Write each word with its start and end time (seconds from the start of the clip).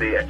see 0.00 0.16
it. 0.16 0.26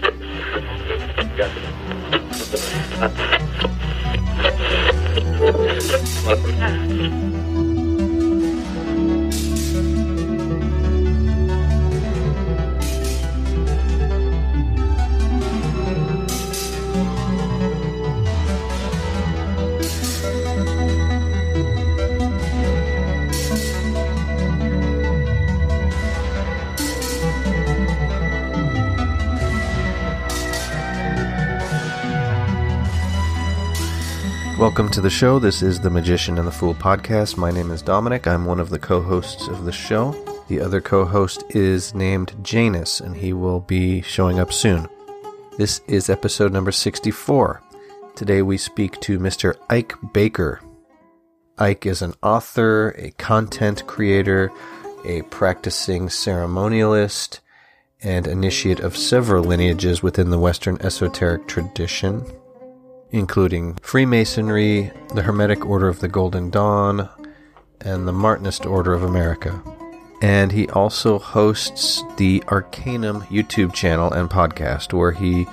Welcome 34.70 34.90
to 34.90 35.00
the 35.00 35.10
show. 35.10 35.40
This 35.40 35.62
is 35.62 35.80
the 35.80 35.90
Magician 35.90 36.38
and 36.38 36.46
the 36.46 36.52
Fool 36.52 36.74
podcast. 36.74 37.36
My 37.36 37.50
name 37.50 37.72
is 37.72 37.82
Dominic. 37.82 38.28
I'm 38.28 38.44
one 38.44 38.60
of 38.60 38.70
the 38.70 38.78
co 38.78 39.02
hosts 39.02 39.48
of 39.48 39.64
the 39.64 39.72
show. 39.72 40.12
The 40.46 40.60
other 40.60 40.80
co 40.80 41.04
host 41.04 41.42
is 41.50 41.92
named 41.92 42.36
Janus, 42.44 43.00
and 43.00 43.16
he 43.16 43.32
will 43.32 43.58
be 43.58 44.00
showing 44.02 44.38
up 44.38 44.52
soon. 44.52 44.88
This 45.58 45.80
is 45.88 46.08
episode 46.08 46.52
number 46.52 46.70
64. 46.70 47.60
Today 48.14 48.42
we 48.42 48.56
speak 48.56 49.00
to 49.00 49.18
Mr. 49.18 49.56
Ike 49.68 49.94
Baker. 50.12 50.60
Ike 51.58 51.86
is 51.86 52.00
an 52.00 52.14
author, 52.22 52.90
a 52.90 53.10
content 53.18 53.84
creator, 53.88 54.52
a 55.04 55.22
practicing 55.22 56.06
ceremonialist, 56.06 57.40
and 58.04 58.28
initiate 58.28 58.78
of 58.78 58.96
several 58.96 59.42
lineages 59.42 60.00
within 60.00 60.30
the 60.30 60.38
Western 60.38 60.80
esoteric 60.80 61.48
tradition 61.48 62.24
including 63.12 63.74
Freemasonry, 63.82 64.90
the 65.14 65.22
Hermetic 65.22 65.66
Order 65.66 65.88
of 65.88 66.00
the 66.00 66.08
Golden 66.08 66.50
Dawn, 66.50 67.08
and 67.80 68.06
the 68.06 68.12
Martinist 68.12 68.68
Order 68.68 68.92
of 68.92 69.02
America. 69.02 69.62
And 70.22 70.52
he 70.52 70.68
also 70.68 71.18
hosts 71.18 72.02
the 72.16 72.40
Arcanvm 72.46 73.22
YouTube 73.28 73.72
channel 73.72 74.12
and 74.12 74.28
podcast, 74.28 74.92
where 74.92 75.12
he 75.12 75.46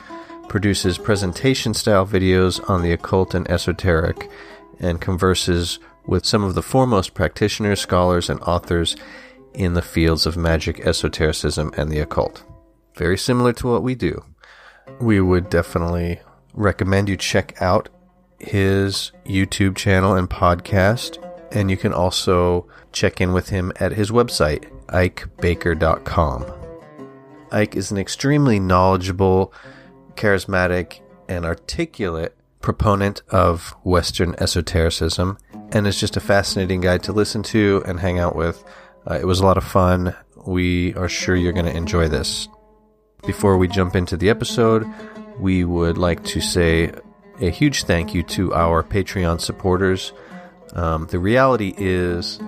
produces 0.50 0.98
presentation 0.98 1.74
style 1.74 2.06
videos 2.06 2.68
on 2.70 2.82
the 2.82 2.92
occult 2.92 3.34
and 3.34 3.50
esoteric 3.50 4.30
and 4.80 5.02
converses 5.02 5.80
with 6.06 6.26
some 6.26 6.44
of 6.44 6.56
the 6.56 6.62
foremost 6.62 7.14
practitioners, 7.14 7.80
scholars, 7.80 8.30
and 8.30 8.40
authors 8.42 8.96
in 9.54 9.74
the 9.74 9.82
fields 9.82 10.26
of 10.26 10.38
magic, 10.38 10.80
esotericism, 10.82 11.74
and 11.78 11.92
the 11.92 12.00
occult. 12.00 12.44
Very 12.96 13.18
similar 13.18 13.54
to 13.54 13.68
what 13.68 13.84
we 13.84 13.96
do. 13.96 14.24
We 15.00 15.20
would 15.20 15.50
definitely 15.50 16.20
recommend 16.58 17.08
you 17.08 17.16
check 17.16 17.62
out 17.62 17.88
his 18.40 19.12
YouTube 19.26 19.76
channel 19.76 20.16
and 20.16 20.30
podcast. 20.30 21.24
And 21.52 21.72
you 21.72 21.78
can 21.78 21.94
also 21.94 22.68
check 22.92 23.22
in 23.22 23.32
with 23.32 23.50
him 23.50 23.72
at 23.80 23.94
his 23.94 24.12
website, 24.12 24.70
ikebaker.com. 24.88 26.46
Ike 27.52 27.76
is 27.78 27.92
an 27.92 27.98
extremely 27.98 28.60
knowledgeable, 28.60 29.54
charismatic, 30.16 31.00
and 31.30 31.46
articulate 31.46 32.36
proponent 32.60 33.22
of 33.30 33.76
Western 33.84 34.36
esotericism 34.40 35.38
and 35.72 35.88
is 35.88 36.00
just 36.00 36.18
a 36.18 36.22
fascinating 36.22 36.82
guy 36.82 36.98
to 36.98 37.14
listen 37.14 37.44
to 37.44 37.82
and 37.86 38.00
hang 38.00 38.20
out 38.20 38.36
with. 38.36 38.64
Uh, 39.10 39.14
it 39.14 39.26
was 39.26 39.40
a 39.40 39.46
lot 39.46 39.58
of 39.58 39.64
fun. 39.64 40.14
We 40.46 40.94
are 40.96 41.08
sure 41.08 41.36
you're 41.36 41.54
going 41.54 41.66
to 41.66 41.76
enjoy 41.76 42.10
this. 42.10 42.50
Before 43.26 43.58
we 43.58 43.68
jump 43.68 43.96
into 43.96 44.18
the 44.18 44.30
episode, 44.30 44.86
we 45.40 45.64
would 45.64 45.98
like 45.98 46.24
to 46.26 46.42
say 46.42 46.92
a 47.42 47.50
huge 47.50 47.84
thank 47.84 48.14
you 48.14 48.24
to 48.24 48.54
our 48.54 48.84
Patreon 48.84 49.40
supporters. 49.40 50.14
Um, 50.74 51.08
the 51.08 51.20
reality 51.20 51.74
is, 51.78 52.40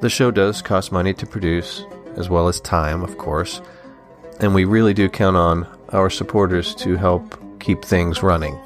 the 0.00 0.10
show 0.10 0.30
does 0.30 0.62
cost 0.62 0.92
money 0.92 1.14
to 1.14 1.26
produce, 1.26 1.84
as 2.16 2.28
well 2.28 2.48
as 2.48 2.60
time, 2.60 3.02
of 3.02 3.16
course, 3.18 3.60
and 4.40 4.54
we 4.54 4.64
really 4.64 4.94
do 4.94 5.08
count 5.08 5.36
on 5.36 5.66
our 5.90 6.10
supporters 6.10 6.74
to 6.76 6.96
help 6.96 7.38
keep 7.60 7.84
things 7.84 8.22
running. 8.22 8.58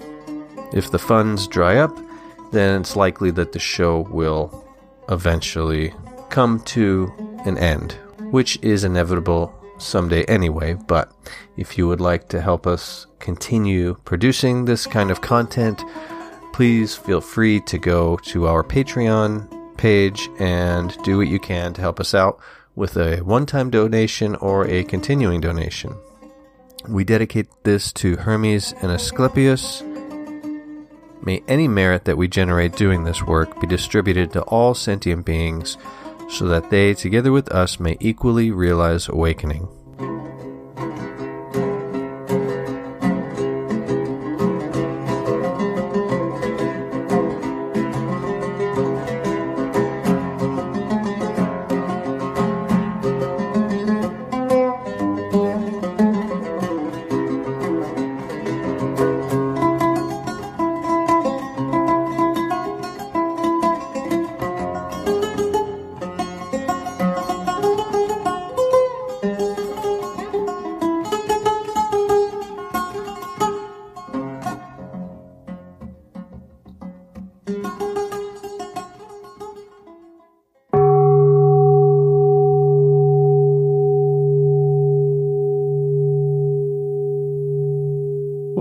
If 0.72 0.90
the 0.90 0.98
funds 0.98 1.46
dry 1.46 1.76
up, 1.76 1.96
then 2.52 2.80
it's 2.80 2.96
likely 2.96 3.30
that 3.32 3.52
the 3.52 3.58
show 3.58 4.00
will 4.10 4.66
eventually 5.08 5.94
come 6.30 6.60
to 6.60 7.12
an 7.44 7.56
end, 7.58 7.92
which 8.30 8.58
is 8.62 8.84
inevitable 8.84 9.54
someday 9.78 10.24
anyway. 10.24 10.74
But 10.74 11.12
if 11.56 11.78
you 11.78 11.86
would 11.88 12.00
like 12.00 12.28
to 12.28 12.40
help 12.40 12.66
us 12.66 13.06
continue 13.20 13.94
producing 14.04 14.64
this 14.64 14.86
kind 14.86 15.10
of 15.10 15.20
content, 15.20 15.82
please 16.52 16.94
feel 16.94 17.20
free 17.20 17.60
to 17.62 17.78
go 17.78 18.16
to 18.18 18.46
our 18.46 18.62
Patreon 18.64 19.76
page 19.76 20.28
and 20.38 20.96
do 21.04 21.18
what 21.18 21.28
you 21.28 21.38
can 21.38 21.72
to 21.72 21.80
help 21.80 22.00
us 22.00 22.14
out 22.14 22.40
with 22.74 22.96
a 22.96 23.18
one 23.18 23.46
time 23.46 23.70
donation 23.70 24.34
or 24.36 24.66
a 24.66 24.84
continuing 24.84 25.40
donation. 25.40 25.94
We 26.88 27.04
dedicate 27.04 27.48
this 27.64 27.92
to 27.94 28.16
Hermes 28.16 28.72
and 28.82 28.90
Asclepius. 28.90 29.82
May 31.22 31.42
any 31.48 31.68
merit 31.68 32.04
that 32.04 32.16
we 32.16 32.28
generate 32.28 32.76
doing 32.76 33.04
this 33.04 33.22
work 33.22 33.60
be 33.60 33.66
distributed 33.66 34.32
to 34.32 34.42
all 34.42 34.74
sentient 34.74 35.26
beings 35.26 35.76
so 36.30 36.46
that 36.46 36.70
they, 36.70 36.94
together 36.94 37.32
with 37.32 37.50
us, 37.50 37.80
may 37.80 37.96
equally 38.00 38.50
realize 38.50 39.08
awakening. 39.08 39.68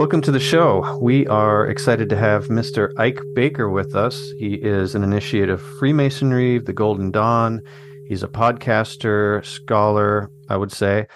Welcome 0.08 0.22
to 0.22 0.32
the 0.32 0.40
show. 0.40 0.98
We 1.02 1.28
are 1.28 1.68
excited 1.68 2.08
to 2.12 2.16
have 2.16 2.46
Mr. 2.46 2.98
Ike 2.98 3.20
Baker 3.36 3.70
with 3.70 3.94
us. 3.94 4.32
He 4.40 4.54
is 4.54 4.96
an 4.96 5.04
initiate 5.04 5.50
of 5.50 5.62
Freemasonry, 5.80 6.60
the 6.60 6.72
Golden 6.72 7.12
Dawn. 7.12 7.62
He's 8.08 8.24
a 8.24 8.30
podcaster, 8.30 9.44
scholar, 9.46 10.32
I 10.50 10.56
would 10.56 10.72
say, 10.72 11.08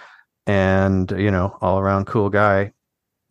and, 0.46 1.10
you 1.12 1.32
know, 1.32 1.58
all 1.62 1.80
around 1.80 2.08
cool 2.08 2.30
guy. 2.30 2.74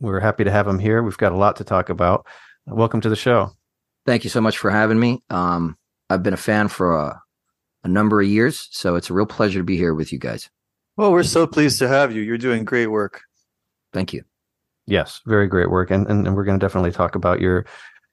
We're 0.01 0.19
happy 0.19 0.45
to 0.45 0.51
have 0.51 0.67
him 0.67 0.79
here. 0.79 1.03
We've 1.03 1.19
got 1.19 1.33
a 1.33 1.37
lot 1.37 1.57
to 1.57 1.65
talk 1.65 1.91
about. 1.91 2.27
Welcome 2.65 3.03
to 3.03 3.11
the 3.11 3.15
show. 3.15 3.51
Thank 4.07 4.25
you 4.25 4.31
so 4.31 4.41
much 4.41 4.57
for 4.57 4.71
having 4.71 4.99
me. 4.99 5.23
Um, 5.29 5.77
I've 6.09 6.23
been 6.23 6.33
a 6.33 6.39
fan 6.39 6.69
for 6.69 6.97
a, 6.97 7.23
a 7.85 7.89
number 7.89 8.23
of 8.23 8.27
years, 8.27 8.67
so 8.71 8.97
it's 8.97 9.11
a 9.11 9.13
real 9.13 9.27
pleasure 9.27 9.61
to 9.61 9.65
be 9.65 9.77
here 9.77 9.93
with 9.93 10.11
you 10.11 10.19
guys. 10.19 10.49
Well, 10.97 11.13
we're 11.13 11.23
so 11.23 11.47
pleased 11.47 11.81
to 11.81 11.89
have 11.89 12.17
you. 12.17 12.23
You're 12.23 12.39
doing 12.39 12.65
great 12.65 12.87
work. 12.87 13.21
Thank 13.93 14.15
you. 14.15 14.25
Yes, 14.91 15.21
very 15.25 15.47
great 15.47 15.71
work, 15.71 15.93
and 15.93 16.07
and, 16.09 16.27
and 16.27 16.37
we're 16.37 16.45
going 16.45 16.59
to 16.59 16.65
definitely 16.65 16.91
talk 16.91 17.15
about 17.15 17.41
your 17.41 17.65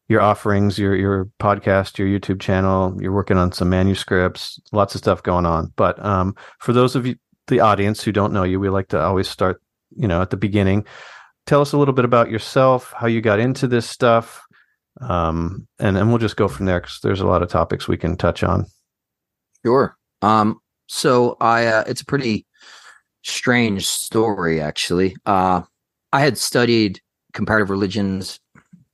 your 0.08 0.22
offerings, 0.22 0.78
your 0.78 0.96
your 0.96 1.26
podcast, 1.40 1.98
your 1.98 2.08
YouTube 2.08 2.40
channel. 2.40 2.96
You're 3.02 3.12
working 3.12 3.38
on 3.38 3.52
some 3.52 3.70
manuscripts, 3.70 4.60
lots 4.72 4.94
of 4.94 5.00
stuff 5.00 5.24
going 5.24 5.48
on. 5.48 5.74
But 5.76 6.04
um, 6.06 6.36
for 6.60 6.74
those 6.74 6.96
of 6.96 7.08
you, 7.08 7.16
the 7.48 7.62
audience 7.62 8.04
who 8.04 8.12
don't 8.12 8.32
know 8.32 8.44
you, 8.44 8.60
we 8.60 8.70
like 8.70 8.90
to 8.90 9.02
always 9.02 9.28
start, 9.28 9.60
you 9.96 10.08
know, 10.08 10.22
at 10.22 10.30
the 10.30 10.38
beginning. 10.38 10.86
Tell 11.48 11.62
us 11.62 11.74
a 11.74 11.78
little 11.80 11.96
bit 11.96 12.06
about 12.06 12.30
yourself, 12.30 12.94
how 12.96 13.08
you 13.08 13.22
got 13.22 13.40
into 13.40 13.68
this 13.68 13.90
stuff, 13.90 14.46
um, 15.02 15.68
and 15.80 15.98
and 15.98 16.10
we'll 16.10 16.20
just 16.20 16.38
go 16.38 16.48
from 16.48 16.68
there 16.68 16.80
because 16.80 17.00
there's 17.02 17.22
a 17.22 17.28
lot 17.28 17.42
of 17.42 17.50
topics 17.50 17.88
we 17.88 17.98
can 17.98 18.16
touch 18.18 18.44
on. 18.44 18.68
Sure. 19.66 19.98
Um, 20.22 20.60
so 20.88 21.38
I, 21.42 21.66
uh, 21.66 21.84
it's 21.88 22.02
a 22.02 22.06
pretty 22.06 22.46
strange 23.24 23.88
story, 23.88 24.62
actually. 24.62 25.16
Uh, 25.26 25.64
I 26.14 26.22
had 26.22 26.38
studied 26.38 27.00
comparative 27.34 27.70
religions, 27.70 28.40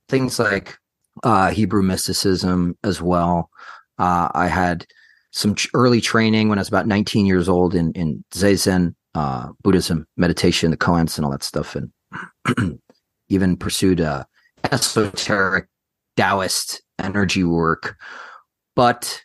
things 0.08 0.38
like 0.38 0.76
uh, 1.22 1.50
Hebrew 1.50 1.82
mysticism 1.82 2.76
as 2.84 3.00
well. 3.00 3.50
Uh, 3.98 4.28
I 4.34 4.48
had 4.48 4.86
some 5.32 5.54
early 5.74 6.00
training 6.00 6.48
when 6.48 6.58
I 6.58 6.60
was 6.60 6.68
about 6.68 6.86
19 6.86 7.26
years 7.26 7.48
old 7.48 7.74
in, 7.74 7.92
in 7.92 8.24
Zazen, 8.32 8.94
uh, 9.14 9.48
Buddhism, 9.62 10.06
meditation, 10.16 10.70
the 10.70 10.76
koans 10.76 11.16
and 11.16 11.24
all 11.24 11.30
that 11.32 11.42
stuff. 11.42 11.76
And 11.76 12.80
even 13.28 13.56
pursued 13.56 14.00
a 14.00 14.26
esoteric 14.70 15.66
Taoist 16.16 16.82
energy 16.98 17.44
work, 17.44 17.96
but 18.76 19.22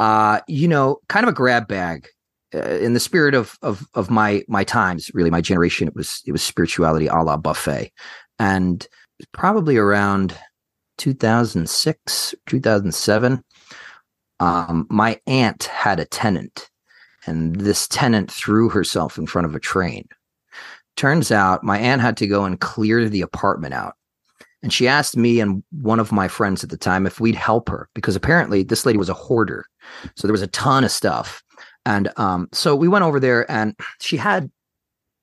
uh, 0.00 0.40
you 0.48 0.66
know, 0.66 0.98
kind 1.08 1.24
of 1.24 1.30
a 1.30 1.34
grab 1.34 1.68
bag. 1.68 2.08
Uh, 2.54 2.76
in 2.78 2.92
the 2.92 3.00
spirit 3.00 3.34
of 3.34 3.58
of 3.62 3.86
of 3.94 4.10
my 4.10 4.42
my 4.48 4.64
times, 4.64 5.10
really 5.14 5.30
my 5.30 5.40
generation, 5.40 5.88
it 5.88 5.94
was 5.94 6.22
it 6.26 6.32
was 6.32 6.42
spirituality 6.42 7.06
a 7.06 7.14
la 7.14 7.36
buffet, 7.36 7.92
and 8.38 8.86
probably 9.32 9.76
around 9.76 10.36
2006 10.98 12.34
2007 12.46 13.42
um, 14.40 14.86
my 14.90 15.20
aunt 15.26 15.64
had 15.64 16.00
a 16.00 16.04
tenant 16.04 16.68
and 17.26 17.56
this 17.56 17.86
tenant 17.86 18.30
threw 18.30 18.68
herself 18.68 19.16
in 19.16 19.26
front 19.26 19.46
of 19.46 19.54
a 19.54 19.60
train 19.60 20.06
turns 20.96 21.30
out 21.30 21.64
my 21.64 21.78
aunt 21.78 22.00
had 22.00 22.16
to 22.16 22.26
go 22.26 22.44
and 22.44 22.60
clear 22.60 23.08
the 23.08 23.22
apartment 23.22 23.72
out 23.72 23.94
and 24.62 24.72
she 24.72 24.86
asked 24.86 25.16
me 25.16 25.40
and 25.40 25.62
one 25.70 25.98
of 25.98 26.12
my 26.12 26.28
friends 26.28 26.62
at 26.62 26.70
the 26.70 26.76
time 26.76 27.06
if 27.06 27.20
we'd 27.20 27.34
help 27.34 27.68
her 27.68 27.88
because 27.94 28.14
apparently 28.14 28.62
this 28.62 28.86
lady 28.86 28.96
was 28.96 29.08
a 29.08 29.14
hoarder. 29.14 29.66
So 30.14 30.26
there 30.26 30.32
was 30.32 30.42
a 30.42 30.46
ton 30.48 30.84
of 30.84 30.92
stuff. 30.92 31.42
And 31.84 32.10
um, 32.16 32.48
so 32.52 32.76
we 32.76 32.88
went 32.88 33.04
over 33.04 33.18
there 33.18 33.50
and 33.50 33.74
she 34.00 34.16
had 34.16 34.50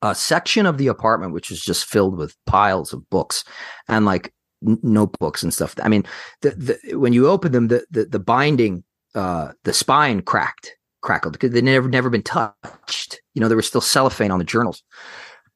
a 0.02 0.16
section 0.16 0.66
of 0.66 0.78
the 0.78 0.88
apartment 0.88 1.34
which 1.34 1.50
was 1.50 1.62
just 1.62 1.86
filled 1.86 2.18
with 2.18 2.36
piles 2.46 2.94
of 2.94 3.10
books 3.10 3.44
and 3.88 4.06
like 4.06 4.34
n- 4.66 4.80
notebooks 4.82 5.44
and 5.44 5.54
stuff. 5.54 5.76
I 5.82 5.90
mean, 5.90 6.06
the, 6.42 6.52
the, 6.52 6.98
when 6.98 7.14
you 7.14 7.28
open 7.28 7.52
them, 7.52 7.68
the, 7.68 7.86
the, 7.92 8.06
the 8.06 8.20
binding, 8.20 8.84
uh, 9.16 9.52
the 9.64 9.74
spine 9.74 10.22
cracked, 10.22 10.76
crackled 11.02 11.34
because 11.34 11.52
they 11.52 11.62
never, 11.62 11.90
never 11.90 12.10
been 12.10 12.24
touched. 12.24 13.22
You 13.34 13.42
know, 13.42 13.48
there 13.48 13.58
was 13.58 13.68
still 13.68 13.82
cellophane 13.82 14.32
on 14.32 14.40
the 14.40 14.46
journals. 14.46 14.84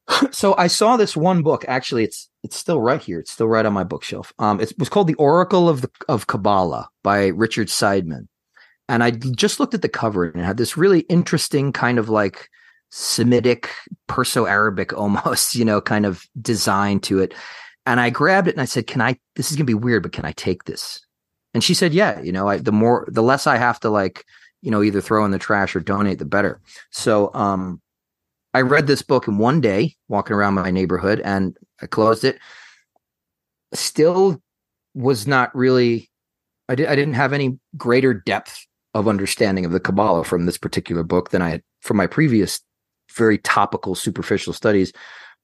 so 0.31 0.55
I 0.57 0.67
saw 0.67 0.97
this 0.97 1.15
one 1.15 1.43
book. 1.43 1.65
Actually, 1.67 2.03
it's 2.03 2.29
it's 2.43 2.57
still 2.57 2.81
right 2.81 3.01
here. 3.01 3.19
It's 3.19 3.31
still 3.31 3.47
right 3.47 3.65
on 3.65 3.73
my 3.73 3.83
bookshelf. 3.83 4.33
Um, 4.39 4.59
it 4.59 4.73
was 4.77 4.89
called 4.89 5.07
The 5.07 5.13
Oracle 5.15 5.69
of 5.69 5.81
the 5.81 5.89
of 6.09 6.27
Kabbalah 6.27 6.89
by 7.03 7.27
Richard 7.27 7.67
Seidman, 7.67 8.27
and 8.89 9.03
I 9.03 9.11
just 9.11 9.59
looked 9.59 9.73
at 9.73 9.81
the 9.81 9.89
cover 9.89 10.25
and 10.25 10.41
it 10.41 10.45
had 10.45 10.57
this 10.57 10.77
really 10.77 11.01
interesting 11.01 11.71
kind 11.71 11.97
of 11.97 12.09
like 12.09 12.49
Semitic, 12.89 13.69
Perso-Arabic 14.07 14.93
almost, 14.97 15.55
you 15.55 15.65
know, 15.65 15.81
kind 15.81 16.05
of 16.05 16.27
design 16.41 16.99
to 17.01 17.19
it. 17.19 17.33
And 17.85 17.99
I 17.99 18.09
grabbed 18.09 18.47
it 18.47 18.53
and 18.53 18.61
I 18.61 18.65
said, 18.65 18.87
"Can 18.87 19.01
I? 19.01 19.17
This 19.35 19.51
is 19.51 19.57
gonna 19.57 19.65
be 19.65 19.73
weird, 19.73 20.03
but 20.03 20.13
can 20.13 20.25
I 20.25 20.31
take 20.33 20.63
this?" 20.63 21.05
And 21.53 21.63
she 21.63 21.73
said, 21.73 21.93
"Yeah." 21.93 22.21
You 22.21 22.31
know, 22.31 22.47
I, 22.47 22.57
the 22.57 22.71
more, 22.71 23.05
the 23.11 23.23
less 23.23 23.45
I 23.45 23.57
have 23.57 23.79
to 23.81 23.89
like, 23.89 24.23
you 24.61 24.71
know, 24.71 24.81
either 24.81 25.01
throw 25.01 25.25
in 25.25 25.31
the 25.31 25.39
trash 25.39 25.75
or 25.75 25.81
donate, 25.81 26.19
the 26.19 26.25
better. 26.25 26.61
So, 26.91 27.33
um, 27.33 27.81
I 28.53 28.61
read 28.61 28.87
this 28.87 29.01
book 29.01 29.27
in 29.27 29.37
one 29.37 29.59
day, 29.59 29.95
walking 30.07 30.35
around 30.35 30.53
my 30.53 30.71
neighborhood, 30.71 31.19
and 31.25 31.57
I 31.81 31.87
closed 31.87 32.23
it. 32.23 32.39
Still 33.73 34.41
was 34.93 35.27
not 35.27 35.53
really. 35.53 36.09
I, 36.69 36.75
did, 36.75 36.87
I 36.87 36.95
didn't 36.95 37.15
have 37.15 37.33
any 37.33 37.59
greater 37.75 38.13
depth 38.13 38.65
of 38.93 39.07
understanding 39.07 39.65
of 39.65 39.71
the 39.71 39.79
Kabbalah 39.79 40.23
from 40.23 40.45
this 40.45 40.57
particular 40.57 41.03
book 41.03 41.31
than 41.31 41.41
I 41.41 41.49
had 41.49 41.63
from 41.81 41.97
my 41.97 42.07
previous 42.07 42.61
very 43.11 43.37
topical, 43.39 43.95
superficial 43.95 44.53
studies. 44.53 44.93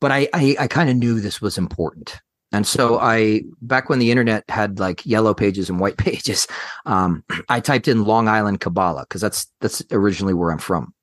But 0.02 0.12
I, 0.12 0.30
I, 0.34 0.56
I 0.60 0.68
kind 0.68 0.90
of 0.90 0.96
knew 0.96 1.20
this 1.20 1.42
was 1.42 1.58
important. 1.58 2.20
And 2.52 2.66
so 2.66 3.00
I, 3.00 3.44
back 3.62 3.90
when 3.90 4.00
the 4.00 4.10
internet 4.10 4.44
had 4.50 4.80
like 4.80 5.06
yellow 5.06 5.34
pages 5.34 5.70
and 5.70 5.80
white 5.80 5.98
pages, 6.00 6.48
um, 6.86 7.24
I 7.48 7.60
typed 7.60 7.88
in 7.88 8.06
Long 8.06 8.28
Island 8.28 8.60
Kabbalah 8.60 9.04
because 9.04 9.22
that's 9.22 9.48
that's 9.62 9.84
originally 9.92 10.34
where 10.34 10.52
I'm 10.52 10.58
from 10.58 10.94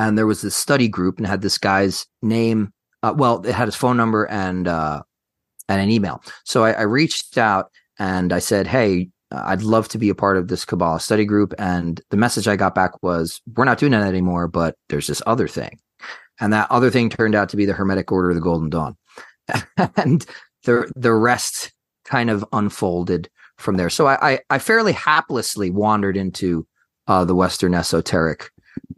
and 0.00 0.16
there 0.16 0.26
was 0.26 0.40
this 0.40 0.56
study 0.56 0.88
group 0.88 1.18
and 1.18 1.26
had 1.26 1.42
this 1.42 1.58
guy's 1.58 2.06
name. 2.22 2.72
Uh, 3.02 3.14
well, 3.16 3.44
it 3.44 3.54
had 3.54 3.68
his 3.68 3.74
phone 3.74 3.96
number 3.96 4.24
and 4.26 4.66
uh, 4.66 5.02
and 5.68 5.80
an 5.80 5.90
email. 5.90 6.22
So 6.44 6.64
I, 6.64 6.72
I 6.72 6.82
reached 6.82 7.36
out 7.38 7.70
and 7.98 8.32
I 8.32 8.38
said, 8.38 8.66
"Hey, 8.66 9.10
I'd 9.30 9.62
love 9.62 9.88
to 9.88 9.98
be 9.98 10.08
a 10.08 10.14
part 10.14 10.36
of 10.36 10.48
this 10.48 10.64
Kabbalah 10.64 11.00
study 11.00 11.24
group." 11.24 11.54
And 11.58 12.00
the 12.10 12.16
message 12.16 12.48
I 12.48 12.56
got 12.56 12.74
back 12.74 13.02
was, 13.02 13.40
"We're 13.54 13.64
not 13.64 13.78
doing 13.78 13.92
that 13.92 14.02
anymore, 14.02 14.48
but 14.48 14.76
there's 14.88 15.06
this 15.06 15.22
other 15.26 15.48
thing." 15.48 15.78
And 16.40 16.52
that 16.52 16.70
other 16.70 16.90
thing 16.90 17.10
turned 17.10 17.34
out 17.34 17.48
to 17.50 17.56
be 17.56 17.66
the 17.66 17.74
Hermetic 17.74 18.10
Order 18.10 18.30
of 18.30 18.34
the 18.36 18.40
Golden 18.40 18.70
Dawn, 18.70 18.96
and 19.96 20.26
the 20.64 20.90
the 20.96 21.12
rest 21.12 21.72
kind 22.04 22.30
of 22.30 22.44
unfolded 22.52 23.28
from 23.58 23.76
there. 23.76 23.90
So 23.90 24.06
I 24.06 24.32
I, 24.32 24.38
I 24.50 24.58
fairly 24.58 24.92
haplessly 24.92 25.72
wandered 25.72 26.16
into 26.16 26.66
uh, 27.06 27.24
the 27.24 27.34
Western 27.34 27.74
esoteric 27.74 28.50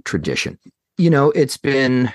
tradition 0.05 0.59
you 0.99 1.11
know, 1.11 1.31
it's 1.33 1.57
been 1.57 2.13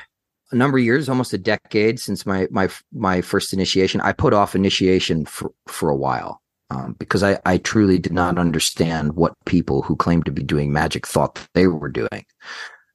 a 0.52 0.56
number 0.56 0.78
of 0.78 0.84
years, 0.84 1.10
almost 1.10 1.34
a 1.34 1.38
decade 1.38 2.00
since 2.00 2.26
my 2.26 2.48
my 2.52 2.70
my 2.94 3.22
first 3.22 3.54
initiation. 3.54 4.02
I 4.02 4.14
put 4.14 4.34
off 4.34 4.56
initiation 4.56 5.26
for 5.26 5.52
for 5.68 5.90
a 5.90 5.96
while 5.96 6.42
um, 6.70 6.96
because 7.00 7.24
I 7.24 7.40
I 7.46 7.58
truly 7.58 7.98
did 8.00 8.14
not 8.14 8.38
understand 8.38 9.16
what 9.16 9.34
people 9.46 9.82
who 9.82 9.96
claimed 9.96 10.26
to 10.26 10.32
be 10.32 10.44
doing 10.44 10.72
magic 10.72 11.08
thought 11.08 11.46
they 11.54 11.68
were 11.68 11.90
doing. 11.90 12.26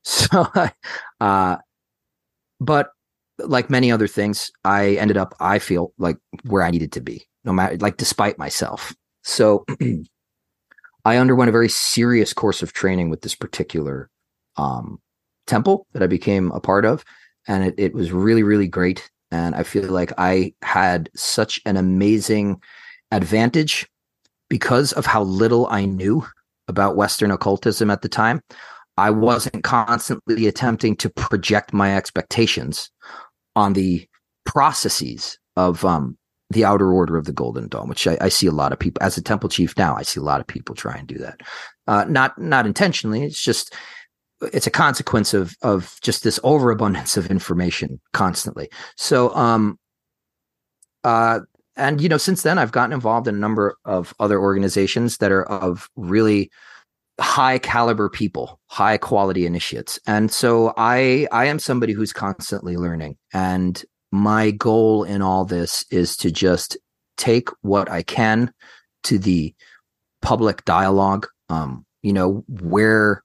So, 0.05 0.49
uh, 1.21 1.59
but 2.59 2.91
like 3.39 3.71
many 3.71 3.93
other 3.93 4.09
things, 4.09 4.51
I 4.65 4.97
ended 4.97 5.17
up 5.17 5.33
I 5.39 5.61
feel 5.61 5.93
like 5.97 6.17
where 6.43 6.65
I 6.65 6.73
needed 6.73 6.91
to 6.93 7.01
be, 7.01 7.25
no 7.45 7.53
matter 7.53 7.77
like 7.77 7.99
despite 7.99 8.37
myself. 8.37 8.93
So. 9.23 9.65
I 11.05 11.17
underwent 11.17 11.49
a 11.49 11.53
very 11.53 11.69
serious 11.69 12.33
course 12.33 12.63
of 12.63 12.73
training 12.73 13.11
with 13.11 13.23
this 13.23 13.35
particular 13.35 14.09
um, 14.57 15.01
temple 15.47 15.87
that 15.93 16.03
I 16.03 16.07
became 16.07 16.51
a 16.53 16.61
part 16.61 16.85
of. 16.85 17.05
And 17.49 17.65
it, 17.65 17.75
it 17.77 17.95
was 17.95 18.13
really, 18.13 18.43
really 18.43 18.69
great. 18.69 19.11
And 19.31 19.55
I 19.55 19.63
feel 19.63 19.91
like 19.91 20.13
I 20.19 20.55
had 20.63 21.11
such 21.17 21.61
an 21.67 21.77
amazing 21.77 22.61
advantage 23.13 23.87
because 24.51 24.93
of 24.93 25.07
how 25.07 25.23
little 25.23 25.69
I 25.71 25.85
knew 25.85 26.27
about 26.69 26.97
Western 26.97 27.31
occultism 27.31 27.91
at 27.91 28.03
the 28.03 28.09
time. 28.09 28.41
I 28.97 29.11
wasn't 29.11 29.65
constantly 29.65 30.47
attempting 30.47 30.97
to 30.97 31.11
project 31.11 31.73
my 31.73 31.97
expectations 31.97 32.91
on 33.57 33.73
the 33.73 34.07
processes 34.45 35.39
of 35.57 35.85
um, 35.85 36.19
the 36.51 36.65
outer 36.65 36.93
order 36.93 37.17
of 37.17 37.25
the 37.25 37.33
Golden 37.33 37.69
Dawn, 37.69 37.89
which 37.89 38.07
I, 38.07 38.19
I, 38.21 38.29
see 38.29 38.47
a 38.47 38.53
lot 38.53 38.73
of 38.73 38.79
people 38.79 39.03
as 39.03 39.17
a 39.17 39.23
temple 39.23 39.49
chief 39.49 39.77
now. 39.79 39.97
I 39.97 40.03
see 40.03 40.21
a 40.21 40.25
lot 40.25 40.41
of 40.41 40.47
people 40.47 40.75
try 40.75 40.95
and 40.95 41.09
do 41.09 41.19
that, 41.19 41.41
uh, 41.87 42.05
not 42.05 42.39
not 42.39 42.67
intentionally. 42.67 43.23
It's 43.25 43.43
just 43.43 43.75
it's 44.53 44.67
a 44.67 44.71
consequence 44.71 45.35
of 45.35 45.55
of 45.63 45.99
just 46.03 46.25
this 46.25 46.39
overabundance 46.45 47.17
of 47.17 47.31
information 47.31 48.01
constantly. 48.13 48.69
So 48.97 49.35
um 49.35 49.79
uh 51.05 51.41
and 51.77 52.01
you 52.01 52.09
know 52.09 52.17
since 52.19 52.43
then 52.43 52.59
I've 52.59 52.73
gotten 52.73 52.93
involved 52.93 53.29
in 53.29 53.35
a 53.35 53.39
number 53.39 53.77
of 53.85 54.15
other 54.21 54.41
organizations 54.41 55.19
that 55.19 55.33
are 55.33 55.45
of 55.45 55.89
really 55.97 56.51
high 57.21 57.59
caliber 57.59 58.09
people, 58.09 58.59
high 58.67 58.97
quality 58.97 59.47
initiates. 59.47 60.01
And 60.07 60.33
so 60.33 60.73
I 60.77 61.29
I 61.33 61.47
am 61.47 61.59
somebody 61.59 61.93
who's 61.93 62.13
constantly 62.13 62.77
learning 62.77 63.17
and 63.33 63.83
my 64.11 64.51
goal 64.51 65.05
in 65.05 65.23
all 65.23 65.45
this 65.45 65.85
is 65.91 66.17
to 66.19 66.31
just 66.31 66.77
take 67.17 67.49
what 67.63 67.91
I 67.91 68.03
can 68.03 68.53
to 69.05 69.19
the 69.19 69.55
public 70.21 70.65
dialogue 70.65 71.27
um 71.49 71.85
you 72.03 72.13
know 72.13 72.45
where 72.49 73.23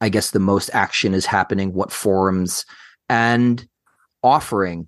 I 0.00 0.10
guess 0.10 0.32
the 0.32 0.38
most 0.38 0.68
action 0.74 1.14
is 1.14 1.24
happening, 1.24 1.72
what 1.72 1.90
forums, 1.90 2.66
and 3.08 3.66
offering 4.22 4.86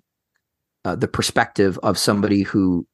uh, 0.85 0.95
the 0.95 1.07
perspective 1.07 1.79
of 1.83 1.97
somebody 1.97 2.43
who 2.43 2.87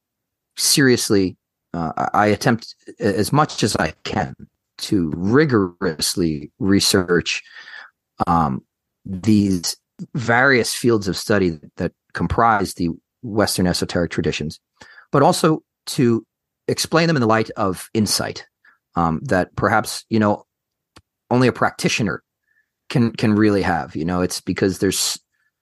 seriously, 0.57 1.37
uh, 1.73 1.91
I 2.13 2.27
attempt 2.27 2.75
as 2.99 3.31
much 3.31 3.63
as 3.63 3.75
I 3.77 3.93
can 4.03 4.35
to 4.79 5.11
rigorously 5.15 6.51
research 6.59 7.43
um, 8.27 8.63
these 9.05 9.77
various 10.15 10.73
fields 10.73 11.07
of 11.07 11.17
study 11.17 11.59
that 11.77 11.91
comprise 12.13 12.73
the 12.73 12.89
Western 13.21 13.67
esoteric 13.67 14.11
traditions, 14.11 14.59
but 15.11 15.23
also 15.23 15.63
to 15.85 16.25
explain 16.67 17.07
them 17.07 17.15
in 17.15 17.21
the 17.21 17.27
light 17.27 17.49
of 17.51 17.89
insight 17.93 18.45
um, 18.95 19.19
that 19.23 19.55
perhaps 19.55 20.05
you 20.09 20.19
know 20.19 20.45
only 21.29 21.47
a 21.47 21.53
practitioner 21.53 22.23
can 22.89 23.11
can 23.11 23.33
really 23.35 23.61
have. 23.61 23.95
You 23.95 24.05
know, 24.05 24.21
it's 24.21 24.41
because 24.41 24.79
there's 24.79 25.19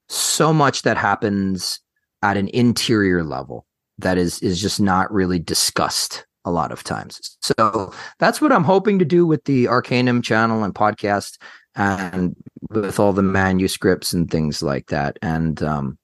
so 0.10 0.54
much 0.54 0.82
that 0.84 0.98
happens 0.98 1.80
at 2.22 2.38
an 2.38 2.50
interior 2.50 3.24
level 3.24 3.66
that 3.98 4.18
is 4.18 4.40
is 4.42 4.62
just 4.62 4.80
not 4.80 5.12
really 5.12 5.40
discussed 5.40 6.25
a 6.46 6.51
lot 6.51 6.72
of 6.72 6.84
times. 6.84 7.38
So 7.42 7.94
that's 8.20 8.42
what 8.42 8.51
I'm 8.51 8.63
hoping 8.63 9.00
to 9.00 9.06
do 9.06 9.25
with 9.25 9.44
the 9.46 9.66
Arcanvm 9.66 10.24
channel 10.24 10.63
and 10.63 10.74
podcast 10.74 11.38
and 11.75 12.36
with 12.70 13.00
all 13.00 13.13
the 13.13 13.22
manuscripts 13.22 14.13
and 14.13 14.30
things 14.30 14.63
like 14.63 14.88
that. 14.88 15.18
And 15.22 15.62
um, 15.62 15.98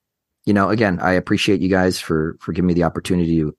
you 0.45 0.53
know, 0.53 0.69
again, 0.69 0.99
I 1.01 1.13
appreciate 1.13 1.59
you 1.59 1.69
guys 1.69 1.99
for 1.99 2.37
for 2.39 2.53
giving 2.53 2.67
me 2.67 2.73
the 2.73 2.83
opportunity 2.83 3.41
to, 3.41 3.55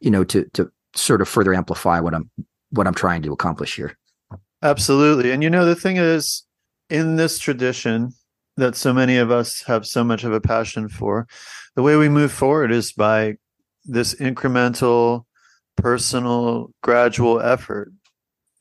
you 0.00 0.10
know, 0.10 0.24
to 0.24 0.44
to 0.54 0.70
sort 0.94 1.20
of 1.20 1.28
further 1.28 1.54
amplify 1.54 2.00
what 2.00 2.14
I'm 2.14 2.30
what 2.70 2.86
I'm 2.86 2.94
trying 2.94 3.22
to 3.22 3.32
accomplish 3.32 3.76
here. 3.76 3.96
Absolutely. 4.62 5.30
And 5.30 5.42
you 5.42 5.50
know, 5.50 5.66
the 5.66 5.76
thing 5.76 5.98
is, 5.98 6.44
in 6.88 7.16
this 7.16 7.38
tradition, 7.38 8.12
that 8.56 8.76
so 8.76 8.92
many 8.92 9.16
of 9.16 9.30
us 9.30 9.62
have 9.62 9.86
so 9.86 10.04
much 10.04 10.24
of 10.24 10.32
a 10.32 10.40
passion 10.40 10.88
for. 10.88 11.26
The 11.74 11.82
way 11.82 11.96
we 11.96 12.08
move 12.08 12.32
forward 12.32 12.70
is 12.70 12.92
by 12.92 13.34
this 13.84 14.14
incremental, 14.14 15.24
personal, 15.76 16.70
gradual 16.82 17.40
effort. 17.40 17.92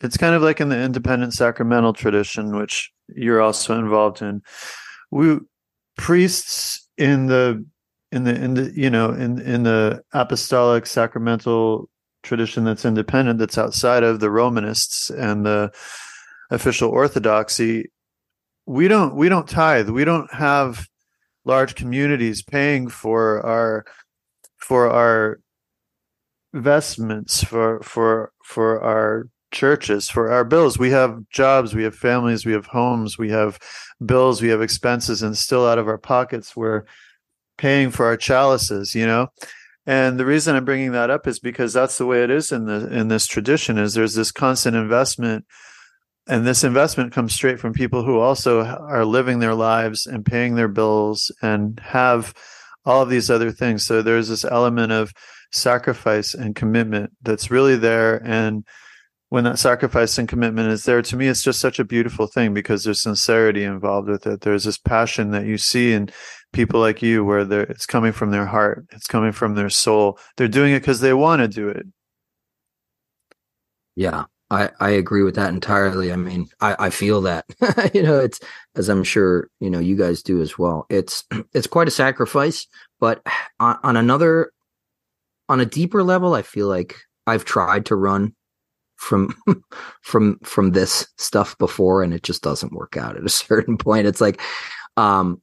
It's 0.01 0.17
kind 0.17 0.35
of 0.35 0.41
like 0.41 0.59
in 0.59 0.69
the 0.69 0.79
independent 0.79 1.33
sacramental 1.33 1.93
tradition, 1.93 2.55
which 2.57 2.91
you're 3.15 3.41
also 3.41 3.77
involved 3.77 4.21
in. 4.21 4.41
We 5.11 5.39
priests 5.95 6.87
in 6.97 7.27
the 7.27 7.65
in 8.11 8.23
the 8.23 8.35
in 8.35 8.53
the 8.55 8.73
you 8.75 8.89
know 8.89 9.11
in 9.11 9.39
in 9.41 9.63
the 9.63 10.03
apostolic 10.13 10.85
sacramental 10.85 11.89
tradition 12.23 12.63
that's 12.63 12.85
independent 12.85 13.39
that's 13.39 13.57
outside 13.57 14.03
of 14.03 14.19
the 14.19 14.29
romanists 14.29 15.09
and 15.09 15.45
the 15.45 15.71
official 16.49 16.89
orthodoxy 16.89 17.91
we 18.65 18.87
don't 18.87 19.15
we 19.15 19.29
don't 19.29 19.47
tithe. 19.47 19.89
We 19.89 20.05
don't 20.05 20.31
have 20.33 20.87
large 21.45 21.75
communities 21.75 22.41
paying 22.41 22.87
for 22.87 23.45
our 23.45 23.85
for 24.57 24.89
our 24.89 25.39
vestments 26.53 27.43
for 27.43 27.81
for 27.81 28.31
for 28.43 28.81
our 28.81 29.27
churches 29.51 30.09
for 30.09 30.31
our 30.31 30.43
bills. 30.43 30.77
We 30.77 30.91
have 30.91 31.29
jobs 31.29 31.75
we 31.75 31.83
have 31.83 31.95
families 31.95 32.45
we 32.45 32.53
have 32.53 32.65
homes 32.65 33.17
we 33.17 33.29
have 33.29 33.59
bills 34.03 34.41
we 34.41 34.49
have 34.49 34.61
expenses 34.61 35.21
and 35.21 35.37
still 35.37 35.67
out 35.67 35.77
of 35.77 35.87
our 35.87 35.97
pockets 35.97 36.55
we're 36.55 36.85
paying 37.57 37.91
for 37.91 38.05
our 38.05 38.17
chalices 38.17 38.95
you 38.95 39.05
know? 39.05 39.27
And 39.85 40.19
the 40.19 40.25
reason 40.25 40.55
i'm 40.55 40.65
bringing 40.65 40.93
that 40.93 41.09
up 41.09 41.27
is 41.27 41.39
because 41.39 41.73
that's 41.73 41.97
the 41.97 42.05
way 42.05 42.23
it 42.23 42.31
is 42.31 42.51
in 42.51 42.65
the 42.65 42.87
in 42.91 43.09
this 43.09 43.27
tradition 43.27 43.77
is 43.77 43.93
there's 43.93 44.15
this 44.15 44.31
constant 44.31 44.75
investment 44.75 45.45
and 46.27 46.47
this 46.47 46.63
investment 46.63 47.11
comes 47.11 47.33
straight 47.33 47.59
from 47.59 47.73
people 47.73 48.03
who 48.03 48.19
also 48.19 48.63
are 48.63 49.05
living 49.05 49.39
their 49.39 49.55
lives 49.55 50.05
and 50.05 50.25
paying 50.25 50.55
their 50.55 50.69
bills 50.69 51.31
and 51.41 51.79
have 51.81 52.33
all 52.85 53.01
of 53.01 53.09
these 53.09 53.29
other 53.29 53.51
things. 53.51 53.85
So 53.85 54.01
there's 54.01 54.29
this 54.29 54.45
element 54.45 54.91
of 54.91 55.11
sacrifice 55.51 56.33
and 56.33 56.55
commitment 56.55 57.11
that's 57.21 57.51
really 57.51 57.75
there. 57.75 58.21
And 58.25 58.65
when 59.29 59.43
that 59.43 59.59
sacrifice 59.59 60.17
and 60.17 60.29
commitment 60.29 60.69
is 60.69 60.83
there 60.83 61.01
to 61.01 61.17
me 61.17 61.27
it's 61.27 61.41
just 61.41 61.59
such 61.59 61.79
a 61.79 61.83
beautiful 61.83 62.27
thing 62.27 62.53
because 62.53 62.83
there's 62.83 63.01
sincerity 63.01 63.63
involved 63.63 64.07
with 64.07 64.25
it. 64.27 64.41
There's 64.41 64.63
this 64.63 64.77
passion 64.77 65.31
that 65.31 65.45
you 65.45 65.57
see 65.57 65.91
in 65.91 66.09
people 66.53 66.79
like 66.79 67.01
you 67.01 67.25
where 67.25 67.39
it's 67.63 67.85
coming 67.85 68.11
from 68.11 68.31
their 68.31 68.45
heart. 68.45 68.85
It's 68.91 69.07
coming 69.07 69.31
from 69.31 69.55
their 69.55 69.69
soul. 69.69 70.19
They're 70.37 70.47
doing 70.47 70.73
it 70.73 70.79
because 70.81 71.01
they 71.01 71.13
want 71.13 71.41
to 71.41 71.47
do 71.47 71.67
it. 71.67 71.85
Yeah 73.95 74.25
I, 74.53 74.69
I 74.79 74.91
agree 74.91 75.23
with 75.23 75.35
that 75.35 75.49
entirely. 75.49 76.11
I 76.11 76.15
mean, 76.15 76.47
I, 76.61 76.75
I 76.77 76.89
feel 76.91 77.21
that, 77.21 77.45
you 77.93 78.03
know, 78.03 78.19
it's 78.19 78.39
as 78.75 78.87
I'm 78.87 79.03
sure, 79.03 79.49
you 79.59 79.69
know, 79.69 79.79
you 79.79 79.95
guys 79.95 80.21
do 80.21 80.41
as 80.41 80.57
well. 80.57 80.85
It's, 80.89 81.23
it's 81.53 81.67
quite 81.67 81.87
a 81.87 81.91
sacrifice, 81.91 82.67
but 82.99 83.21
on, 83.59 83.77
on 83.83 83.97
another, 83.97 84.51
on 85.49 85.59
a 85.59 85.65
deeper 85.65 86.03
level, 86.03 86.35
I 86.35 86.43
feel 86.43 86.67
like 86.67 86.95
I've 87.25 87.45
tried 87.45 87.87
to 87.87 87.95
run 87.95 88.35
from 88.95 89.35
from 90.01 90.39
from 90.43 90.71
this 90.71 91.07
stuff 91.17 91.57
before 91.57 92.03
and 92.03 92.13
it 92.13 92.23
just 92.23 92.41
doesn't 92.41 92.73
work 92.73 92.95
out 92.95 93.17
at 93.17 93.25
a 93.25 93.29
certain 93.49 93.77
point 93.77 94.07
it's 94.07 94.21
like 94.21 94.39
um 94.97 95.41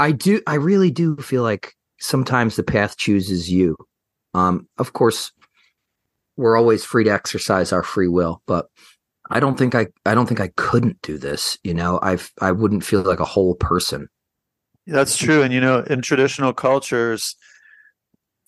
i 0.00 0.10
do 0.10 0.40
i 0.46 0.54
really 0.54 0.90
do 0.90 1.14
feel 1.16 1.42
like 1.42 1.74
sometimes 2.00 2.56
the 2.56 2.62
path 2.62 2.96
chooses 2.96 3.50
you 3.50 3.76
um 4.34 4.66
of 4.78 4.94
course 4.94 5.32
we're 6.38 6.56
always 6.56 6.84
free 6.84 7.04
to 7.04 7.10
exercise 7.10 7.72
our 7.72 7.82
free 7.82 8.08
will 8.08 8.42
but 8.46 8.68
i 9.30 9.38
don't 9.38 9.58
think 9.58 9.74
i 9.74 9.86
i 10.06 10.14
don't 10.14 10.26
think 10.26 10.40
i 10.40 10.48
couldn't 10.56 11.00
do 11.02 11.18
this 11.18 11.58
you 11.62 11.74
know 11.74 11.98
i've 12.02 12.32
i 12.40 12.50
wouldn't 12.50 12.84
feel 12.84 13.02
like 13.02 13.20
a 13.20 13.24
whole 13.26 13.54
person 13.54 14.08
that's 14.86 15.18
true 15.18 15.42
and 15.42 15.52
you 15.52 15.60
know 15.60 15.80
in 15.80 16.00
traditional 16.00 16.54
cultures 16.54 17.36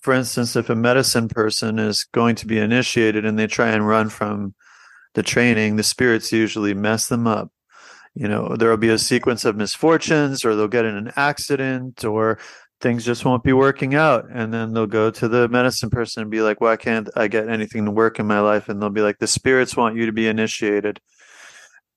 for 0.00 0.14
instance, 0.14 0.56
if 0.56 0.70
a 0.70 0.74
medicine 0.74 1.28
person 1.28 1.78
is 1.78 2.04
going 2.04 2.34
to 2.36 2.46
be 2.46 2.58
initiated 2.58 3.24
and 3.24 3.38
they 3.38 3.46
try 3.46 3.68
and 3.68 3.86
run 3.86 4.08
from 4.08 4.54
the 5.14 5.22
training, 5.22 5.76
the 5.76 5.82
spirits 5.82 6.32
usually 6.32 6.72
mess 6.72 7.08
them 7.08 7.26
up. 7.26 7.50
You 8.14 8.26
know, 8.26 8.56
there 8.56 8.70
will 8.70 8.76
be 8.76 8.88
a 8.88 8.98
sequence 8.98 9.44
of 9.44 9.56
misfortunes, 9.56 10.44
or 10.44 10.56
they'll 10.56 10.68
get 10.68 10.84
in 10.84 10.96
an 10.96 11.12
accident, 11.16 12.04
or 12.04 12.38
things 12.80 13.04
just 13.04 13.24
won't 13.24 13.44
be 13.44 13.52
working 13.52 13.94
out. 13.94 14.26
And 14.32 14.52
then 14.52 14.72
they'll 14.72 14.86
go 14.86 15.10
to 15.10 15.28
the 15.28 15.48
medicine 15.48 15.90
person 15.90 16.22
and 16.22 16.30
be 16.30 16.42
like, 16.42 16.60
Why 16.60 16.76
can't 16.76 17.08
I 17.16 17.28
get 17.28 17.48
anything 17.48 17.84
to 17.84 17.90
work 17.90 18.18
in 18.18 18.26
my 18.26 18.40
life? 18.40 18.68
And 18.68 18.80
they'll 18.80 18.90
be 18.90 19.02
like, 19.02 19.18
The 19.18 19.26
spirits 19.26 19.76
want 19.76 19.96
you 19.96 20.06
to 20.06 20.12
be 20.12 20.28
initiated 20.28 21.00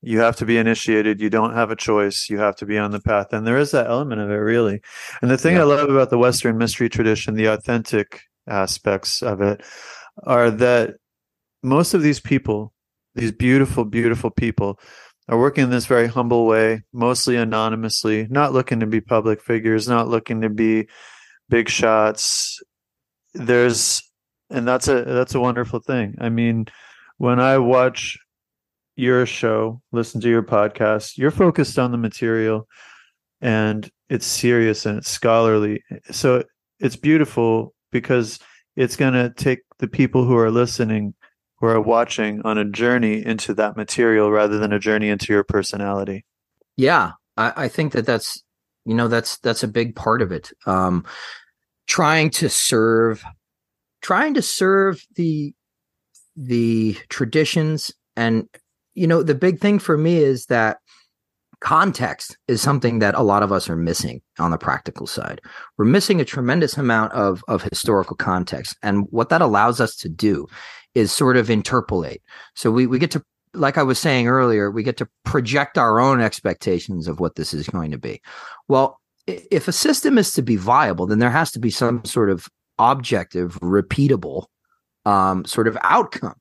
you 0.03 0.19
have 0.19 0.35
to 0.35 0.45
be 0.45 0.57
initiated 0.57 1.21
you 1.21 1.29
don't 1.29 1.53
have 1.53 1.71
a 1.71 1.75
choice 1.75 2.29
you 2.29 2.37
have 2.37 2.55
to 2.57 2.65
be 2.65 2.77
on 2.77 2.91
the 2.91 2.99
path 2.99 3.31
and 3.31 3.47
there 3.47 3.57
is 3.57 3.71
that 3.71 3.87
element 3.87 4.19
of 4.21 4.29
it 4.29 4.35
really 4.35 4.81
and 5.21 5.31
the 5.31 5.37
thing 5.37 5.55
yeah. 5.55 5.61
i 5.61 5.63
love 5.63 5.89
about 5.89 6.09
the 6.09 6.17
western 6.17 6.57
mystery 6.57 6.89
tradition 6.89 7.35
the 7.35 7.45
authentic 7.45 8.21
aspects 8.47 9.23
of 9.23 9.41
it 9.41 9.61
are 10.23 10.51
that 10.51 10.95
most 11.63 11.93
of 11.93 12.01
these 12.01 12.19
people 12.19 12.73
these 13.15 13.31
beautiful 13.31 13.85
beautiful 13.85 14.29
people 14.29 14.77
are 15.29 15.39
working 15.39 15.65
in 15.65 15.69
this 15.69 15.85
very 15.85 16.07
humble 16.07 16.45
way 16.45 16.81
mostly 16.91 17.35
anonymously 17.35 18.27
not 18.29 18.53
looking 18.53 18.79
to 18.79 18.87
be 18.87 19.01
public 19.01 19.41
figures 19.41 19.87
not 19.87 20.07
looking 20.07 20.41
to 20.41 20.49
be 20.49 20.87
big 21.49 21.69
shots 21.69 22.61
there's 23.33 24.03
and 24.49 24.67
that's 24.67 24.87
a 24.87 25.03
that's 25.03 25.35
a 25.35 25.39
wonderful 25.39 25.79
thing 25.79 26.15
i 26.19 26.29
mean 26.29 26.65
when 27.17 27.39
i 27.39 27.57
watch 27.57 28.17
your 28.95 29.25
show, 29.25 29.81
listen 29.91 30.21
to 30.21 30.29
your 30.29 30.43
podcast, 30.43 31.17
you're 31.17 31.31
focused 31.31 31.79
on 31.79 31.91
the 31.91 31.97
material 31.97 32.67
and 33.41 33.89
it's 34.09 34.25
serious 34.25 34.85
and 34.85 34.99
it's 34.99 35.09
scholarly. 35.09 35.83
So 36.11 36.43
it's 36.79 36.95
beautiful 36.95 37.73
because 37.91 38.39
it's 38.75 38.95
going 38.95 39.13
to 39.13 39.31
take 39.31 39.59
the 39.79 39.87
people 39.87 40.25
who 40.25 40.37
are 40.37 40.51
listening, 40.51 41.13
who 41.63 41.69
are 41.69 41.79
watching 41.79 42.41
on 42.41 42.57
a 42.57 42.65
journey 42.65 43.25
into 43.25 43.53
that 43.53 43.77
material 43.77 44.29
rather 44.29 44.59
than 44.59 44.73
a 44.73 44.79
journey 44.79 45.07
into 45.07 45.31
your 45.31 45.45
personality. 45.45 46.25
Yeah, 46.75 47.13
I, 47.37 47.53
I 47.55 47.67
think 47.69 47.93
that 47.93 48.05
that's, 48.05 48.43
you 48.83 48.93
know, 48.93 49.07
that's, 49.07 49.37
that's 49.37 49.63
a 49.63 49.67
big 49.69 49.95
part 49.95 50.21
of 50.21 50.33
it. 50.33 50.51
Um, 50.65 51.05
trying 51.87 52.31
to 52.31 52.49
serve, 52.49 53.23
trying 54.01 54.33
to 54.33 54.41
serve 54.41 55.05
the, 55.15 55.53
the 56.35 56.97
traditions 57.07 57.93
and 58.17 58.49
you 58.93 59.07
know, 59.07 59.23
the 59.23 59.33
big 59.33 59.61
thing 59.61 59.79
for 59.79 59.97
me 59.97 60.17
is 60.17 60.47
that 60.47 60.79
context 61.61 62.37
is 62.49 62.61
something 62.61 62.99
that 62.99 63.15
a 63.15 63.23
lot 63.23 63.41
of 63.41 63.53
us 63.53 63.69
are 63.69 63.77
missing 63.77 64.21
on 64.37 64.51
the 64.51 64.57
practical 64.57 65.07
side. 65.07 65.39
We're 65.77 65.85
missing 65.85 66.19
a 66.19 66.25
tremendous 66.25 66.77
amount 66.77 67.13
of, 67.13 67.41
of 67.47 67.63
historical 67.63 68.17
context. 68.17 68.75
And 68.83 69.07
what 69.11 69.29
that 69.29 69.41
allows 69.41 69.79
us 69.79 69.95
to 69.95 70.09
do 70.09 70.45
is 70.95 71.11
sort 71.11 71.37
of 71.37 71.49
interpolate. 71.49 72.21
So 72.55 72.71
we, 72.71 72.87
we 72.87 72.99
get 72.99 73.11
to, 73.11 73.23
like 73.53 73.77
I 73.77 73.83
was 73.83 73.99
saying 73.99 74.27
earlier, 74.27 74.71
we 74.71 74.83
get 74.83 74.97
to 74.97 75.09
project 75.25 75.77
our 75.77 75.99
own 75.99 76.21
expectations 76.21 77.07
of 77.07 77.19
what 77.19 77.35
this 77.35 77.53
is 77.53 77.67
going 77.67 77.91
to 77.91 77.97
be. 77.97 78.21
Well, 78.67 78.99
if 79.25 79.67
a 79.67 79.71
system 79.71 80.17
is 80.17 80.33
to 80.33 80.41
be 80.41 80.55
viable, 80.55 81.05
then 81.05 81.19
there 81.19 81.29
has 81.29 81.51
to 81.51 81.59
be 81.59 81.69
some 81.69 82.03
sort 82.03 82.29
of 82.29 82.49
objective, 82.79 83.59
repeatable 83.61 84.47
um, 85.05 85.45
sort 85.45 85.67
of 85.67 85.77
outcome 85.81 86.35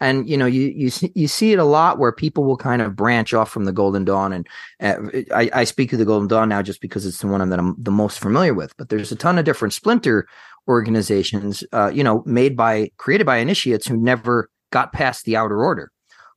and 0.00 0.28
you 0.28 0.36
know 0.36 0.46
you 0.46 0.68
you 0.68 0.90
you 1.14 1.28
see 1.28 1.52
it 1.52 1.58
a 1.58 1.64
lot 1.64 1.98
where 1.98 2.12
people 2.12 2.44
will 2.44 2.56
kind 2.56 2.82
of 2.82 2.94
branch 2.94 3.34
off 3.34 3.50
from 3.50 3.64
the 3.64 3.72
Golden 3.72 4.04
Dawn, 4.04 4.32
and 4.32 4.46
uh, 4.80 4.96
I, 5.34 5.50
I 5.52 5.64
speak 5.64 5.92
of 5.92 5.98
the 5.98 6.04
Golden 6.04 6.28
Dawn 6.28 6.48
now 6.48 6.62
just 6.62 6.80
because 6.80 7.04
it's 7.04 7.20
the 7.20 7.26
one 7.26 7.48
that 7.48 7.58
I'm 7.58 7.74
the 7.78 7.90
most 7.90 8.20
familiar 8.20 8.54
with. 8.54 8.76
But 8.76 8.88
there's 8.88 9.12
a 9.12 9.16
ton 9.16 9.38
of 9.38 9.44
different 9.44 9.74
splinter 9.74 10.28
organizations, 10.68 11.64
uh, 11.72 11.90
you 11.92 12.04
know, 12.04 12.22
made 12.26 12.56
by 12.56 12.90
created 12.96 13.24
by 13.24 13.38
initiates 13.38 13.86
who 13.86 13.96
never 13.96 14.50
got 14.70 14.92
past 14.92 15.24
the 15.24 15.36
outer 15.36 15.62
order. 15.62 15.90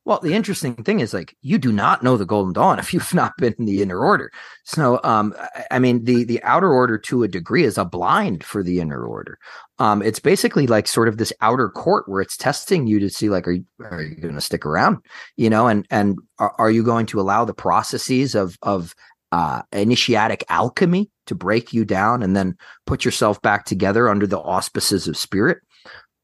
Well, 0.03 0.19
the 0.19 0.33
interesting 0.33 0.73
thing 0.73 1.00
is 1.00 1.13
like 1.13 1.35
you 1.41 1.59
do 1.59 1.71
not 1.71 2.01
know 2.01 2.17
the 2.17 2.25
Golden 2.25 2.53
Dawn 2.53 2.79
if 2.79 2.93
you've 2.93 3.13
not 3.13 3.33
been 3.38 3.53
in 3.59 3.65
the 3.65 3.81
inner 3.81 4.00
order. 4.00 4.31
So, 4.63 5.00
um, 5.03 5.35
I 5.69 5.77
mean, 5.77 6.05
the 6.05 6.23
the 6.23 6.41
outer 6.43 6.71
order 6.71 6.97
to 6.97 7.23
a 7.23 7.27
degree 7.27 7.63
is 7.63 7.77
a 7.77 7.85
blind 7.85 8.43
for 8.43 8.63
the 8.63 8.79
inner 8.79 9.05
order. 9.05 9.38
Um, 9.77 10.01
it's 10.01 10.19
basically 10.19 10.67
like 10.67 10.88
sort 10.88 11.07
of 11.07 11.17
this 11.17 11.33
outer 11.41 11.69
court 11.69 12.07
where 12.07 12.21
it's 12.21 12.38
testing 12.38 12.88
you 12.88 13.00
to 13.00 13.09
see 13.09 13.29
like, 13.29 13.47
are 13.47 13.51
you 13.51 13.65
are 13.79 14.01
you 14.01 14.15
going 14.15 14.35
to 14.35 14.41
stick 14.41 14.65
around? 14.65 14.97
You 15.38 15.50
know, 15.50 15.67
and 15.67 15.85
and 15.91 16.17
are, 16.39 16.55
are 16.57 16.71
you 16.71 16.83
going 16.83 17.05
to 17.07 17.19
allow 17.19 17.45
the 17.45 17.53
processes 17.53 18.33
of 18.33 18.57
of 18.63 18.95
uh, 19.31 19.61
initiatic 19.71 20.43
alchemy 20.50 21.09
to 21.27 21.35
break 21.35 21.73
you 21.73 21.85
down 21.85 22.21
and 22.23 22.35
then 22.35 22.55
put 22.85 23.05
yourself 23.05 23.41
back 23.41 23.65
together 23.65 24.09
under 24.09 24.27
the 24.27 24.39
auspices 24.39 25.07
of 25.07 25.17
spirit? 25.17 25.59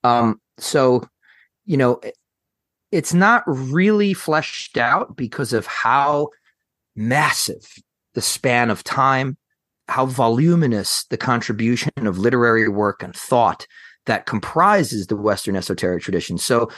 Um, 0.04 0.40
so, 0.58 1.08
you 1.66 1.78
know, 1.78 2.00
it's 2.92 3.14
not 3.14 3.44
really 3.46 4.14
fleshed 4.14 4.78
out 4.78 5.16
because 5.16 5.54
of 5.54 5.66
how 5.66 6.30
massive 6.96 7.66
the 8.14 8.22
span 8.22 8.70
of 8.70 8.84
time, 8.84 9.38
how 9.88 10.06
voluminous 10.06 11.06
the 11.10 11.18
contribution 11.18 11.92
of 11.98 12.18
literary 12.18 12.68
work 12.68 13.04
and 13.04 13.16
thought 13.16 13.68
that 14.06 14.26
comprises 14.26 15.08
the 15.08 15.16
Western 15.16 15.56
esoteric 15.56 16.02
tradition. 16.02 16.38
So 16.38 16.72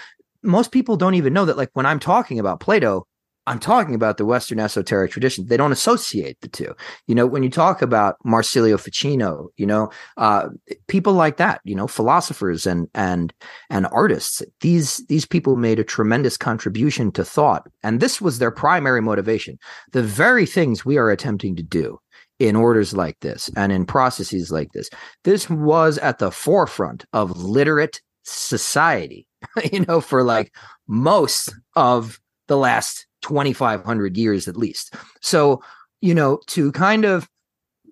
most 0.43 0.71
people 0.71 0.97
don't 0.97 1.15
even 1.15 1.33
know 1.33 1.45
that, 1.45 1.57
like 1.57 1.69
when 1.73 1.85
I'm 1.85 1.99
talking 1.99 2.39
about 2.39 2.59
Plato, 2.59 3.05
I'm 3.49 3.57
talking 3.57 3.95
about 3.95 4.17
the 4.17 4.25
Western 4.25 4.59
esoteric 4.59 5.11
tradition. 5.11 5.47
They 5.47 5.57
don't 5.57 5.71
associate 5.71 6.39
the 6.41 6.47
two. 6.47 6.75
You 7.07 7.15
know, 7.15 7.25
when 7.25 7.41
you 7.41 7.49
talk 7.49 7.81
about 7.81 8.15
Marsilio 8.23 8.77
Ficino, 8.77 9.49
you 9.57 9.65
know, 9.65 9.89
uh, 10.17 10.49
people 10.87 11.13
like 11.13 11.37
that, 11.37 11.59
you 11.63 11.73
know, 11.73 11.87
philosophers 11.87 12.67
and 12.67 12.87
and 12.93 13.33
and 13.71 13.87
artists. 13.87 14.43
These 14.61 15.03
these 15.07 15.25
people 15.25 15.55
made 15.55 15.79
a 15.79 15.83
tremendous 15.83 16.37
contribution 16.37 17.11
to 17.13 17.25
thought, 17.25 17.67
and 17.81 17.99
this 17.99 18.21
was 18.21 18.37
their 18.37 18.51
primary 18.51 19.01
motivation. 19.01 19.57
The 19.93 20.03
very 20.03 20.45
things 20.45 20.85
we 20.85 20.99
are 20.99 21.09
attempting 21.09 21.55
to 21.55 21.63
do 21.63 21.99
in 22.37 22.55
orders 22.55 22.93
like 22.93 23.19
this 23.21 23.49
and 23.57 23.71
in 23.71 23.83
processes 23.83 24.51
like 24.51 24.73
this. 24.73 24.91
This 25.23 25.49
was 25.49 25.97
at 25.97 26.19
the 26.19 26.29
forefront 26.29 27.03
of 27.13 27.35
literate 27.35 27.99
society, 28.21 29.27
you 29.73 29.85
know, 29.87 30.01
for 30.01 30.21
like 30.21 30.53
most 30.87 31.51
of 31.75 32.19
the 32.47 32.55
last 32.57 33.07
2500 33.21 34.17
years 34.17 34.47
at 34.47 34.57
least. 34.57 34.95
So, 35.21 35.61
you 36.01 36.13
know, 36.13 36.39
to 36.47 36.71
kind 36.71 37.05
of 37.05 37.29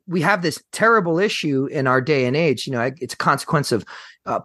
we 0.08 0.22
have 0.22 0.42
this 0.42 0.64
terrible 0.72 1.20
issue 1.20 1.66
in 1.66 1.86
our 1.86 2.00
day 2.00 2.26
and 2.26 2.36
age, 2.36 2.66
you 2.66 2.72
know, 2.72 2.92
it's 3.00 3.14
a 3.14 3.18
consequence 3.18 3.72
of 3.74 3.84
uh, 4.26 4.40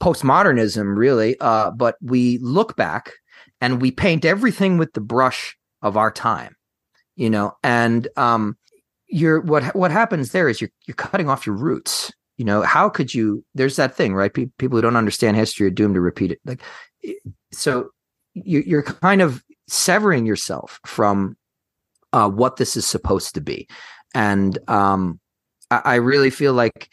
postmodernism 0.00 0.96
really, 0.96 1.38
uh, 1.40 1.70
but 1.70 1.96
we 2.02 2.38
look 2.38 2.76
back 2.76 3.12
and 3.60 3.80
we 3.80 3.90
paint 3.90 4.24
everything 4.24 4.76
with 4.76 4.92
the 4.92 5.00
brush 5.00 5.56
of 5.80 5.96
our 5.96 6.10
time, 6.10 6.54
you 7.16 7.30
know, 7.30 7.56
and 7.62 8.08
um 8.16 8.56
you're 9.08 9.40
what 9.40 9.74
what 9.74 9.90
happens 9.90 10.32
there 10.32 10.48
is 10.48 10.60
you're 10.60 10.70
you're 10.86 10.94
cutting 10.94 11.28
off 11.28 11.46
your 11.46 11.56
roots 11.56 12.12
you 12.36 12.44
know 12.44 12.62
how 12.62 12.88
could 12.88 13.14
you 13.14 13.44
there's 13.54 13.76
that 13.76 13.94
thing 13.94 14.14
right 14.14 14.34
Pe- 14.34 14.50
people 14.58 14.76
who 14.76 14.82
don't 14.82 14.96
understand 14.96 15.36
history 15.36 15.66
are 15.66 15.70
doomed 15.70 15.94
to 15.94 16.00
repeat 16.00 16.30
it 16.30 16.40
like 16.44 16.62
so 17.52 17.88
you, 18.34 18.62
you're 18.66 18.82
kind 18.82 19.22
of 19.22 19.42
severing 19.68 20.26
yourself 20.26 20.80
from 20.84 21.36
uh, 22.12 22.28
what 22.28 22.56
this 22.56 22.76
is 22.76 22.86
supposed 22.86 23.34
to 23.34 23.40
be. 23.40 23.68
And 24.14 24.58
um, 24.68 25.20
I, 25.70 25.82
I 25.84 25.94
really 25.96 26.30
feel 26.30 26.54
like 26.54 26.92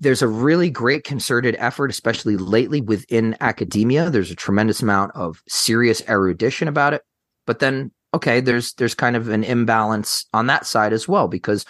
there's 0.00 0.22
a 0.22 0.28
really 0.28 0.68
great 0.68 1.04
concerted 1.04 1.56
effort 1.58 1.90
especially 1.90 2.36
lately 2.36 2.80
within 2.80 3.36
academia. 3.40 4.10
There's 4.10 4.30
a 4.30 4.36
tremendous 4.36 4.82
amount 4.82 5.12
of 5.14 5.42
serious 5.48 6.02
erudition 6.08 6.68
about 6.68 6.92
it. 6.92 7.02
But 7.46 7.60
then 7.60 7.92
okay 8.14 8.40
there's 8.40 8.74
there's 8.74 8.94
kind 8.94 9.16
of 9.16 9.28
an 9.28 9.44
imbalance 9.44 10.26
on 10.32 10.46
that 10.46 10.66
side 10.66 10.92
as 10.92 11.08
well 11.08 11.28
because 11.28 11.64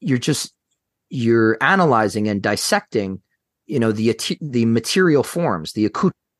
you're 0.00 0.18
just 0.18 0.54
you're 1.10 1.56
analyzing 1.60 2.28
and 2.28 2.42
dissecting 2.42 3.20
you 3.66 3.78
know 3.78 3.92
the 3.92 4.16
the 4.40 4.64
material 4.66 5.22
forms 5.22 5.72
the 5.72 5.84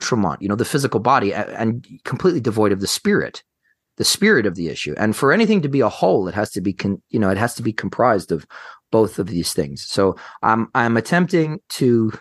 accoutrement 0.01 0.43
you 0.43 0.49
know 0.49 0.55
the 0.55 0.65
physical 0.65 1.01
body 1.01 1.33
and 1.33 1.87
completely 2.05 2.41
devoid 2.41 2.73
of 2.73 2.81
the 2.81 2.87
spirit 2.87 3.43
the 3.97 4.05
spirit 4.05 4.45
of 4.45 4.57
the 4.57 4.69
issue. 4.69 4.93
And 4.99 5.15
for 5.15 5.33
anything 5.33 5.63
to 5.63 5.69
be 5.69 5.81
a 5.81 5.89
whole 5.89 6.27
it 6.29 6.35
has 6.35 6.51
to 6.53 6.61
be 6.61 6.73
con, 6.73 7.01
you 7.11 7.19
know 7.19 7.31
it 7.31 7.39
has 7.39 7.55
to 7.55 7.63
be 7.63 7.73
comprised 7.73 8.33
of 8.33 8.47
both 8.91 9.19
of 9.19 9.29
these 9.29 9.53
things. 9.53 9.87
So 9.87 10.17
i'm 10.43 10.69
i'm 10.75 10.97
attempting 10.97 11.61
to 11.71 12.13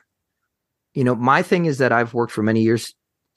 you 0.93 1.03
know 1.03 1.15
my 1.15 1.41
thing 1.41 1.65
is 1.65 1.79
that 1.79 1.91
i've 1.91 2.13
worked 2.13 2.31
for 2.31 2.43
many 2.43 2.61
years 2.61 2.93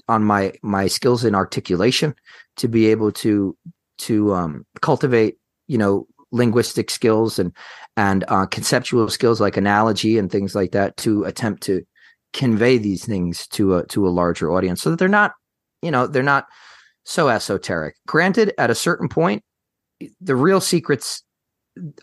on 0.08 0.22
my 0.22 0.52
my 0.62 0.86
skills 0.86 1.24
in 1.24 1.34
articulation 1.34 2.14
to 2.56 2.68
be 2.68 2.86
able 2.86 3.10
to 3.12 3.56
to 3.98 4.34
um, 4.34 4.66
cultivate 4.82 5.38
you 5.66 5.78
know 5.78 6.06
linguistic 6.30 6.90
skills 6.90 7.38
and 7.38 7.52
and 7.96 8.24
uh, 8.28 8.46
conceptual 8.46 9.08
skills 9.08 9.40
like 9.40 9.56
analogy 9.56 10.18
and 10.18 10.30
things 10.30 10.54
like 10.54 10.72
that 10.72 10.96
to 10.98 11.24
attempt 11.24 11.62
to 11.62 11.82
convey 12.32 12.78
these 12.78 13.04
things 13.04 13.46
to 13.48 13.76
a 13.76 13.86
to 13.86 14.06
a 14.06 14.10
larger 14.10 14.50
audience 14.52 14.82
so 14.82 14.90
that 14.90 14.98
they're 14.98 15.08
not 15.08 15.32
you 15.82 15.90
know 15.90 16.06
they're 16.06 16.22
not 16.22 16.46
so 17.04 17.28
esoteric. 17.28 17.94
Granted 18.06 18.52
at 18.58 18.70
a 18.70 18.74
certain 18.74 19.08
point 19.08 19.42
the 20.20 20.36
real 20.36 20.60
secrets 20.60 21.22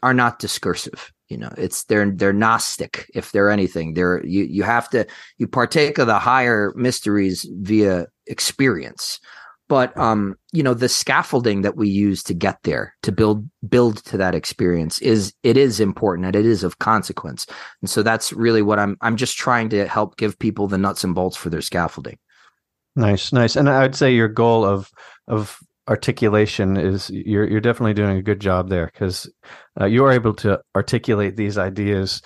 are 0.02 0.14
not 0.14 0.40
discursive 0.40 1.12
you 1.34 1.38
know 1.40 1.52
it's 1.58 1.86
they're 1.86 2.12
they're 2.12 2.32
gnostic 2.32 3.10
if 3.16 3.32
they're 3.32 3.50
anything. 3.50 3.96
They're 3.96 4.24
you 4.24 4.44
you 4.44 4.62
have 4.62 4.88
to 4.92 5.08
you 5.40 5.48
partake 5.48 5.98
of 5.98 6.06
the 6.06 6.20
higher 6.20 6.72
mysteries 6.76 7.48
via 7.54 8.06
experience 8.28 9.20
but 9.70 9.98
um 9.98 10.36
you 10.52 10.64
know 10.64 10.74
the 10.74 10.90
scaffolding 10.90 11.62
that 11.62 11.76
we 11.76 11.90
use 11.90 12.24
to 12.24 12.34
get 12.34 12.58
there 12.64 12.96
to 13.02 13.12
build 13.12 13.48
build 13.68 13.98
to 14.06 14.18
that 14.18 14.36
experience 14.36 15.00
is 15.00 15.34
it 15.44 15.58
is 15.58 15.80
important 15.80 16.26
and 16.26 16.36
it 16.36 16.46
is 16.46 16.64
of 16.64 16.80
consequence. 16.80 17.46
And 17.82 17.90
so 17.90 18.04
that's 18.04 18.34
really 18.34 18.62
what 18.62 18.80
i'm 18.80 18.98
i'm 19.02 19.18
just 19.18 19.38
trying 19.38 19.70
to 19.70 19.88
help 19.88 20.18
give 20.18 20.38
people 20.40 20.68
the 20.68 20.78
nuts 20.78 21.04
and 21.04 21.16
bolts 21.16 21.38
for 21.38 21.50
their 21.50 21.62
scaffolding. 21.62 22.18
Nice 22.96 23.34
nice. 23.34 23.56
And 23.56 23.70
i'd 23.70 23.96
say 23.96 24.14
your 24.14 24.28
goal 24.28 24.66
of 24.66 24.92
of 25.28 25.60
articulation 25.88 26.78
is 26.78 27.10
you're 27.10 27.50
you're 27.50 27.60
definitely 27.60 27.94
doing 27.94 28.18
a 28.18 28.22
good 28.22 28.40
job 28.40 28.70
there 28.70 28.88
because 28.94 29.30
uh, 29.80 29.86
you 29.86 30.06
are 30.06 30.12
able 30.12 30.34
to 30.34 30.60
articulate 30.76 31.36
these 31.36 31.58
ideas 31.58 32.22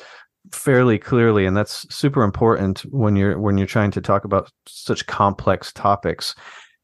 fairly 0.52 0.98
clearly. 0.98 1.46
And 1.46 1.56
that's 1.56 1.94
super 1.94 2.24
important 2.24 2.80
when 2.92 3.16
you're 3.16 3.40
when 3.40 3.58
you're 3.58 3.68
trying 3.68 3.92
to 3.92 4.02
talk 4.02 4.26
about 4.26 4.52
such 4.68 5.06
complex 5.08 5.72
topics 5.72 6.36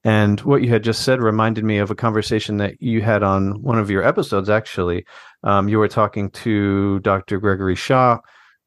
and 0.04 0.40
what 0.42 0.62
you 0.62 0.70
had 0.70 0.84
just 0.84 1.04
said 1.04 1.22
reminded 1.22 1.64
me 1.64 1.78
of 1.78 1.92
a 1.92 1.96
conversation 1.96 2.58
that 2.58 2.82
you 2.82 3.02
had 3.02 3.24
on 3.24 3.62
one 3.62 3.80
of 3.80 3.90
your 3.90 4.04
episodes 4.04 4.50
actually 4.50 5.06
um, 5.44 5.70
you 5.70 5.80
were 5.80 5.88
talking 5.88 6.30
to 6.32 7.00
dr 7.00 7.38
gregory 7.40 7.76
shaw 7.76 8.18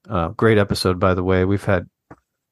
uh, 0.09 0.29
great 0.29 0.59
episode 0.59 0.99
by 0.99 1.15
the 1.15 1.25
way 1.25 1.45
we've 1.45 1.65
had 1.65 1.87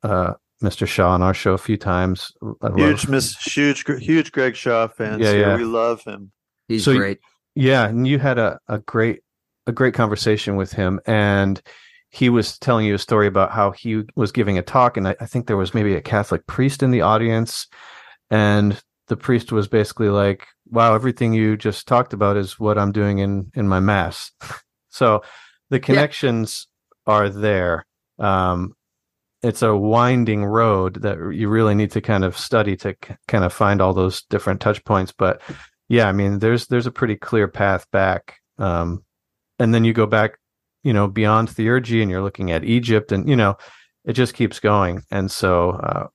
uh, 0.02 0.34
Mr. 0.62 0.86
Shaw 0.86 1.10
on 1.10 1.22
our 1.22 1.34
show 1.34 1.52
a 1.52 1.58
few 1.58 1.76
times. 1.76 2.32
I 2.62 2.72
huge. 2.74 3.06
Miss, 3.08 3.36
huge, 3.36 3.84
huge 4.00 4.32
Greg 4.32 4.56
Shaw 4.56 4.88
fans. 4.88 5.22
Yeah, 5.22 5.32
yeah. 5.32 5.56
we 5.56 5.64
love 5.64 6.02
him. 6.04 6.32
He's 6.68 6.84
so, 6.84 6.96
great. 6.96 7.20
Yeah, 7.54 7.86
and 7.86 8.06
you 8.06 8.18
had 8.18 8.38
a, 8.38 8.58
a 8.68 8.78
great 8.78 9.20
a 9.66 9.72
great 9.72 9.94
conversation 9.94 10.56
with 10.56 10.72
him, 10.72 11.00
and 11.06 11.60
he 12.10 12.28
was 12.28 12.58
telling 12.58 12.86
you 12.86 12.94
a 12.94 12.98
story 12.98 13.26
about 13.26 13.52
how 13.52 13.72
he 13.72 14.02
was 14.16 14.32
giving 14.32 14.58
a 14.58 14.62
talk, 14.62 14.96
and 14.96 15.08
I, 15.08 15.16
I 15.20 15.26
think 15.26 15.46
there 15.46 15.56
was 15.56 15.74
maybe 15.74 15.94
a 15.94 16.00
Catholic 16.00 16.46
priest 16.46 16.82
in 16.82 16.90
the 16.90 17.02
audience, 17.02 17.66
and 18.30 18.80
the 19.08 19.16
priest 19.16 19.52
was 19.52 19.68
basically 19.68 20.08
like, 20.08 20.46
"Wow, 20.70 20.94
everything 20.94 21.32
you 21.32 21.56
just 21.56 21.86
talked 21.86 22.12
about 22.12 22.36
is 22.36 22.58
what 22.58 22.78
I'm 22.78 22.92
doing 22.92 23.18
in 23.18 23.50
in 23.54 23.68
my 23.68 23.80
mass." 23.80 24.32
so 24.88 25.22
the 25.70 25.80
connections 25.80 26.66
yeah. 27.06 27.14
are 27.14 27.28
there. 27.28 27.86
Um, 28.18 28.74
it's 29.44 29.60
a 29.60 29.76
winding 29.76 30.42
road 30.42 31.02
that 31.02 31.18
you 31.34 31.48
really 31.50 31.74
need 31.74 31.90
to 31.90 32.00
kind 32.00 32.24
of 32.24 32.36
study 32.36 32.76
to 32.76 32.94
kind 33.28 33.44
of 33.44 33.52
find 33.52 33.82
all 33.82 33.92
those 33.92 34.22
different 34.22 34.60
touch 34.60 34.82
points 34.84 35.12
but 35.12 35.42
yeah 35.88 36.08
i 36.08 36.12
mean 36.12 36.38
there's 36.38 36.66
there's 36.68 36.86
a 36.86 36.90
pretty 36.90 37.14
clear 37.14 37.46
path 37.46 37.88
back 37.90 38.36
um, 38.58 39.04
and 39.58 39.74
then 39.74 39.84
you 39.84 39.92
go 39.92 40.06
back 40.06 40.38
you 40.82 40.92
know 40.92 41.06
beyond 41.06 41.48
theurgy 41.48 42.00
and 42.00 42.10
you're 42.10 42.22
looking 42.22 42.50
at 42.50 42.64
egypt 42.64 43.12
and 43.12 43.28
you 43.28 43.36
know 43.36 43.54
it 44.06 44.14
just 44.14 44.32
keeps 44.32 44.60
going 44.60 45.02
and 45.10 45.30
so 45.30 45.70
uh, 45.72 46.06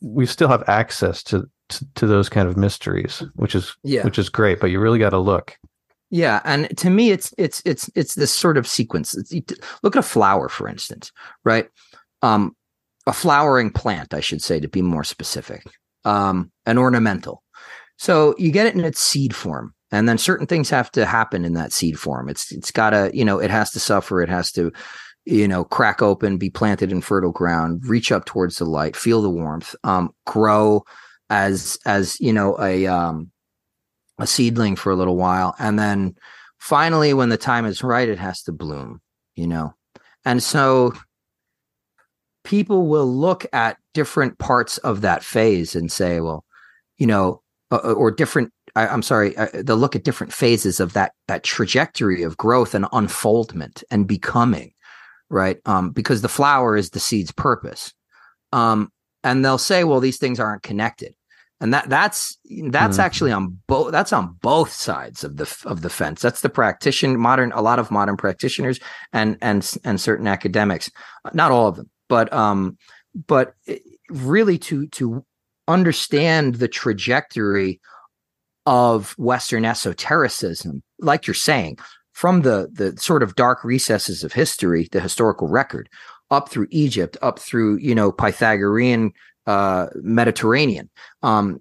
we 0.00 0.26
still 0.26 0.48
have 0.48 0.68
access 0.68 1.22
to, 1.22 1.48
to, 1.68 1.86
to 1.94 2.06
those 2.06 2.28
kind 2.28 2.48
of 2.48 2.56
mysteries 2.56 3.22
which 3.34 3.54
is 3.54 3.74
yeah 3.82 4.02
which 4.02 4.18
is 4.18 4.28
great 4.28 4.60
but 4.60 4.70
you 4.70 4.78
really 4.78 4.98
got 4.98 5.10
to 5.10 5.18
look 5.18 5.58
yeah 6.10 6.40
and 6.44 6.76
to 6.76 6.90
me 6.90 7.10
it's 7.10 7.34
it's 7.38 7.62
it's 7.64 7.90
it's 7.94 8.14
this 8.14 8.32
sort 8.32 8.56
of 8.56 8.66
sequence 8.66 9.14
it's, 9.14 9.32
look 9.82 9.96
at 9.96 10.00
a 10.00 10.02
flower 10.02 10.48
for 10.48 10.68
instance 10.68 11.10
right 11.44 11.68
um, 12.22 12.54
a 13.06 13.12
flowering 13.12 13.70
plant, 13.70 14.12
I 14.12 14.20
should 14.20 14.42
say, 14.42 14.60
to 14.60 14.68
be 14.68 14.82
more 14.82 15.04
specific, 15.04 15.62
um, 16.04 16.50
an 16.66 16.76
ornamental. 16.76 17.42
So 17.96 18.34
you 18.36 18.50
get 18.50 18.66
it 18.66 18.74
in 18.74 18.84
its 18.84 19.00
seed 19.00 19.34
form, 19.34 19.74
and 19.92 20.08
then 20.08 20.18
certain 20.18 20.46
things 20.46 20.68
have 20.70 20.90
to 20.92 21.06
happen 21.06 21.44
in 21.44 21.54
that 21.54 21.72
seed 21.72 21.98
form. 21.98 22.28
It's 22.28 22.52
it's 22.52 22.70
got 22.70 22.90
to 22.90 23.10
you 23.14 23.24
know 23.24 23.38
it 23.38 23.50
has 23.50 23.70
to 23.72 23.80
suffer. 23.80 24.20
It 24.22 24.28
has 24.28 24.50
to 24.52 24.72
you 25.26 25.46
know 25.46 25.64
crack 25.64 26.00
open, 26.00 26.38
be 26.38 26.50
planted 26.50 26.92
in 26.92 27.00
fertile 27.00 27.32
ground, 27.32 27.82
reach 27.86 28.10
up 28.10 28.24
towards 28.24 28.58
the 28.58 28.64
light, 28.64 28.96
feel 28.96 29.20
the 29.20 29.30
warmth, 29.30 29.74
um, 29.84 30.10
grow 30.24 30.84
as 31.28 31.78
as 31.84 32.18
you 32.20 32.32
know 32.32 32.58
a 32.60 32.86
um, 32.86 33.30
a 34.18 34.26
seedling 34.26 34.76
for 34.76 34.90
a 34.90 34.96
little 34.96 35.16
while, 35.16 35.54
and 35.58 35.78
then 35.78 36.14
finally, 36.58 37.12
when 37.12 37.28
the 37.28 37.36
time 37.36 37.66
is 37.66 37.82
right, 37.82 38.08
it 38.08 38.18
has 38.18 38.42
to 38.44 38.52
bloom. 38.52 39.00
You 39.34 39.48
know, 39.48 39.74
and 40.24 40.42
so 40.42 40.94
people 42.44 42.86
will 42.86 43.06
look 43.06 43.44
at 43.52 43.76
different 43.92 44.38
parts 44.38 44.78
of 44.78 45.00
that 45.00 45.24
phase 45.24 45.74
and 45.74 45.90
say, 45.90 46.20
well, 46.20 46.44
you 46.96 47.06
know, 47.06 47.42
uh, 47.70 47.80
uh 47.82 47.92
or 47.92 48.10
different. 48.10 48.52
I, 48.76 48.86
am 48.86 49.02
sorry. 49.02 49.36
Uh, 49.36 49.48
they'll 49.52 49.76
look 49.76 49.96
at 49.96 50.04
different 50.04 50.32
phases 50.32 50.80
of 50.80 50.92
that 50.92 51.12
that 51.28 51.42
trajectory 51.42 52.22
of 52.22 52.36
growth 52.36 52.74
and 52.74 52.86
unfoldment 52.92 53.82
and 53.90 54.06
becoming, 54.06 54.72
right? 55.30 55.58
Um, 55.66 55.90
because 55.90 56.22
the 56.22 56.28
flower 56.28 56.76
is 56.76 56.90
the 56.90 57.00
seed's 57.00 57.32
purpose. 57.32 57.92
Um, 58.52 58.90
and 59.24 59.44
they'll 59.44 59.58
say, 59.58 59.84
well, 59.84 60.00
these 60.00 60.18
things 60.18 60.38
aren't 60.38 60.62
connected 60.62 61.14
and 61.60 61.72
that 61.72 61.88
that's 61.88 62.36
that's 62.68 62.98
mm. 62.98 63.02
actually 63.02 63.32
on 63.32 63.58
both 63.66 63.90
that's 63.90 64.12
on 64.12 64.36
both 64.42 64.72
sides 64.72 65.24
of 65.24 65.36
the 65.36 65.62
of 65.64 65.80
the 65.80 65.90
fence 65.90 66.20
that's 66.20 66.42
the 66.42 66.48
practitioner 66.48 67.16
modern 67.16 67.50
a 67.52 67.62
lot 67.62 67.78
of 67.78 67.90
modern 67.90 68.16
practitioners 68.16 68.78
and 69.12 69.38
and 69.40 69.76
and 69.84 70.00
certain 70.00 70.26
academics 70.26 70.90
not 71.32 71.50
all 71.50 71.68
of 71.68 71.76
them 71.76 71.88
but 72.08 72.30
um 72.32 72.76
but 73.26 73.54
really 74.10 74.58
to 74.58 74.86
to 74.88 75.24
understand 75.68 76.56
the 76.56 76.68
trajectory 76.68 77.80
of 78.66 79.12
Western 79.12 79.64
esotericism, 79.64 80.82
like 80.98 81.26
you're 81.26 81.34
saying, 81.34 81.78
from 82.16 82.40
the 82.40 82.70
the 82.72 82.96
sort 82.96 83.22
of 83.22 83.34
dark 83.34 83.62
recesses 83.62 84.24
of 84.24 84.32
history, 84.32 84.88
the 84.90 85.02
historical 85.02 85.48
record, 85.48 85.86
up 86.30 86.48
through 86.48 86.66
Egypt, 86.70 87.18
up 87.20 87.38
through 87.38 87.76
you 87.76 87.94
know 87.94 88.10
Pythagorean 88.10 89.12
uh, 89.46 89.88
Mediterranean, 89.96 90.88
um, 91.22 91.60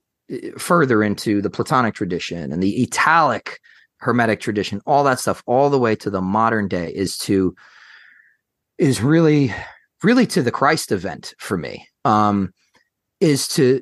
further 0.57 1.03
into 1.03 1.41
the 1.41 1.49
Platonic 1.49 1.93
tradition 1.93 2.53
and 2.53 2.63
the 2.63 2.81
Italic 2.81 3.59
Hermetic 3.97 4.39
tradition, 4.39 4.81
all 4.85 5.03
that 5.03 5.19
stuff, 5.19 5.43
all 5.45 5.69
the 5.69 5.77
way 5.77 5.93
to 5.97 6.09
the 6.09 6.21
modern 6.21 6.69
day, 6.69 6.89
is 6.95 7.17
to 7.17 7.53
is 8.77 9.01
really 9.01 9.53
really 10.03 10.25
to 10.27 10.41
the 10.41 10.51
Christ 10.51 10.93
event 10.93 11.33
for 11.37 11.57
me. 11.57 11.85
Um, 12.05 12.53
is 13.19 13.49
to 13.49 13.81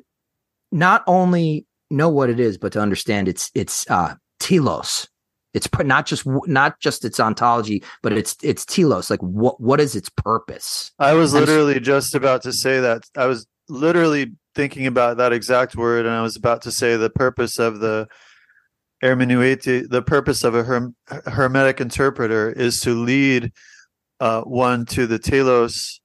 not 0.72 1.04
only 1.06 1.66
know 1.88 2.08
what 2.08 2.30
it 2.30 2.40
is, 2.40 2.58
but 2.58 2.72
to 2.72 2.80
understand 2.80 3.28
its 3.28 3.52
its 3.54 3.88
uh, 3.88 4.16
telos. 4.40 5.06
It's 5.54 5.68
not 5.82 6.04
just 6.04 6.24
not 6.46 6.80
just 6.80 7.04
its 7.04 7.18
ontology, 7.20 7.82
but 8.02 8.12
it's 8.12 8.36
it's 8.42 8.64
telos. 8.66 9.08
Like 9.08 9.20
what 9.20 9.60
what 9.60 9.80
is 9.80 9.94
its 9.96 10.10
purpose? 10.10 10.92
I 10.98 11.14
was 11.14 11.32
literally 11.32 11.80
just 11.80 12.14
about 12.14 12.42
to 12.42 12.52
say 12.52 12.80
that. 12.80 13.04
I 13.16 13.26
was 13.26 13.46
literally 13.68 14.32
thinking 14.54 14.86
about 14.86 15.16
that 15.18 15.32
exact 15.32 15.76
word, 15.76 16.06
and 16.06 16.14
I 16.14 16.22
was 16.22 16.36
about 16.36 16.62
to 16.62 16.70
say 16.72 16.96
the 16.96 17.08
purpose 17.10 17.58
of 17.58 17.78
the 17.80 18.08
hermeneutic, 19.02 19.88
the 19.90 20.02
purpose 20.02 20.44
of 20.44 20.54
a 20.54 20.64
herm, 20.64 20.96
hermetic 21.26 21.80
interpreter 21.80 22.50
is 22.50 22.80
to 22.80 22.94
lead 22.94 23.52
uh, 24.20 24.42
one 24.42 24.84
to 24.86 25.06
the 25.06 25.18
telos. 25.18 26.00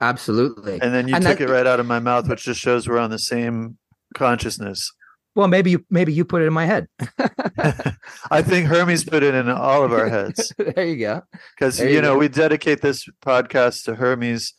Absolutely. 0.00 0.80
And 0.82 0.92
then 0.92 1.08
you 1.08 1.14
And 1.14 1.24
took 1.24 1.38
that- 1.38 1.48
it 1.48 1.52
right 1.52 1.66
out 1.66 1.80
of 1.80 1.86
my 1.86 2.00
mouth, 2.00 2.28
which 2.28 2.44
just 2.44 2.60
shows 2.60 2.88
we're 2.88 2.98
on 2.98 3.10
the 3.10 3.18
same 3.18 3.78
consciousness. 4.14 4.92
Well, 5.34 5.48
maybe 5.48 5.70
you 5.72 5.84
maybe 5.90 6.12
you 6.12 6.24
put 6.24 6.42
it 6.42 6.46
in 6.46 6.52
my 6.52 6.64
head. 6.66 6.86
I 8.30 8.42
think 8.42 8.68
Hermes 8.68 9.04
put 9.04 9.22
it 9.22 9.34
in 9.34 9.48
all 9.48 9.82
of 9.84 9.92
our 9.92 10.08
heads 10.08 10.52
there 10.58 10.86
you 10.86 10.96
go. 10.96 11.22
because 11.56 11.80
you 11.80 11.88
you 11.88 12.00
know 12.02 12.14
go. 12.14 12.18
we 12.20 12.28
dedicate 12.28 12.80
this 12.82 13.06
podcast 13.22 13.84
to 13.84 13.94
Hermes, 13.96 14.54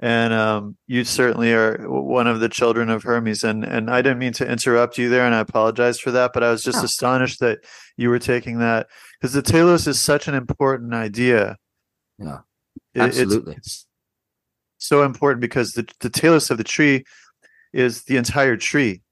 and 0.00 0.32
um, 0.34 0.76
you 0.86 1.04
certainly 1.04 1.52
are 1.52 1.78
one 1.88 2.26
of 2.26 2.40
the 2.40 2.48
children 2.48 2.90
of 2.90 3.02
Hermes. 3.02 3.42
And 3.44 3.64
and 3.64 3.90
I 3.90 4.02
didn't 4.02 4.18
mean 4.18 4.32
to 4.34 4.46
interrupt 4.50 4.98
you 4.98 5.08
there, 5.08 5.24
and 5.24 5.34
I 5.34 5.40
apologize 5.40 5.98
for 5.98 6.10
that. 6.10 6.32
But 6.34 6.42
I 6.44 6.50
was 6.50 6.62
just 6.62 6.78
No. 6.78 6.84
astonished 6.84 7.40
that 7.40 7.60
you 7.96 8.10
were 8.10 8.18
taking 8.18 8.58
that 8.58 8.88
because 9.20 9.32
the 9.32 9.42
telos 9.42 9.86
is 9.86 10.00
such 10.00 10.28
an 10.28 10.34
important 10.34 10.92
idea. 10.94 11.56
Yeah, 12.18 12.40
It- 12.94 13.00
it's- 13.00 13.18
absolutely. 13.20 13.54
it's 13.56 13.86
so 14.78 15.02
important 15.02 15.40
because 15.40 15.72
the 15.72 15.88
the 16.00 16.10
telos 16.10 16.50
of 16.50 16.58
the 16.58 16.64
tree 16.64 17.04
is 17.72 18.04
the 18.04 18.16
entire 18.16 18.56
tree, 18.56 19.02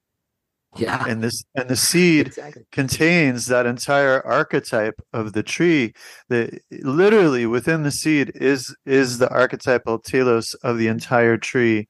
Yeah. 0.76 1.04
and 1.06 1.22
this 1.22 1.44
and 1.54 1.68
the 1.68 1.76
seed 1.76 2.28
Exactly. 2.28 2.64
contains 2.72 3.46
that 3.46 3.66
entire 3.66 4.24
archetype 4.26 5.00
of 5.12 5.34
the 5.34 5.42
tree 5.42 5.92
that 6.30 6.60
literally 6.70 7.44
within 7.44 7.82
the 7.82 7.90
seed 7.90 8.32
is 8.34 8.74
is 8.86 9.18
the 9.18 9.28
archetypal 9.30 9.98
telos 9.98 10.54
of 10.62 10.78
the 10.78 10.86
entire 10.88 11.36
tree 11.36 11.88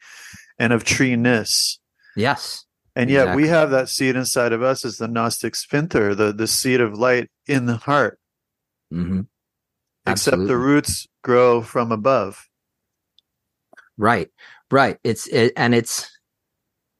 and 0.58 0.72
of 0.72 0.82
treeness 0.84 1.78
Yes. 2.16 2.64
and 2.96 3.08
yet 3.08 3.36
we 3.36 3.46
have 3.48 3.70
that 3.70 3.88
seed 3.88 4.16
inside 4.16 4.52
of 4.52 4.62
us 4.62 4.84
as 4.84 4.96
the 4.98 5.06
gnostic 5.08 5.54
spinther 5.54 6.16
the 6.16 6.32
the 6.32 6.48
seed 6.48 6.80
of 6.80 6.98
light 6.98 7.30
in 7.46 7.66
the 7.66 7.76
heart 7.76 8.18
hmm 8.90 9.20
except 10.06 10.38
the 10.48 10.56
roots 10.56 11.06
grow 11.22 11.62
from 11.62 11.92
above 11.92 12.48
Right. 13.98 14.30
Right. 14.70 14.98
It's 15.04 15.26
it, 15.28 15.52
and 15.56 15.74
it's 15.74 16.10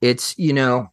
it's 0.00 0.38
you 0.38 0.52
know 0.52 0.92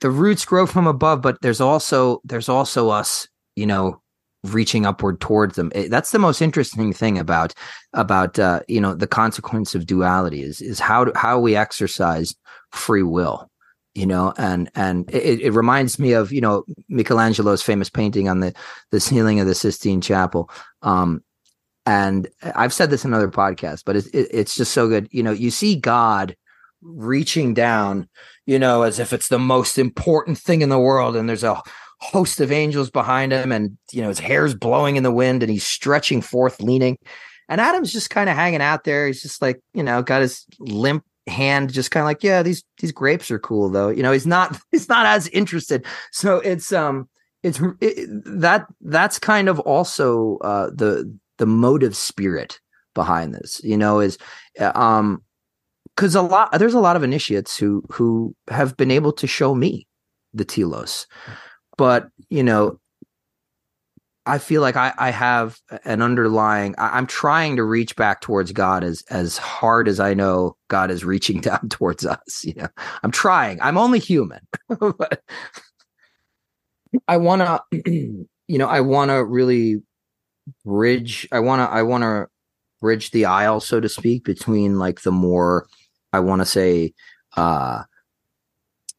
the 0.00 0.10
roots 0.10 0.44
grow 0.44 0.66
from 0.66 0.86
above, 0.86 1.22
but 1.22 1.40
there's 1.42 1.60
also 1.60 2.20
there's 2.24 2.48
also 2.48 2.90
us, 2.90 3.28
you 3.56 3.66
know, 3.66 4.00
reaching 4.44 4.86
upward 4.86 5.20
towards 5.20 5.56
them. 5.56 5.72
It- 5.74 5.90
that's 5.90 6.10
the 6.12 6.18
most 6.18 6.42
interesting 6.42 6.92
thing 6.92 7.18
about 7.18 7.54
about 7.92 8.38
uh, 8.38 8.60
you 8.68 8.80
know 8.80 8.94
the 8.94 9.06
consequence 9.06 9.74
of 9.74 9.86
duality 9.86 10.42
is 10.42 10.60
is 10.60 10.78
how 10.80 11.12
how 11.14 11.38
we 11.40 11.56
exercise 11.56 12.34
free 12.72 13.02
will. 13.02 13.48
You 13.94 14.06
know, 14.06 14.34
and 14.36 14.68
and 14.74 15.08
it, 15.14 15.40
it 15.40 15.52
reminds 15.52 16.00
me 16.00 16.14
of 16.14 16.32
you 16.32 16.40
know 16.40 16.64
Michelangelo's 16.88 17.62
famous 17.62 17.88
painting 17.88 18.28
on 18.28 18.40
the 18.40 18.52
the 18.90 18.98
ceiling 19.00 19.38
of 19.40 19.46
the 19.46 19.54
Sistine 19.54 20.00
Chapel. 20.00 20.50
Um, 20.82 21.22
and 21.86 22.26
I've 22.42 22.72
said 22.72 22.90
this 22.90 23.04
in 23.04 23.14
other 23.14 23.28
podcasts, 23.30 23.82
but 23.84 23.94
it's 23.96 24.08
it, 24.08 24.28
it's 24.32 24.56
just 24.56 24.72
so 24.72 24.88
good. 24.88 25.08
You 25.12 25.22
know, 25.22 25.30
you 25.30 25.50
see 25.50 25.76
God 25.76 26.34
reaching 26.84 27.54
down, 27.54 28.08
you 28.46 28.58
know, 28.58 28.82
as 28.82 28.98
if 28.98 29.12
it's 29.12 29.28
the 29.28 29.38
most 29.38 29.78
important 29.78 30.38
thing 30.38 30.62
in 30.62 30.68
the 30.68 30.78
world, 30.78 31.16
and 31.16 31.28
there's 31.28 31.44
a 31.44 31.60
host 32.00 32.40
of 32.40 32.52
angels 32.52 32.90
behind 32.90 33.32
him, 33.32 33.50
and 33.50 33.76
you 33.92 34.02
know 34.02 34.08
his 34.08 34.20
hair's 34.20 34.54
blowing 34.54 34.96
in 34.96 35.02
the 35.02 35.12
wind, 35.12 35.42
and 35.42 35.50
he's 35.50 35.66
stretching 35.66 36.20
forth, 36.20 36.60
leaning, 36.60 36.98
and 37.48 37.60
Adam's 37.60 37.92
just 37.92 38.10
kind 38.10 38.28
of 38.28 38.36
hanging 38.36 38.62
out 38.62 38.84
there. 38.84 39.06
He's 39.06 39.22
just 39.22 39.42
like, 39.42 39.60
you 39.72 39.82
know, 39.82 40.02
got 40.02 40.22
his 40.22 40.44
limp 40.58 41.04
hand, 41.26 41.72
just 41.72 41.90
kind 41.90 42.02
of 42.02 42.06
like, 42.06 42.22
yeah, 42.22 42.42
these 42.42 42.62
these 42.78 42.92
grapes 42.92 43.30
are 43.30 43.38
cool, 43.38 43.68
though. 43.68 43.88
You 43.88 44.02
know, 44.02 44.12
he's 44.12 44.26
not 44.26 44.58
he's 44.70 44.88
not 44.88 45.06
as 45.06 45.28
interested. 45.28 45.84
So 46.12 46.36
it's 46.38 46.72
um 46.72 47.08
it's 47.42 47.60
it, 47.80 48.08
that 48.40 48.66
that's 48.80 49.18
kind 49.18 49.48
of 49.48 49.60
also 49.60 50.38
uh 50.38 50.70
the 50.74 51.18
the 51.38 51.46
motive 51.46 51.96
spirit 51.96 52.60
behind 52.94 53.34
this 53.34 53.60
you 53.64 53.76
know 53.76 53.98
is 53.98 54.16
uh, 54.60 54.70
um 54.74 55.22
because 55.96 56.14
a 56.14 56.22
lot 56.22 56.52
there's 56.58 56.74
a 56.74 56.80
lot 56.80 56.96
of 56.96 57.02
initiates 57.02 57.56
who 57.56 57.82
who 57.90 58.34
have 58.48 58.76
been 58.76 58.90
able 58.90 59.12
to 59.12 59.26
show 59.26 59.54
me 59.54 59.86
the 60.32 60.44
telos. 60.44 61.06
But 61.76 62.08
you 62.30 62.42
know 62.42 62.78
i 64.26 64.38
feel 64.38 64.60
like 64.62 64.76
i 64.76 64.92
i 64.98 65.10
have 65.10 65.58
an 65.84 66.02
underlying 66.02 66.74
I, 66.78 66.96
i'm 66.96 67.06
trying 67.06 67.56
to 67.56 67.64
reach 67.64 67.96
back 67.96 68.20
towards 68.20 68.52
god 68.52 68.84
as 68.84 69.02
as 69.10 69.36
hard 69.36 69.88
as 69.88 70.00
i 70.00 70.14
know 70.14 70.56
god 70.68 70.90
is 70.90 71.04
reaching 71.04 71.40
down 71.42 71.68
towards 71.68 72.06
us 72.06 72.44
you 72.44 72.54
know? 72.54 72.68
I'm 73.02 73.10
trying. 73.10 73.60
I'm 73.60 73.78
only 73.78 73.98
human. 73.98 74.40
But 74.78 75.22
i 77.08 77.16
want 77.16 77.42
to 77.84 78.26
you 78.48 78.58
know 78.58 78.68
i 78.68 78.80
want 78.80 79.10
to 79.10 79.24
really 79.24 79.82
bridge 80.64 81.26
i 81.32 81.40
want 81.40 81.60
to 81.60 81.74
i 81.74 81.82
want 81.82 82.02
to 82.02 82.26
bridge 82.80 83.10
the 83.10 83.24
aisle 83.24 83.60
so 83.60 83.80
to 83.80 83.88
speak 83.88 84.24
between 84.24 84.78
like 84.78 85.02
the 85.02 85.12
more 85.12 85.66
i 86.14 86.20
want 86.20 86.40
to 86.40 86.46
say 86.46 86.92
uh 87.36 87.82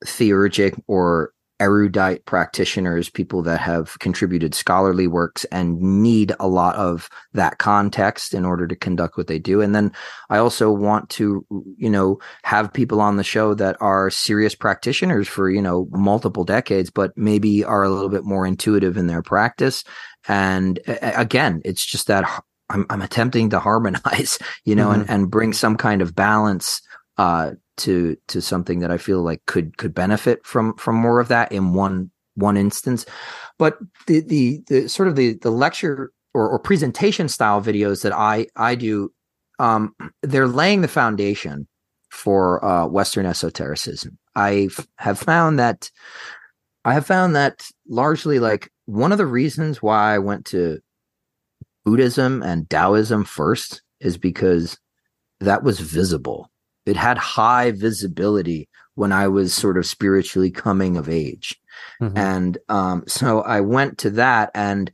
theurgic 0.03 0.79
or 0.87 1.31
erudite 1.59 2.25
practitioners 2.25 3.09
people 3.09 3.41
that 3.41 3.61
have 3.61 3.97
contributed 3.99 4.53
scholarly 4.53 5.07
works 5.07 5.45
and 5.45 5.79
need 5.79 6.33
a 6.39 6.47
lot 6.47 6.75
of 6.75 7.09
that 7.33 7.59
context 7.59 8.33
in 8.33 8.43
order 8.43 8.67
to 8.67 8.75
conduct 8.75 9.15
what 9.15 9.27
they 9.27 9.39
do. 9.39 9.61
And 9.61 9.73
then 9.73 9.91
i 10.29 10.37
also 10.37 10.71
want 10.71 11.09
to 11.11 11.45
you 11.77 11.89
know 11.89 12.19
have 12.43 12.73
people 12.73 12.99
on 12.99 13.15
the 13.15 13.23
show 13.23 13.53
that 13.53 13.77
are 13.79 14.09
serious 14.09 14.53
practitioners 14.53 15.27
for 15.27 15.49
you 15.49 15.61
know 15.61 15.87
multiple 15.91 16.43
decades 16.43 16.89
but 16.89 17.17
maybe 17.17 17.63
are 17.63 17.83
a 17.83 17.89
little 17.89 18.09
bit 18.09 18.25
more 18.25 18.45
intuitive 18.45 18.97
in 18.97 19.07
their 19.07 19.21
practice. 19.21 19.83
And 20.27 20.79
again 20.87 21.61
it's 21.63 21.85
just 21.85 22.07
that 22.07 22.25
i'm, 22.69 22.85
I'm 22.89 23.01
attempting 23.01 23.51
to 23.51 23.59
harmonize 23.59 24.39
you 24.65 24.75
know 24.75 24.91
and, 24.91 25.09
and 25.09 25.31
bring 25.31 25.53
some 25.53 25.77
kind 25.77 26.01
of 26.01 26.15
balance 26.15 26.81
uh 27.17 27.51
to 27.77 28.15
to 28.27 28.41
something 28.41 28.79
that 28.79 28.91
i 28.91 28.97
feel 28.97 29.21
like 29.21 29.45
could 29.45 29.77
could 29.77 29.93
benefit 29.93 30.45
from 30.45 30.75
from 30.75 30.95
more 30.95 31.19
of 31.19 31.27
that 31.27 31.51
in 31.51 31.73
one 31.73 32.11
one 32.35 32.57
instance. 32.57 33.05
But 33.57 33.77
the 34.07 34.21
the, 34.21 34.61
the 34.67 34.89
sort 34.89 35.07
of 35.07 35.15
the 35.15 35.33
the 35.41 35.51
lecture 35.51 36.11
or, 36.33 36.49
or 36.49 36.59
presentation 36.59 37.27
style 37.27 37.61
videos 37.61 38.03
that 38.03 38.13
i 38.13 38.45
i 38.55 38.75
do 38.75 39.11
um 39.59 39.95
they're 40.21 40.47
laying 40.47 40.81
the 40.81 40.87
foundation 40.87 41.67
for 42.11 42.63
uh 42.63 42.85
western 42.85 43.25
esotericism. 43.25 44.17
I 44.35 44.69
have 44.97 45.17
found 45.17 45.59
that 45.59 45.89
i 46.83 46.93
have 46.93 47.05
found 47.05 47.35
that 47.35 47.65
largely 47.87 48.39
like 48.39 48.69
one 48.85 49.11
of 49.11 49.17
the 49.17 49.25
reasons 49.25 49.81
why 49.81 50.13
i 50.13 50.19
went 50.19 50.45
to 50.45 50.79
buddhism 51.85 52.43
and 52.43 52.69
taoism 52.69 53.23
first 53.23 53.81
is 54.01 54.17
because 54.17 54.77
that 55.39 55.63
was 55.63 55.79
visible 55.79 56.49
it 56.85 56.95
had 56.95 57.17
high 57.17 57.71
visibility 57.71 58.67
when 58.95 59.11
i 59.11 59.27
was 59.27 59.53
sort 59.53 59.77
of 59.77 59.85
spiritually 59.85 60.51
coming 60.51 60.97
of 60.97 61.09
age 61.09 61.59
Mhm. 62.01 62.17
and 62.17 62.57
um, 62.69 63.03
so 63.07 63.41
I 63.41 63.59
went 63.61 63.97
to 63.99 64.09
that, 64.11 64.49
and 64.55 64.89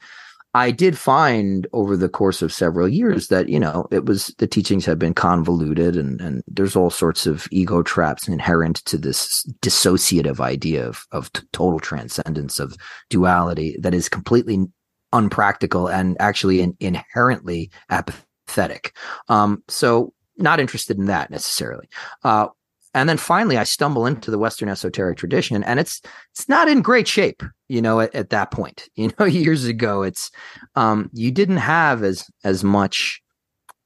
I 0.55 0.71
did 0.71 0.97
find 0.97 1.67
over 1.73 1.95
the 1.95 2.09
course 2.09 2.41
of 2.41 2.51
several 2.51 2.87
years 2.87 3.27
that 3.27 3.49
you 3.49 3.59
know 3.59 3.87
it 3.91 4.05
was 4.05 4.33
the 4.39 4.47
teachings 4.47 4.85
had 4.85 4.97
been 4.99 5.13
convoluted, 5.13 5.95
and 5.95 6.19
and 6.21 6.41
there's 6.47 6.75
all 6.75 6.89
sorts 6.89 7.27
of 7.27 7.47
ego 7.51 7.83
traps 7.83 8.27
inherent 8.27 8.77
to 8.85 8.97
this 8.97 9.45
dissociative 9.61 10.39
idea 10.39 10.87
of 10.87 11.05
of 11.11 11.31
t- 11.33 11.43
total 11.53 11.79
transcendence 11.79 12.59
of 12.59 12.75
duality 13.09 13.77
that 13.79 13.93
is 13.93 14.09
completely 14.09 14.65
unpractical 15.13 15.87
and 15.87 16.17
actually 16.19 16.61
in, 16.61 16.75
inherently 16.79 17.69
apathetic. 17.91 18.95
Um, 19.29 19.63
so 19.67 20.13
not 20.41 20.59
interested 20.59 20.97
in 20.97 21.05
that 21.05 21.29
necessarily. 21.29 21.89
Uh, 22.23 22.47
and 22.93 23.07
then 23.07 23.17
finally 23.17 23.57
I 23.57 23.63
stumble 23.63 24.05
into 24.05 24.31
the 24.31 24.37
Western 24.37 24.69
esoteric 24.69 25.17
tradition 25.17 25.63
and 25.63 25.79
it's 25.79 26.01
it's 26.31 26.49
not 26.49 26.67
in 26.67 26.81
great 26.81 27.07
shape, 27.07 27.43
you 27.69 27.81
know, 27.81 28.01
at, 28.01 28.13
at 28.13 28.29
that 28.31 28.51
point. 28.51 28.89
You 28.95 29.11
know, 29.17 29.25
years 29.25 29.65
ago 29.65 30.03
it's 30.03 30.31
um 30.75 31.09
you 31.13 31.31
didn't 31.31 31.57
have 31.57 32.03
as 32.03 32.29
as 32.43 32.63
much 32.63 33.21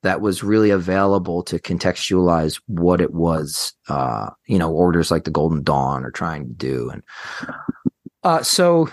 that 0.03 0.21
was 0.21 0.43
really 0.43 0.69
available 0.69 1.41
to 1.43 1.57
contextualize 1.59 2.61
what 2.67 3.01
it 3.01 3.13
was 3.13 3.73
uh 3.87 4.29
you 4.47 4.57
know 4.57 4.71
orders 4.71 5.11
like 5.11 5.23
the 5.23 5.31
golden 5.31 5.63
dawn 5.63 6.05
are 6.05 6.11
trying 6.11 6.47
to 6.47 6.53
do 6.53 6.89
and 6.89 7.03
uh 8.23 8.43
so 8.43 8.89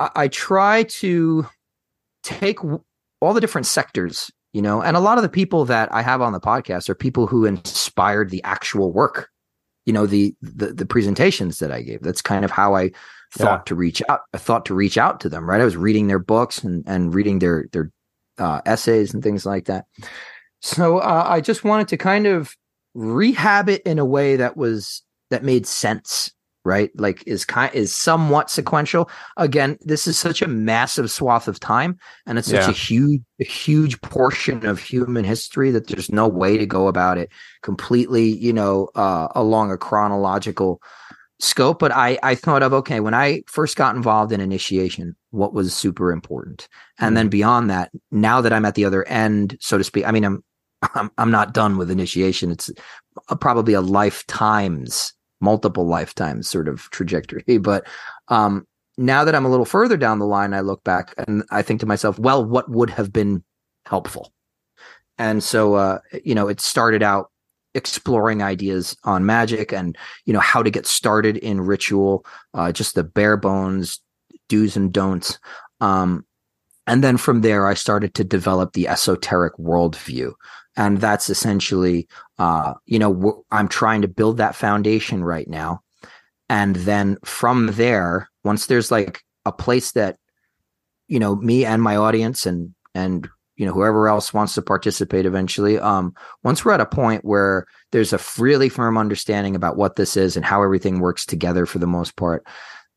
i, 0.00 0.10
I 0.16 0.28
try 0.28 0.84
to 0.84 1.46
take 2.22 2.58
all 3.20 3.32
the 3.32 3.40
different 3.40 3.66
sectors 3.66 4.30
you 4.56 4.62
know? 4.62 4.82
And 4.82 4.96
a 4.96 5.00
lot 5.00 5.18
of 5.18 5.22
the 5.22 5.28
people 5.28 5.64
that 5.66 5.92
i 5.92 6.02
have 6.02 6.22
on 6.22 6.32
the 6.32 6.40
podcast 6.40 6.88
are 6.88 6.94
people 6.94 7.26
who 7.26 7.44
inspired 7.44 8.30
the 8.30 8.42
actual 8.44 8.92
work 8.92 9.28
you 9.84 9.92
know 9.92 10.06
the 10.06 10.34
the, 10.40 10.72
the 10.72 10.86
presentations 10.86 11.60
that 11.60 11.70
i 11.70 11.82
gave. 11.82 12.02
That's 12.02 12.22
kind 12.22 12.44
of 12.44 12.50
how 12.50 12.74
i 12.74 12.90
thought 13.32 13.60
yeah. 13.60 13.64
to 13.66 13.74
reach 13.74 14.02
out 14.08 14.20
i 14.34 14.38
thought 14.38 14.64
to 14.66 14.74
reach 14.74 14.98
out 14.98 15.20
to 15.20 15.28
them 15.28 15.48
right? 15.48 15.60
I 15.60 15.64
was 15.64 15.76
reading 15.76 16.06
their 16.06 16.18
books 16.18 16.64
and 16.64 16.82
and 16.86 17.14
reading 17.14 17.38
their 17.38 17.66
their 17.72 17.90
uh, 18.38 18.60
essays 18.66 19.14
and 19.14 19.22
things 19.22 19.46
like 19.46 19.66
that. 19.66 19.86
So 20.60 20.98
uh, 20.98 21.24
I 21.26 21.40
just 21.40 21.64
wanted 21.64 21.88
to 21.88 21.96
kind 21.96 22.26
of 22.26 22.54
rehab 22.94 23.68
it 23.68 23.82
in 23.82 23.98
a 23.98 24.04
way 24.04 24.36
that 24.36 24.56
was 24.56 25.02
that 25.30 25.44
made 25.44 25.66
sense, 25.66 26.32
right? 26.66 26.90
Like 26.96 27.22
is 27.26 27.44
kind 27.44 27.72
is 27.74 27.94
somewhat 27.94 28.50
sequential. 28.50 29.08
Again, 29.36 29.78
this 29.80 30.06
is 30.06 30.18
such 30.18 30.42
a 30.42 30.48
massive 30.48 31.10
swath 31.10 31.48
of 31.48 31.60
time, 31.60 31.98
and 32.26 32.38
it's 32.38 32.48
such 32.48 32.66
yeah. 32.66 32.70
a 32.70 32.74
huge, 32.74 33.22
a 33.40 33.44
huge 33.44 34.00
portion 34.02 34.66
of 34.66 34.78
human 34.78 35.24
history 35.24 35.70
that 35.70 35.86
there's 35.86 36.10
no 36.10 36.28
way 36.28 36.58
to 36.58 36.66
go 36.66 36.88
about 36.88 37.16
it 37.16 37.30
completely, 37.62 38.24
you 38.24 38.52
know, 38.52 38.88
uh, 38.96 39.28
along 39.34 39.70
a 39.70 39.78
chronological 39.78 40.82
scope. 41.38 41.78
But 41.78 41.92
I 41.92 42.18
I 42.22 42.34
thought 42.34 42.62
of 42.62 42.72
okay 42.74 43.00
when 43.00 43.14
I 43.14 43.42
first 43.46 43.76
got 43.76 43.96
involved 43.96 44.32
in 44.32 44.40
initiation, 44.40 45.14
what 45.30 45.54
was 45.54 45.72
super 45.72 46.12
important, 46.12 46.68
and 46.98 47.08
mm-hmm. 47.08 47.14
then 47.14 47.28
beyond 47.28 47.70
that, 47.70 47.92
now 48.10 48.40
that 48.40 48.52
I'm 48.52 48.64
at 48.64 48.74
the 48.74 48.84
other 48.84 49.06
end, 49.08 49.56
so 49.60 49.78
to 49.78 49.84
speak. 49.84 50.06
I 50.06 50.10
mean, 50.10 50.24
I'm 50.24 50.42
I'm, 50.94 51.10
I'm 51.18 51.30
not 51.30 51.54
done 51.54 51.78
with 51.78 51.90
initiation. 51.90 52.50
It's 52.50 52.70
a, 53.28 53.36
probably 53.36 53.74
a 53.74 53.80
lifetimes, 53.80 55.12
multiple 55.40 55.86
lifetimes 55.86 56.48
sort 56.48 56.68
of 56.68 56.90
trajectory. 56.90 57.44
But 57.58 57.86
um, 58.28 58.66
now 58.98 59.24
that 59.24 59.34
I'm 59.34 59.44
a 59.44 59.50
little 59.50 59.64
further 59.64 59.96
down 59.96 60.18
the 60.18 60.26
line, 60.26 60.54
I 60.54 60.60
look 60.60 60.82
back 60.84 61.14
and 61.18 61.42
I 61.50 61.62
think 61.62 61.80
to 61.80 61.86
myself, 61.86 62.18
well, 62.18 62.44
what 62.44 62.70
would 62.70 62.90
have 62.90 63.12
been 63.12 63.44
helpful? 63.84 64.32
And 65.18 65.42
so, 65.42 65.74
uh, 65.74 65.98
you 66.24 66.34
know, 66.34 66.48
it 66.48 66.60
started 66.60 67.02
out 67.02 67.30
exploring 67.74 68.42
ideas 68.42 68.96
on 69.04 69.26
magic 69.26 69.70
and 69.70 69.98
you 70.24 70.32
know 70.32 70.40
how 70.40 70.62
to 70.62 70.70
get 70.70 70.86
started 70.86 71.36
in 71.36 71.60
ritual, 71.60 72.24
uh, 72.54 72.72
just 72.72 72.94
the 72.94 73.04
bare 73.04 73.36
bones 73.36 74.00
do's 74.48 74.76
and 74.76 74.92
don'ts. 74.92 75.38
Um, 75.80 76.24
and 76.86 77.02
then 77.02 77.16
from 77.16 77.40
there, 77.40 77.66
I 77.66 77.74
started 77.74 78.14
to 78.14 78.24
develop 78.24 78.72
the 78.72 78.88
esoteric 78.88 79.56
worldview, 79.56 80.32
and 80.76 80.98
that's 80.98 81.30
essentially 81.30 82.08
uh, 82.38 82.74
you 82.86 82.98
know 82.98 83.44
i'm 83.50 83.68
trying 83.68 84.02
to 84.02 84.08
build 84.08 84.36
that 84.38 84.54
foundation 84.54 85.24
right 85.24 85.48
now. 85.48 85.80
And 86.48 86.76
then 86.76 87.18
from 87.24 87.68
there 87.72 88.28
once 88.44 88.66
there's 88.66 88.90
like 88.90 89.22
a 89.44 89.52
place 89.52 89.92
that 89.92 90.16
you 91.08 91.18
know 91.18 91.36
me 91.36 91.64
and 91.64 91.82
my 91.82 91.96
audience 91.96 92.46
and 92.46 92.74
and 92.94 93.28
you 93.56 93.66
know 93.66 93.72
whoever 93.72 94.08
else 94.08 94.32
wants 94.32 94.54
to 94.54 94.62
participate 94.62 95.26
eventually 95.26 95.78
um 95.78 96.14
once 96.44 96.64
we're 96.64 96.72
at 96.72 96.80
a 96.80 96.86
point 96.86 97.24
where 97.24 97.66
there's 97.90 98.12
a 98.12 98.20
really 98.38 98.68
firm 98.68 98.98
understanding 98.98 99.56
about 99.56 99.76
what 99.76 99.96
this 99.96 100.16
is 100.16 100.36
and 100.36 100.44
how 100.44 100.62
everything 100.62 101.00
works 101.00 101.24
together 101.24 101.66
for 101.66 101.78
the 101.78 101.86
most 101.86 102.16
part 102.16 102.46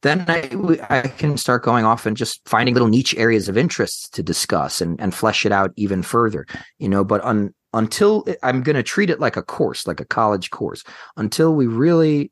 then 0.02 0.26
I, 0.28 0.50
I 0.90 1.08
can 1.08 1.38
start 1.38 1.64
going 1.64 1.86
off 1.86 2.06
and 2.06 2.16
just 2.16 2.48
finding 2.48 2.74
little 2.74 2.88
niche 2.88 3.16
areas 3.16 3.50
of 3.50 3.58
interest 3.58 4.14
to 4.14 4.24
discuss 4.24 4.80
and, 4.80 5.00
and 5.02 5.14
flesh 5.14 5.46
it 5.46 5.52
out 5.52 5.74
even 5.76 6.04
further, 6.04 6.46
you 6.78 6.88
know, 6.88 7.04
but 7.04 7.20
on, 7.22 7.54
until 7.74 8.26
I'm 8.44 8.64
going 8.64 8.76
to 8.76 8.84
treat 8.84 9.10
it 9.10 9.20
like 9.20 9.38
a 9.38 9.44
course, 9.44 9.88
like 9.88 10.00
a 10.00 10.06
college 10.06 10.50
course, 10.50 10.84
until 11.18 11.54
we 11.54 11.68
really 11.68 12.32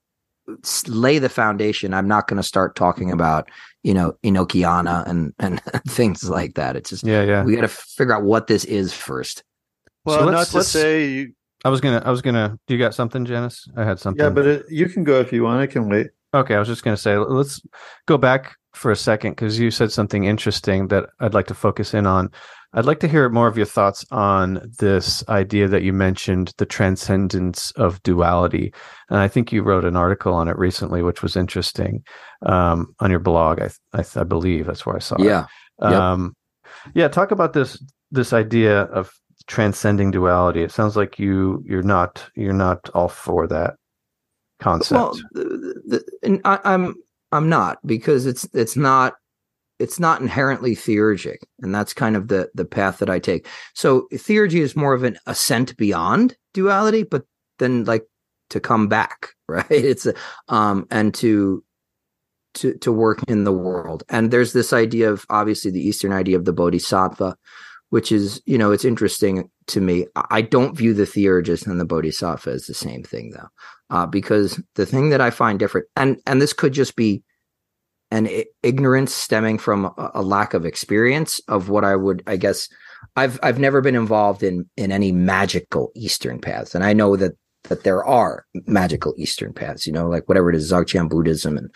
lay 0.87 1.19
the 1.19 1.29
foundation. 1.29 1.93
I'm 1.93 2.07
not 2.07 2.27
going 2.27 2.37
to 2.37 2.43
start 2.43 2.75
talking 2.75 3.11
about, 3.11 3.49
you 3.83 3.93
know, 3.93 4.13
Enochiana 4.23 5.07
and, 5.07 5.33
and 5.39 5.61
things 5.87 6.29
like 6.29 6.55
that. 6.55 6.75
It's 6.75 6.89
just, 6.89 7.03
yeah, 7.03 7.23
yeah. 7.23 7.43
We 7.43 7.55
got 7.55 7.61
to 7.61 7.67
figure 7.67 8.15
out 8.15 8.23
what 8.23 8.47
this 8.47 8.65
is 8.65 8.93
first. 8.93 9.43
Well, 10.05 10.19
so 10.19 10.29
not 10.29 10.47
to 10.47 10.63
say 10.63 11.07
you, 11.09 11.33
I 11.65 11.69
was 11.69 11.81
gonna. 11.81 12.01
I 12.05 12.11
was 12.11 12.21
gonna. 12.21 12.57
Do 12.67 12.75
you 12.75 12.79
got 12.79 12.93
something, 12.93 13.25
Janice? 13.25 13.67
I 13.75 13.83
had 13.83 13.99
something. 13.99 14.23
Yeah, 14.23 14.29
but 14.29 14.45
it, 14.45 14.65
you 14.69 14.87
can 14.87 15.03
go 15.03 15.19
if 15.19 15.33
you 15.33 15.43
want. 15.43 15.59
I 15.59 15.67
can 15.67 15.89
wait. 15.89 16.11
Okay, 16.33 16.55
I 16.55 16.59
was 16.59 16.67
just 16.67 16.83
gonna 16.83 16.97
say. 16.97 17.17
Let's 17.17 17.61
go 18.05 18.17
back 18.17 18.55
for 18.73 18.91
a 18.91 18.95
second 18.95 19.31
because 19.31 19.59
you 19.59 19.71
said 19.71 19.91
something 19.91 20.23
interesting 20.25 20.87
that 20.89 21.09
I'd 21.19 21.33
like 21.33 21.47
to 21.47 21.55
focus 21.55 21.93
in 21.93 22.05
on. 22.05 22.31
I'd 22.77 22.85
like 22.85 22.99
to 22.99 23.07
hear 23.07 23.27
more 23.27 23.47
of 23.47 23.57
your 23.57 23.65
thoughts 23.65 24.05
on 24.11 24.71
this 24.77 25.27
idea 25.29 25.67
that 25.67 25.81
you 25.81 25.93
mentioned, 25.93 26.53
the 26.57 26.65
transcendence 26.65 27.71
of 27.71 28.03
duality. 28.03 28.71
And 29.09 29.17
I 29.17 29.27
think 29.27 29.51
you 29.51 29.63
wrote 29.63 29.83
an 29.83 29.95
article 29.95 30.35
on 30.35 30.47
it 30.47 30.55
recently, 30.59 31.01
which 31.01 31.23
was 31.23 31.35
interesting 31.35 32.03
um, 32.45 32.93
on 32.99 33.09
your 33.09 33.19
blog. 33.19 33.59
I, 33.59 33.71
I, 33.93 34.05
I, 34.15 34.23
believe 34.25 34.67
that's 34.67 34.85
where 34.85 34.95
I 34.95 34.99
saw 34.99 35.15
yeah. 35.17 35.47
it. 35.81 35.85
Um, 35.85 36.35
yep. 36.65 36.91
Yeah. 36.93 37.07
Talk 37.07 37.31
about 37.31 37.53
this 37.53 37.83
this 38.11 38.31
idea 38.31 38.83
of 38.83 39.11
transcending 39.47 40.11
duality. 40.11 40.61
It 40.61 40.71
sounds 40.71 40.95
like 40.95 41.17
you 41.17 41.63
you're 41.65 41.81
not 41.81 42.29
you're 42.35 42.53
not 42.53 42.91
all 42.93 43.09
for 43.09 43.47
that 43.47 43.73
concept. 44.59 44.99
Well, 44.99 45.19
the, 45.31 46.03
the, 46.21 46.41
I, 46.45 46.59
I'm 46.63 46.93
I'm 47.31 47.49
not 47.49 47.79
because 47.87 48.27
it's 48.27 48.47
it's 48.53 48.77
not 48.77 49.15
it's 49.79 49.99
not 49.99 50.21
inherently 50.21 50.75
theurgic 50.75 51.37
and 51.61 51.73
that's 51.73 51.93
kind 51.93 52.15
of 52.15 52.27
the 52.27 52.49
the 52.55 52.65
path 52.65 52.99
that 52.99 53.09
i 53.09 53.19
take. 53.19 53.47
So 53.73 54.07
theurgy 54.13 54.59
is 54.59 54.75
more 54.75 54.93
of 54.93 55.03
an 55.03 55.17
ascent 55.25 55.75
beyond 55.77 56.35
duality 56.53 57.03
but 57.03 57.23
then 57.59 57.85
like 57.85 58.05
to 58.49 58.59
come 58.59 58.87
back 58.87 59.29
right? 59.47 59.65
It's 59.69 60.05
a, 60.05 60.13
um 60.49 60.87
and 60.91 61.13
to 61.15 61.63
to 62.55 62.73
to 62.75 62.91
work 62.91 63.23
in 63.27 63.43
the 63.43 63.53
world. 63.53 64.03
And 64.09 64.31
there's 64.31 64.53
this 64.53 64.73
idea 64.73 65.11
of 65.11 65.25
obviously 65.29 65.71
the 65.71 65.85
eastern 65.85 66.11
idea 66.11 66.37
of 66.37 66.45
the 66.45 66.53
bodhisattva 66.53 67.37
which 67.89 68.11
is 68.11 68.41
you 68.45 68.57
know 68.57 68.71
it's 68.71 68.85
interesting 68.85 69.49
to 69.67 69.79
me. 69.81 70.05
I 70.15 70.41
don't 70.41 70.77
view 70.77 70.93
the 70.93 71.05
theurgist 71.05 71.67
and 71.67 71.79
the 71.79 71.85
bodhisattva 71.85 72.49
as 72.49 72.65
the 72.65 72.73
same 72.73 73.03
thing 73.03 73.31
though 73.31 73.47
uh, 73.89 74.05
because 74.05 74.61
the 74.75 74.85
thing 74.85 75.09
that 75.09 75.21
i 75.21 75.29
find 75.29 75.59
different 75.59 75.87
and 75.95 76.19
and 76.25 76.41
this 76.41 76.53
could 76.53 76.73
just 76.73 76.95
be 76.95 77.23
and 78.11 78.29
ignorance 78.63 79.13
stemming 79.13 79.57
from 79.57 79.91
a, 79.97 80.21
lack 80.21 80.53
of 80.53 80.65
experience 80.65 81.41
of 81.47 81.69
what 81.69 81.83
I 81.83 81.95
would, 81.95 82.23
I 82.25 82.37
guess, 82.37 82.69
I've 83.15 83.39
I've 83.43 83.59
never 83.59 83.81
been 83.81 83.95
involved 83.95 84.43
in 84.43 84.69
in 84.77 84.91
any 84.91 85.11
magical 85.11 85.91
Eastern 85.95 86.39
paths, 86.39 86.73
and 86.73 86.83
I 86.83 86.93
know 86.93 87.15
that 87.15 87.33
that 87.63 87.83
there 87.83 88.03
are 88.03 88.45
magical 88.65 89.13
Eastern 89.17 89.53
paths, 89.53 89.85
you 89.85 89.93
know, 89.93 90.07
like 90.07 90.27
whatever 90.27 90.49
it 90.49 90.55
is, 90.55 90.71
Dzogchen 90.71 91.09
Buddhism 91.09 91.57
and 91.57 91.73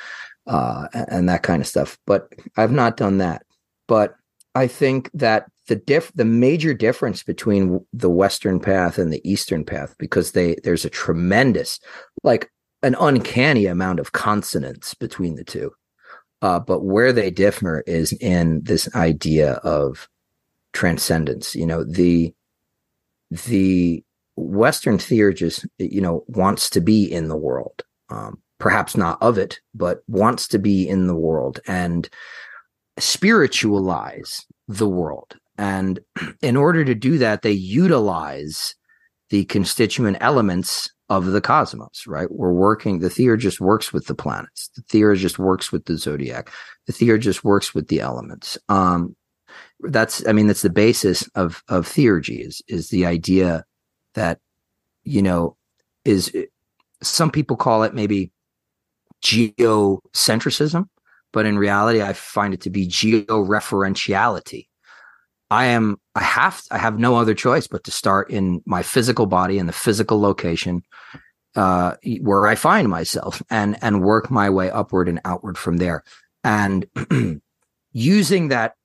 uh, 0.47 0.87
and 0.93 1.27
that 1.29 1.43
kind 1.43 1.61
of 1.61 1.67
stuff. 1.67 1.97
But 2.07 2.29
I've 2.57 2.71
not 2.71 2.97
done 2.97 3.17
that. 3.17 3.43
But 3.87 4.15
I 4.55 4.67
think 4.67 5.09
that 5.13 5.47
the 5.67 5.75
diff 5.75 6.11
the 6.15 6.25
major 6.25 6.73
difference 6.73 7.23
between 7.23 7.85
the 7.93 8.09
Western 8.09 8.59
path 8.59 8.97
and 8.97 9.11
the 9.11 9.21
Eastern 9.29 9.65
path, 9.65 9.95
because 9.99 10.31
they 10.31 10.55
there's 10.63 10.85
a 10.85 10.89
tremendous, 10.89 11.79
like 12.23 12.49
an 12.83 12.95
uncanny 12.99 13.65
amount 13.65 13.99
of 13.99 14.11
consonance 14.11 14.93
between 14.95 15.35
the 15.35 15.43
two 15.43 15.71
uh, 16.41 16.59
but 16.59 16.83
where 16.83 17.13
they 17.13 17.29
differ 17.29 17.83
is 17.85 18.13
in 18.13 18.61
this 18.63 18.93
idea 18.95 19.53
of 19.63 20.09
transcendence. 20.73 21.55
You 21.55 21.65
know, 21.65 21.83
the 21.83 22.33
the 23.29 24.03
Western 24.35 24.97
theurgist, 24.97 25.65
you 25.77 26.01
know, 26.01 26.23
wants 26.27 26.69
to 26.71 26.81
be 26.81 27.05
in 27.05 27.27
the 27.27 27.37
world, 27.37 27.83
um, 28.09 28.41
perhaps 28.59 28.97
not 28.97 29.21
of 29.21 29.37
it, 29.37 29.59
but 29.73 30.01
wants 30.07 30.47
to 30.49 30.59
be 30.59 30.87
in 30.87 31.07
the 31.07 31.15
world 31.15 31.59
and 31.67 32.09
spiritualize 32.97 34.45
the 34.67 34.87
world. 34.87 35.37
And 35.57 35.99
in 36.41 36.57
order 36.57 36.83
to 36.83 36.95
do 36.95 37.17
that, 37.19 37.41
they 37.41 37.51
utilize 37.51 38.75
the 39.29 39.45
constituent 39.45 40.17
elements 40.19 40.91
of 41.11 41.25
the 41.25 41.41
cosmos, 41.41 42.07
right? 42.07 42.31
We're 42.31 42.53
working, 42.53 42.99
the 42.99 43.09
theurgist 43.09 43.59
works 43.59 43.91
with 43.91 44.07
the 44.07 44.15
planets. 44.15 44.69
The 44.77 44.81
theurgist 44.83 45.37
works 45.37 45.69
with 45.69 45.83
the 45.83 45.97
zodiac. 45.97 46.49
The 46.87 46.93
theurgist 46.93 47.43
works 47.43 47.75
with 47.75 47.89
the 47.89 47.99
elements. 47.99 48.57
Um, 48.69 49.17
that's, 49.81 50.25
I 50.25 50.31
mean, 50.31 50.47
that's 50.47 50.61
the 50.61 50.69
basis 50.69 51.27
of, 51.35 51.63
of 51.67 51.85
theurgy 51.85 52.47
is, 52.47 52.61
is 52.69 52.91
the 52.91 53.05
idea 53.05 53.65
that, 54.13 54.39
you 55.03 55.21
know, 55.21 55.57
is 56.05 56.33
some 57.03 57.29
people 57.29 57.57
call 57.57 57.83
it 57.83 57.93
maybe 57.93 58.31
geocentrism, 59.21 60.85
but 61.33 61.45
in 61.45 61.59
reality, 61.59 62.01
I 62.01 62.13
find 62.13 62.53
it 62.53 62.61
to 62.61 62.69
be 62.69 62.87
georeferentiality. 62.87 64.67
I 65.51 65.65
am 65.65 65.97
I 66.15 66.23
have 66.23 66.63
I 66.71 66.77
have 66.77 66.97
no 66.97 67.17
other 67.17 67.35
choice 67.35 67.67
but 67.67 67.83
to 67.83 67.91
start 67.91 68.31
in 68.31 68.63
my 68.65 68.81
physical 68.83 69.25
body 69.25 69.59
in 69.59 69.67
the 69.67 69.73
physical 69.73 70.19
location 70.19 70.81
uh, 71.57 71.95
where 72.21 72.47
I 72.47 72.55
find 72.55 72.87
myself 72.87 73.43
and 73.49 73.77
and 73.83 74.01
work 74.01 74.31
my 74.31 74.49
way 74.49 74.71
upward 74.71 75.09
and 75.09 75.19
outward 75.25 75.57
from 75.57 75.75
there. 75.77 76.03
And 76.45 76.85
using 77.91 78.47
that 78.47 78.75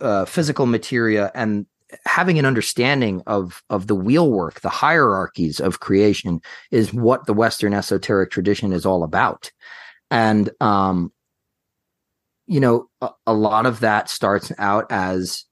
uh, 0.00 0.24
physical 0.24 0.66
materia 0.66 1.30
and 1.32 1.66
having 2.04 2.40
an 2.40 2.44
understanding 2.44 3.22
of 3.28 3.62
of 3.70 3.86
the 3.86 3.94
wheelwork, 3.94 4.62
the 4.62 4.68
hierarchies 4.68 5.60
of 5.60 5.78
creation, 5.78 6.40
is 6.72 6.92
what 6.92 7.26
the 7.26 7.34
Western 7.34 7.72
esoteric 7.72 8.32
tradition 8.32 8.72
is 8.72 8.84
all 8.84 9.04
about. 9.04 9.52
And 10.10 10.50
um, 10.60 11.12
you 12.48 12.58
know, 12.58 12.88
a, 13.00 13.10
a 13.28 13.32
lot 13.32 13.64
of 13.64 13.78
that 13.78 14.10
starts 14.10 14.50
out 14.58 14.86
as 14.90 15.44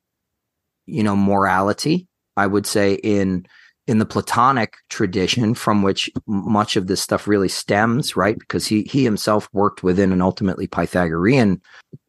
you 0.89 1.03
know 1.03 1.17
morality. 1.17 2.07
I 2.37 2.47
would 2.47 2.67
say 2.67 2.95
in 2.95 3.47
in 3.89 3.99
the 3.99 4.07
Platonic 4.07 4.75
tradition, 4.91 5.55
from 5.55 5.83
which 5.83 6.11
much 6.27 6.77
of 6.77 6.89
this 6.89 7.01
stuff 7.01 7.27
really 7.27 7.49
stems, 7.49 8.17
right? 8.17 8.39
Because 8.39 8.67
he 8.67 8.83
he 8.83 9.03
himself 9.03 9.49
worked 9.53 9.83
within 9.83 10.13
an 10.13 10.21
ultimately 10.21 10.67
Pythagorean 10.67 11.61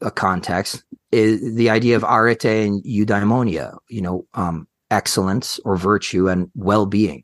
uh, 0.01 0.09
context, 0.09 0.83
is 1.11 1.55
the 1.55 1.69
idea 1.69 1.95
of 1.95 2.03
arete 2.03 2.45
and 2.45 2.83
eudaimonia, 2.83 3.77
you 3.89 4.01
know, 4.01 4.25
um, 4.33 4.67
excellence 4.91 5.59
or 5.63 5.77
virtue 5.77 6.27
and 6.27 6.51
well-being. 6.53 7.23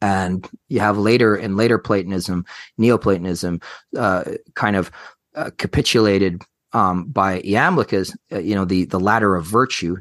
And 0.00 0.48
you 0.68 0.80
have 0.80 0.98
later 0.98 1.34
in 1.34 1.56
later 1.56 1.78
Platonism, 1.78 2.44
Neoplatonism, 2.76 3.60
uh, 3.96 4.24
kind 4.54 4.76
of 4.76 4.90
uh, 5.34 5.50
capitulated 5.56 6.42
um, 6.72 7.06
by 7.06 7.40
Iamblichus, 7.40 8.16
uh, 8.30 8.38
you 8.38 8.54
know, 8.54 8.64
the 8.64 8.84
the 8.84 9.00
ladder 9.00 9.34
of 9.34 9.46
virtue. 9.46 9.96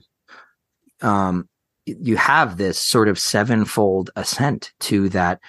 Um, 1.01 1.47
you 1.85 2.17
have 2.17 2.57
this 2.57 2.79
sort 2.79 3.07
of 3.07 3.17
sevenfold 3.17 4.09
ascent 4.15 4.73
to 4.81 5.09
that 5.09 5.39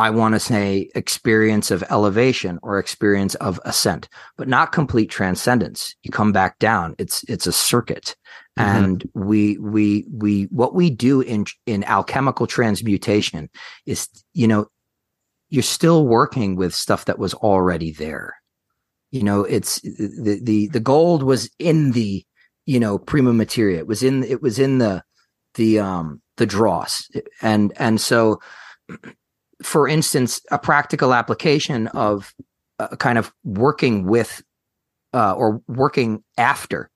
I 0.00 0.08
want 0.08 0.34
to 0.34 0.40
say 0.40 0.88
experience 0.94 1.70
of 1.70 1.84
elevation 1.90 2.58
or 2.62 2.78
experience 2.78 3.34
of 3.34 3.60
ascent, 3.66 4.08
but 4.38 4.48
not 4.48 4.72
complete 4.72 5.10
transcendence. 5.10 5.94
You 6.02 6.10
come 6.10 6.32
back 6.32 6.58
down. 6.58 6.94
It's 6.98 7.22
it's 7.24 7.46
a 7.46 7.52
circuit. 7.52 8.16
Mm-hmm. 8.58 8.84
And 8.84 9.10
we 9.12 9.58
we 9.58 10.06
we 10.10 10.44
what 10.44 10.74
we 10.74 10.88
do 10.88 11.20
in 11.20 11.44
in 11.66 11.84
alchemical 11.84 12.46
transmutation 12.46 13.50
is, 13.84 14.08
you 14.32 14.48
know, 14.48 14.68
you're 15.50 15.62
still 15.62 16.06
working 16.06 16.56
with 16.56 16.74
stuff 16.74 17.04
that 17.04 17.18
was 17.18 17.34
already 17.34 17.92
there. 17.92 18.36
You 19.10 19.22
know, 19.22 19.44
it's 19.44 19.82
the 19.82 20.40
the 20.42 20.68
the 20.68 20.80
gold 20.80 21.22
was 21.22 21.50
in 21.58 21.92
the, 21.92 22.24
you 22.70 22.78
know, 22.78 22.98
prima 22.98 23.32
materia. 23.32 23.78
It 23.78 23.88
was 23.88 24.04
in 24.04 24.22
it 24.22 24.40
was 24.40 24.60
in 24.60 24.78
the 24.78 25.02
the 25.54 25.80
um 25.80 26.22
the 26.36 26.46
dross. 26.46 27.10
And 27.42 27.72
and 27.76 28.00
so 28.00 28.40
for 29.60 29.88
instance 29.88 30.40
a 30.52 30.58
practical 30.58 31.12
application 31.12 31.88
of 31.88 32.32
uh, 32.78 32.94
kind 32.96 33.18
of 33.18 33.32
working 33.42 34.06
with 34.06 34.40
uh, 35.12 35.32
or 35.32 35.60
working 35.66 36.22
after 36.38 36.90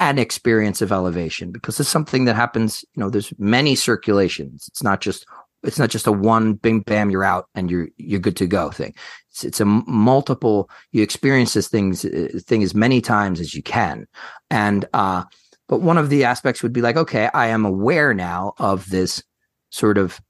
an 0.00 0.18
experience 0.18 0.80
of 0.80 0.90
elevation 0.90 1.52
because 1.52 1.78
it's 1.78 1.90
something 1.90 2.24
that 2.24 2.34
happens 2.34 2.82
you 2.96 3.00
know 3.02 3.10
there's 3.10 3.34
many 3.38 3.74
circulations. 3.74 4.64
It's 4.68 4.82
not 4.82 5.02
just 5.02 5.26
it's 5.62 5.78
not 5.78 5.90
just 5.90 6.06
a 6.06 6.12
one 6.12 6.54
bing 6.54 6.80
bam 6.80 7.10
you're 7.10 7.22
out 7.22 7.48
and 7.54 7.70
you're 7.70 7.88
you're 7.98 8.18
good 8.18 8.38
to 8.38 8.46
go 8.46 8.70
thing 8.70 8.94
it's, 9.32 9.44
it's 9.44 9.60
a 9.60 9.64
multiple 9.64 10.70
you 10.92 11.02
experience 11.02 11.54
this 11.54 11.68
things 11.68 12.04
uh, 12.04 12.28
thing 12.38 12.62
as 12.62 12.74
many 12.74 13.00
times 13.00 13.40
as 13.40 13.54
you 13.54 13.62
can 13.62 14.06
and 14.50 14.86
uh 14.92 15.24
but 15.72 15.80
one 15.80 15.96
of 15.96 16.10
the 16.10 16.24
aspects 16.24 16.62
would 16.62 16.74
be 16.74 16.82
like, 16.82 16.96
okay, 16.96 17.30
I 17.32 17.46
am 17.46 17.64
aware 17.64 18.12
now 18.12 18.52
of 18.58 18.90
this 18.90 19.22
sort 19.70 19.96
of 19.96 20.20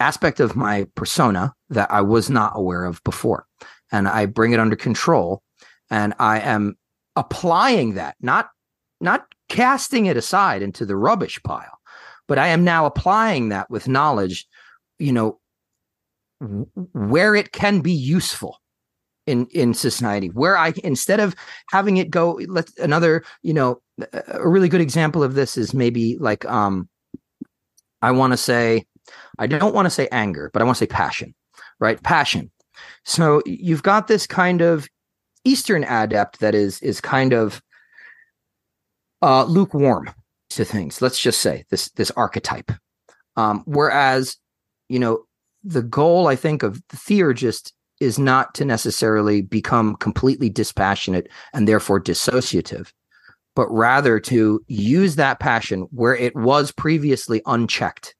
aspect 0.00 0.40
of 0.40 0.56
my 0.56 0.88
persona 0.96 1.54
that 1.70 1.88
I 1.92 2.00
was 2.00 2.28
not 2.28 2.52
aware 2.56 2.84
of 2.84 3.00
before. 3.04 3.46
And 3.92 4.08
I 4.08 4.26
bring 4.26 4.52
it 4.52 4.58
under 4.58 4.74
control 4.74 5.42
and 5.88 6.14
I 6.18 6.40
am 6.40 6.76
applying 7.14 7.94
that, 7.94 8.16
not 8.20 8.50
not 9.00 9.26
casting 9.48 10.06
it 10.06 10.16
aside 10.16 10.62
into 10.62 10.84
the 10.84 10.96
rubbish 10.96 11.40
pile, 11.44 11.78
but 12.26 12.38
I 12.38 12.48
am 12.48 12.64
now 12.64 12.84
applying 12.84 13.50
that 13.50 13.70
with 13.70 13.86
knowledge, 13.86 14.48
you 14.98 15.12
know, 15.12 15.38
where 16.92 17.34
it 17.34 17.52
can 17.52 17.80
be 17.80 17.92
useful 17.92 18.58
in 19.26 19.46
in 19.50 19.74
society 19.74 20.28
where 20.28 20.56
i 20.56 20.72
instead 20.84 21.20
of 21.20 21.34
having 21.70 21.96
it 21.96 22.10
go 22.10 22.38
let 22.46 22.70
another 22.78 23.24
you 23.42 23.52
know 23.52 23.80
a 24.28 24.48
really 24.48 24.68
good 24.68 24.80
example 24.80 25.22
of 25.22 25.34
this 25.34 25.58
is 25.58 25.74
maybe 25.74 26.16
like 26.18 26.44
um 26.46 26.88
i 28.00 28.10
want 28.10 28.32
to 28.32 28.36
say 28.36 28.86
i 29.38 29.46
don't 29.46 29.74
want 29.74 29.86
to 29.86 29.90
say 29.90 30.08
anger 30.12 30.50
but 30.52 30.62
i 30.62 30.64
want 30.64 30.76
to 30.76 30.78
say 30.78 30.86
passion 30.86 31.34
right? 31.80 32.02
Passion. 32.02 32.50
So 33.04 33.42
you've 33.46 33.82
got 33.82 34.08
this 34.08 34.26
kind 34.26 34.60
of 34.60 34.88
eastern 35.44 35.84
adept 35.84 36.40
that 36.40 36.54
is 36.54 36.80
is 36.82 37.00
kind 37.00 37.32
of 37.32 37.62
uh 39.22 39.44
lukewarm 39.44 40.10
to 40.50 40.64
things 40.64 41.00
let's 41.00 41.18
just 41.18 41.40
say 41.40 41.64
this 41.70 41.90
this 41.92 42.10
archetype. 42.12 42.70
Um 43.36 43.62
whereas 43.66 44.36
you 44.88 44.98
know 44.98 45.24
the 45.64 45.82
goal 45.82 46.26
i 46.26 46.36
think 46.36 46.62
of 46.62 46.80
the 46.88 46.96
theurgist 46.96 47.72
is 48.00 48.18
not 48.18 48.54
to 48.54 48.64
necessarily 48.64 49.42
become 49.42 49.96
completely 49.96 50.48
dispassionate 50.48 51.28
and 51.52 51.66
therefore 51.66 52.00
dissociative, 52.00 52.92
but 53.56 53.68
rather 53.68 54.20
to 54.20 54.64
use 54.68 55.16
that 55.16 55.40
passion 55.40 55.82
where 55.90 56.14
it 56.14 56.34
was 56.36 56.70
previously 56.70 57.42
unchecked 57.46 58.14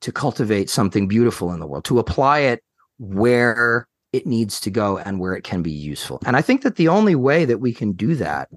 to 0.00 0.10
cultivate 0.10 0.68
something 0.68 1.06
beautiful 1.06 1.52
in 1.52 1.60
the 1.60 1.66
world, 1.66 1.84
to 1.84 2.00
apply 2.00 2.40
it 2.40 2.62
where 2.98 3.86
it 4.12 4.26
needs 4.26 4.60
to 4.60 4.70
go 4.70 4.98
and 4.98 5.20
where 5.20 5.34
it 5.34 5.44
can 5.44 5.62
be 5.62 5.70
useful. 5.70 6.20
And 6.26 6.36
I 6.36 6.42
think 6.42 6.62
that 6.62 6.76
the 6.76 6.88
only 6.88 7.14
way 7.14 7.44
that 7.44 7.58
we 7.58 7.72
can 7.72 7.92
do 7.92 8.16
that 8.16 8.48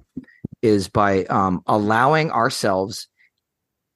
is 0.62 0.88
by 0.88 1.24
um, 1.26 1.62
allowing 1.66 2.30
ourselves 2.30 3.08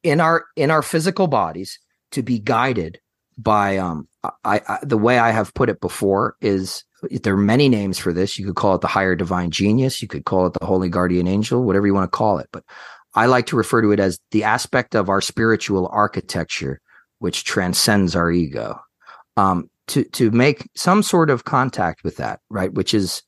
in 0.03 0.21
our 0.21 0.47
in 0.57 0.71
our 0.71 0.81
physical 0.81 1.27
bodies 1.27 1.79
to 2.13 2.23
be 2.23 2.39
guided 2.39 2.99
by 3.37 3.77
um 3.77 4.09
I, 4.45 4.61
I, 4.69 4.79
the 4.83 4.99
way 4.99 5.19
I 5.19 5.31
have 5.31 5.55
put 5.55 5.71
it 5.71 5.81
before 5.81 6.37
is 6.41 6.85
there 7.23 7.35
are 7.35 7.39
many 7.39 7.69
names 7.69 7.99
for 7.99 8.13
this. 8.13 8.39
You 8.39 8.47
could 8.47 8.57
call 8.57 8.75
it 8.75 8.83
the 8.83 8.87
higher 8.87 9.17
divine 9.17 9.51
genius, 9.51 10.03
you 10.03 10.09
could 10.09 10.25
call 10.25 10.47
it 10.47 10.53
the 10.55 10.67
holy 10.67 10.89
guardian 10.89 11.27
angel, 11.27 11.65
whatever 11.65 11.87
you 11.87 11.95
want 11.95 12.11
to 12.11 12.17
call 12.17 12.39
it. 12.39 12.49
But 12.53 12.65
I 13.15 13.27
like 13.27 13.47
to 13.47 13.57
refer 13.57 13.81
to 13.83 13.93
it 13.93 14.01
as 14.01 14.21
the 14.31 14.45
aspect 14.45 14.95
of 14.95 15.09
our 15.09 15.21
spiritual 15.21 15.89
architecture 15.91 16.81
which 17.21 17.45
transcends 17.45 18.17
our 18.17 18.31
ego. 18.31 18.81
Um, 19.37 19.71
to 19.89 20.05
to 20.05 20.31
make 20.31 20.69
some 20.75 21.03
sort 21.03 21.31
of 21.31 21.45
contact 21.45 22.05
with 22.05 22.17
that, 22.17 22.41
right? 22.49 22.73
Which 22.73 22.95
is 22.95 23.23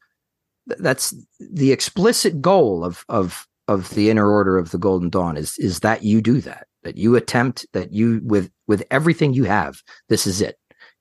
that's 0.67 1.15
the 1.41 1.73
explicit 1.73 2.41
goal 2.41 2.85
of 2.85 3.05
of 3.09 3.47
of 3.69 3.91
the 3.91 4.11
inner 4.11 4.31
order 4.31 4.59
of 4.59 4.71
the 4.71 4.79
golden 4.79 5.09
dawn 5.09 5.37
is 5.37 5.57
is 5.59 5.81
that 5.81 6.03
you 6.03 6.21
do 6.21 6.41
that 6.41 6.67
that 6.83 6.97
you 6.97 7.17
attempt 7.17 7.67
that 7.73 7.93
you 7.93 8.21
with 8.25 8.51
with 8.67 8.85
everything 8.91 9.33
you 9.33 9.45
have 9.45 9.83
this 10.09 10.27
is 10.27 10.41
it 10.41 10.57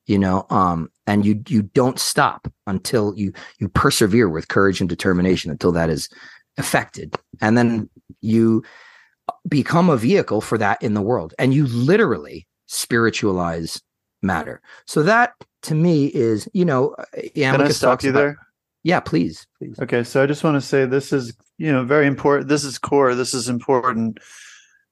you 0.08 0.18
know 0.18 0.46
um 0.50 0.90
and 1.08 1.26
you 1.26 1.42
you 1.48 1.64
don't 1.64 2.00
stop 2.00 2.52
until 2.68 3.14
you 3.16 3.34
you 3.60 3.70
persevere 3.70 4.30
with 4.30 4.48
courage 4.48 4.80
and 4.80 4.90
determination 4.90 5.52
until 5.52 5.72
that 5.72 5.90
is 5.90 6.10
effected. 6.58 7.16
And 7.40 7.58
then 7.58 7.90
you 8.22 8.64
become 9.48 9.90
a 9.90 9.98
vehicle 9.98 10.42
for 10.42 10.58
that 10.58 10.82
in 10.82 10.94
the 10.94 11.02
world. 11.02 11.34
And 11.40 11.54
you 11.54 11.68
literally 11.68 12.48
spiritualize 12.68 13.82
matter. 14.22 14.62
So 14.86 15.04
that 15.04 15.34
to 15.64 15.76
me 15.76 16.08
is 16.08 16.50
you 16.54 16.66
know 16.66 16.96
can 17.36 17.62
i 17.62 17.70
stop 17.70 18.04
you 18.04 18.10
about, 18.10 18.20
there? 18.20 18.38
Yeah 18.84 19.00
please 19.00 19.46
please. 19.58 19.80
Okay 19.80 20.04
so 20.04 20.24
i 20.24 20.26
just 20.26 20.44
want 20.44 20.56
to 20.56 20.62
say 20.62 20.86
this 20.86 21.14
is 21.14 21.34
you 21.58 21.72
know 21.72 21.84
very 21.84 22.08
important 22.08 22.50
this 22.50 22.64
is 22.64 22.78
core 22.80 23.14
this 23.14 23.34
is 23.34 23.48
important 23.48 24.18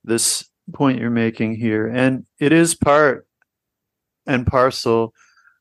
this 0.03 0.49
point 0.73 0.99
you're 0.99 1.09
making 1.09 1.55
here. 1.55 1.87
And 1.87 2.25
it 2.39 2.51
is 2.51 2.75
part 2.75 3.27
and 4.29 4.47
parcel 4.47 5.13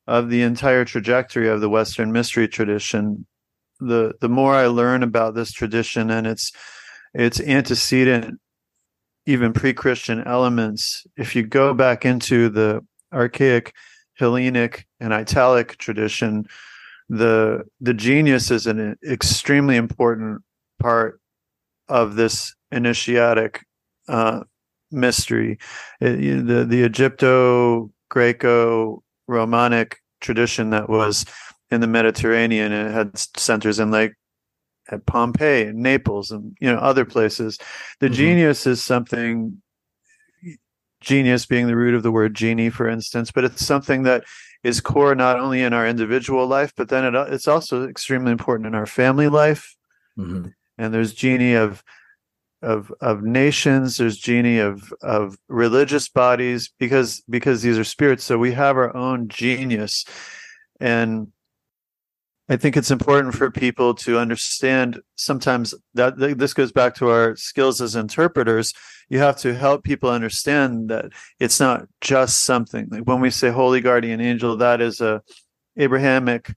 of 0.07 0.31
the 0.31 0.42
entire 0.42 0.85
trajectory 0.85 1.48
of 1.48 1.60
the 1.60 1.69
western 1.69 2.12
mystery 2.12 2.46
tradition 2.46 3.27
the 3.81 4.12
the 4.21 4.29
more 4.29 4.54
i 4.54 4.66
learn 4.66 5.02
about 5.02 5.35
this 5.35 5.52
tradition 5.52 6.10
and 6.10 6.27
its 6.27 6.52
its 7.14 7.40
antecedent 7.40 8.38
even 9.27 9.52
pre-christian 9.52 10.23
elements 10.25 11.06
if 11.16 11.35
you 11.35 11.42
go 11.42 11.75
back 11.75 12.04
into 12.04 12.48
the 12.48 12.85
archaic 13.12 13.75
hellenic 14.14 14.87
and 15.00 15.12
italic 15.12 15.77
tradition 15.79 16.46
the 17.08 17.62
the 17.81 17.94
genius 17.94 18.50
is 18.50 18.66
an 18.66 18.96
extremely 19.08 19.77
important 19.77 20.42
part 20.79 21.21
of 21.88 22.16
this 22.16 22.54
initiatic 22.71 23.64
uh, 24.08 24.40
mystery. 24.90 25.58
It, 26.00 26.46
the 26.46 26.64
the 26.64 26.83
Egypto 26.83 27.90
Greco 28.09 29.02
Romanic 29.27 29.96
tradition 30.21 30.71
that 30.71 30.88
was 30.88 31.25
in 31.71 31.81
the 31.81 31.87
Mediterranean 31.87 32.73
and 32.73 32.88
it 32.88 32.92
had 32.92 33.19
centers 33.37 33.79
in 33.79 33.90
like 33.90 34.15
at 34.90 35.04
Pompeii 35.06 35.67
and 35.67 35.79
Naples 35.79 36.31
and 36.31 36.56
you 36.61 36.73
know 36.73 36.79
other 36.79 37.04
places. 37.04 37.59
The 38.00 38.06
mm-hmm. 38.06 38.15
genius 38.15 38.67
is 38.67 38.83
something 38.83 39.61
genius 41.00 41.46
being 41.46 41.67
the 41.67 41.77
root 41.77 41.94
of 41.94 42.02
the 42.02 42.11
word 42.11 42.35
genie, 42.35 42.71
for 42.71 42.88
instance, 42.88 43.31
but 43.31 43.44
it's 43.44 43.65
something 43.65 44.02
that 44.02 44.25
is 44.65 44.81
core 44.81 45.15
not 45.15 45.38
only 45.38 45.63
in 45.63 45.73
our 45.73 45.87
individual 45.87 46.46
life, 46.46 46.73
but 46.77 46.88
then 46.88 47.15
it, 47.15 47.33
it's 47.33 47.46
also 47.46 47.88
extremely 47.88 48.33
important 48.33 48.67
in 48.67 48.75
our 48.75 48.87
family 48.87 49.29
life. 49.29 49.77
Mhm. 50.19 50.52
And 50.77 50.94
there's 50.94 51.13
genie 51.13 51.54
of 51.54 51.85
of 52.63 52.92
of 53.00 53.23
nations. 53.23 53.96
There's 53.96 54.17
genie 54.17 54.59
of 54.59 54.92
of 55.02 55.37
religious 55.48 56.09
bodies 56.09 56.73
because 56.79 57.23
because 57.29 57.63
these 57.63 57.79
are 57.79 57.85
spirits. 57.85 58.25
So 58.25 58.38
we 58.38 58.52
have 58.52 58.77
our 58.77 58.94
own 58.96 59.29
genius, 59.29 60.04
and 60.81 61.29
I 62.48 62.56
think 62.56 62.77
it's 62.77 62.90
important 62.90 63.35
for 63.35 63.50
people 63.50 63.94
to 63.94 64.19
understand 64.19 65.00
sometimes 65.17 65.75
that 65.94 66.19
this 66.19 66.54
goes 66.54 66.73
back 66.73 66.94
to 66.96 67.11
our 67.11 67.37
skills 67.37 67.81
as 67.81 67.94
interpreters. 67.94 68.73
You 69.11 69.19
have 69.19 69.37
to 69.38 69.54
help 69.54 69.85
people 69.85 70.11
understand 70.11 70.88
that 70.90 71.13
it's 71.38 71.61
not 71.61 71.87
just 72.00 72.44
something 72.44 72.88
like 72.90 73.04
when 73.04 73.21
we 73.21 73.31
say 73.31 73.50
holy 73.50 73.81
guardian 73.81 74.21
angel, 74.21 74.56
that 74.59 74.81
is 74.81 75.00
a 75.00 75.23
Abrahamic 75.77 76.54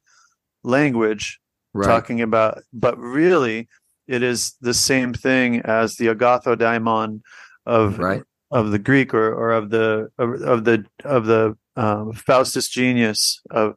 language 0.64 1.40
Right. 1.74 1.88
talking 1.88 2.20
about, 2.22 2.64
but 2.74 2.98
really 2.98 3.70
it 4.08 4.24
is 4.24 4.56
the 4.62 4.74
same 4.74 5.14
thing 5.14 5.62
as 5.62 5.96
the 5.96 6.10
agatho 6.10 6.56
daimon 6.56 7.22
of 7.66 8.00
Right. 8.00 8.24
of 8.52 8.72
the 8.72 8.80
Greek 8.80 9.14
or, 9.14 9.34
or 9.34 9.52
of 9.52 9.70
the 9.70 10.10
of, 10.18 10.42
of 10.42 10.64
the 10.66 10.86
of 11.06 11.26
the 11.26 11.56
um, 11.76 12.12
Faustus 12.14 12.68
genius 12.68 13.42
of, 13.52 13.76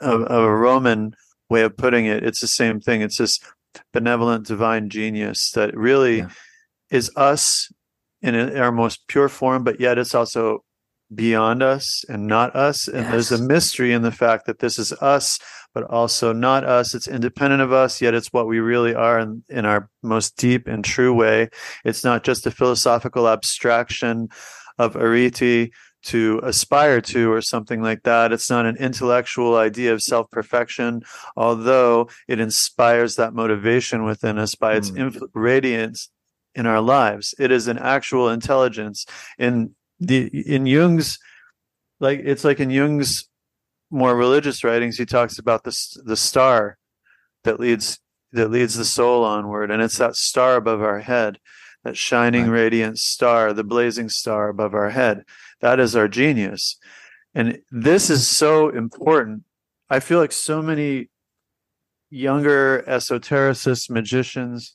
of 0.00 0.22
of 0.22 0.44
a 0.44 0.56
Roman 0.56 1.14
way 1.50 1.62
of 1.62 1.76
putting 1.76 2.06
it. 2.06 2.24
It's 2.24 2.40
the 2.40 2.46
same 2.46 2.80
thing. 2.80 3.00
It's 3.02 3.18
this 3.18 3.38
benevolent 3.92 4.46
divine 4.46 4.88
genius 4.90 5.50
that 5.52 5.76
really 5.76 6.18
Yeah. 6.18 6.28
is 6.90 7.10
us 7.16 7.70
in 8.22 8.34
our 8.58 8.72
most 8.72 9.06
pure 9.06 9.28
form, 9.28 9.62
but 9.62 9.78
yet 9.80 9.98
it's 9.98 10.14
also 10.14 10.64
beyond 11.14 11.62
us 11.62 12.04
and 12.08 12.26
not 12.26 12.54
us. 12.54 12.88
And 12.88 13.06
there's 13.06 13.32
a 13.32 13.42
mystery 13.42 13.92
in 13.92 14.02
the 14.02 14.12
fact 14.12 14.46
that 14.46 14.58
this 14.58 14.78
is 14.78 14.92
us, 14.94 15.38
but 15.74 15.84
also 15.84 16.32
not 16.32 16.64
us. 16.64 16.94
It's 16.94 17.08
independent 17.08 17.62
of 17.62 17.72
us, 17.72 18.00
yet 18.00 18.14
it's 18.14 18.32
what 18.32 18.46
we 18.46 18.58
really 18.60 18.94
are 18.94 19.18
in, 19.18 19.42
in 19.48 19.64
our 19.64 19.88
most 20.02 20.36
deep 20.36 20.66
and 20.66 20.84
true 20.84 21.14
way. 21.14 21.48
It's 21.84 22.04
not 22.04 22.24
just 22.24 22.46
a 22.46 22.50
philosophical 22.50 23.28
abstraction 23.28 24.28
of 24.78 24.96
arete 24.96 25.72
to 26.00 26.40
aspire 26.44 27.00
to 27.00 27.32
or 27.32 27.40
something 27.40 27.82
like 27.82 28.02
that. 28.04 28.32
It's 28.32 28.48
not 28.50 28.66
an 28.66 28.76
intellectual 28.76 29.56
idea 29.56 29.92
of 29.92 30.02
self 30.02 30.30
perfection, 30.30 31.02
although 31.36 32.08
it 32.28 32.38
inspires 32.38 33.16
that 33.16 33.34
motivation 33.34 34.04
within 34.04 34.38
us 34.38 34.54
by 34.54 34.74
its 34.76 34.90
Mm. 34.90 34.98
inf- 34.98 35.22
radiance 35.34 36.10
in 36.54 36.66
our 36.66 36.80
lives. 36.80 37.34
It 37.38 37.50
is 37.50 37.66
an 37.68 37.78
actual 37.78 38.28
intelligence 38.28 39.06
in 39.38 39.74
the 40.00 40.26
in 40.26 40.66
Jung's 40.66 41.18
like 42.00 42.20
it's 42.24 42.44
like 42.44 42.60
in 42.60 42.70
Jung's 42.70 43.28
more 43.90 44.14
religious 44.16 44.62
writings 44.62 44.98
he 44.98 45.06
talks 45.06 45.38
about 45.38 45.64
the 45.64 45.76
the 46.04 46.16
star 46.16 46.78
that 47.44 47.58
leads 47.58 47.98
that 48.32 48.50
leads 48.50 48.74
the 48.74 48.84
soul 48.84 49.24
onward 49.24 49.70
and 49.70 49.82
it's 49.82 49.98
that 49.98 50.14
star 50.14 50.56
above 50.56 50.82
our 50.82 51.00
head 51.00 51.38
that 51.84 51.96
shining 51.96 52.44
Right. 52.44 52.60
radiant 52.60 52.98
star 52.98 53.52
the 53.52 53.64
blazing 53.64 54.08
star 54.08 54.48
above 54.48 54.74
our 54.74 54.90
head. 54.90 55.24
That 55.60 55.80
is 55.80 55.96
our 55.96 56.08
genius. 56.08 56.76
And 57.34 57.60
this 57.70 58.10
is 58.10 58.26
so 58.26 58.68
important. 58.68 59.44
I 59.90 60.00
feel 60.00 60.18
like 60.18 60.32
so 60.32 60.60
many 60.60 61.08
younger 62.10 62.84
esotericists 62.88 63.90
magicians 63.90 64.74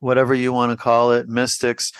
whatever 0.00 0.34
you 0.34 0.52
want 0.52 0.70
to 0.70 0.76
call 0.76 1.12
it 1.12 1.28
mystics 1.28 1.92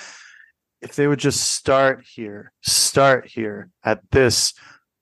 if 0.85 0.95
they 0.97 1.07
would 1.07 1.19
just 1.19 1.41
start 1.51 2.05
here 2.05 2.53
start 2.63 3.27
here 3.27 3.71
at 3.83 4.01
this 4.11 4.53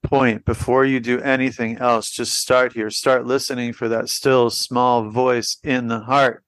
point 0.02 0.44
before 0.44 0.84
you 0.84 1.00
do 1.00 1.20
anything 1.20 1.76
else 1.78 2.10
just 2.10 2.34
start 2.34 2.72
here. 2.72 2.90
Start 2.90 3.26
listening 3.26 3.72
for 3.72 3.88
that 3.88 4.08
still 4.08 4.50
small 4.50 5.08
voice 5.10 5.58
in 5.62 5.88
the 5.88 6.00
heart. 6.00 6.44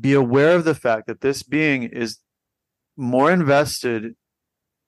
Be 0.00 0.12
aware 0.12 0.54
of 0.56 0.64
the 0.64 0.74
fact 0.74 1.06
that 1.06 1.20
this 1.20 1.42
being 1.42 1.82
is 1.82 2.18
more 2.96 3.30
invested 3.30 4.14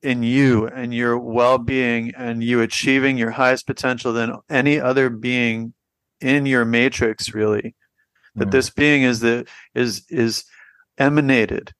in 0.02 0.22
you 0.22 0.66
and 0.66 0.94
your 0.94 1.18
well-being 1.18 2.12
and 2.16 2.44
you 2.44 2.60
achieving 2.60 3.16
your 3.16 3.30
highest 3.32 3.66
potential 3.66 4.12
than 4.12 4.36
any 4.48 4.78
other 4.78 5.10
being 5.10 5.74
in 6.20 6.46
your 6.46 6.64
matrix 6.64 7.34
really. 7.34 7.74
That 8.36 8.48
Mm. 8.48 8.52
this 8.52 8.70
being 8.70 9.02
is 9.02 9.20
the 9.20 9.46
is 9.74 10.04
is 10.08 10.44
emanated 10.98 11.72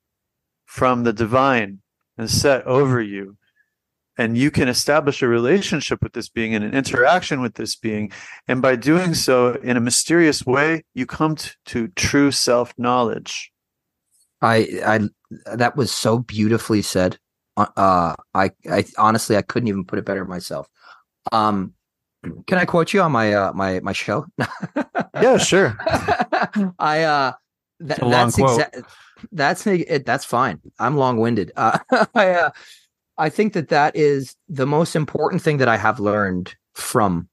from 0.75 1.05
the 1.05 1.13
divine 1.13 1.79
and 2.19 2.29
set 2.29 2.67
over 2.67 3.01
you 3.01 3.37
and 4.19 4.37
you 4.37 4.51
can 4.51 4.67
establish 4.67 5.23
a 5.23 5.29
relationship 5.29 6.03
with 6.03 6.15
this 6.15 6.29
being 6.29 6.53
and 6.53 6.65
an 6.65 6.75
interaction 6.75 7.41
with 7.41 7.55
this 7.55 7.77
being 7.77 8.11
and 8.49 8.61
by 8.61 8.75
doing 8.75 9.15
so 9.15 9.55
in 9.63 9.77
a 9.77 9.81
mysterious 9.81 10.45
way 10.45 10.83
you 10.93 11.07
come 11.07 11.37
t- 11.37 11.51
to 11.65 11.87
true 11.95 12.33
self 12.33 12.75
knowledge 12.77 13.53
I, 14.43 14.67
I, 14.85 15.55
that 15.55 15.77
was 15.77 15.93
so 15.93 16.19
beautifully 16.19 16.83
said. 16.83 17.19
Uh, 17.57 17.67
Uh, 17.77 18.15
I, 18.35 18.51
I 18.69 18.85
honestly, 18.99 19.37
I 19.37 19.43
couldn't 19.43 19.69
even 19.69 19.85
put 19.85 20.01
it 20.01 20.05
better 20.05 20.25
myself. 20.25 20.69
Um, 21.31 21.75
can 22.49 22.59
I 22.59 22.65
quote 22.65 22.93
you 22.93 23.01
on 23.01 23.13
my, 23.13 23.33
uh, 23.33 23.53
my, 23.53 23.79
my 23.79 23.93
show? 23.93 24.27
yeah 25.15 25.39
sure 25.39 25.77
I, 26.81 27.05
uh, 27.05 27.33
that, 27.85 28.03
a 28.03 28.05
long 28.05 28.13
that's 28.13 28.39
exactly, 28.39 28.83
that's, 29.33 29.67
it, 29.67 30.07
that's 30.07 30.25
fine. 30.25 30.61
I'm 30.79 30.97
long 30.97 31.19
winded. 31.19 31.53
Uh, 31.57 31.79
I, 32.15 32.31
uh, 32.31 32.51
I 33.17 33.29
think 33.29 33.53
that 33.53 33.69
that 33.69 33.95
is 33.95 34.37
the 34.49 34.67
most 34.67 34.97
important 34.97 35.43
thing 35.43 35.59
that 35.59 35.69
I 35.69 35.77
have 35.77 36.01
learned 36.01 36.55
from 36.75 37.29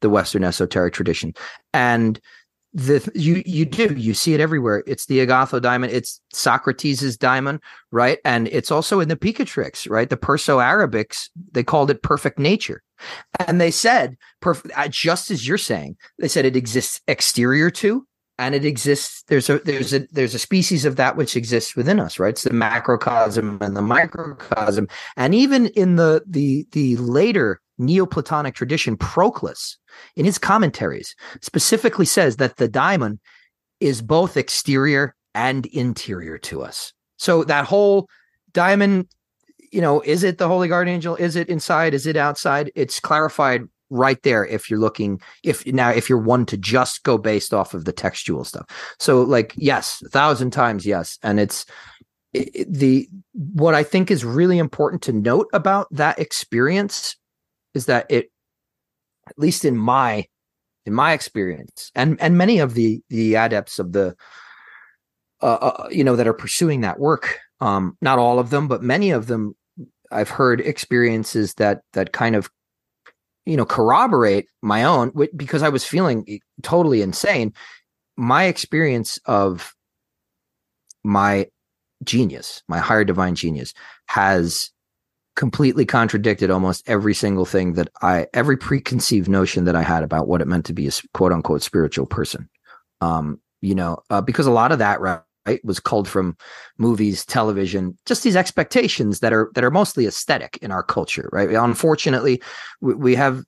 the 0.00 0.10
Western 0.10 0.44
esoteric 0.44 0.94
tradition. 0.94 1.32
And 1.72 2.20
the 2.74 3.08
you 3.14 3.42
you 3.44 3.66
do 3.66 3.94
you 3.94 4.14
see 4.14 4.34
it 4.34 4.40
everywhere. 4.40 4.82
It's 4.86 5.06
the 5.06 5.20
Agatho 5.20 5.60
daimon. 5.60 5.90
It's 5.90 6.20
Socrates's 6.32 7.18
daimon, 7.18 7.60
right? 7.90 8.18
And 8.24 8.48
it's 8.48 8.70
also 8.70 8.98
in 9.00 9.08
the 9.08 9.16
Picatrix, 9.16 9.88
right? 9.90 10.08
The 10.08 10.16
Perso 10.16 10.58
Arabics 10.58 11.28
they 11.52 11.62
called 11.62 11.90
it 11.90 12.02
perfect 12.02 12.38
nature, 12.38 12.82
and 13.46 13.60
they 13.60 13.70
said 13.70 14.16
perfect. 14.40 14.74
Just 14.90 15.30
as 15.30 15.46
you're 15.46 15.58
saying, 15.58 15.96
they 16.18 16.28
said 16.28 16.46
it 16.46 16.56
exists 16.56 17.00
exterior 17.06 17.70
to, 17.72 18.06
and 18.38 18.54
it 18.54 18.64
exists. 18.64 19.24
There's 19.28 19.48
a 19.50 19.58
there's 19.60 19.92
a 19.92 20.00
there's 20.10 20.34
a 20.34 20.38
species 20.38 20.84
of 20.84 20.96
that 20.96 21.16
which 21.16 21.36
exists 21.36 21.76
within 21.76 22.00
us, 22.00 22.18
right? 22.18 22.30
It's 22.30 22.42
the 22.42 22.50
macrocosm 22.50 23.58
and 23.60 23.76
the 23.76 23.82
microcosm, 23.82 24.88
and 25.16 25.34
even 25.34 25.66
in 25.68 25.96
the 25.96 26.22
the 26.26 26.66
the 26.72 26.96
later 26.96 27.60
Neoplatonic 27.78 28.54
tradition, 28.54 28.96
Proclus 28.96 29.78
in 30.16 30.24
his 30.24 30.38
commentaries 30.38 31.14
specifically 31.40 32.06
says 32.06 32.36
that 32.36 32.56
the 32.56 32.68
daimon 32.68 33.18
is 33.80 34.02
both 34.02 34.36
exterior 34.36 35.14
and 35.34 35.66
interior 35.66 36.38
to 36.38 36.62
us. 36.62 36.92
So 37.18 37.44
that 37.44 37.64
whole 37.64 38.08
daimon, 38.52 39.08
you 39.72 39.80
know, 39.80 40.00
is 40.02 40.22
it 40.22 40.38
the 40.38 40.48
holy 40.48 40.68
guardian 40.68 40.96
angel? 40.96 41.16
Is 41.16 41.36
it 41.36 41.48
inside? 41.48 41.94
Is 41.94 42.06
it 42.06 42.16
outside? 42.16 42.70
It's 42.74 43.00
clarified 43.00 43.62
right 43.92 44.22
there 44.22 44.44
if 44.46 44.70
you're 44.70 44.80
looking 44.80 45.20
if 45.44 45.66
now 45.66 45.90
if 45.90 46.08
you're 46.08 46.18
one 46.18 46.46
to 46.46 46.56
just 46.56 47.02
go 47.04 47.18
based 47.18 47.52
off 47.52 47.74
of 47.74 47.84
the 47.84 47.92
textual 47.92 48.44
stuff. 48.44 48.66
So 48.98 49.22
like 49.22 49.52
yes, 49.56 50.02
a 50.04 50.08
thousand 50.08 50.50
times 50.50 50.86
yes, 50.86 51.18
and 51.22 51.38
it's 51.38 51.66
it, 52.32 52.72
the 52.72 53.08
what 53.32 53.74
I 53.74 53.82
think 53.82 54.10
is 54.10 54.24
really 54.24 54.58
important 54.58 55.02
to 55.02 55.12
note 55.12 55.48
about 55.52 55.88
that 55.92 56.18
experience 56.18 57.16
is 57.74 57.86
that 57.86 58.06
it 58.10 58.30
at 59.28 59.38
least 59.38 59.64
in 59.64 59.76
my 59.76 60.26
in 60.86 60.92
my 60.92 61.12
experience 61.12 61.90
and 61.94 62.20
and 62.20 62.36
many 62.36 62.58
of 62.58 62.74
the 62.74 63.02
the 63.08 63.34
adepts 63.34 63.78
of 63.78 63.92
the 63.92 64.16
uh, 65.42 65.46
uh 65.46 65.88
you 65.90 66.02
know 66.02 66.16
that 66.16 66.26
are 66.26 66.34
pursuing 66.34 66.80
that 66.80 66.98
work 66.98 67.38
um 67.60 67.96
not 68.00 68.18
all 68.18 68.38
of 68.38 68.50
them 68.50 68.66
but 68.66 68.82
many 68.82 69.10
of 69.10 69.26
them 69.26 69.54
i've 70.10 70.28
heard 70.28 70.60
experiences 70.60 71.54
that 71.54 71.82
that 71.92 72.12
kind 72.12 72.34
of 72.34 72.50
you 73.46 73.56
know 73.56 73.64
corroborate 73.64 74.46
my 74.62 74.84
own 74.84 75.12
because 75.36 75.62
i 75.62 75.68
was 75.68 75.84
feeling 75.84 76.24
e, 76.26 76.40
totally 76.62 77.02
insane 77.02 77.52
my 78.16 78.44
experience 78.44 79.18
of 79.26 79.74
my 81.04 81.46
genius 82.04 82.62
my 82.68 82.78
higher 82.78 83.04
divine 83.04 83.34
genius 83.34 83.74
has 84.06 84.70
completely 85.34 85.84
contradicted 85.86 86.50
almost 86.50 86.82
every 86.86 87.14
single 87.14 87.46
thing 87.46 87.72
that 87.74 87.88
I 88.02 88.26
every 88.34 88.56
preconceived 88.56 89.28
notion 89.28 89.64
that 89.64 89.76
I 89.76 89.82
had 89.82 90.02
about 90.02 90.28
what 90.28 90.42
it 90.42 90.48
meant 90.48 90.66
to 90.66 90.72
be 90.72 90.86
a 90.86 90.90
quote 91.14 91.32
unquote 91.32 91.62
spiritual 91.62 92.06
person. 92.06 92.48
Um, 93.00 93.40
you 93.60 93.74
know, 93.74 93.98
uh, 94.10 94.20
because 94.20 94.46
a 94.46 94.50
lot 94.50 94.72
of 94.72 94.78
that 94.80 95.00
right, 95.46 95.64
was 95.64 95.80
culled 95.80 96.08
from 96.08 96.36
movies, 96.78 97.24
television, 97.24 97.96
just 98.06 98.22
these 98.22 98.36
expectations 98.36 99.20
that 99.20 99.32
are 99.32 99.50
that 99.54 99.64
are 99.64 99.70
mostly 99.70 100.06
aesthetic 100.06 100.58
in 100.62 100.70
our 100.70 100.82
culture, 100.82 101.28
right? 101.32 101.50
Unfortunately, 101.50 102.42
we, 102.80 102.94
we 102.94 103.14
have 103.14 103.44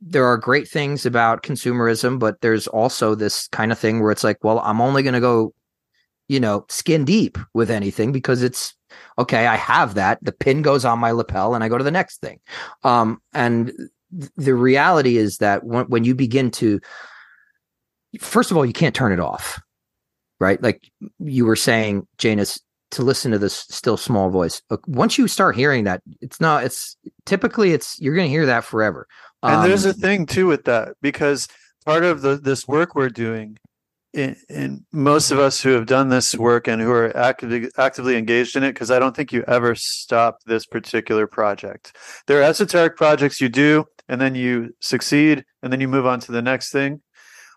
there 0.00 0.26
are 0.26 0.36
great 0.36 0.68
things 0.68 1.04
about 1.04 1.42
consumerism, 1.42 2.18
but 2.18 2.40
there's 2.40 2.68
also 2.68 3.14
this 3.14 3.48
kind 3.48 3.72
of 3.72 3.78
thing 3.78 4.00
where 4.00 4.12
it's 4.12 4.22
like, 4.22 4.38
well, 4.44 4.60
I'm 4.60 4.80
only 4.80 5.02
going 5.02 5.14
to 5.14 5.20
go 5.20 5.52
you 6.28 6.38
know, 6.38 6.64
skin 6.68 7.04
deep 7.04 7.38
with 7.54 7.70
anything 7.70 8.12
because 8.12 8.42
it's 8.42 8.74
okay, 9.18 9.46
I 9.46 9.56
have 9.56 9.94
that. 9.94 10.18
The 10.22 10.32
pin 10.32 10.62
goes 10.62 10.84
on 10.84 10.98
my 10.98 11.10
lapel 11.10 11.54
and 11.54 11.64
I 11.64 11.68
go 11.68 11.78
to 11.78 11.84
the 11.84 11.90
next 11.90 12.20
thing. 12.20 12.38
Um, 12.84 13.20
and 13.32 13.72
th- 14.18 14.30
the 14.36 14.54
reality 14.54 15.16
is 15.16 15.38
that 15.38 15.64
when, 15.64 15.86
when 15.86 16.04
you 16.04 16.14
begin 16.14 16.50
to, 16.52 16.80
first 18.20 18.50
of 18.50 18.56
all, 18.56 18.66
you 18.66 18.72
can't 18.72 18.94
turn 18.94 19.12
it 19.12 19.20
off, 19.20 19.60
right? 20.40 20.62
Like 20.62 20.90
you 21.18 21.46
were 21.46 21.56
saying, 21.56 22.06
Janus, 22.18 22.60
to 22.92 23.02
listen 23.02 23.32
to 23.32 23.38
this 23.38 23.66
still 23.68 23.96
small 23.96 24.30
voice. 24.30 24.62
Once 24.86 25.18
you 25.18 25.28
start 25.28 25.56
hearing 25.56 25.84
that, 25.84 26.02
it's 26.20 26.40
not, 26.40 26.64
it's 26.64 26.96
typically 27.26 27.72
it's, 27.72 28.00
you're 28.00 28.14
going 28.14 28.28
to 28.28 28.30
hear 28.30 28.46
that 28.46 28.64
forever. 28.64 29.06
And 29.42 29.68
there's 29.68 29.84
Um, 29.84 29.90
a 29.90 29.94
thing 29.94 30.26
too 30.26 30.46
with 30.46 30.64
that 30.64 30.94
because 31.02 31.48
part 31.84 32.02
of 32.02 32.22
the 32.22 32.36
this 32.36 32.66
work 32.66 32.94
we're 32.94 33.08
doing, 33.08 33.56
in, 34.14 34.36
in 34.48 34.84
most 34.90 35.30
of 35.30 35.38
us 35.38 35.60
who 35.60 35.70
have 35.70 35.86
done 35.86 36.08
this 36.08 36.34
work 36.34 36.66
and 36.66 36.80
who 36.80 36.90
are 36.90 37.14
actively 37.16 37.68
actively 37.76 38.16
engaged 38.16 38.56
in 38.56 38.64
it, 38.64 38.72
because 38.72 38.90
I 38.90 38.98
don't 38.98 39.14
think 39.14 39.32
you 39.32 39.44
ever 39.46 39.74
stop 39.74 40.38
this 40.46 40.66
particular 40.66 41.26
project. 41.26 41.94
There 42.26 42.40
are 42.40 42.42
esoteric 42.42 42.96
projects 42.96 43.40
you 43.40 43.48
do, 43.48 43.84
and 44.08 44.20
then 44.20 44.34
you 44.34 44.74
succeed, 44.80 45.44
and 45.62 45.72
then 45.72 45.80
you 45.80 45.88
move 45.88 46.06
on 46.06 46.20
to 46.20 46.32
the 46.32 46.42
next 46.42 46.72
thing. 46.72 47.02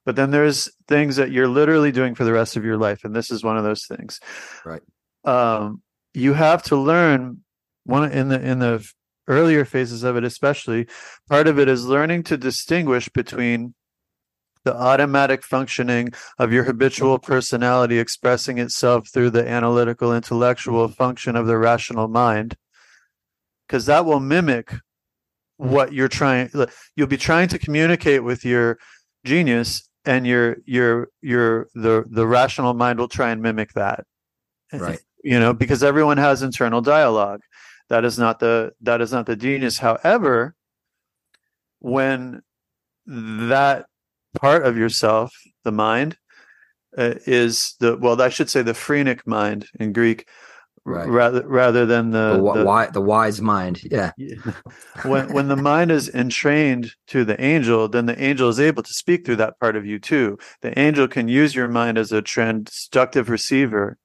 But 0.05 0.15
then 0.15 0.31
there's 0.31 0.69
things 0.87 1.15
that 1.17 1.31
you're 1.31 1.47
literally 1.47 1.91
doing 1.91 2.15
for 2.15 2.23
the 2.23 2.33
rest 2.33 2.57
of 2.57 2.65
your 2.65 2.77
life, 2.77 3.03
and 3.03 3.15
this 3.15 3.29
is 3.29 3.43
one 3.43 3.57
of 3.57 3.63
those 3.63 3.85
things. 3.85 4.19
Right. 4.65 4.81
Um, 5.23 5.81
you 6.13 6.33
have 6.33 6.63
to 6.63 6.75
learn 6.75 7.41
one 7.83 8.11
in 8.11 8.29
the 8.29 8.41
in 8.41 8.59
the 8.59 8.87
earlier 9.27 9.63
phases 9.65 10.03
of 10.03 10.17
it, 10.17 10.23
especially 10.23 10.87
part 11.29 11.47
of 11.47 11.59
it 11.59 11.69
is 11.69 11.85
learning 11.85 12.23
to 12.23 12.37
distinguish 12.37 13.09
between 13.09 13.73
the 14.63 14.75
automatic 14.75 15.43
functioning 15.43 16.09
of 16.37 16.51
your 16.51 16.63
habitual 16.63 17.17
mm-hmm. 17.17 17.31
personality 17.31 17.97
expressing 17.97 18.57
itself 18.57 19.07
through 19.09 19.29
the 19.29 19.47
analytical 19.47 20.13
intellectual 20.13 20.87
mm-hmm. 20.87 20.93
function 20.93 21.35
of 21.35 21.47
the 21.47 21.57
rational 21.57 22.07
mind 22.07 22.55
because 23.67 23.85
that 23.85 24.05
will 24.05 24.19
mimic 24.19 24.67
mm-hmm. 24.67 25.69
what 25.69 25.93
you're 25.93 26.07
trying 26.07 26.49
you'll 26.95 27.07
be 27.07 27.17
trying 27.17 27.47
to 27.47 27.57
communicate 27.57 28.23
with 28.23 28.45
your 28.45 28.77
genius 29.25 29.89
and 30.05 30.25
your 30.25 30.57
your 30.65 31.09
your 31.21 31.67
the 31.73 32.05
the 32.09 32.27
rational 32.27 32.73
mind 32.73 32.99
will 32.99 33.07
try 33.07 33.31
and 33.31 33.41
mimic 33.41 33.73
that. 33.73 34.05
Right. 34.73 34.99
you 35.23 35.37
know 35.39 35.53
because 35.53 35.83
everyone 35.83 36.17
has 36.17 36.41
internal 36.41 36.81
dialogue. 36.81 37.41
That 37.89 38.05
is 38.05 38.17
not 38.17 38.39
the 38.39 38.71
that 38.81 39.01
is 39.01 39.11
not 39.11 39.25
the 39.25 39.35
genius. 39.35 39.77
However 39.77 40.55
when 41.79 42.41
that 43.05 43.85
part 44.39 44.65
of 44.65 44.77
yourself 44.77 45.35
the 45.63 45.71
mind 45.71 46.17
uh, 46.97 47.15
is 47.25 47.75
the 47.79 47.97
well 47.97 48.21
i 48.21 48.29
should 48.29 48.49
say 48.49 48.61
the 48.61 48.73
phrenic 48.73 49.25
mind 49.27 49.67
in 49.79 49.91
greek 49.91 50.27
Right. 50.83 51.07
rather 51.07 51.47
rather 51.47 51.85
than 51.85 52.09
the, 52.09 52.31
the, 52.31 52.37
the- 52.37 52.63
wi- 52.63 52.89
the 52.89 53.01
wise 53.01 53.39
mind. 53.39 53.81
Yeah. 53.83 54.11
yeah. 54.17 54.35
when 55.03 55.31
when 55.31 55.47
the 55.47 55.55
mind 55.55 55.91
is 55.91 56.09
entrained 56.09 56.93
to 57.07 57.23
the 57.23 57.39
angel, 57.39 57.87
then 57.87 58.07
the 58.07 58.19
angel 58.21 58.49
is 58.49 58.59
able 58.59 58.81
to 58.81 58.93
speak 58.93 59.25
through 59.25 59.35
that 59.37 59.59
part 59.59 59.75
of 59.75 59.85
you 59.85 59.99
too. 59.99 60.39
The 60.61 60.77
angel 60.79 61.07
can 61.07 61.27
use 61.27 61.53
your 61.53 61.67
mind 61.67 61.99
as 61.99 62.11
a 62.11 62.21
transductive 62.21 63.29
receiver 63.29 63.97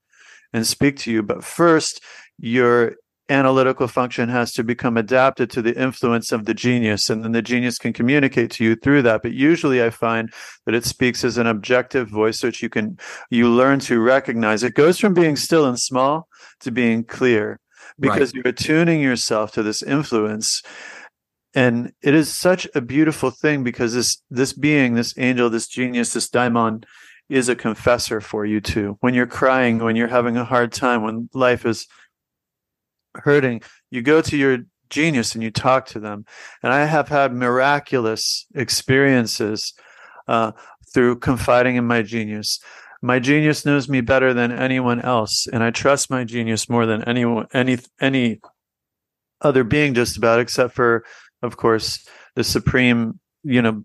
and 0.53 0.67
speak 0.67 0.97
to 0.97 1.11
you, 1.11 1.23
but 1.23 1.43
first 1.43 2.01
your 2.37 2.95
analytical 3.29 3.87
function 3.87 4.29
has 4.29 4.53
to 4.53 4.63
become 4.63 4.95
adapted 4.97 5.49
to 5.49 5.61
the 5.61 5.77
influence 5.79 6.31
of 6.31 6.45
the 6.45 6.53
genius 6.53 7.09
and 7.09 7.23
then 7.23 7.33
the 7.33 7.41
genius 7.41 7.77
can 7.77 7.91
communicate 7.91 8.49
to 8.49 8.63
you 8.63 8.73
through 8.75 9.01
that 9.01 9.21
but 9.21 9.33
usually 9.33 9.83
i 9.83 9.89
find 9.89 10.31
that 10.65 10.73
it 10.73 10.85
speaks 10.85 11.25
as 11.25 11.37
an 11.37 11.45
objective 11.45 12.07
voice 12.09 12.41
which 12.41 12.63
you 12.63 12.69
can 12.69 12.97
you 13.29 13.49
learn 13.49 13.79
to 13.79 13.99
recognize 13.99 14.63
it 14.63 14.75
goes 14.75 14.97
from 14.97 15.13
being 15.13 15.35
still 15.35 15.65
and 15.65 15.77
small 15.77 16.29
to 16.61 16.71
being 16.71 17.03
clear 17.03 17.59
because 17.99 18.33
you're 18.33 18.47
attuning 18.47 19.01
yourself 19.01 19.51
to 19.53 19.63
this 19.63 19.81
influence 19.81 20.61
and 21.57 21.91
it 22.03 22.13
is 22.13 22.31
such 22.31 22.67
a 22.75 22.81
beautiful 22.81 23.31
thing 23.31 23.63
because 23.63 23.93
this 23.93 24.21
this 24.29 24.53
being 24.53 24.93
this 24.93 25.17
angel 25.17 25.49
this 25.49 25.67
genius 25.67 26.13
this 26.13 26.29
daimon 26.29 26.83
is 27.29 27.49
a 27.49 27.55
confessor 27.55 28.21
for 28.21 28.45
you 28.45 28.61
too. 28.61 28.97
When 29.01 29.13
you're 29.13 29.27
crying 29.27 29.79
when 29.79 29.95
you're 29.95 30.07
having 30.07 30.37
a 30.37 30.45
hard 30.45 30.71
time 30.71 31.01
when 31.01 31.29
life 31.33 31.65
is 31.65 31.87
hurting 33.15 33.61
you 33.89 34.01
go 34.01 34.21
to 34.21 34.37
your 34.37 34.59
genius 34.89 35.33
and 35.33 35.43
you 35.43 35.51
talk 35.51 35.87
to 35.87 35.99
them. 35.99 36.25
And 36.61 36.71
i 36.71 36.85
have 36.85 37.07
had 37.07 37.33
miraculous 37.33 38.45
experiences 38.53 39.73
uh, 40.27 40.51
through 40.93 41.19
confiding 41.19 41.75
in 41.75 41.85
my 41.85 42.01
genius 42.01 42.59
my 43.01 43.19
genius 43.19 43.65
knows 43.65 43.87
me 43.87 44.01
better 44.01 44.33
than 44.33 44.51
anyone 44.51 45.01
else 45.01 45.47
and 45.51 45.63
i 45.63 45.69
trust 45.71 46.09
my 46.09 46.23
genius 46.23 46.69
more 46.69 46.85
than 46.85 47.03
anyone 47.03 47.47
any 47.53 47.77
any 48.01 48.39
other 49.41 49.63
being 49.63 49.93
just 49.93 50.17
about 50.17 50.39
except 50.39 50.73
for 50.73 51.03
of 51.43 51.57
course 51.57 52.07
the 52.35 52.43
supreme 52.43 53.19
you 53.43 53.61
know 53.61 53.83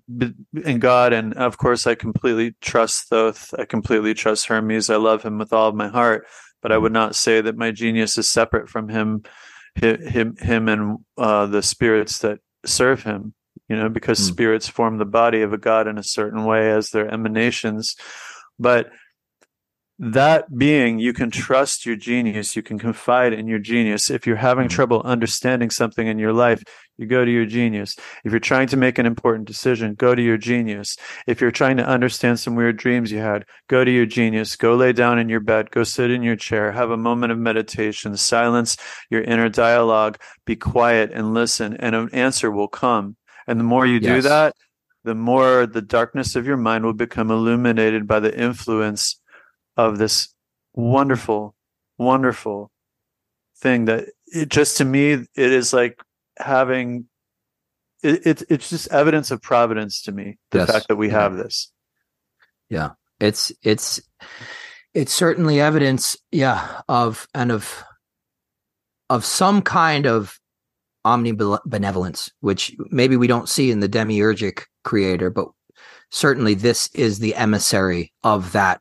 in 0.65 0.79
god. 0.79 1.13
And 1.13 1.35
of 1.35 1.59
course 1.59 1.87
i 1.87 1.95
completely 1.95 2.55
trust 2.61 3.11
thoth. 3.11 3.53
I 3.59 3.65
completely 3.65 4.15
trust 4.15 4.47
hermes. 4.47 4.91
I 4.91 4.97
love 4.97 5.23
him 5.23 5.39
with 5.39 5.53
all 5.53 5.69
of 5.69 5.75
my 5.75 5.89
heart 5.89 6.27
but 6.63 6.73
i 6.73 6.79
would 6.79 6.93
not 6.93 7.15
say 7.15 7.41
that 7.41 7.57
my 7.57 7.71
genius 7.71 8.17
is 8.17 8.29
separate 8.29 8.69
from 8.69 8.89
him 8.89 9.23
him 9.75 10.37
him 10.37 10.69
and 10.69 10.99
uh, 11.19 11.47
the 11.47 11.63
spirits 11.63 12.19
that 12.21 12.39
serve 12.65 13.03
him 13.03 13.35
you 13.69 13.77
know 13.77 13.89
because 13.89 14.19
Hmm. 14.19 14.33
spirits 14.33 14.69
form 14.69 14.99
the 14.99 15.05
body 15.05 15.43
of 15.43 15.53
a 15.53 15.59
god 15.59 15.87
in 15.87 15.99
a 15.99 16.03
certain 16.03 16.45
way 16.45 16.71
as 16.71 16.91
their 16.91 17.09
emanations. 17.13 17.97
But 18.59 18.91
that 19.99 20.57
being 20.57 20.99
you 20.99 21.13
can 21.13 21.31
trust 21.31 21.87
your 21.87 21.97
genius 21.97 22.57
you 22.57 22.63
can 22.63 22.79
confide 22.79 23.33
in 23.33 23.47
your 23.47 23.59
genius. 23.59 24.11
If 24.11 24.27
you're 24.27 24.37
having 24.37 24.67
mm. 24.67 24.71
trouble 24.71 25.03
understanding 25.05 25.71
something 25.71 26.07
in 26.07 26.19
your 26.19 26.33
life 26.33 26.63
you 26.99 27.07
go 27.07 27.25
to 27.25 27.31
your 27.31 27.47
genius. 27.47 27.97
If 28.25 28.33
you're 28.33 28.41
trying 28.41 28.69
to 28.69 28.77
make 28.77 28.99
an 28.99 29.07
important 29.07 29.47
decision 29.47 29.95
go 29.95 30.15
to 30.15 30.23
your 30.23 30.39
genius. 30.39 30.97
If 31.27 31.41
you're 31.41 31.51
trying 31.51 31.77
to 31.77 31.87
understand 31.87 32.41
some 32.41 32.55
weird 32.55 32.79
dreams 32.79 33.13
you 33.13 33.19
had 33.19 33.45
go 33.69 33.85
to 33.85 33.91
your 33.91 34.07
genius. 34.07 34.57
Go 34.57 34.75
lay 34.75 34.93
down 34.93 35.19
in 35.19 35.29
your 35.29 35.41
bed. 35.41 35.71
Go 35.71 35.85
sit 35.85 36.11
in 36.11 36.23
your 36.23 36.37
chair. 36.37 36.73
Have 36.73 36.91
a 36.91 36.97
moment 36.97 37.33
of 37.33 37.39
meditation. 37.39 38.17
Silence 38.17 38.77
your 39.11 39.23
inner 39.23 39.49
dialogue. 39.49 40.19
Be 40.47 40.57
quiet 40.57 41.11
and 41.13 41.35
listen 41.35 41.77
and 41.77 41.95
an 41.95 42.09
answer 42.13 42.51
will 42.51 42.69
come. 42.69 43.17
And 43.47 43.61
the 43.61 43.65
more 43.65 43.87
you 43.87 44.01
do 44.01 44.23
that 44.23 44.55
the 45.05 45.15
more 45.15 45.67
the 45.67 45.83
darkness 45.83 46.37
of 46.37 46.47
your 46.47 46.57
mind 46.57 46.85
will 46.85 46.93
become 46.93 47.31
illuminated 47.31 48.07
by 48.07 48.21
the 48.21 48.37
influence 48.39 49.21
of 49.77 49.99
this 49.99 50.29
wonderful, 50.75 51.55
wonderful 51.99 52.71
thing 53.59 53.85
that 53.87 54.09
it 54.27 54.49
just 54.49 54.77
to 54.79 54.85
me 54.85 55.13
it 55.13 55.29
is 55.37 55.73
like 55.73 56.01
having 56.39 57.07
it, 58.03 58.27
it 58.27 58.43
it's 58.49 58.71
just 58.71 58.91
evidence 58.91 59.31
of 59.31 59.41
providence 59.41 60.03
to 60.03 60.11
me 60.11 60.37
the 60.51 60.59
Yes. 60.59 60.73
fact 60.73 60.89
that 60.89 60.97
we 60.97 61.09
Yeah. 61.09 61.21
have 61.21 61.37
this 61.37 61.71
Yeah. 62.69 62.91
it's 63.21 63.53
it's 63.63 64.01
it's 64.95 65.13
certainly 65.13 65.61
evidence 65.61 66.17
yeah 66.33 66.81
of 66.89 67.29
and 67.35 67.53
of 67.53 67.85
of 69.11 69.25
some 69.25 69.63
kind 69.63 70.07
of 70.07 70.41
omnibenevolence 71.07 72.31
which 72.41 72.75
maybe 72.91 73.17
we 73.17 73.27
don't 73.29 73.49
see 73.49 73.71
in 73.71 73.79
the 73.81 73.89
demiurgic 73.89 74.63
creator 74.83 75.31
but 75.31 75.49
certainly 76.11 76.55
this 76.55 76.89
is 76.95 77.19
the 77.21 77.35
emissary 77.37 78.13
of 78.25 78.51
that 78.53 78.81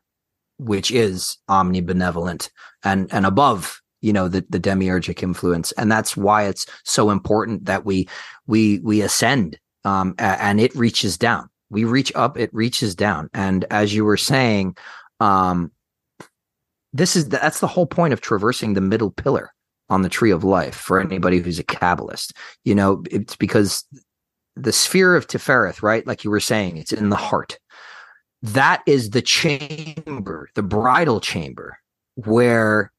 which 0.62 0.90
is 0.90 1.36
omnibenevolent 1.48 2.50
and 2.84 3.12
and 3.12 3.26
above 3.26 3.80
you 4.00 4.12
know 4.12 4.28
the 4.28 4.44
the 4.48 4.60
demiurgic 4.60 5.22
influence 5.22 5.72
and 5.72 5.90
that's 5.90 6.16
why 6.16 6.44
it's 6.44 6.66
so 6.84 7.10
important 7.10 7.64
that 7.64 7.84
we 7.84 8.08
we 8.46 8.78
we 8.80 9.00
ascend 9.00 9.58
um 9.84 10.14
and 10.18 10.60
it 10.60 10.74
reaches 10.74 11.16
down 11.16 11.48
we 11.70 11.84
reach 11.84 12.12
up 12.14 12.38
it 12.38 12.52
reaches 12.52 12.94
down 12.94 13.28
and 13.34 13.64
as 13.70 13.94
you 13.94 14.04
were 14.04 14.16
saying 14.16 14.76
um 15.20 15.70
this 16.92 17.16
is 17.16 17.28
that's 17.28 17.60
the 17.60 17.66
whole 17.66 17.86
point 17.86 18.12
of 18.12 18.20
traversing 18.20 18.74
the 18.74 18.80
middle 18.80 19.10
pillar 19.10 19.50
on 19.88 20.02
the 20.02 20.08
tree 20.08 20.30
of 20.30 20.44
life 20.44 20.74
for 20.74 21.00
anybody 21.00 21.38
who's 21.38 21.58
a 21.58 21.64
kabbalist 21.64 22.32
you 22.64 22.74
know 22.74 23.02
it's 23.10 23.36
because 23.36 23.84
the 24.56 24.72
sphere 24.72 25.16
of 25.16 25.26
Tifereth, 25.26 25.82
right? 25.82 26.06
Like 26.06 26.24
you 26.24 26.30
were 26.30 26.40
saying, 26.40 26.76
it's 26.76 26.92
in 26.92 27.08
the 27.08 27.16
heart. 27.16 27.58
That 28.42 28.82
is 28.86 29.10
the 29.10 29.22
chamber, 29.22 30.48
the 30.54 30.62
bridal 30.62 31.20
chamber, 31.20 31.78
where 32.16 32.92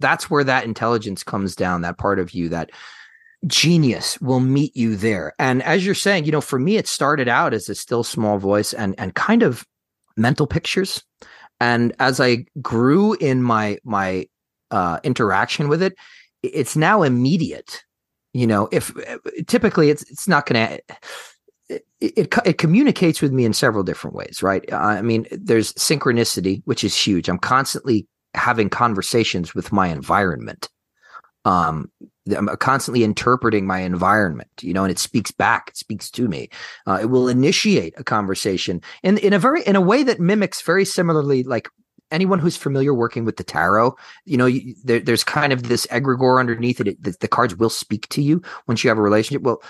that's 0.00 0.28
where 0.28 0.44
that 0.44 0.64
intelligence 0.64 1.22
comes 1.22 1.54
down, 1.54 1.82
that 1.82 1.98
part 1.98 2.18
of 2.18 2.32
you, 2.32 2.48
that 2.48 2.70
genius 3.46 4.20
will 4.20 4.40
meet 4.40 4.76
you 4.76 4.96
there. 4.96 5.34
And 5.38 5.62
as 5.62 5.86
you're 5.86 5.94
saying, 5.94 6.24
you 6.24 6.32
know, 6.32 6.40
for 6.40 6.58
me, 6.58 6.76
it 6.76 6.88
started 6.88 7.28
out 7.28 7.54
as 7.54 7.68
a 7.68 7.74
still 7.74 8.02
small 8.02 8.38
voice 8.38 8.72
and 8.72 8.94
and 8.98 9.14
kind 9.14 9.42
of 9.42 9.64
mental 10.16 10.46
pictures. 10.46 11.02
And 11.60 11.94
as 12.00 12.20
I 12.20 12.46
grew 12.60 13.14
in 13.14 13.42
my 13.42 13.78
my 13.84 14.26
uh, 14.72 14.98
interaction 15.04 15.68
with 15.68 15.82
it, 15.82 15.94
it's 16.42 16.76
now 16.76 17.02
immediate 17.02 17.84
you 18.34 18.46
know 18.46 18.68
if 18.72 18.92
typically 19.46 19.90
it's 19.90 20.02
it's 20.10 20.26
not 20.26 20.46
going 20.46 20.66
to 20.66 20.96
it, 22.00 22.12
it 22.18 22.34
it 22.44 22.58
communicates 22.58 23.22
with 23.22 23.32
me 23.32 23.44
in 23.44 23.52
several 23.52 23.84
different 23.84 24.16
ways 24.16 24.42
right 24.42 24.72
i 24.72 25.00
mean 25.02 25.26
there's 25.30 25.72
synchronicity 25.74 26.62
which 26.64 26.84
is 26.84 26.96
huge 26.96 27.28
i'm 27.28 27.38
constantly 27.38 28.06
having 28.34 28.70
conversations 28.70 29.54
with 29.54 29.72
my 29.72 29.88
environment. 29.88 30.68
Um, 31.44 31.90
I'm 32.36 32.48
constantly 32.58 33.02
interpreting 33.02 33.66
my 33.66 33.80
environment, 33.80 34.50
you 34.60 34.72
know, 34.72 34.84
and 34.84 34.92
it 34.92 34.98
speaks 34.98 35.32
back, 35.32 35.70
it 35.70 35.76
speaks 35.76 36.08
to 36.12 36.28
me. 36.28 36.50
Uh, 36.86 36.98
it 37.02 37.06
will 37.06 37.28
initiate 37.28 37.94
a 37.96 38.04
conversation 38.04 38.80
in 39.02 39.18
in 39.18 39.32
a 39.32 39.40
very 39.40 39.62
in 39.64 39.74
a 39.74 39.80
way 39.80 40.04
that 40.04 40.20
mimics 40.20 40.62
very 40.62 40.84
similarly 40.84 41.42
like 41.42 41.68
anyone 42.12 42.38
who's 42.38 42.56
familiar 42.56 42.94
working 42.94 43.24
with 43.24 43.36
the 43.36 43.44
tarot, 43.44 43.96
you 44.24 44.36
know, 44.36 44.46
you, 44.46 44.74
there, 44.84 45.00
there's 45.00 45.24
kind 45.24 45.52
of 45.52 45.64
this 45.64 45.86
egregore 45.86 46.38
underneath 46.38 46.80
it. 46.80 46.88
it 46.88 47.02
the, 47.02 47.16
the, 47.20 47.28
cards 47.28 47.56
will 47.56 47.70
speak 47.70 48.08
to 48.10 48.22
you 48.22 48.42
once 48.68 48.84
you 48.84 48.88
have 48.88 48.98
a 48.98 49.02
relationship. 49.02 49.42
Well, 49.42 49.62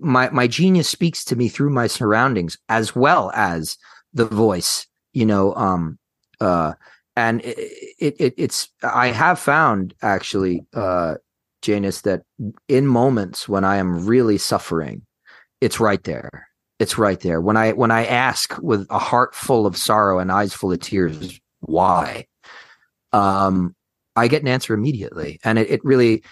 my 0.00 0.30
my 0.30 0.46
genius 0.46 0.88
speaks 0.88 1.24
to 1.26 1.36
me 1.36 1.48
through 1.48 1.70
my 1.70 1.86
surroundings 1.86 2.58
as 2.68 2.96
well 2.96 3.30
as 3.34 3.76
the 4.12 4.24
voice, 4.24 4.86
you 5.12 5.26
know. 5.26 5.54
Um, 5.54 5.98
uh, 6.40 6.72
and 7.16 7.40
it, 7.44 8.16
it, 8.18 8.34
it's 8.36 8.68
I 8.82 9.08
have 9.08 9.38
found 9.38 9.94
actually, 10.02 10.66
uh, 10.74 11.14
Janus, 11.62 12.02
that 12.02 12.22
in 12.68 12.86
moments 12.86 13.48
when 13.48 13.64
I 13.64 13.76
am 13.76 14.06
really 14.06 14.38
suffering, 14.38 15.02
it's 15.60 15.80
right 15.80 16.02
there. 16.04 16.48
It's 16.78 16.98
right 16.98 17.18
there. 17.20 17.40
When 17.40 17.56
I 17.56 17.72
when 17.72 17.90
I 17.90 18.04
ask 18.04 18.54
with 18.60 18.86
a 18.90 18.98
heart 18.98 19.34
full 19.34 19.66
of 19.66 19.76
sorrow 19.76 20.18
and 20.18 20.30
eyes 20.30 20.52
full 20.52 20.72
of 20.72 20.80
tears, 20.80 21.40
why? 21.66 22.26
Um 23.12 23.74
i 24.14 24.28
get 24.28 24.40
an 24.42 24.48
answer 24.48 24.72
immediately 24.72 25.38
and 25.44 25.58
it, 25.58 25.70
it 25.70 25.84
really 25.84 26.22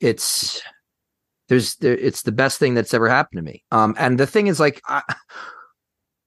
it's 0.00 0.62
there's 1.48 1.76
there, 1.76 1.96
it's 1.96 2.22
the 2.22 2.32
best 2.32 2.58
thing 2.58 2.74
that's 2.74 2.94
ever 2.94 3.08
happened 3.08 3.38
to 3.38 3.42
me. 3.42 3.64
Um 3.70 3.94
and 3.98 4.18
the 4.18 4.26
thing 4.26 4.46
is 4.46 4.58
like 4.58 4.80
I, 4.86 5.02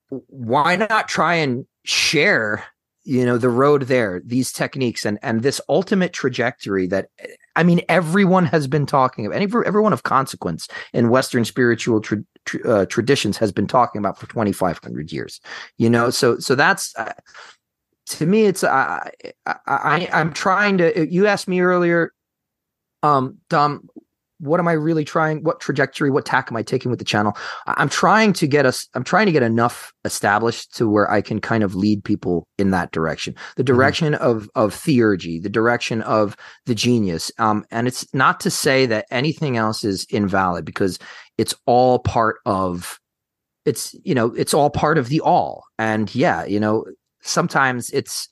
why 0.10 0.76
not 0.76 1.08
try 1.08 1.36
and 1.36 1.66
share 1.84 2.64
you 3.04 3.26
know 3.26 3.38
the 3.38 3.50
road 3.50 3.84
there 3.84 4.22
these 4.26 4.52
techniques 4.52 5.06
and 5.06 5.18
and 5.24 5.42
this 5.42 5.60
ultimate 5.70 6.14
trajectory 6.14 6.86
that 6.86 7.08
i 7.56 7.64
mean 7.64 7.82
everyone 7.90 8.46
has 8.46 8.68
been 8.68 8.86
talking 8.86 9.26
about 9.26 9.42
everyone 9.66 9.94
of 9.94 10.04
consequence 10.04 10.68
in 10.94 11.10
western 11.10 11.44
spiritual 11.44 12.00
tra- 12.00 12.24
uh, 12.66 12.86
traditions 12.86 13.38
has 13.38 13.52
been 13.52 13.66
talking 13.66 13.98
about 13.98 14.20
for 14.20 14.28
2500 14.28 15.12
years 15.12 15.42
you 15.78 15.90
know? 15.90 16.12
So 16.12 16.38
so 16.38 16.54
that's 16.54 16.96
uh, 16.96 17.14
to 18.12 18.26
me, 18.26 18.46
it's 18.46 18.64
I, 18.64 19.12
I 19.46 20.10
I'm 20.12 20.34
trying 20.34 20.78
to. 20.80 21.08
You 21.12 21.28
asked 21.28 21.48
me 21.48 21.62
earlier, 21.62 22.14
um, 23.04 23.38
Dom, 23.50 23.88
what 24.40 24.60
am 24.60 24.68
I 24.68 24.74
really 24.74 25.06
trying? 25.06 25.44
What 25.44 25.60
trajectory? 25.60 26.10
What 26.10 26.26
tack 26.26 26.52
am 26.52 26.58
I 26.58 26.64
taking 26.64 26.90
with 26.90 27.00
the 27.00 27.06
channel? 27.06 27.38
I'm 27.68 27.90
trying 27.90 28.34
to 28.34 28.48
get 28.48 28.66
us. 28.66 28.88
I'm 28.96 29.04
trying 29.04 29.28
to 29.28 29.32
get 29.32 29.44
enough 29.44 29.94
established 30.04 30.76
to 30.78 30.90
where 30.90 31.10
I 31.10 31.22
can 31.22 31.40
kind 31.40 31.64
of 31.64 31.76
lead 31.76 32.04
people 32.04 32.48
in 32.58 32.72
that 32.72 32.92
direction, 32.92 33.36
the 33.56 33.64
mm-hmm. 33.64 33.74
direction 33.74 34.14
mm-hmm. 34.14 34.24
of 34.24 34.50
of 34.56 34.74
theurgy, 34.74 35.42
the 35.42 35.50
direction 35.50 36.02
of 36.02 36.36
the 36.66 36.76
genius. 36.76 37.32
Um, 37.38 37.66
and 37.72 37.88
it's 37.88 38.12
not 38.14 38.40
to 38.42 38.50
say 38.50 38.86
that 38.88 39.06
anything 39.12 39.58
else 39.58 39.84
is 39.84 40.06
invalid 40.10 40.66
because 40.66 40.98
it's 41.38 41.54
all 41.66 42.00
part 42.00 42.38
of 42.46 43.00
it's 43.66 43.96
you 44.04 44.16
know 44.16 44.34
it's 44.34 44.54
all 44.54 44.70
part 44.70 44.98
of 44.98 45.10
the 45.10 45.22
all 45.22 45.64
and 45.78 46.14
yeah 46.16 46.44
you 46.46 46.60
know 46.60 46.86
sometimes 47.22 47.90
it's 47.92 48.28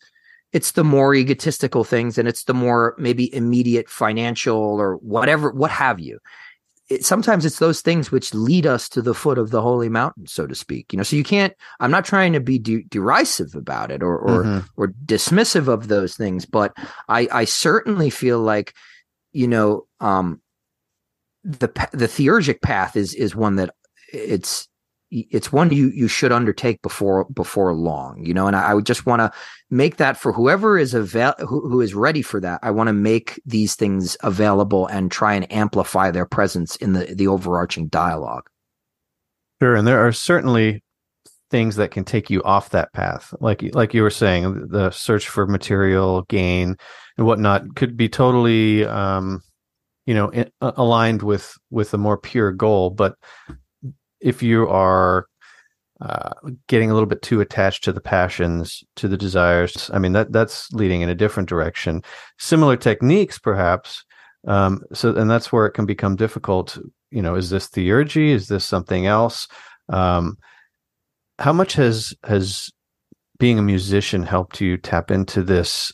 it's 0.51 0.71
the 0.71 0.83
more 0.83 1.13
egotistical 1.13 1.83
things 1.83 2.17
and 2.17 2.27
it's 2.27 2.45
the 2.45 2.53
more 2.53 2.95
maybe 2.97 3.33
immediate 3.33 3.89
financial 3.89 4.57
or 4.57 4.95
whatever 4.97 5.51
what 5.51 5.71
have 5.71 5.99
you 5.99 6.19
it, 6.89 7.05
sometimes 7.05 7.45
it's 7.45 7.59
those 7.59 7.81
things 7.81 8.11
which 8.11 8.33
lead 8.33 8.65
us 8.65 8.89
to 8.89 9.01
the 9.01 9.13
foot 9.13 9.37
of 9.37 9.51
the 9.51 9.61
holy 9.61 9.89
mountain 9.89 10.25
so 10.25 10.47
to 10.47 10.55
speak 10.55 10.91
you 10.91 10.97
know 10.97 11.03
so 11.03 11.15
you 11.15 11.23
can't 11.23 11.53
i'm 11.79 11.91
not 11.91 12.05
trying 12.05 12.33
to 12.33 12.39
be 12.39 12.57
de- 12.57 12.83
derisive 12.83 13.53
about 13.55 13.91
it 13.91 14.01
or 14.01 14.17
or, 14.17 14.43
mm-hmm. 14.43 14.65
or 14.75 14.87
dismissive 15.05 15.67
of 15.67 15.87
those 15.87 16.15
things 16.15 16.45
but 16.45 16.73
i 17.07 17.27
i 17.31 17.45
certainly 17.45 18.09
feel 18.09 18.39
like 18.39 18.73
you 19.33 19.47
know 19.47 19.85
um 19.99 20.41
the 21.43 21.67
the 21.91 22.07
theurgic 22.07 22.61
path 22.61 22.95
is 22.95 23.13
is 23.13 23.35
one 23.35 23.55
that 23.57 23.73
it's 24.11 24.68
it's 25.11 25.51
one 25.51 25.71
you 25.71 25.89
you 25.89 26.07
should 26.07 26.31
undertake 26.31 26.81
before 26.81 27.25
before 27.33 27.73
long 27.73 28.23
you 28.23 28.33
know 28.33 28.47
and 28.47 28.55
i, 28.55 28.69
I 28.69 28.73
would 28.73 28.85
just 28.85 29.05
want 29.05 29.21
to 29.21 29.31
make 29.69 29.97
that 29.97 30.17
for 30.17 30.31
whoever 30.31 30.77
is 30.77 30.93
avail 30.93 31.33
who, 31.39 31.67
who 31.67 31.81
is 31.81 31.95
ready 31.95 32.21
for 32.21 32.39
that 32.41 32.59
i 32.63 32.71
want 32.71 32.87
to 32.87 32.93
make 32.93 33.41
these 33.45 33.75
things 33.75 34.17
available 34.21 34.87
and 34.87 35.11
try 35.11 35.33
and 35.33 35.51
amplify 35.51 36.11
their 36.11 36.25
presence 36.25 36.75
in 36.77 36.93
the 36.93 37.05
the 37.15 37.27
overarching 37.27 37.87
dialogue. 37.87 38.49
Sure 39.61 39.75
and 39.75 39.87
there 39.87 40.05
are 40.05 40.11
certainly 40.11 40.83
things 41.49 41.75
that 41.77 41.91
can 41.91 42.03
take 42.03 42.29
you 42.29 42.43
off 42.43 42.69
that 42.69 42.93
path 42.93 43.33
like 43.39 43.63
like 43.73 43.93
you 43.93 44.03
were 44.03 44.11
saying 44.11 44.67
the 44.67 44.91
search 44.91 45.27
for 45.27 45.47
material 45.47 46.21
gain 46.29 46.77
and 47.17 47.25
whatnot 47.25 47.75
could 47.75 47.97
be 47.97 48.07
totally 48.07 48.85
um 48.85 49.41
you 50.05 50.13
know 50.13 50.31
aligned 50.61 51.23
with 51.23 51.55
with 51.71 51.93
a 51.93 51.97
more 51.97 52.17
pure 52.17 52.51
goal 52.51 52.89
but 52.89 53.15
if 54.21 54.43
you 54.43 54.67
are 54.67 55.27
uh, 56.01 56.31
getting 56.67 56.89
a 56.89 56.93
little 56.93 57.07
bit 57.07 57.21
too 57.21 57.41
attached 57.41 57.83
to 57.83 57.91
the 57.91 58.01
passions, 58.01 58.83
to 58.95 59.07
the 59.07 59.17
desires, 59.17 59.89
I 59.93 59.99
mean 59.99 60.13
that 60.13 60.31
that's 60.31 60.71
leading 60.71 61.01
in 61.01 61.09
a 61.09 61.15
different 61.15 61.49
direction. 61.49 62.01
Similar 62.37 62.77
techniques, 62.77 63.37
perhaps. 63.37 64.03
Um, 64.47 64.81
so, 64.93 65.13
and 65.15 65.29
that's 65.29 65.51
where 65.51 65.65
it 65.65 65.71
can 65.71 65.85
become 65.85 66.15
difficult. 66.15 66.77
You 67.11 67.21
know, 67.21 67.35
is 67.35 67.49
this 67.49 67.67
theurgy? 67.67 68.29
Is 68.29 68.47
this 68.47 68.65
something 68.65 69.05
else? 69.05 69.47
Um, 69.89 70.37
how 71.39 71.53
much 71.53 71.73
has 71.73 72.13
has 72.23 72.69
being 73.39 73.59
a 73.59 73.63
musician 73.63 74.23
helped 74.23 74.61
you 74.61 74.77
tap 74.77 75.11
into 75.11 75.41
this 75.43 75.91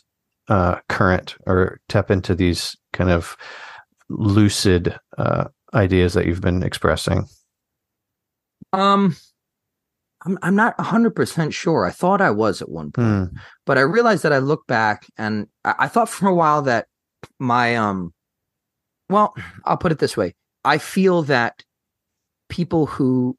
uh, 0.48 0.76
current 0.88 1.36
or 1.46 1.80
tap 1.88 2.10
into 2.10 2.34
these 2.34 2.76
kind 2.92 3.10
of 3.10 3.36
lucid 4.08 4.96
uh, 5.18 5.44
ideas 5.74 6.14
that 6.14 6.26
you've 6.26 6.40
been 6.40 6.62
expressing? 6.62 7.26
Um, 8.76 9.16
I'm 10.24 10.38
I'm 10.42 10.56
not 10.56 10.76
100 10.78 11.14
percent 11.14 11.54
sure. 11.54 11.84
I 11.84 11.90
thought 11.90 12.20
I 12.20 12.30
was 12.30 12.62
at 12.62 12.68
one 12.68 12.90
point, 12.90 13.06
mm. 13.06 13.30
but 13.64 13.78
I 13.78 13.82
realized 13.82 14.22
that 14.24 14.32
I 14.32 14.38
look 14.38 14.66
back 14.66 15.06
and 15.16 15.46
I, 15.64 15.74
I 15.80 15.88
thought 15.88 16.08
for 16.08 16.28
a 16.28 16.34
while 16.34 16.62
that 16.62 16.86
my 17.38 17.76
um, 17.76 18.12
well, 19.08 19.34
I'll 19.64 19.76
put 19.76 19.92
it 19.92 19.98
this 19.98 20.16
way: 20.16 20.34
I 20.64 20.78
feel 20.78 21.22
that 21.24 21.62
people 22.48 22.86
who 22.86 23.36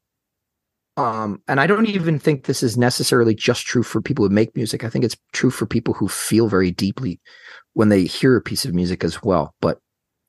um, 0.96 1.40
and 1.46 1.60
I 1.60 1.68
don't 1.68 1.86
even 1.86 2.18
think 2.18 2.44
this 2.44 2.62
is 2.62 2.76
necessarily 2.76 3.32
just 3.32 3.64
true 3.64 3.84
for 3.84 4.02
people 4.02 4.24
who 4.24 4.34
make 4.34 4.56
music. 4.56 4.82
I 4.82 4.88
think 4.88 5.04
it's 5.04 5.16
true 5.32 5.50
for 5.50 5.64
people 5.64 5.94
who 5.94 6.08
feel 6.08 6.48
very 6.48 6.72
deeply 6.72 7.20
when 7.74 7.88
they 7.88 8.04
hear 8.04 8.36
a 8.36 8.42
piece 8.42 8.64
of 8.64 8.74
music 8.74 9.04
as 9.04 9.22
well. 9.22 9.54
But 9.60 9.78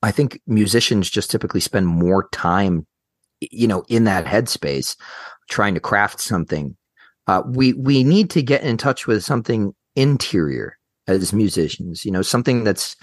I 0.02 0.12
think 0.12 0.40
musicians 0.46 1.10
just 1.10 1.28
typically 1.28 1.60
spend 1.60 1.88
more 1.88 2.28
time 2.30 2.86
you 3.40 3.66
know 3.66 3.84
in 3.88 4.04
that 4.04 4.24
headspace 4.24 4.96
trying 5.48 5.74
to 5.74 5.80
craft 5.80 6.20
something 6.20 6.76
uh, 7.26 7.42
we 7.46 7.72
we 7.74 8.04
need 8.04 8.30
to 8.30 8.42
get 8.42 8.62
in 8.62 8.76
touch 8.76 9.06
with 9.06 9.24
something 9.24 9.74
interior 9.96 10.76
as 11.06 11.32
musicians 11.32 12.04
you 12.04 12.10
know 12.10 12.22
something 12.22 12.64
that's 12.64 12.96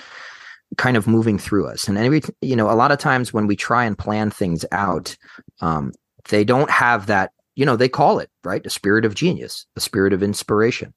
kind 0.75 0.97
of 0.97 1.07
moving 1.07 1.37
through 1.37 1.67
us. 1.67 1.87
And 1.87 1.97
every 1.97 2.21
you 2.41 2.55
know 2.55 2.69
a 2.69 2.75
lot 2.75 2.91
of 2.91 2.99
times 2.99 3.31
when 3.31 3.47
we 3.47 3.55
try 3.55 3.85
and 3.85 3.97
plan 3.97 4.29
things 4.29 4.65
out 4.71 5.15
um, 5.61 5.93
they 6.29 6.43
don't 6.43 6.69
have 6.69 7.05
that 7.07 7.31
you 7.55 7.65
know 7.65 7.77
they 7.77 7.89
call 7.89 8.19
it 8.19 8.29
right? 8.43 8.65
A 8.65 8.69
spirit 8.69 9.05
of 9.05 9.15
genius 9.15 9.65
a 9.75 9.79
spirit 9.79 10.13
of 10.13 10.21
inspiration. 10.21 10.93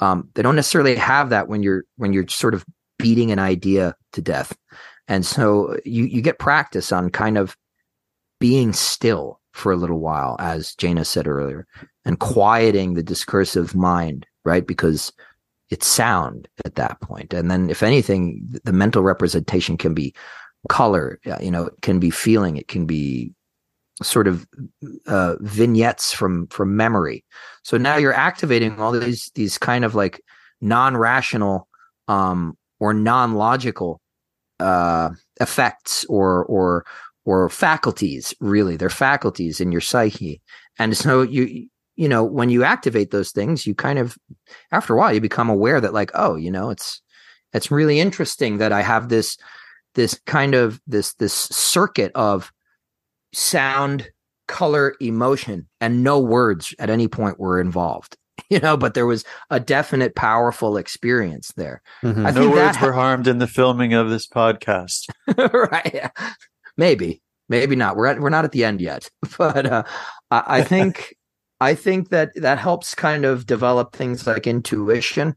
Um, 0.00 0.28
they 0.34 0.42
don't 0.42 0.56
necessarily 0.56 0.96
have 0.96 1.30
that 1.30 1.48
when 1.48 1.62
you're 1.62 1.84
when 1.96 2.12
you're 2.12 2.28
sort 2.28 2.54
of 2.54 2.64
beating 2.98 3.32
an 3.32 3.38
idea 3.38 3.96
to 4.12 4.22
death. 4.22 4.56
And 5.08 5.26
so 5.26 5.76
you 5.84 6.04
you 6.04 6.22
get 6.22 6.38
practice 6.38 6.92
on 6.92 7.10
kind 7.10 7.36
of 7.36 7.56
being 8.40 8.72
still 8.72 9.40
for 9.52 9.72
a 9.72 9.76
little 9.76 10.00
while, 10.00 10.36
as 10.40 10.74
Jana 10.74 11.04
said 11.04 11.26
earlier, 11.26 11.66
and 12.04 12.18
quieting 12.18 12.94
the 12.94 13.02
discursive 13.02 13.74
mind, 13.74 14.26
right? 14.44 14.66
Because 14.66 15.12
it's 15.70 15.86
sound 15.86 16.48
at 16.64 16.74
that 16.74 17.00
point. 17.00 17.32
And 17.32 17.50
then, 17.50 17.70
if 17.70 17.82
anything, 17.82 18.58
the 18.64 18.72
mental 18.72 19.02
representation 19.02 19.76
can 19.76 19.94
be 19.94 20.14
color, 20.68 21.20
you 21.40 21.50
know, 21.50 21.66
it 21.66 21.74
can 21.82 21.98
be 21.98 22.10
feeling, 22.10 22.56
it 22.56 22.68
can 22.68 22.86
be 22.86 23.32
sort 24.02 24.26
of 24.26 24.46
uh, 25.06 25.36
vignettes 25.40 26.12
from 26.12 26.46
from 26.48 26.76
memory. 26.76 27.24
So 27.62 27.76
now 27.76 27.96
you're 27.96 28.12
activating 28.12 28.80
all 28.80 28.92
these 28.92 29.30
these 29.34 29.58
kind 29.58 29.84
of 29.84 29.94
like 29.94 30.20
non-rational 30.60 31.68
um, 32.08 32.56
or 32.80 32.92
non-logical 32.92 34.00
uh, 34.60 35.10
effects 35.40 36.04
or 36.06 36.44
or 36.46 36.84
or 37.24 37.48
faculties 37.48 38.34
really 38.40 38.76
they're 38.76 38.90
faculties 38.90 39.60
in 39.60 39.72
your 39.72 39.80
psyche 39.80 40.40
and 40.78 40.96
so 40.96 41.22
you 41.22 41.66
you 41.96 42.08
know 42.08 42.24
when 42.24 42.50
you 42.50 42.64
activate 42.64 43.10
those 43.10 43.30
things 43.30 43.66
you 43.66 43.74
kind 43.74 43.98
of 43.98 44.16
after 44.72 44.94
a 44.94 44.96
while 44.96 45.12
you 45.12 45.20
become 45.20 45.48
aware 45.48 45.80
that 45.80 45.94
like 45.94 46.10
oh 46.14 46.34
you 46.36 46.50
know 46.50 46.70
it's 46.70 47.00
it's 47.52 47.70
really 47.70 48.00
interesting 48.00 48.58
that 48.58 48.72
i 48.72 48.82
have 48.82 49.08
this 49.08 49.36
this 49.94 50.20
kind 50.26 50.54
of 50.54 50.80
this 50.86 51.14
this 51.14 51.32
circuit 51.32 52.12
of 52.14 52.52
sound 53.32 54.10
color 54.46 54.94
emotion 55.00 55.66
and 55.80 56.04
no 56.04 56.20
words 56.20 56.74
at 56.78 56.90
any 56.90 57.08
point 57.08 57.38
were 57.38 57.60
involved 57.60 58.16
you 58.50 58.58
know, 58.58 58.76
but 58.76 58.94
there 58.94 59.06
was 59.06 59.24
a 59.50 59.60
definite 59.60 60.14
powerful 60.14 60.76
experience 60.76 61.52
there. 61.56 61.82
Mhm. 62.02 62.26
I 62.26 62.30
no 62.30 62.50
words 62.50 62.76
that 62.76 62.82
were 62.82 62.92
harmed 62.92 63.26
in 63.26 63.38
the 63.38 63.46
filming 63.46 63.94
of 63.94 64.10
this 64.10 64.26
podcast. 64.26 65.08
right. 65.38 66.10
Maybe, 66.76 67.22
maybe 67.48 67.76
not. 67.76 67.96
We're 67.96 68.06
at, 68.06 68.20
we're 68.20 68.30
not 68.30 68.44
at 68.44 68.52
the 68.52 68.64
end 68.64 68.80
yet, 68.80 69.10
but 69.38 69.66
uh, 69.66 69.82
I, 70.30 70.42
I 70.58 70.62
think 70.62 71.14
I 71.60 71.74
think 71.74 72.10
that 72.10 72.30
that 72.36 72.58
helps 72.58 72.94
kind 72.94 73.24
of 73.24 73.46
develop 73.46 73.94
things 73.94 74.26
like 74.26 74.46
intuition 74.46 75.36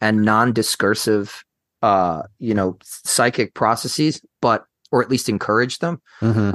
and 0.00 0.22
non-discursive, 0.22 1.42
uh, 1.82 2.22
you 2.38 2.54
know, 2.54 2.78
psychic 2.82 3.54
processes, 3.54 4.20
but 4.42 4.64
or 4.92 5.02
at 5.02 5.10
least 5.10 5.28
encourage 5.28 5.78
them. 5.78 6.00
Mhm. 6.20 6.54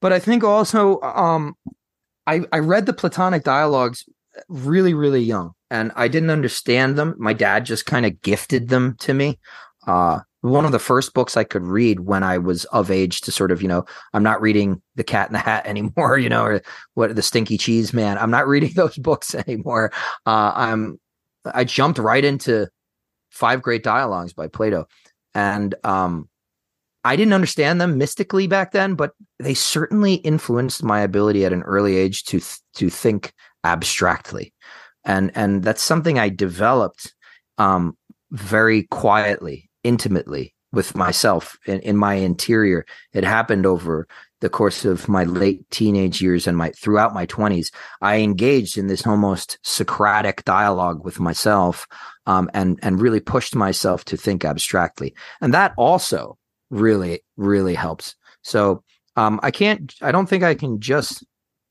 But 0.00 0.12
I 0.12 0.18
think 0.18 0.42
also, 0.42 1.00
um, 1.02 1.54
I 2.26 2.40
I 2.52 2.58
read 2.58 2.86
the 2.86 2.92
Platonic 2.92 3.44
dialogues 3.44 4.04
really 4.48 4.94
really 4.94 5.22
young, 5.22 5.52
and 5.70 5.92
I 5.94 6.08
didn't 6.08 6.30
understand 6.30 6.96
them. 6.96 7.14
My 7.18 7.34
dad 7.34 7.66
just 7.66 7.84
kind 7.86 8.06
of 8.06 8.20
gifted 8.22 8.68
them 8.68 8.96
to 9.00 9.12
me. 9.12 9.38
Uh, 9.86 10.20
one 10.42 10.64
of 10.64 10.72
the 10.72 10.78
first 10.78 11.12
books 11.12 11.36
I 11.36 11.44
could 11.44 11.62
read 11.62 12.00
when 12.00 12.22
I 12.22 12.38
was 12.38 12.64
of 12.66 12.90
age 12.90 13.20
to 13.22 13.32
sort 13.32 13.50
of, 13.50 13.60
you 13.60 13.68
know, 13.68 13.84
I'm 14.14 14.22
not 14.22 14.40
reading 14.40 14.80
The 14.94 15.04
Cat 15.04 15.28
in 15.28 15.34
the 15.34 15.38
Hat 15.38 15.66
anymore, 15.66 16.18
you 16.18 16.28
know, 16.28 16.44
or 16.44 16.62
what 16.94 17.14
the 17.14 17.22
Stinky 17.22 17.58
Cheese 17.58 17.92
Man. 17.92 18.18
I'm 18.18 18.30
not 18.30 18.48
reading 18.48 18.72
those 18.74 18.96
books 18.96 19.34
anymore. 19.46 19.92
Uh, 20.26 20.52
I'm 20.54 20.98
I 21.54 21.64
jumped 21.64 21.98
right 21.98 22.24
into 22.24 22.68
Five 23.30 23.62
Great 23.62 23.82
Dialogues 23.82 24.32
by 24.32 24.48
Plato, 24.48 24.86
and 25.34 25.74
um, 25.84 26.28
I 27.04 27.16
didn't 27.16 27.32
understand 27.32 27.80
them 27.80 27.96
mystically 27.96 28.46
back 28.46 28.72
then, 28.72 28.94
but 28.94 29.12
they 29.38 29.54
certainly 29.54 30.14
influenced 30.14 30.82
my 30.82 31.00
ability 31.00 31.44
at 31.44 31.52
an 31.52 31.62
early 31.62 31.96
age 31.96 32.24
to 32.24 32.40
th- 32.40 32.58
to 32.74 32.90
think 32.90 33.32
abstractly, 33.64 34.52
and 35.04 35.30
and 35.34 35.62
that's 35.62 35.82
something 35.82 36.18
I 36.18 36.28
developed 36.28 37.14
um, 37.56 37.96
very 38.30 38.82
quietly, 38.84 39.69
intimately 39.84 40.54
with 40.72 40.94
myself 40.94 41.58
in, 41.66 41.80
in 41.80 41.96
my 41.96 42.14
interior. 42.14 42.86
It 43.12 43.24
happened 43.24 43.66
over 43.66 44.06
the 44.40 44.48
course 44.48 44.84
of 44.84 45.08
my 45.08 45.24
late 45.24 45.68
teenage 45.70 46.22
years 46.22 46.46
and 46.46 46.56
my 46.56 46.70
throughout 46.70 47.12
my 47.12 47.26
20s 47.26 47.70
i 48.00 48.16
engaged 48.16 48.78
in 48.78 48.86
this 48.86 49.06
almost 49.06 49.58
socratic 49.62 50.42
dialogue 50.46 51.04
with 51.04 51.20
myself 51.20 51.86
um, 52.24 52.48
and 52.54 52.78
and 52.82 53.02
really 53.02 53.20
pushed 53.20 53.54
myself 53.54 54.04
to 54.06 54.16
think 54.16 54.44
abstractly. 54.44 55.14
And 55.40 55.52
that 55.52 55.74
also 55.76 56.38
really 56.70 57.20
really 57.36 57.74
helps. 57.74 58.14
So 58.42 58.82
um, 59.16 59.40
i 59.42 59.50
can't 59.50 59.94
i 60.00 60.12
don't 60.12 60.26
think 60.28 60.42
i 60.44 60.54
can 60.54 60.80
just 60.80 61.24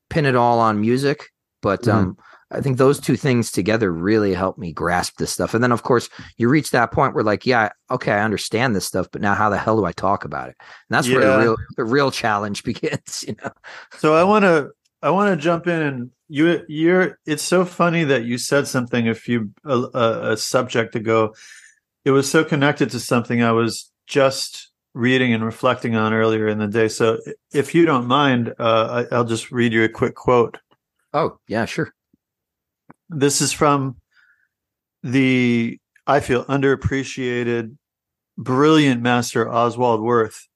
pin 0.08 0.26
it 0.26 0.36
all 0.36 0.60
on 0.60 0.80
music 0.80 1.30
but 1.62 1.86
um, 1.88 2.16
i 2.50 2.60
think 2.60 2.76
those 2.78 2.98
two 3.00 3.16
things 3.16 3.50
together 3.50 3.92
really 3.92 4.34
help 4.34 4.58
me 4.58 4.72
grasp 4.72 5.16
this 5.18 5.30
stuff 5.30 5.54
and 5.54 5.62
then 5.62 5.72
of 5.72 5.82
course 5.82 6.08
you 6.36 6.48
reach 6.48 6.70
that 6.70 6.92
point 6.92 7.14
where 7.14 7.24
like 7.24 7.46
yeah 7.46 7.70
okay 7.90 8.12
i 8.12 8.22
understand 8.22 8.74
this 8.74 8.86
stuff 8.86 9.06
but 9.12 9.20
now 9.20 9.34
how 9.34 9.48
the 9.48 9.58
hell 9.58 9.76
do 9.76 9.84
i 9.84 9.92
talk 9.92 10.24
about 10.24 10.48
it 10.48 10.56
and 10.58 10.66
that's 10.90 11.08
where 11.08 11.20
the 11.20 11.38
real 11.38 11.56
the 11.76 11.84
real 11.84 12.10
challenge 12.10 12.62
begins 12.64 13.24
you 13.26 13.34
know 13.42 13.50
So 13.98 14.14
I 14.14 14.24
want 14.24 14.44
to 14.44 14.70
I 15.02 15.10
want 15.10 15.30
to 15.36 15.42
jump 15.42 15.66
in 15.66 15.80
and 15.80 16.10
you 16.28 16.62
you're 16.68 17.18
it's 17.26 17.42
so 17.42 17.64
funny 17.64 18.04
that 18.04 18.24
you 18.24 18.38
said 18.38 18.66
something 18.66 19.08
a 19.08 19.14
few 19.14 19.50
a, 19.64 19.76
a, 19.94 20.32
a 20.32 20.36
subject 20.36 20.94
ago. 20.94 21.34
It 22.04 22.12
was 22.12 22.30
so 22.30 22.44
connected 22.44 22.90
to 22.90 23.00
something 23.00 23.42
I 23.42 23.52
was 23.52 23.90
just 24.06 24.70
reading 24.94 25.32
and 25.32 25.44
reflecting 25.44 25.96
on 25.96 26.12
earlier 26.12 26.48
in 26.48 26.58
the 26.58 26.66
day. 26.66 26.88
So 26.88 27.18
if 27.52 27.74
you 27.74 27.86
don't 27.86 28.06
mind, 28.06 28.54
uh, 28.58 29.04
I, 29.10 29.14
I'll 29.14 29.24
just 29.24 29.50
read 29.52 29.72
you 29.72 29.84
a 29.84 29.88
quick 29.88 30.14
quote. 30.14 30.58
oh 31.12 31.38
yeah 31.48 31.64
sure 31.64 31.92
This 33.12 33.40
is 33.40 33.52
from 33.52 33.96
the 35.02 35.78
I 36.06 36.20
feel 36.20 36.44
underappreciated, 36.44 37.76
brilliant 38.38 39.02
master 39.02 39.50
Oswald 39.50 40.00
Wirth 40.00 40.46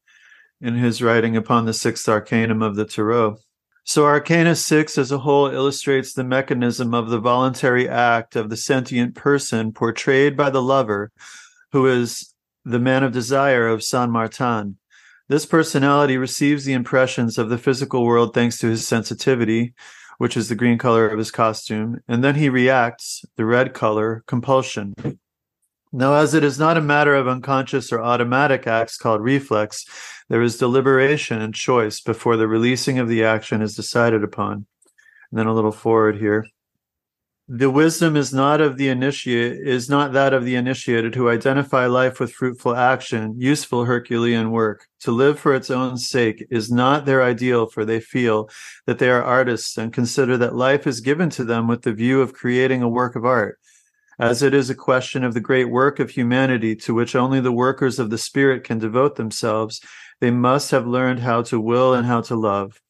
in 0.60 0.76
his 0.76 1.02
writing 1.02 1.36
upon 1.36 1.66
the 1.66 1.74
sixth 1.74 2.08
arcanum 2.08 2.62
of 2.62 2.76
the 2.76 2.84
Tarot. 2.84 3.38
So, 3.84 4.06
Arcana 4.06 4.54
6 4.54 4.96
as 4.96 5.10
a 5.10 5.18
whole 5.18 5.48
illustrates 5.48 6.14
the 6.14 6.24
mechanism 6.24 6.94
of 6.94 7.10
the 7.10 7.18
voluntary 7.18 7.88
act 7.88 8.36
of 8.36 8.50
the 8.50 8.56
sentient 8.56 9.16
person 9.16 9.72
portrayed 9.72 10.36
by 10.36 10.48
the 10.48 10.62
lover, 10.62 11.10
who 11.72 11.86
is 11.86 12.34
the 12.64 12.78
man 12.78 13.02
of 13.02 13.12
desire 13.12 13.66
of 13.66 13.82
San 13.82 14.10
Martin. 14.10 14.78
This 15.28 15.44
personality 15.44 16.16
receives 16.16 16.64
the 16.64 16.72
impressions 16.72 17.36
of 17.36 17.48
the 17.48 17.58
physical 17.58 18.04
world 18.04 18.32
thanks 18.32 18.58
to 18.58 18.68
his 18.68 18.86
sensitivity, 18.86 19.74
which 20.18 20.36
is 20.36 20.48
the 20.48 20.54
green 20.54 20.78
color 20.78 21.08
of 21.08 21.18
his 21.18 21.30
costume, 21.30 22.00
and 22.08 22.22
then 22.22 22.34
he 22.34 22.48
reacts, 22.48 23.24
the 23.36 23.44
red 23.44 23.74
color, 23.74 24.22
compulsion. 24.26 24.94
Now, 25.92 26.14
as 26.14 26.34
it 26.34 26.42
is 26.42 26.58
not 26.58 26.76
a 26.76 26.80
matter 26.80 27.14
of 27.14 27.28
unconscious 27.28 27.92
or 27.92 28.02
automatic 28.02 28.66
acts 28.66 28.96
called 28.96 29.20
reflex, 29.20 29.84
there 30.28 30.42
is 30.42 30.58
deliberation 30.58 31.40
and 31.40 31.54
choice 31.54 32.00
before 32.00 32.36
the 32.36 32.48
releasing 32.48 32.98
of 32.98 33.08
the 33.08 33.22
action 33.24 33.62
is 33.62 33.76
decided 33.76 34.24
upon. 34.24 34.66
And 35.30 35.38
then 35.38 35.46
a 35.46 35.54
little 35.54 35.72
forward 35.72 36.16
here. 36.16 36.46
The 37.48 37.68
wisdom 37.68 38.16
is 38.16 38.32
not 38.32 38.62
of 38.62 38.78
the 38.78 38.88
initiate 38.88 39.68
is 39.68 39.90
not 39.90 40.14
that 40.14 40.32
of 40.32 40.46
the 40.46 40.54
initiated 40.54 41.14
who 41.14 41.28
identify 41.28 41.84
life 41.84 42.18
with 42.18 42.32
fruitful 42.32 42.74
action, 42.74 43.34
useful 43.36 43.84
Herculean 43.84 44.50
work. 44.50 44.86
To 45.00 45.12
live 45.12 45.38
for 45.38 45.54
its 45.54 45.70
own 45.70 45.98
sake 45.98 46.46
is 46.50 46.72
not 46.72 47.04
their 47.04 47.22
ideal, 47.22 47.66
for 47.66 47.84
they 47.84 48.00
feel 48.00 48.48
that 48.86 48.98
they 48.98 49.10
are 49.10 49.22
artists 49.22 49.76
and 49.76 49.92
consider 49.92 50.38
that 50.38 50.54
life 50.54 50.86
is 50.86 51.02
given 51.02 51.28
to 51.30 51.44
them 51.44 51.68
with 51.68 51.82
the 51.82 51.92
view 51.92 52.22
of 52.22 52.32
creating 52.32 52.80
a 52.80 52.88
work 52.88 53.14
of 53.14 53.26
art. 53.26 53.58
As 54.18 54.42
it 54.42 54.54
is 54.54 54.70
a 54.70 54.74
question 54.74 55.22
of 55.22 55.34
the 55.34 55.40
great 55.40 55.68
work 55.68 56.00
of 56.00 56.08
humanity 56.08 56.74
to 56.76 56.94
which 56.94 57.14
only 57.14 57.40
the 57.40 57.52
workers 57.52 57.98
of 57.98 58.08
the 58.08 58.16
spirit 58.16 58.64
can 58.64 58.78
devote 58.78 59.16
themselves, 59.16 59.82
they 60.18 60.30
must 60.30 60.70
have 60.70 60.86
learned 60.86 61.20
how 61.20 61.42
to 61.42 61.60
will 61.60 61.92
and 61.92 62.06
how 62.06 62.22
to 62.22 62.36
love. 62.36 62.80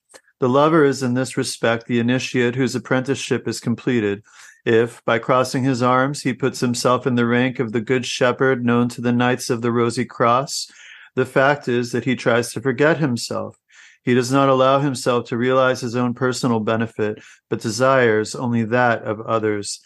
The 0.44 0.50
lover 0.50 0.84
is 0.84 1.02
in 1.02 1.14
this 1.14 1.38
respect 1.38 1.86
the 1.86 1.98
initiate 1.98 2.54
whose 2.54 2.74
apprenticeship 2.74 3.48
is 3.48 3.60
completed. 3.60 4.22
If, 4.66 5.02
by 5.06 5.18
crossing 5.18 5.64
his 5.64 5.82
arms, 5.82 6.20
he 6.20 6.34
puts 6.34 6.60
himself 6.60 7.06
in 7.06 7.14
the 7.14 7.24
rank 7.24 7.60
of 7.60 7.72
the 7.72 7.80
good 7.80 8.04
shepherd 8.04 8.62
known 8.62 8.90
to 8.90 9.00
the 9.00 9.10
Knights 9.10 9.48
of 9.48 9.62
the 9.62 9.72
Rosy 9.72 10.04
Cross, 10.04 10.70
the 11.14 11.24
fact 11.24 11.66
is 11.66 11.92
that 11.92 12.04
he 12.04 12.14
tries 12.14 12.52
to 12.52 12.60
forget 12.60 12.98
himself. 12.98 13.58
He 14.02 14.12
does 14.12 14.30
not 14.30 14.50
allow 14.50 14.80
himself 14.80 15.28
to 15.28 15.38
realize 15.38 15.80
his 15.80 15.96
own 15.96 16.12
personal 16.12 16.60
benefit, 16.60 17.22
but 17.48 17.62
desires 17.62 18.34
only 18.34 18.64
that 18.64 19.02
of 19.02 19.22
others. 19.22 19.80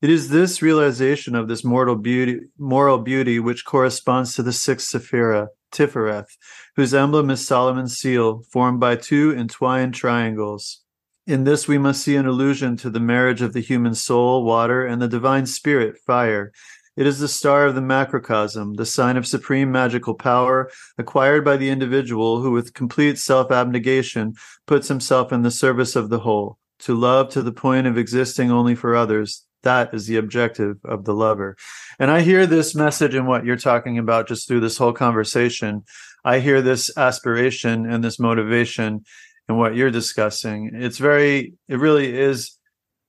It 0.00 0.10
is 0.10 0.28
this 0.28 0.62
realization 0.62 1.34
of 1.34 1.48
this 1.48 1.64
mortal 1.64 1.96
beauty, 1.96 2.42
moral 2.58 2.98
beauty, 2.98 3.40
which 3.40 3.64
corresponds 3.64 4.36
to 4.36 4.44
the 4.44 4.52
sixth 4.52 4.88
Sephira, 4.92 5.48
Tifereth, 5.76 6.38
whose 6.74 6.94
emblem 6.94 7.28
is 7.28 7.46
Solomon's 7.46 7.98
seal, 7.98 8.42
formed 8.50 8.80
by 8.80 8.96
two 8.96 9.34
entwined 9.36 9.94
triangles. 9.94 10.82
In 11.26 11.44
this, 11.44 11.68
we 11.68 11.76
must 11.76 12.02
see 12.02 12.16
an 12.16 12.26
allusion 12.26 12.76
to 12.78 12.88
the 12.88 13.00
marriage 13.00 13.42
of 13.42 13.52
the 13.52 13.60
human 13.60 13.94
soul, 13.94 14.44
water, 14.44 14.86
and 14.86 15.02
the 15.02 15.08
divine 15.08 15.44
spirit, 15.44 15.98
fire. 16.06 16.52
It 16.96 17.06
is 17.06 17.18
the 17.18 17.28
star 17.28 17.66
of 17.66 17.74
the 17.74 17.82
macrocosm, 17.82 18.74
the 18.74 18.86
sign 18.86 19.18
of 19.18 19.26
supreme 19.26 19.70
magical 19.70 20.14
power 20.14 20.70
acquired 20.96 21.44
by 21.44 21.58
the 21.58 21.68
individual 21.68 22.40
who, 22.40 22.52
with 22.52 22.72
complete 22.72 23.18
self 23.18 23.50
abnegation, 23.50 24.34
puts 24.66 24.88
himself 24.88 25.30
in 25.30 25.42
the 25.42 25.50
service 25.50 25.94
of 25.94 26.08
the 26.08 26.20
whole. 26.20 26.58
To 26.80 26.94
love 26.94 27.28
to 27.30 27.42
the 27.42 27.52
point 27.52 27.86
of 27.86 27.98
existing 27.98 28.50
only 28.50 28.74
for 28.74 28.96
others, 28.96 29.44
that 29.66 29.92
is 29.92 30.06
the 30.06 30.16
objective 30.16 30.76
of 30.84 31.04
the 31.04 31.12
lover. 31.12 31.56
And 31.98 32.08
I 32.10 32.20
hear 32.20 32.46
this 32.46 32.74
message 32.74 33.14
in 33.14 33.26
what 33.26 33.44
you're 33.44 33.56
talking 33.56 33.98
about 33.98 34.28
just 34.28 34.46
through 34.46 34.60
this 34.60 34.78
whole 34.78 34.92
conversation. 34.92 35.82
I 36.24 36.38
hear 36.38 36.62
this 36.62 36.96
aspiration 36.96 37.84
and 37.84 38.02
this 38.02 38.20
motivation 38.20 39.04
in 39.48 39.56
what 39.56 39.74
you're 39.74 39.90
discussing. 39.90 40.70
It's 40.72 40.98
very, 40.98 41.54
it 41.68 41.78
really 41.78 42.16
is 42.16 42.56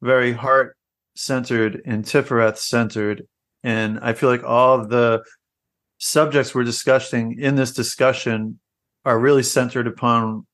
very 0.01 0.34
heart 0.34 0.76
centered 1.16 1.82
and 1.86 2.03
Tifereth 2.03 2.58
centered. 2.58 3.28
And 3.64 3.99
I 4.01 4.14
feel 4.14 4.30
like 4.30 4.43
all 4.43 4.80
of 4.80 4.89
the 4.89 5.24
subjects 5.99 6.55
we're 6.55 6.64
discussing 6.64 7.39
in 7.39 7.55
this 7.55 7.72
discussion 7.72 8.60
are 9.05 9.20
really 9.20 9.43
centered 9.43 9.88
upon 9.88 10.45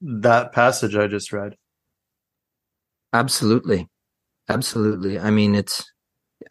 that 0.00 0.52
passage 0.52 0.96
I 0.96 1.06
just 1.06 1.32
read. 1.32 1.54
Absolutely. 3.12 3.88
Absolutely. 4.52 5.18
I 5.18 5.30
mean, 5.30 5.54
it's, 5.54 5.90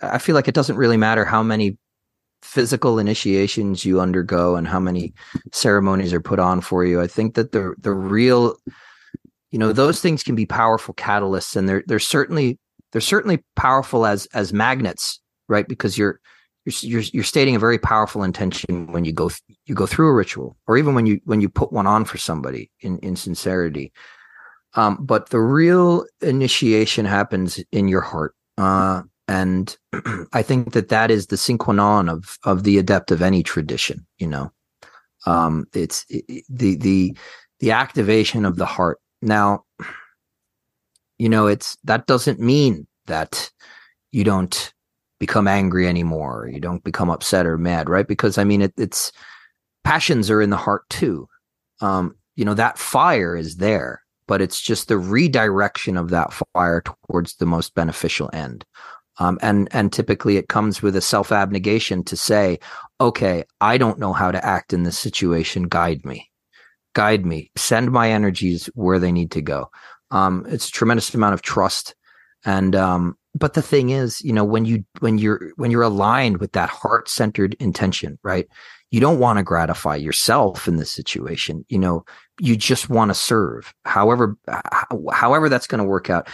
I 0.02 0.18
feel 0.18 0.36
like 0.36 0.48
it 0.48 0.56
doesn't 0.56 0.78
really 0.78 0.98
matter 0.98 1.26
how 1.26 1.44
many 1.44 1.78
physical 2.42 3.00
initiations 3.00 3.86
you 3.86 4.02
undergo 4.02 4.56
and 4.56 4.68
how 4.68 4.80
many 4.80 5.14
ceremonies 5.52 6.14
are 6.14 6.22
put 6.22 6.40
on 6.40 6.62
for 6.62 6.84
you. 6.84 7.02
I 7.02 7.08
think 7.08 7.36
that 7.36 7.52
the, 7.52 7.76
the 7.80 7.94
real, 7.94 8.56
you 9.52 9.60
know, 9.60 9.72
those 9.74 10.02
things 10.02 10.24
can 10.24 10.36
be 10.36 10.46
powerful 10.46 10.94
catalysts 10.96 11.56
and 11.56 11.70
they're, 11.70 11.84
they're 11.86 12.00
certainly, 12.00 12.58
they're 12.92 13.02
certainly 13.02 13.44
powerful 13.56 14.06
as, 14.06 14.28
as 14.34 14.54
magnets, 14.54 15.20
right? 15.48 15.68
Because 15.68 15.98
you're, 15.98 16.20
you're, 16.66 17.02
you're, 17.02 17.24
stating 17.24 17.56
a 17.56 17.60
very 17.60 17.80
powerful 17.80 18.24
intention 18.24 18.92
when 18.92 19.06
you 19.06 19.14
go, 19.14 19.30
th- 19.30 19.42
you 19.66 19.76
go 19.76 19.86
through 19.86 20.10
a 20.10 20.14
ritual 20.14 20.58
or 20.68 20.78
even 20.78 20.94
when 20.94 21.06
you, 21.06 21.20
when 21.26 21.42
you 21.42 21.50
put 21.50 21.72
one 21.72 21.88
on 21.88 22.06
for 22.06 22.18
somebody 22.18 22.72
in, 22.82 22.98
in 23.00 23.16
sincerity. 23.16 23.92
Um, 24.76 24.98
but 25.02 25.30
the 25.30 25.40
real 25.42 26.06
initiation 26.22 27.06
happens 27.06 27.64
in 27.72 27.88
your 27.88 28.02
heart. 28.02 28.36
uh, 28.58 29.04
and 29.28 29.78
I 30.34 30.42
think 30.42 30.74
that 30.74 30.90
that 30.90 31.10
is 31.10 31.28
the 31.28 31.38
sine 31.38 31.58
qua 31.58 31.74
non 31.74 32.10
of 32.10 32.38
of 32.44 32.64
the 32.64 32.78
adept 32.78 33.12
of 33.12 33.22
any 33.22 33.44
tradition. 33.44 34.06
You 34.18 34.28
know, 34.28 34.52
um, 35.26 35.66
it's 35.74 36.06
it, 36.10 36.44
the 36.50 36.76
the 36.76 37.16
the 37.60 37.72
activation 37.72 38.46
of 38.46 38.58
the 38.58 38.66
heart. 38.66 39.00
Now, 39.22 39.64
you 41.18 41.30
know, 41.30 41.48
it's 41.48 41.78
that 41.86 42.08
doesn't 42.08 42.40
mean 42.40 42.88
that 43.08 43.50
you 44.12 44.24
don't 44.24 44.74
become 45.20 45.48
angry 45.48 45.88
anymore. 45.88 46.50
You 46.52 46.60
don't 46.60 46.84
become 46.84 47.10
upset 47.10 47.46
or 47.46 47.58
mad, 47.58 47.90
right? 47.90 48.08
Because 48.08 48.38
I 48.38 48.44
mean, 48.44 48.64
it, 48.64 48.74
it's 48.78 49.12
passions 49.84 50.30
are 50.30 50.42
in 50.42 50.50
the 50.50 50.58
heart 50.58 50.84
too. 50.90 51.28
Um, 51.80 52.16
you 52.36 52.44
know, 52.44 52.56
that 52.56 52.78
fire 52.78 53.36
is 53.36 53.58
there, 53.58 54.01
but 54.32 54.42
it's 54.42 54.62
just 54.62 54.88
the 54.88 54.98
redirection 54.98 55.98
of 55.98 56.10
that 56.10 56.32
fire 56.54 56.82
towards 56.82 57.36
the 57.36 57.46
most 57.46 57.76
beneficial 57.76 58.30
end. 58.32 58.64
Um, 59.18 59.38
and 59.42 59.68
and 59.74 59.92
typically 59.92 60.38
it 60.38 60.48
comes 60.48 60.82
with 60.82 60.96
a 60.96 61.02
self 61.02 61.34
abnegation 61.34 62.02
to 62.06 62.16
say, 62.16 62.58
okay, 63.02 63.44
I 63.60 63.78
don't 63.78 64.00
know 64.00 64.14
how 64.14 64.32
to 64.32 64.46
act 64.46 64.72
in 64.72 64.84
this 64.84 64.98
situation. 64.98 65.64
Guide 65.64 66.06
me, 66.06 66.32
guide 66.94 67.26
me, 67.26 67.52
send 67.58 67.92
my 67.92 68.10
energies 68.10 68.68
where 68.68 69.00
they 69.00 69.12
need 69.12 69.32
to 69.32 69.42
go. 69.42 69.70
Um, 70.12 70.46
it's 70.48 70.70
a 70.70 70.72
tremendous 70.72 71.14
amount 71.14 71.34
of 71.34 71.42
trust, 71.42 71.94
and 72.46 72.74
um, 72.74 73.18
but 73.36 73.54
the 73.54 73.62
thing 73.62 73.90
is, 73.90 74.22
you 74.22 74.32
know, 74.32 74.46
when 74.46 74.64
you 74.64 74.86
when 75.00 75.18
you're 75.18 75.52
when 75.58 75.72
you're 75.72 75.82
aligned 75.82 76.38
with 76.38 76.54
that 76.54 76.70
heart 76.70 77.10
centered 77.10 77.54
intention, 77.56 78.18
right? 78.24 78.48
You 78.92 79.00
don't 79.00 79.20
want 79.20 79.38
to 79.38 79.44
gratify 79.44 79.96
yourself 79.96 80.68
in 80.68 80.76
this 80.76 80.92
situation. 80.92 81.66
You 81.70 81.80
know, 81.80 82.06
you 82.40 82.58
just 82.58 82.90
want 82.90 83.10
to 83.10 83.16
serve. 83.16 83.74
However, 83.86 84.38
however 85.12 85.50
that's 85.50 85.68
going 85.68 85.80
to 85.80 85.86
work 85.86 86.10
out. 86.10 86.30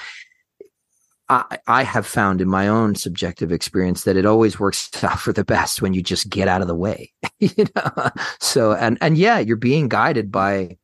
I, 1.29 1.59
I 1.67 1.83
have 1.83 2.07
found 2.07 2.39
in 2.39 2.47
my 2.47 2.69
own 2.69 2.95
subjective 2.95 3.51
experience 3.51 4.05
that 4.05 4.15
it 4.15 4.25
always 4.25 4.59
works 4.59 4.89
out 5.03 5.19
for 5.19 5.33
the 5.33 5.43
best 5.43 5.81
when 5.81 5.93
you 5.93 6.01
just 6.01 6.29
get 6.29 6.47
out 6.47 6.61
of 6.61 6.67
the 6.67 6.75
way. 6.75 7.11
you 7.39 7.65
know? 7.75 8.09
So 8.39 8.73
and 8.73 8.97
and 9.01 9.17
yeah, 9.17 9.39
you're 9.39 9.55
being 9.57 9.87
guided 9.87 10.31
by 10.31 10.77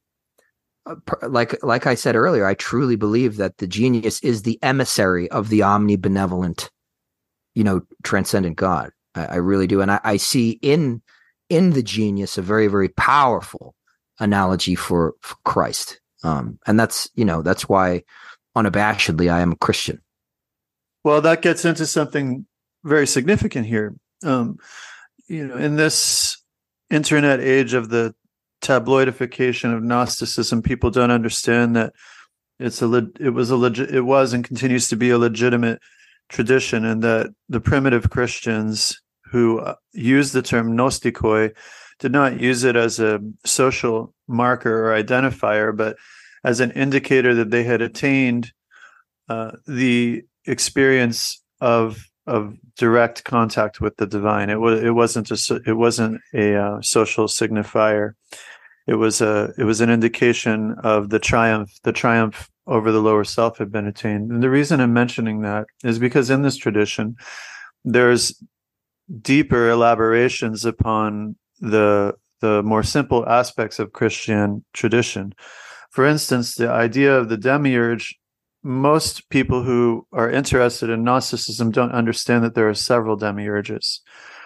uh, 0.86 0.95
like 1.28 1.63
like 1.63 1.88
I 1.88 1.95
said 1.95 2.15
earlier, 2.15 2.45
I 2.45 2.55
truly 2.55 2.97
believe 2.97 3.38
that 3.38 3.57
the 3.57 3.67
genius 3.67 4.21
is 4.21 4.43
the 4.43 4.59
emissary 4.61 5.32
of 5.32 5.49
the 5.49 5.61
omnibenevolent, 5.61 6.69
you 7.55 7.63
know, 7.63 7.82
transcendent 8.03 8.57
God. 8.57 8.91
I, 9.15 9.26
I 9.26 9.36
really 9.36 9.67
do, 9.67 9.82
and 9.82 9.91
I, 9.91 10.01
I, 10.03 10.17
see 10.17 10.59
in 10.61 11.01
in 11.50 11.72
the 11.72 11.84
genius 11.84 12.38
a 12.38 12.41
very 12.41 12.68
very 12.68 12.89
powerful 12.89 13.76
analogy 14.20 14.76
for, 14.76 15.14
for 15.22 15.36
Christ, 15.44 16.00
um, 16.24 16.60
and 16.66 16.80
that's 16.80 17.10
you 17.16 17.26
know 17.26 17.41
that's 17.41 17.68
why 17.68 18.04
unabashedly 18.56 19.32
I 19.32 19.41
am 19.41 19.54
a 19.54 19.58
Christian. 19.58 20.02
Well, 21.04 21.22
that 21.22 21.41
gets 21.41 21.66
into 21.66 21.86
something 21.86 22.46
very 22.84 23.08
significant 23.08 23.66
here. 23.66 23.96
Um, 24.24 24.58
you 25.28 25.48
know, 25.48 25.58
in 25.58 25.76
this 25.76 26.38
internet 26.89 27.39
age 27.39 27.74
of 27.74 27.89
the 27.89 28.16
tabloidification 28.62 29.76
of 29.76 29.84
Gnosticism, 29.84 30.62
people 30.62 30.89
don't 30.89 31.12
understand 31.12 31.76
that 31.76 31.94
it's 32.60 32.82
a 32.82 32.88
le- 32.88 33.10
it 33.20 33.32
was 33.32 33.50
a 33.50 33.58
legit 33.58 33.94
it 33.94 34.02
was 34.02 34.34
and 34.34 34.44
continues 34.44 34.88
to 34.89 34.96
be 34.96 35.10
a 35.10 35.18
legitimate 35.18 35.82
tradition, 36.30 36.86
and 36.86 37.04
that 37.04 37.28
the 37.50 37.60
primitive 37.60 38.10
Christians 38.10 39.02
who 39.34 39.59
uh, 39.59 39.75
used 39.91 40.31
the 40.31 40.41
term 40.41 40.77
gnostikoi 40.77 41.53
did 41.99 42.11
not 42.11 42.39
use 42.39 42.63
it 42.63 42.75
as 42.75 42.99
a 42.99 43.19
social 43.45 44.13
marker 44.27 44.86
or 44.86 45.03
identifier, 45.03 45.75
but 45.75 45.97
as 46.43 46.59
an 46.59 46.71
indicator 46.71 47.34
that 47.34 47.49
they 47.49 47.63
had 47.63 47.81
attained 47.81 48.53
uh, 49.29 49.51
the 49.67 50.23
experience 50.45 51.41
of 51.59 52.05
of 52.25 52.55
direct 52.77 53.25
contact 53.25 53.81
with 53.81 53.97
the 53.97 54.07
divine. 54.07 54.49
It 54.49 54.59
was 54.59 54.81
it 54.81 54.91
wasn't 54.91 55.31
a 55.31 55.61
it 55.65 55.73
wasn't 55.73 56.21
a 56.34 56.55
uh, 56.55 56.81
social 56.81 57.27
signifier 57.27 58.13
it 58.88 58.95
was 58.95 59.21
a 59.21 59.53
it 59.57 59.63
was 59.63 59.81
an 59.81 59.89
indication 59.89 60.75
of 60.84 61.09
the 61.09 61.19
triumph 61.19 61.71
the 61.84 61.93
triumph 61.93 62.49
over 62.67 62.91
the 62.91 63.01
lower 63.01 63.23
self 63.23 63.57
had 63.57 63.71
been 63.71 63.88
attained 63.88 64.31
and 64.31 64.43
the 64.43 64.49
reason 64.49 64.79
i'm 64.79 64.93
mentioning 64.93 65.41
that 65.41 65.65
is 65.84 65.99
because 65.99 66.29
in 66.29 66.41
this 66.41 66.57
tradition 66.57 67.15
there's 67.84 68.41
deeper 69.22 69.70
elaborations 69.70 70.66
upon 70.66 71.36
the 71.60 72.14
the 72.41 72.62
more 72.64 72.84
simple 72.84 73.28
aspects 73.28 73.80
of 73.80 73.93
christian 73.93 74.64
tradition 74.74 75.34
for 75.91 76.06
instance 76.06 76.56
the 76.56 76.70
idea 76.70 77.16
of 77.16 77.30
the 77.30 77.38
demiurge 77.38 78.16
most 78.64 79.30
people 79.30 79.64
who 79.64 80.08
are 80.14 80.30
interested 80.30 80.89
in 80.89 81.04
gnosticism 81.04 81.70
don't 81.72 81.91
understand 81.91 82.43
that 82.43 82.56
there 82.56 82.70
are 82.70 82.74
several 82.74 83.18
demiurges 83.18 83.99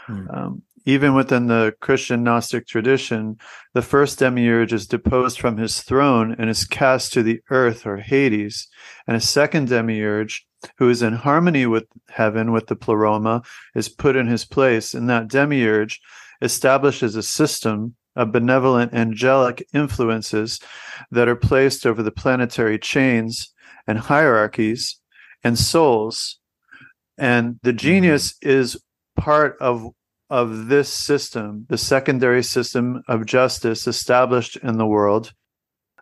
hmm. 0.08 0.28
um, 0.32 0.62
even 0.88 1.13
within 1.13 1.47
the 1.47 1.75
Christian 1.81 2.23
Gnostic 2.23 2.65
tradition, 2.65 3.38
the 3.73 3.81
first 3.81 4.19
demiurge 4.19 4.71
is 4.71 4.88
deposed 4.88 5.38
from 5.38 5.57
his 5.57 5.81
throne 5.81 6.33
and 6.39 6.49
is 6.49 6.63
cast 6.63 7.11
to 7.11 7.21
the 7.21 7.41
earth 7.49 7.85
or 7.85 7.97
Hades, 7.97 8.69
and 9.05 9.17
a 9.17 9.19
second 9.19 9.67
demiurge, 9.67 10.47
who 10.77 10.89
is 10.89 11.01
in 11.01 11.11
harmony 11.11 11.65
with 11.65 11.83
heaven, 12.07 12.53
with 12.53 12.67
the 12.67 12.75
pleroma, 12.77 13.41
is 13.75 13.89
put 13.89 14.15
in 14.15 14.27
his 14.27 14.45
place, 14.45 14.93
and 14.93 15.09
that 15.09 15.27
demiurge 15.27 15.99
establishes 16.41 17.17
a 17.17 17.21
system 17.21 17.93
of 18.15 18.31
benevolent 18.31 18.93
angelic 18.93 19.67
influences 19.73 20.57
that 21.11 21.27
are 21.27 21.35
placed 21.35 21.85
over 21.85 22.01
the 22.01 22.11
planetary 22.11 22.79
chains 22.79 23.53
and 23.88 23.99
hierarchies 23.99 25.01
and 25.43 25.59
souls. 25.59 26.39
And 27.17 27.59
the 27.61 27.73
genius 27.73 28.35
mm-hmm. 28.35 28.49
is 28.51 28.81
part 29.17 29.57
of 29.59 29.85
of 30.30 30.67
this 30.67 30.89
system, 30.91 31.65
the 31.69 31.78
secondary 31.78 32.43
system 32.43 33.03
of 33.07 33.25
justice 33.25 33.88
established 33.88 34.57
in 34.57 34.78
the 34.78 34.86
world, 34.86 35.34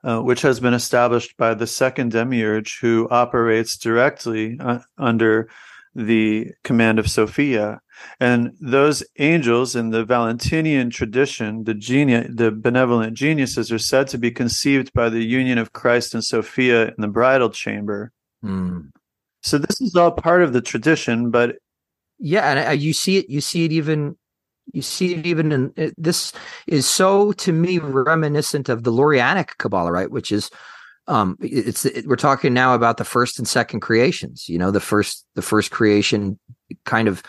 uh, 0.03 0.19
which 0.19 0.41
has 0.41 0.59
been 0.59 0.73
established 0.73 1.35
by 1.37 1.53
the 1.53 1.67
second 1.67 2.11
demiurge 2.11 2.79
who 2.79 3.07
operates 3.09 3.77
directly 3.77 4.57
uh, 4.59 4.79
under 4.97 5.49
the 5.93 6.51
command 6.63 6.99
of 6.99 7.09
Sophia. 7.09 7.79
And 8.19 8.51
those 8.59 9.03
angels 9.19 9.75
in 9.75 9.91
the 9.91 10.03
Valentinian 10.03 10.89
tradition, 10.89 11.63
the 11.63 11.73
genius, 11.73 12.27
the 12.33 12.51
benevolent 12.51 13.13
geniuses, 13.13 13.71
are 13.71 13.79
said 13.79 14.07
to 14.09 14.17
be 14.17 14.31
conceived 14.31 14.91
by 14.93 15.09
the 15.09 15.23
union 15.23 15.57
of 15.57 15.71
Christ 15.71 16.13
and 16.13 16.23
Sophia 16.23 16.87
in 16.87 16.95
the 16.97 17.07
bridal 17.07 17.49
chamber. 17.49 18.11
Mm. 18.43 18.91
So 19.43 19.57
this 19.57 19.79
is 19.79 19.95
all 19.95 20.11
part 20.11 20.43
of 20.43 20.51
the 20.53 20.61
tradition, 20.61 21.31
but 21.31 21.55
yeah, 22.19 22.69
and 22.71 22.81
you 22.81 22.93
see 22.93 23.17
it. 23.17 23.29
You 23.29 23.41
see 23.41 23.65
it 23.65 23.71
even. 23.71 24.17
You 24.73 24.81
see 24.81 25.13
it 25.13 25.27
even 25.27 25.51
in 25.51 25.73
it, 25.75 25.93
this 25.95 26.33
is 26.65 26.87
so 26.87 27.31
to 27.33 27.51
me 27.51 27.77
reminiscent 27.77 28.67
of 28.67 28.83
the 28.83 28.91
Lurianic 28.91 29.57
Kabbalah, 29.59 29.91
right? 29.91 30.09
Which 30.09 30.31
is, 30.31 30.49
um, 31.07 31.37
it's 31.39 31.85
it, 31.85 32.07
we're 32.07 32.15
talking 32.15 32.51
now 32.51 32.73
about 32.73 32.97
the 32.97 33.05
first 33.05 33.37
and 33.37 33.47
second 33.47 33.81
creations. 33.81 34.49
You 34.49 34.57
know, 34.57 34.71
the 34.71 34.79
first 34.79 35.23
the 35.35 35.43
first 35.43 35.69
creation 35.69 36.39
kind 36.83 37.07
of 37.07 37.21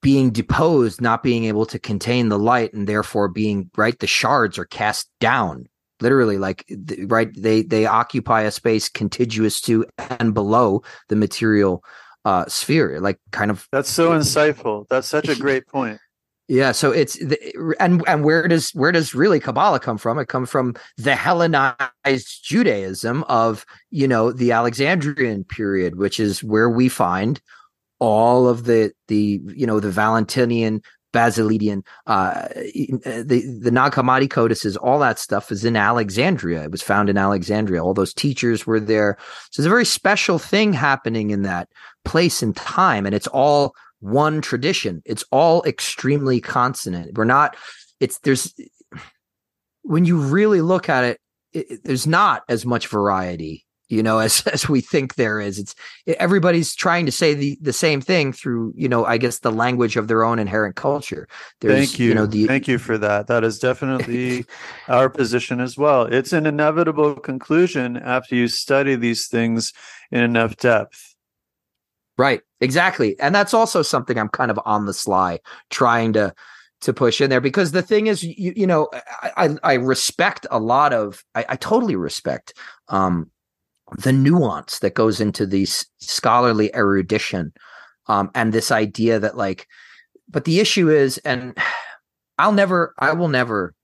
being 0.00 0.30
deposed, 0.30 1.00
not 1.00 1.24
being 1.24 1.44
able 1.44 1.66
to 1.66 1.80
contain 1.80 2.28
the 2.28 2.38
light, 2.38 2.72
and 2.72 2.86
therefore 2.86 3.28
being 3.28 3.68
right. 3.76 3.98
The 3.98 4.06
shards 4.06 4.56
are 4.56 4.66
cast 4.66 5.10
down 5.20 5.66
literally 6.00 6.38
like 6.38 6.64
right 7.06 7.30
they 7.36 7.62
they 7.62 7.86
occupy 7.86 8.42
a 8.42 8.50
space 8.50 8.88
contiguous 8.88 9.60
to 9.62 9.86
and 10.20 10.34
below 10.34 10.82
the 11.08 11.16
material 11.16 11.82
uh, 12.26 12.44
sphere, 12.48 12.98
like 13.00 13.20
kind 13.30 13.52
of. 13.52 13.68
That's 13.70 13.88
so 13.88 14.10
insightful. 14.10 14.86
That's 14.88 15.06
such 15.06 15.28
a 15.28 15.36
great 15.40 15.66
point. 15.68 16.00
Yeah, 16.48 16.72
so 16.72 16.90
it's 16.90 17.14
the, 17.14 17.38
and 17.80 18.02
and 18.08 18.24
where 18.24 18.46
does 18.48 18.70
where 18.70 18.90
does 18.92 19.14
really 19.14 19.38
Kabbalah 19.38 19.80
come 19.80 19.96
from? 19.96 20.18
It 20.18 20.26
comes 20.26 20.50
from 20.50 20.74
the 20.96 21.14
Hellenized 21.14 22.44
Judaism 22.44 23.22
of 23.24 23.64
you 23.90 24.08
know 24.08 24.32
the 24.32 24.52
Alexandrian 24.52 25.44
period, 25.44 25.98
which 25.98 26.18
is 26.18 26.42
where 26.42 26.68
we 26.68 26.88
find 26.88 27.40
all 28.00 28.48
of 28.48 28.64
the 28.64 28.92
the 29.06 29.40
you 29.54 29.66
know 29.66 29.78
the 29.78 29.90
Valentinian 29.90 30.82
Basilidian, 31.12 31.82
uh, 32.06 32.48
the 32.54 33.58
the 33.62 33.70
Nag 33.70 33.92
Hammadi 33.92 34.28
codices, 34.28 34.76
all 34.76 34.98
that 34.98 35.18
stuff 35.18 35.50
is 35.50 35.64
in 35.64 35.76
Alexandria. 35.76 36.64
It 36.64 36.70
was 36.70 36.82
found 36.82 37.08
in 37.08 37.16
Alexandria. 37.16 37.82
All 37.82 37.94
those 37.94 38.14
teachers 38.14 38.66
were 38.66 38.80
there. 38.80 39.16
So 39.50 39.62
there's 39.62 39.66
a 39.66 39.70
very 39.70 39.84
special 39.84 40.38
thing 40.38 40.72
happening 40.72 41.30
in 41.30 41.42
that 41.42 41.68
place 42.04 42.42
and 42.42 42.54
time, 42.54 43.06
and 43.06 43.14
it's 43.14 43.28
all 43.28 43.74
one 44.00 44.40
tradition. 44.40 45.02
It's 45.04 45.24
all 45.30 45.64
extremely 45.64 46.40
consonant. 46.40 47.16
We're 47.16 47.24
not. 47.24 47.56
It's 48.00 48.18
there's 48.20 48.54
when 49.82 50.04
you 50.04 50.18
really 50.18 50.60
look 50.60 50.88
at 50.88 51.04
it, 51.04 51.20
it 51.52 51.84
there's 51.84 52.06
not 52.06 52.42
as 52.48 52.66
much 52.66 52.88
variety 52.88 53.65
you 53.88 54.02
know 54.02 54.18
as 54.26 54.46
as 54.46 54.68
we 54.68 54.80
think 54.80 55.14
there 55.14 55.40
is 55.40 55.58
it's 55.58 55.74
everybody's 56.06 56.74
trying 56.74 57.06
to 57.06 57.12
say 57.12 57.34
the 57.34 57.58
the 57.60 57.72
same 57.72 58.00
thing 58.00 58.32
through 58.32 58.72
you 58.76 58.88
know 58.88 59.04
i 59.04 59.18
guess 59.18 59.40
the 59.40 59.52
language 59.52 59.96
of 59.96 60.08
their 60.08 60.24
own 60.24 60.38
inherent 60.38 60.76
culture. 60.76 61.28
There's, 61.60 61.74
thank 61.74 61.98
you, 61.98 62.08
you. 62.08 62.14
know, 62.14 62.26
the, 62.26 62.46
thank 62.46 62.68
you 62.68 62.78
for 62.78 62.96
that. 62.98 63.26
That 63.26 63.44
is 63.44 63.58
definitely 63.58 64.44
our 64.88 65.10
position 65.10 65.60
as 65.60 65.76
well. 65.76 66.02
It's 66.02 66.32
an 66.32 66.46
inevitable 66.46 67.16
conclusion 67.16 67.96
after 67.96 68.34
you 68.34 68.48
study 68.48 68.94
these 68.94 69.26
things 69.26 69.72
in 70.10 70.22
enough 70.22 70.56
depth. 70.56 71.14
Right. 72.16 72.40
Exactly. 72.60 73.18
And 73.20 73.34
that's 73.34 73.52
also 73.52 73.82
something 73.82 74.18
I'm 74.18 74.30
kind 74.30 74.50
of 74.50 74.58
on 74.64 74.86
the 74.86 74.94
sly 74.94 75.40
trying 75.70 76.12
to 76.14 76.32
to 76.82 76.92
push 76.92 77.22
in 77.22 77.30
there 77.30 77.40
because 77.40 77.72
the 77.72 77.80
thing 77.80 78.06
is 78.06 78.22
you, 78.22 78.52
you 78.54 78.66
know 78.66 78.88
I, 79.22 79.56
I 79.62 79.74
respect 79.74 80.46
a 80.50 80.60
lot 80.60 80.92
of 80.92 81.24
I, 81.34 81.46
I 81.48 81.56
totally 81.56 81.96
respect 81.96 82.52
um 82.88 83.30
the 83.98 84.12
nuance 84.12 84.80
that 84.80 84.94
goes 84.94 85.20
into 85.20 85.46
these 85.46 85.86
scholarly 85.98 86.74
erudition 86.74 87.52
um 88.08 88.30
and 88.34 88.52
this 88.52 88.70
idea 88.70 89.18
that 89.18 89.36
like 89.36 89.66
but 90.28 90.44
the 90.44 90.60
issue 90.60 90.88
is 90.90 91.18
and 91.18 91.56
I'll 92.38 92.52
never 92.52 92.94
I 92.98 93.14
will 93.14 93.28
never 93.28 93.74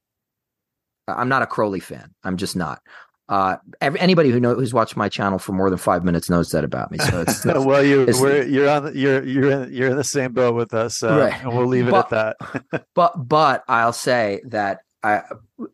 I'm 1.09 1.28
not 1.28 1.42
a 1.42 1.46
Crowley 1.46 1.80
fan. 1.80 2.14
I'm 2.24 2.36
just 2.36 2.57
not. 2.57 2.80
Uh, 3.28 3.57
every, 3.80 3.98
anybody 4.00 4.30
who 4.30 4.38
know 4.38 4.55
who's 4.55 4.74
watched 4.74 4.96
my 4.96 5.09
channel 5.09 5.38
for 5.38 5.53
more 5.53 5.70
than 5.70 5.78
five 5.78 6.05
minutes 6.05 6.28
knows 6.28 6.50
that 6.50 6.64
about 6.64 6.90
me. 6.90 6.98
So 6.98 7.22
it's, 7.22 7.44
it's 7.46 7.64
well, 7.64 7.82
you 7.82 8.07
we're, 8.20 8.42
you're 8.42 8.68
on 8.68 8.92
you're 8.94 9.22
you're 9.24 9.50
in, 9.50 9.72
you're 9.72 9.90
in 9.90 9.96
the 9.96 10.05
same 10.05 10.32
boat 10.32 10.55
with 10.55 10.74
us, 10.74 11.03
uh, 11.03 11.18
right. 11.18 11.42
and 11.42 11.57
we'll 11.57 11.66
leave 11.66 11.88
it 11.88 11.92
but, 11.92 12.12
at 12.12 12.36
that. 12.70 12.86
but 12.94 13.28
but 13.28 13.64
I'll 13.68 13.92
say 13.92 14.42
that 14.46 14.80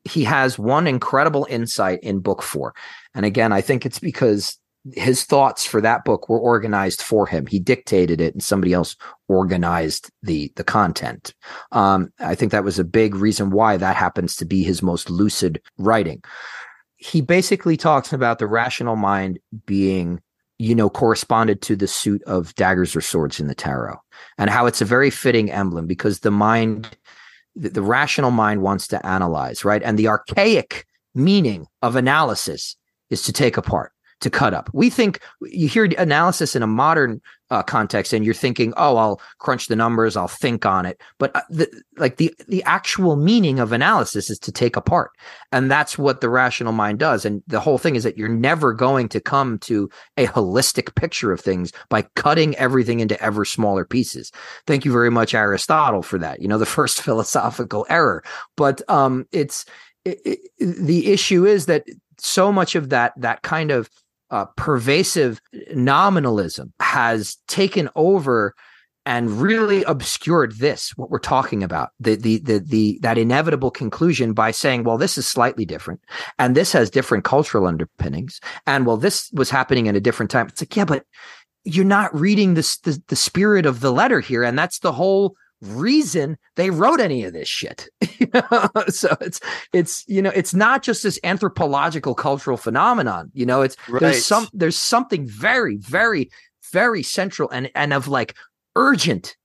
He 0.04 0.24
has 0.24 0.58
one 0.58 0.86
incredible 0.86 1.46
insight 1.48 2.00
in 2.02 2.20
book 2.20 2.42
four, 2.42 2.74
and 3.14 3.24
again, 3.24 3.52
I 3.52 3.60
think 3.60 3.84
it's 3.84 3.98
because 3.98 4.58
his 4.94 5.24
thoughts 5.24 5.66
for 5.66 5.80
that 5.82 6.04
book 6.04 6.28
were 6.28 6.38
organized 6.38 7.02
for 7.02 7.26
him. 7.26 7.46
He 7.46 7.58
dictated 7.58 8.20
it, 8.20 8.32
and 8.34 8.42
somebody 8.42 8.72
else 8.72 8.96
organized 9.28 10.10
the 10.22 10.52
the 10.56 10.64
content. 10.64 11.34
Um, 11.72 12.12
I 12.20 12.34
think 12.34 12.52
that 12.52 12.64
was 12.64 12.78
a 12.78 12.84
big 12.84 13.14
reason 13.14 13.50
why 13.50 13.76
that 13.76 13.96
happens 13.96 14.36
to 14.36 14.44
be 14.44 14.62
his 14.62 14.82
most 14.82 15.10
lucid 15.10 15.60
writing 15.78 16.22
he 16.98 17.20
basically 17.20 17.76
talks 17.76 18.12
about 18.12 18.38
the 18.38 18.46
rational 18.46 18.96
mind 18.96 19.38
being 19.64 20.20
you 20.58 20.74
know 20.74 20.90
corresponded 20.90 21.62
to 21.62 21.76
the 21.76 21.86
suit 21.86 22.22
of 22.24 22.54
daggers 22.56 22.94
or 22.94 23.00
swords 23.00 23.40
in 23.40 23.46
the 23.46 23.54
tarot 23.54 23.96
and 24.36 24.50
how 24.50 24.66
it's 24.66 24.80
a 24.80 24.84
very 24.84 25.08
fitting 25.08 25.50
emblem 25.50 25.86
because 25.86 26.20
the 26.20 26.30
mind 26.30 26.96
the, 27.58 27.70
the 27.70 27.82
rational 27.82 28.30
mind 28.30 28.62
wants 28.62 28.86
to 28.88 29.04
analyze 29.06 29.64
right 29.64 29.82
and 29.82 29.98
the 29.98 30.08
archaic 30.08 30.86
meaning 31.14 31.66
of 31.82 31.96
analysis 31.96 32.76
is 33.10 33.22
to 33.22 33.32
take 33.32 33.56
apart 33.56 33.92
to 34.20 34.30
cut 34.30 34.54
up. 34.54 34.70
We 34.72 34.90
think 34.90 35.20
you 35.42 35.68
hear 35.68 35.84
analysis 35.98 36.56
in 36.56 36.62
a 36.62 36.66
modern 36.66 37.20
uh, 37.50 37.62
context, 37.62 38.12
and 38.12 38.24
you're 38.24 38.34
thinking, 38.34 38.72
"Oh, 38.76 38.96
I'll 38.96 39.20
crunch 39.38 39.68
the 39.68 39.76
numbers, 39.76 40.16
I'll 40.16 40.28
think 40.28 40.66
on 40.66 40.86
it." 40.86 41.00
But 41.18 41.34
uh, 41.34 41.42
the, 41.50 41.82
like 41.96 42.16
the 42.16 42.34
the 42.48 42.62
actual 42.64 43.16
meaning 43.16 43.58
of 43.58 43.72
analysis 43.72 44.30
is 44.30 44.38
to 44.40 44.52
take 44.52 44.76
apart, 44.76 45.10
and 45.52 45.70
that's 45.70 45.98
what 45.98 46.20
the 46.20 46.28
rational 46.28 46.72
mind 46.72 46.98
does. 46.98 47.24
And 47.24 47.42
the 47.46 47.60
whole 47.60 47.78
thing 47.78 47.96
is 47.96 48.04
that 48.04 48.18
you're 48.18 48.28
never 48.28 48.72
going 48.72 49.08
to 49.10 49.20
come 49.20 49.58
to 49.60 49.88
a 50.16 50.26
holistic 50.26 50.94
picture 50.94 51.32
of 51.32 51.40
things 51.40 51.72
by 51.88 52.02
cutting 52.16 52.54
everything 52.56 53.00
into 53.00 53.20
ever 53.22 53.44
smaller 53.44 53.84
pieces. 53.84 54.30
Thank 54.66 54.84
you 54.84 54.92
very 54.92 55.10
much, 55.10 55.34
Aristotle, 55.34 56.02
for 56.02 56.18
that. 56.18 56.42
You 56.42 56.48
know, 56.48 56.58
the 56.58 56.66
first 56.78 57.02
philosophical 57.02 57.86
error, 57.88 58.22
but 58.56 58.82
um, 58.90 59.26
it's 59.32 59.64
it, 60.04 60.20
it, 60.24 60.38
the 60.58 61.12
issue 61.12 61.46
is 61.46 61.66
that 61.66 61.84
so 62.18 62.52
much 62.52 62.74
of 62.74 62.90
that 62.90 63.12
that 63.16 63.42
kind 63.42 63.70
of 63.70 63.88
uh, 64.30 64.46
pervasive 64.56 65.40
nominalism 65.74 66.72
has 66.80 67.36
taken 67.46 67.88
over 67.94 68.54
and 69.06 69.40
really 69.40 69.82
obscured 69.84 70.58
this 70.58 70.90
what 70.96 71.10
we're 71.10 71.18
talking 71.18 71.62
about 71.62 71.90
the, 71.98 72.14
the 72.16 72.38
the 72.40 72.58
the 72.58 72.98
that 73.00 73.16
inevitable 73.16 73.70
conclusion 73.70 74.34
by 74.34 74.50
saying 74.50 74.84
well 74.84 74.98
this 74.98 75.16
is 75.16 75.26
slightly 75.26 75.64
different 75.64 76.00
and 76.38 76.54
this 76.54 76.72
has 76.72 76.90
different 76.90 77.24
cultural 77.24 77.66
underpinnings 77.66 78.38
and 78.66 78.84
well 78.84 78.98
this 78.98 79.30
was 79.32 79.48
happening 79.48 79.86
in 79.86 79.96
a 79.96 80.00
different 80.00 80.30
time. 80.30 80.46
It's 80.46 80.60
like 80.60 80.76
yeah 80.76 80.84
but 80.84 81.04
you're 81.64 81.84
not 81.86 82.14
reading 82.18 82.52
this 82.52 82.76
the, 82.78 83.02
the 83.08 83.16
spirit 83.16 83.64
of 83.64 83.80
the 83.80 83.92
letter 83.92 84.20
here 84.20 84.42
and 84.42 84.58
that's 84.58 84.80
the 84.80 84.92
whole 84.92 85.34
reason 85.60 86.38
they 86.56 86.70
wrote 86.70 87.00
any 87.00 87.24
of 87.24 87.32
this 87.32 87.48
shit. 87.48 87.88
so 88.88 89.16
it's 89.20 89.40
it's 89.72 90.04
you 90.08 90.22
know 90.22 90.32
it's 90.34 90.54
not 90.54 90.82
just 90.82 91.02
this 91.02 91.18
anthropological 91.24 92.14
cultural 92.14 92.56
phenomenon. 92.56 93.30
You 93.34 93.46
know, 93.46 93.62
it's 93.62 93.76
right. 93.88 94.00
there's 94.00 94.24
some 94.24 94.48
there's 94.52 94.76
something 94.76 95.26
very 95.26 95.76
very 95.76 96.30
very 96.72 97.02
central 97.02 97.50
and 97.50 97.70
and 97.74 97.92
of 97.92 98.08
like 98.08 98.36
urgent 98.76 99.36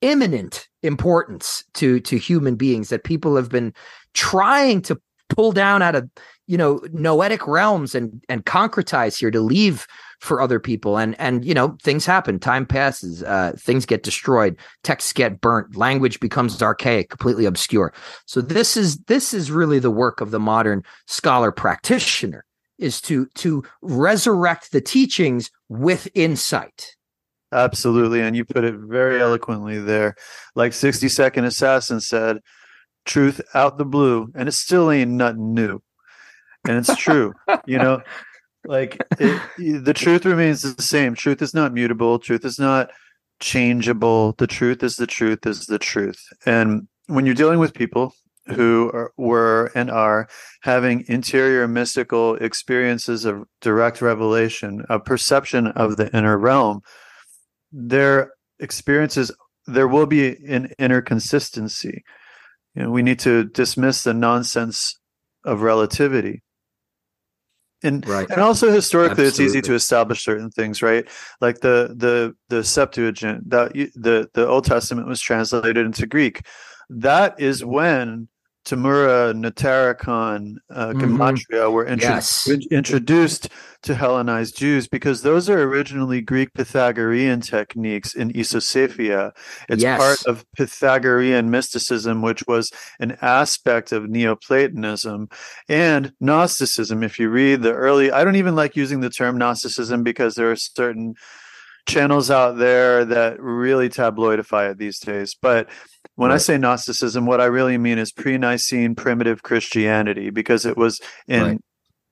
imminent 0.00 0.68
importance 0.82 1.64
to 1.74 2.00
to 2.00 2.18
human 2.18 2.56
beings 2.56 2.88
that 2.88 3.04
people 3.04 3.36
have 3.36 3.48
been 3.48 3.72
trying 4.14 4.82
to 4.82 5.00
pull 5.28 5.52
down 5.52 5.80
out 5.82 5.94
of 5.94 6.08
you 6.46 6.56
know 6.56 6.80
noetic 6.92 7.46
realms 7.46 7.94
and 7.94 8.22
and 8.28 8.44
concretize 8.44 9.18
here 9.18 9.30
to 9.30 9.40
leave 9.40 9.86
for 10.22 10.40
other 10.40 10.60
people. 10.60 10.98
And 10.98 11.18
and 11.18 11.44
you 11.44 11.52
know 11.52 11.76
things 11.82 12.06
happen 12.06 12.38
time 12.38 12.64
passes 12.64 13.22
uh, 13.24 13.52
things 13.58 13.84
get 13.84 14.04
destroyed 14.04 14.56
texts 14.84 15.12
get 15.12 15.40
burnt 15.40 15.76
language 15.76 16.20
becomes 16.20 16.62
archaic 16.62 17.10
completely 17.10 17.44
obscure. 17.44 17.92
So 18.26 18.40
this 18.40 18.76
is 18.76 18.98
this 19.04 19.34
is 19.34 19.50
really 19.50 19.80
the 19.80 19.90
work 19.90 20.20
of 20.20 20.30
the 20.30 20.40
modern 20.40 20.84
scholar 21.06 21.50
practitioner 21.50 22.44
is 22.78 23.00
to 23.02 23.26
to 23.34 23.64
resurrect 23.82 24.70
the 24.70 24.80
teachings 24.80 25.50
with 25.68 26.08
insight. 26.14 26.94
Absolutely 27.52 28.20
and 28.20 28.36
you 28.36 28.44
put 28.44 28.64
it 28.64 28.76
very 28.76 29.20
eloquently 29.20 29.78
there. 29.80 30.14
Like 30.54 30.72
60 30.72 31.08
second 31.08 31.44
assassin 31.46 32.00
said 32.00 32.38
truth 33.04 33.40
out 33.54 33.76
the 33.76 33.84
blue 33.84 34.30
and 34.36 34.48
it 34.48 34.52
still 34.52 34.90
ain't 34.90 35.10
nothing 35.10 35.52
new 35.52 35.82
and 36.66 36.78
it's 36.78 36.96
true 36.96 37.32
you 37.66 37.78
know 37.78 38.00
like 38.64 38.96
it, 39.18 39.84
the 39.84 39.94
truth 39.94 40.24
remains 40.24 40.62
the 40.62 40.80
same. 40.82 41.14
Truth 41.14 41.42
is 41.42 41.54
not 41.54 41.72
mutable. 41.72 42.18
Truth 42.18 42.44
is 42.44 42.58
not 42.58 42.90
changeable. 43.40 44.34
The 44.38 44.46
truth 44.46 44.82
is 44.82 44.96
the 44.96 45.06
truth 45.06 45.46
is 45.46 45.66
the 45.66 45.78
truth. 45.78 46.20
And 46.46 46.86
when 47.06 47.26
you're 47.26 47.34
dealing 47.34 47.58
with 47.58 47.74
people 47.74 48.14
who 48.46 48.90
are, 48.92 49.12
were 49.16 49.70
and 49.74 49.90
are 49.90 50.28
having 50.62 51.04
interior 51.08 51.66
mystical 51.68 52.36
experiences 52.36 53.24
of 53.24 53.44
direct 53.60 54.02
revelation 54.02 54.84
a 54.88 54.98
perception 54.98 55.68
of 55.68 55.96
the 55.96 56.14
inner 56.16 56.36
realm 56.36 56.80
their 57.70 58.32
experiences 58.58 59.30
there 59.66 59.86
will 59.86 60.06
be 60.06 60.44
an 60.48 60.72
inner 60.80 61.00
consistency. 61.00 62.02
You 62.74 62.82
know, 62.82 62.90
we 62.90 63.02
need 63.02 63.20
to 63.20 63.44
dismiss 63.44 64.02
the 64.02 64.12
nonsense 64.12 64.98
of 65.44 65.62
relativity 65.62 66.42
and 67.82 68.06
right. 68.06 68.30
and 68.30 68.40
also 68.40 68.70
historically 68.70 69.26
Absolutely. 69.26 69.44
it's 69.44 69.56
easy 69.56 69.62
to 69.62 69.74
establish 69.74 70.24
certain 70.24 70.50
things 70.50 70.82
right 70.82 71.08
like 71.40 71.60
the 71.60 71.94
the 71.96 72.34
the 72.48 72.64
septuagint 72.64 73.48
that 73.50 73.72
the 73.72 74.28
the 74.34 74.46
old 74.46 74.64
testament 74.64 75.08
was 75.08 75.20
translated 75.20 75.84
into 75.84 76.06
greek 76.06 76.46
that 76.88 77.38
is 77.40 77.64
when 77.64 78.28
Temura, 78.64 79.34
Notarikon, 79.34 80.56
uh, 80.70 80.88
mm-hmm. 80.88 81.16
Gematria 81.16 81.72
were 81.72 81.84
intro- 81.84 82.10
yes. 82.10 82.48
introduced 82.70 83.48
to 83.82 83.94
Hellenized 83.94 84.56
Jews 84.56 84.86
because 84.86 85.22
those 85.22 85.50
are 85.50 85.62
originally 85.62 86.20
Greek 86.20 86.54
Pythagorean 86.54 87.40
techniques 87.40 88.14
in 88.14 88.30
Isopsephia. 88.38 89.32
It's 89.68 89.82
yes. 89.82 89.98
part 89.98 90.24
of 90.26 90.44
Pythagorean 90.52 91.50
mysticism, 91.50 92.22
which 92.22 92.44
was 92.46 92.70
an 93.00 93.18
aspect 93.20 93.90
of 93.90 94.08
Neoplatonism 94.08 95.28
and 95.68 96.12
Gnosticism. 96.20 97.02
If 97.02 97.18
you 97.18 97.30
read 97.30 97.62
the 97.62 97.72
early, 97.72 98.12
I 98.12 98.22
don't 98.22 98.36
even 98.36 98.54
like 98.54 98.76
using 98.76 99.00
the 99.00 99.10
term 99.10 99.36
Gnosticism 99.36 100.04
because 100.04 100.36
there 100.36 100.50
are 100.50 100.56
certain 100.56 101.14
channels 101.86 102.30
out 102.30 102.58
there 102.58 103.04
that 103.04 103.40
really 103.40 103.88
tabloidify 103.88 104.70
it 104.70 104.78
these 104.78 104.98
days. 104.98 105.36
But 105.40 105.68
when 106.14 106.30
right. 106.30 106.36
I 106.36 106.38
say 106.38 106.58
Gnosticism, 106.58 107.26
what 107.26 107.40
I 107.40 107.46
really 107.46 107.78
mean 107.78 107.98
is 107.98 108.12
pre-Nicene 108.12 108.94
primitive 108.94 109.42
Christianity, 109.42 110.30
because 110.30 110.66
it 110.66 110.76
was 110.76 111.00
in 111.26 111.42
right. 111.42 111.60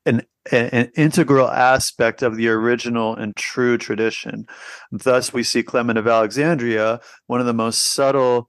an, 0.06 0.22
an 0.50 0.90
integral 0.96 1.50
aspect 1.50 2.22
of 2.22 2.36
the 2.36 2.48
original 2.48 3.14
and 3.14 3.36
true 3.36 3.78
tradition. 3.78 4.46
Thus, 4.90 5.32
we 5.32 5.42
see 5.42 5.62
Clement 5.62 5.98
of 5.98 6.08
Alexandria, 6.08 7.00
one 7.26 7.40
of 7.40 7.46
the 7.46 7.54
most 7.54 7.82
subtle 7.82 8.48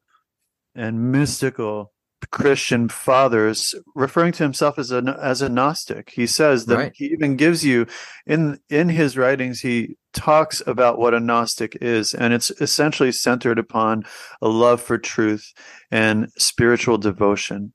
and 0.74 1.12
mystical 1.12 1.92
Christian 2.30 2.88
fathers 2.88 3.74
referring 3.96 4.32
to 4.34 4.44
himself 4.44 4.78
as 4.78 4.92
a 4.92 5.18
as 5.22 5.42
a 5.42 5.50
Gnostic. 5.50 6.12
He 6.12 6.28
says 6.28 6.66
that 6.68 6.78
right. 6.78 6.92
he 6.96 7.06
even 7.06 7.36
gives 7.36 7.66
you 7.66 7.88
in 8.26 8.60
in 8.70 8.90
his 8.90 9.18
writings 9.18 9.60
he 9.60 9.98
talks 10.14 10.62
about 10.68 11.00
what 11.00 11.14
a 11.14 11.20
Gnostic 11.20 11.78
is, 11.82 12.14
and 12.14 12.34
it's 12.34 12.52
essentially 12.62 13.12
centered 13.12 13.58
upon 13.58 14.04
a 14.42 14.48
love 14.48 14.82
for 14.82 14.98
truth 14.98 15.52
and 15.90 16.30
spiritual 16.38 16.98
devotion. 16.98 17.74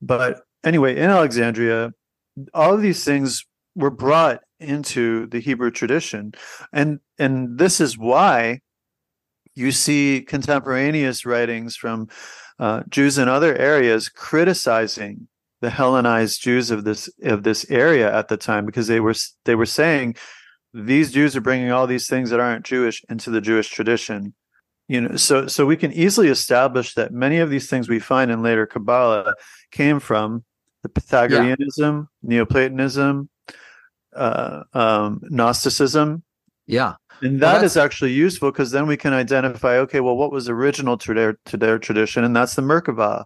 But 0.00 0.42
anyway, 0.64 0.96
in 0.96 1.10
Alexandria, 1.10 1.92
all 2.52 2.74
of 2.74 2.82
these 2.82 3.04
things 3.04 3.44
were 3.74 3.90
brought 3.90 4.40
into 4.60 5.26
the 5.28 5.40
Hebrew 5.40 5.70
tradition, 5.70 6.32
and 6.72 7.00
and 7.18 7.58
this 7.58 7.80
is 7.80 7.96
why 7.96 8.60
you 9.54 9.70
see 9.70 10.24
contemporaneous 10.26 11.26
writings 11.26 11.76
from 11.76 12.08
uh, 12.62 12.84
Jews 12.88 13.18
in 13.18 13.28
other 13.28 13.56
areas 13.56 14.08
criticizing 14.08 15.26
the 15.62 15.70
Hellenized 15.70 16.40
Jews 16.40 16.70
of 16.70 16.84
this 16.84 17.10
of 17.24 17.42
this 17.42 17.68
area 17.68 18.14
at 18.14 18.28
the 18.28 18.36
time 18.36 18.66
because 18.66 18.86
they 18.86 19.00
were 19.00 19.16
they 19.44 19.56
were 19.56 19.66
saying 19.66 20.14
these 20.72 21.10
Jews 21.10 21.34
are 21.34 21.40
bringing 21.40 21.72
all 21.72 21.88
these 21.88 22.06
things 22.06 22.30
that 22.30 22.38
aren't 22.38 22.64
Jewish 22.64 23.02
into 23.08 23.30
the 23.30 23.40
Jewish 23.40 23.68
tradition. 23.68 24.32
You 24.86 25.00
know, 25.00 25.16
so 25.16 25.48
so 25.48 25.66
we 25.66 25.76
can 25.76 25.92
easily 25.92 26.28
establish 26.28 26.94
that 26.94 27.12
many 27.12 27.38
of 27.38 27.50
these 27.50 27.68
things 27.68 27.88
we 27.88 27.98
find 27.98 28.30
in 28.30 28.44
later 28.44 28.64
Kabbalah 28.64 29.34
came 29.72 29.98
from 29.98 30.44
the 30.84 30.88
Pythagoreanism, 30.88 32.08
Neoplatonism, 32.22 33.28
uh, 34.14 34.62
um, 34.72 35.20
Gnosticism, 35.24 36.22
Yeah. 36.66 36.94
And 37.22 37.40
Well, 37.40 37.54
that 37.54 37.64
is 37.64 37.76
actually 37.76 38.12
useful 38.12 38.50
because 38.50 38.70
then 38.70 38.86
we 38.86 38.96
can 38.96 39.12
identify, 39.12 39.76
okay, 39.78 40.00
well, 40.00 40.16
what 40.16 40.32
was 40.32 40.48
original 40.48 40.98
to 40.98 41.14
their 41.14 41.38
to 41.46 41.56
their 41.56 41.78
tradition, 41.78 42.24
and 42.24 42.34
that's 42.34 42.54
the 42.54 42.62
Merkabah. 42.62 43.24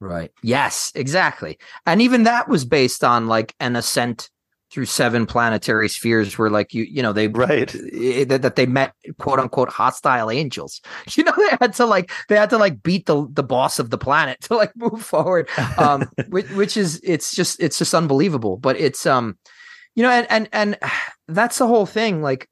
Right. 0.00 0.32
Yes, 0.42 0.90
exactly. 0.94 1.58
And 1.86 2.02
even 2.02 2.24
that 2.24 2.48
was 2.48 2.64
based 2.64 3.04
on 3.04 3.28
like 3.28 3.54
an 3.60 3.76
ascent 3.76 4.30
through 4.72 4.86
seven 4.86 5.26
planetary 5.26 5.88
spheres 5.88 6.38
where 6.38 6.48
like 6.48 6.72
you 6.72 6.84
you 6.84 7.02
know 7.02 7.12
they 7.12 7.28
Right. 7.28 7.72
eh, 7.74 8.24
that, 8.24 8.40
that 8.42 8.56
they 8.56 8.64
met 8.66 8.94
quote 9.18 9.38
unquote 9.38 9.68
hostile 9.68 10.30
angels. 10.30 10.80
You 11.14 11.24
know 11.24 11.32
they 11.36 11.56
had 11.60 11.74
to 11.74 11.84
like 11.86 12.10
they 12.28 12.36
had 12.36 12.50
to 12.50 12.58
like 12.58 12.82
beat 12.82 13.06
the 13.06 13.28
the 13.30 13.42
boss 13.42 13.78
of 13.78 13.90
the 13.90 13.98
planet 13.98 14.40
to 14.42 14.56
like 14.56 14.72
move 14.74 15.04
forward. 15.04 15.48
Um 15.78 16.08
which, 16.30 16.48
which 16.50 16.76
is 16.76 17.00
it's 17.04 17.34
just 17.36 17.60
it's 17.60 17.78
just 17.78 17.94
unbelievable, 17.94 18.56
but 18.56 18.76
it's 18.80 19.04
um 19.06 19.36
you 19.94 20.02
know 20.02 20.10
and 20.10 20.26
and 20.30 20.48
and 20.52 20.78
that's 21.28 21.58
the 21.58 21.66
whole 21.66 21.86
thing 21.86 22.22
like 22.22 22.48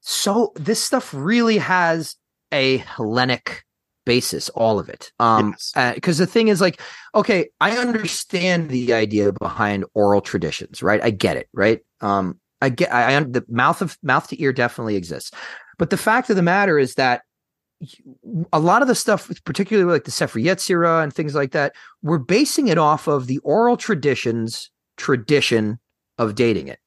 so 0.00 0.52
this 0.54 0.82
stuff 0.82 1.12
really 1.14 1.58
has 1.58 2.16
a 2.52 2.78
Hellenic 2.78 3.64
basis 4.06 4.48
all 4.50 4.78
of 4.78 4.88
it. 4.88 5.12
Um 5.20 5.54
Yes. 5.76 5.94
because 5.94 6.16
the 6.16 6.26
thing 6.26 6.48
is 6.48 6.62
like 6.62 6.80
okay 7.14 7.50
i 7.60 7.76
understand 7.76 8.70
the 8.70 8.94
idea 8.94 9.32
behind 9.32 9.84
oral 9.92 10.22
traditions 10.22 10.82
right? 10.82 11.02
I 11.04 11.10
get 11.10 11.36
it 11.36 11.46
right? 11.52 11.80
Um 12.00 12.40
i 12.62 12.70
get 12.70 12.90
i, 12.92 13.14
I 13.16 13.20
the 13.22 13.44
mouth 13.48 13.82
of 13.82 13.98
mouth 14.02 14.26
to 14.28 14.42
ear 14.42 14.52
definitely 14.52 14.96
exists. 14.96 15.30
But 15.76 15.90
the 15.90 15.98
fact 15.98 16.30
of 16.30 16.36
the 16.36 16.42
matter 16.42 16.78
is 16.78 16.94
that 16.94 17.20
a 18.52 18.58
lot 18.58 18.80
of 18.82 18.88
the 18.88 18.94
stuff 18.94 19.30
particularly 19.44 19.92
like 19.92 20.04
the 20.04 20.10
Sefer 20.10 20.40
Yetzirah 20.40 21.02
and 21.02 21.12
things 21.12 21.34
like 21.34 21.52
that 21.52 21.74
we're 22.02 22.18
basing 22.18 22.68
it 22.68 22.78
off 22.78 23.08
of 23.08 23.26
the 23.26 23.38
oral 23.40 23.76
traditions 23.76 24.70
tradition 24.96 25.78
of 26.16 26.34
dating 26.34 26.68
it. 26.68 26.78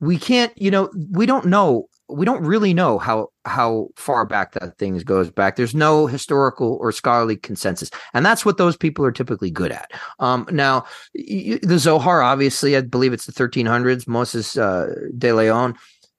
We 0.00 0.18
can't 0.18 0.52
you 0.56 0.70
know 0.70 0.90
we 1.10 1.26
don't 1.26 1.44
know 1.44 1.88
we 2.12 2.26
don't 2.26 2.42
really 2.42 2.74
know 2.74 2.98
how 2.98 3.28
how 3.44 3.88
far 3.96 4.24
back 4.26 4.52
that 4.52 4.76
thing 4.78 4.98
goes 4.98 5.30
back. 5.30 5.56
There's 5.56 5.74
no 5.74 6.06
historical 6.06 6.78
or 6.80 6.92
scholarly 6.92 7.36
consensus 7.36 7.90
and 8.14 8.24
that's 8.24 8.44
what 8.44 8.58
those 8.58 8.76
people 8.76 9.04
are 9.04 9.12
typically 9.12 9.50
good 9.50 9.72
at. 9.72 9.90
Um 10.18 10.46
now 10.50 10.84
the 11.14 11.78
zohar 11.78 12.22
obviously 12.22 12.76
i 12.76 12.80
believe 12.80 13.12
it's 13.12 13.26
the 13.26 13.32
1300s 13.32 14.06
moses 14.06 14.56
uh, 14.56 14.94
de 15.16 15.32
leon. 15.32 15.76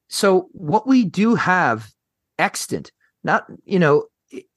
So 0.09 0.49
what 0.51 0.87
we 0.87 1.05
do 1.05 1.35
have 1.35 1.91
extant 2.37 2.91
not 3.23 3.45
you 3.65 3.79
know 3.79 4.05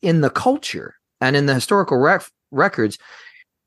in 0.02 0.20
the 0.20 0.30
culture 0.30 0.94
and 1.20 1.36
in 1.36 1.46
the 1.46 1.54
historical 1.54 1.98
rec- 1.98 2.30
records 2.50 2.98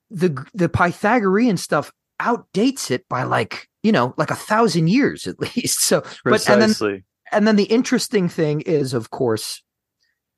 the 0.10 0.46
the 0.54 0.70
pythagorean 0.70 1.58
stuff 1.58 1.92
outdates 2.22 2.90
it 2.92 3.08
by 3.10 3.24
like 3.24 3.68
you 3.84 3.92
know 3.92 4.14
like 4.18 4.32
a 4.32 4.36
thousand 4.36 4.88
years 4.88 5.28
at 5.28 5.40
least. 5.56 5.82
So 5.82 6.02
but 6.24 6.48
and 6.50 6.62
then 6.62 6.70
Precisely. 6.70 7.04
And 7.32 7.48
then 7.48 7.56
the 7.56 7.66
interesting 7.66 8.30
thing 8.30 8.62
is, 8.62 8.94
of 8.94 9.10
course, 9.10 9.62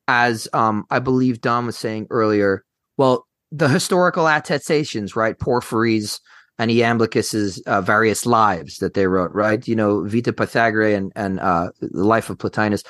as 0.08 0.48
um, 0.54 0.86
I 0.90 1.00
believe 1.00 1.42
Dom 1.42 1.68
was 1.68 1.78
saying 1.78 2.08
earlier, 2.10 2.64
well, 2.98 3.28
the 3.52 3.68
historical 3.68 4.28
attestations, 4.28 5.16
right? 5.16 5.38
Porphyry's 5.38 6.20
and 6.58 6.70
Iamblichus's 6.70 7.62
uh, 7.66 7.82
various 7.82 8.26
lives 8.26 8.78
that 8.78 8.94
they 8.94 9.08
wrote, 9.08 9.32
right? 9.34 9.66
You 9.68 9.76
know, 9.76 10.06
Vita 10.06 10.34
Pythagoras 10.34 10.96
and 10.96 11.12
and 11.16 11.40
uh, 11.40 11.70
the 11.80 12.04
life 12.04 12.30
of 12.30 12.38
Plotinus, 12.38 12.84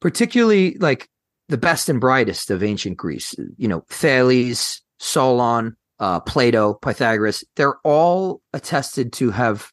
particularly 0.00 0.76
like 0.78 1.08
the 1.48 1.58
best 1.58 1.88
and 1.88 2.00
brightest 2.00 2.50
of 2.50 2.62
ancient 2.62 2.96
Greece. 2.96 3.34
You 3.56 3.68
know, 3.68 3.84
Thales, 3.88 4.82
Solon, 4.98 5.76
uh, 6.00 6.20
Plato, 6.20 6.74
Pythagoras. 6.74 7.44
They're 7.56 7.78
all 7.84 8.42
attested 8.52 9.12
to 9.14 9.30
have 9.30 9.70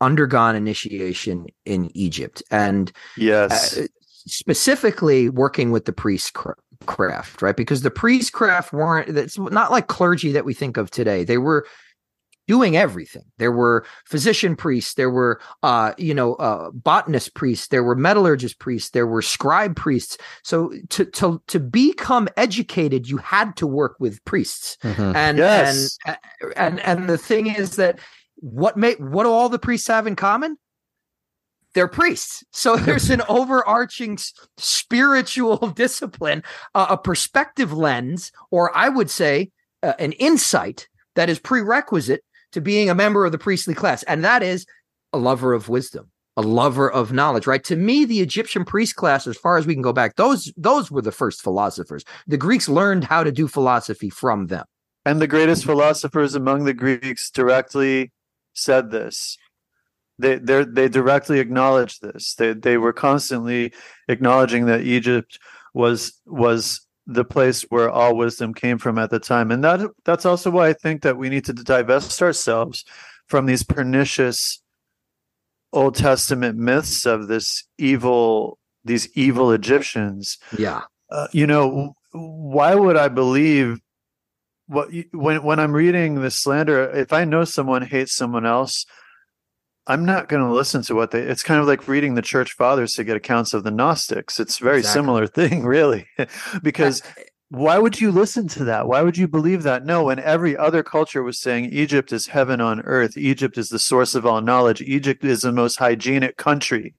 undergone 0.00 0.56
initiation 0.56 1.46
in 1.64 1.90
Egypt 1.96 2.42
and 2.50 2.92
Yes. 3.16 3.76
uh, 3.76 3.86
specifically 4.26 5.28
working 5.28 5.70
with 5.70 5.84
the 5.84 5.92
priest 5.92 6.34
cra- 6.34 6.54
craft, 6.86 7.42
right? 7.42 7.56
Because 7.56 7.82
the 7.82 7.90
priest 7.90 8.32
craft 8.32 8.72
weren't, 8.72 9.08
it's 9.16 9.38
not 9.38 9.70
like 9.70 9.86
clergy 9.88 10.32
that 10.32 10.44
we 10.44 10.54
think 10.54 10.76
of 10.76 10.90
today. 10.90 11.24
They 11.24 11.38
were 11.38 11.66
doing 12.48 12.76
everything. 12.76 13.22
There 13.38 13.52
were 13.52 13.86
physician 14.06 14.56
priests, 14.56 14.94
there 14.94 15.10
were, 15.10 15.40
uh, 15.62 15.92
you 15.98 16.12
know, 16.14 16.34
uh, 16.34 16.70
botanist 16.72 17.34
priests, 17.34 17.68
there 17.68 17.84
were 17.84 17.94
metallurgist 17.94 18.58
priests, 18.58 18.90
there 18.90 19.06
were 19.06 19.22
scribe 19.22 19.76
priests. 19.76 20.18
So 20.42 20.72
to, 20.88 21.04
to, 21.04 21.40
to 21.46 21.60
become 21.60 22.28
educated, 22.36 23.08
you 23.08 23.18
had 23.18 23.54
to 23.56 23.66
work 23.68 23.96
with 24.00 24.24
priests 24.24 24.76
Mhm. 24.82 25.14
and 25.14 25.38
Yes. 25.38 25.96
and 26.06 26.18
and 26.56 26.80
and 26.80 27.08
the 27.08 27.18
thing 27.18 27.46
is 27.54 27.76
that 27.76 27.98
what 28.40 28.76
make 28.76 28.98
what 28.98 29.24
do 29.24 29.30
all 29.30 29.48
the 29.48 29.58
priests 29.58 29.88
have 29.88 30.06
in 30.06 30.16
common? 30.16 30.56
They're 31.74 31.88
priests. 31.88 32.42
So 32.50 32.76
there's 32.76 33.10
an 33.10 33.22
overarching 33.28 34.18
spiritual 34.56 35.56
discipline 35.76 36.42
uh, 36.74 36.86
a 36.90 36.98
perspective 36.98 37.72
lens 37.72 38.32
or 38.50 38.76
i 38.76 38.88
would 38.88 39.10
say 39.10 39.50
uh, 39.82 39.92
an 39.98 40.12
insight 40.12 40.88
that 41.14 41.30
is 41.30 41.38
prerequisite 41.38 42.24
to 42.52 42.60
being 42.60 42.90
a 42.90 42.94
member 42.94 43.24
of 43.24 43.32
the 43.32 43.38
priestly 43.38 43.74
class 43.74 44.02
and 44.04 44.24
that 44.24 44.42
is 44.42 44.66
a 45.12 45.18
lover 45.18 45.52
of 45.52 45.68
wisdom 45.68 46.10
a 46.36 46.42
lover 46.42 46.90
of 46.90 47.12
knowledge 47.12 47.46
right? 47.46 47.64
To 47.64 47.76
me 47.76 48.04
the 48.04 48.20
egyptian 48.20 48.64
priest 48.64 48.96
class 48.96 49.26
as 49.26 49.36
far 49.36 49.56
as 49.56 49.66
we 49.66 49.74
can 49.74 49.82
go 49.82 49.92
back 49.92 50.16
those 50.16 50.52
those 50.56 50.90
were 50.90 51.02
the 51.02 51.12
first 51.12 51.42
philosophers. 51.42 52.04
The 52.26 52.36
greeks 52.36 52.68
learned 52.68 53.04
how 53.04 53.24
to 53.24 53.32
do 53.32 53.46
philosophy 53.46 54.10
from 54.10 54.48
them. 54.48 54.64
And 55.06 55.20
the 55.20 55.26
greatest 55.26 55.64
philosophers 55.64 56.34
among 56.34 56.64
the 56.64 56.74
Greeks 56.74 57.30
directly 57.30 58.12
said 58.60 58.90
this. 58.90 59.38
They 60.18 60.36
they 60.36 60.64
they 60.64 60.88
directly 60.88 61.40
acknowledged 61.40 62.02
this. 62.02 62.34
They 62.34 62.52
they 62.52 62.76
were 62.76 62.92
constantly 62.92 63.72
acknowledging 64.08 64.66
that 64.66 64.82
Egypt 64.82 65.38
was 65.72 66.20
was 66.26 66.86
the 67.06 67.24
place 67.24 67.62
where 67.62 67.90
all 67.90 68.16
wisdom 68.16 68.54
came 68.54 68.78
from 68.78 68.98
at 68.98 69.10
the 69.10 69.18
time. 69.18 69.50
And 69.50 69.64
that 69.64 69.80
that's 70.04 70.26
also 70.26 70.50
why 70.50 70.68
I 70.68 70.72
think 70.74 71.02
that 71.02 71.16
we 71.16 71.28
need 71.28 71.44
to 71.46 71.52
divest 71.52 72.20
ourselves 72.22 72.84
from 73.26 73.46
these 73.46 73.62
pernicious 73.62 74.62
Old 75.72 75.94
Testament 75.94 76.58
myths 76.58 77.06
of 77.06 77.28
this 77.28 77.64
evil 77.78 78.58
these 78.84 79.08
evil 79.14 79.52
Egyptians 79.52 80.38
yeah 80.56 80.82
uh, 81.10 81.28
you 81.32 81.46
know 81.46 81.94
why 82.12 82.74
would 82.74 82.96
i 82.96 83.08
believe 83.08 83.78
what 84.70 84.92
you- 84.92 85.04
when 85.12 85.42
when 85.42 85.58
i'm 85.58 85.72
reading 85.72 86.14
the 86.20 86.30
slander 86.30 86.88
if 86.90 87.12
i 87.12 87.24
know 87.24 87.44
someone 87.44 87.82
hates 87.82 88.14
someone 88.14 88.46
else 88.46 88.86
i'm 89.86 90.04
not 90.04 90.28
going 90.28 90.42
to 90.42 90.52
listen 90.52 90.80
to 90.82 90.94
what 90.94 91.10
they 91.10 91.20
it's 91.22 91.42
kind 91.42 91.60
of 91.60 91.66
like 91.66 91.88
reading 91.88 92.14
the 92.14 92.22
church 92.22 92.52
fathers 92.52 92.94
to 92.94 93.02
get 93.04 93.16
accounts 93.16 93.52
of 93.54 93.64
the 93.64 93.70
gnostics. 93.70 94.38
It's 94.38 94.60
a 94.60 94.64
very 94.64 94.78
Exactly. 94.78 94.98
similar 95.00 95.26
thing 95.26 95.64
really 95.76 96.06
because 96.62 97.02
why 97.48 97.78
would 97.78 98.00
you 98.00 98.12
listen 98.12 98.46
to 98.46 98.64
that? 98.66 98.86
Why 98.86 99.02
would 99.02 99.18
you 99.18 99.26
believe 99.26 99.64
that? 99.64 99.84
No 99.84 100.04
when 100.04 100.20
every 100.20 100.56
other 100.56 100.84
culture 100.84 101.24
was 101.24 101.40
saying 101.40 101.64
egypt 101.72 102.12
is 102.12 102.28
heaven 102.28 102.60
on 102.60 102.80
earth. 102.82 103.16
Egypt 103.16 103.58
is 103.58 103.70
the 103.70 103.78
source 103.80 104.14
of 104.14 104.24
all 104.24 104.40
knowledge. 104.40 104.80
Egypt 104.82 105.24
is 105.24 105.40
the 105.40 105.50
most 105.50 105.76
hygienic 105.76 106.36
country 106.36 106.94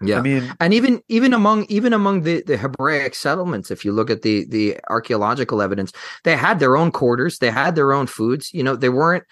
yeah. 0.00 0.18
I 0.18 0.20
mean 0.20 0.54
and 0.60 0.72
even 0.74 1.02
even 1.08 1.34
among 1.34 1.64
even 1.68 1.92
among 1.92 2.22
the 2.22 2.42
the 2.42 2.56
hebraic 2.56 3.14
settlements 3.14 3.70
if 3.70 3.84
you 3.84 3.92
look 3.92 4.10
at 4.10 4.22
the 4.22 4.44
the 4.46 4.78
archaeological 4.88 5.60
evidence 5.62 5.92
they 6.24 6.36
had 6.36 6.58
their 6.58 6.76
own 6.76 6.90
quarters 6.92 7.38
they 7.38 7.50
had 7.50 7.74
their 7.74 7.92
own 7.92 8.06
foods 8.06 8.52
you 8.52 8.62
know 8.62 8.76
they 8.76 8.88
weren't 8.88 9.24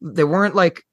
they 0.00 0.24
weren't 0.24 0.54
like 0.54 0.84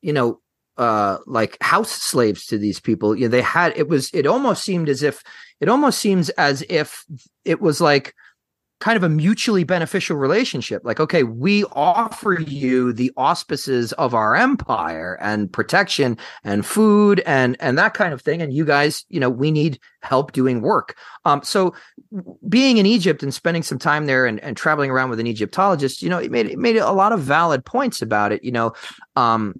you 0.00 0.12
know 0.12 0.40
uh 0.78 1.18
like 1.26 1.56
house 1.62 1.90
slaves 1.90 2.46
to 2.46 2.58
these 2.58 2.80
people. 2.80 3.14
You 3.14 3.26
know 3.26 3.30
they 3.30 3.42
had 3.42 3.76
it 3.76 3.88
was 3.88 4.10
it 4.12 4.26
almost 4.26 4.64
seemed 4.64 4.88
as 4.88 5.02
if 5.02 5.22
it 5.60 5.68
almost 5.68 5.98
seems 5.98 6.28
as 6.30 6.64
if 6.68 7.04
it 7.44 7.60
was 7.60 7.80
like 7.80 8.14
kind 8.82 8.96
of 8.96 9.04
a 9.04 9.08
mutually 9.08 9.62
beneficial 9.62 10.16
relationship. 10.16 10.82
Like 10.84 10.98
okay 10.98 11.22
we 11.22 11.62
offer 11.72 12.40
you 12.40 12.92
the 12.92 13.12
auspices 13.16 13.92
of 13.92 14.12
our 14.12 14.34
empire 14.34 15.16
and 15.20 15.50
protection 15.50 16.18
and 16.42 16.66
food 16.66 17.20
and 17.20 17.56
and 17.60 17.78
that 17.78 17.94
kind 17.94 18.12
of 18.12 18.20
thing. 18.20 18.42
And 18.42 18.52
you 18.52 18.64
guys 18.64 19.04
you 19.08 19.20
know 19.20 19.30
we 19.30 19.52
need 19.52 19.78
help 20.02 20.32
doing 20.32 20.62
work. 20.62 20.96
Um 21.24 21.44
so 21.44 21.74
being 22.48 22.78
in 22.78 22.84
egypt 22.84 23.22
and 23.22 23.32
spending 23.32 23.62
some 23.62 23.78
time 23.78 24.06
there 24.06 24.26
and, 24.26 24.40
and 24.40 24.56
traveling 24.56 24.90
around 24.90 25.08
with 25.10 25.20
an 25.20 25.26
egyptologist 25.26 26.02
you 26.02 26.10
know 26.10 26.18
it 26.18 26.30
made 26.30 26.46
it 26.46 26.58
made 26.58 26.76
a 26.76 26.92
lot 26.92 27.12
of 27.12 27.20
valid 27.20 27.64
points 27.64 28.02
about 28.02 28.32
it 28.32 28.44
you 28.44 28.52
know 28.52 28.72
um 29.16 29.54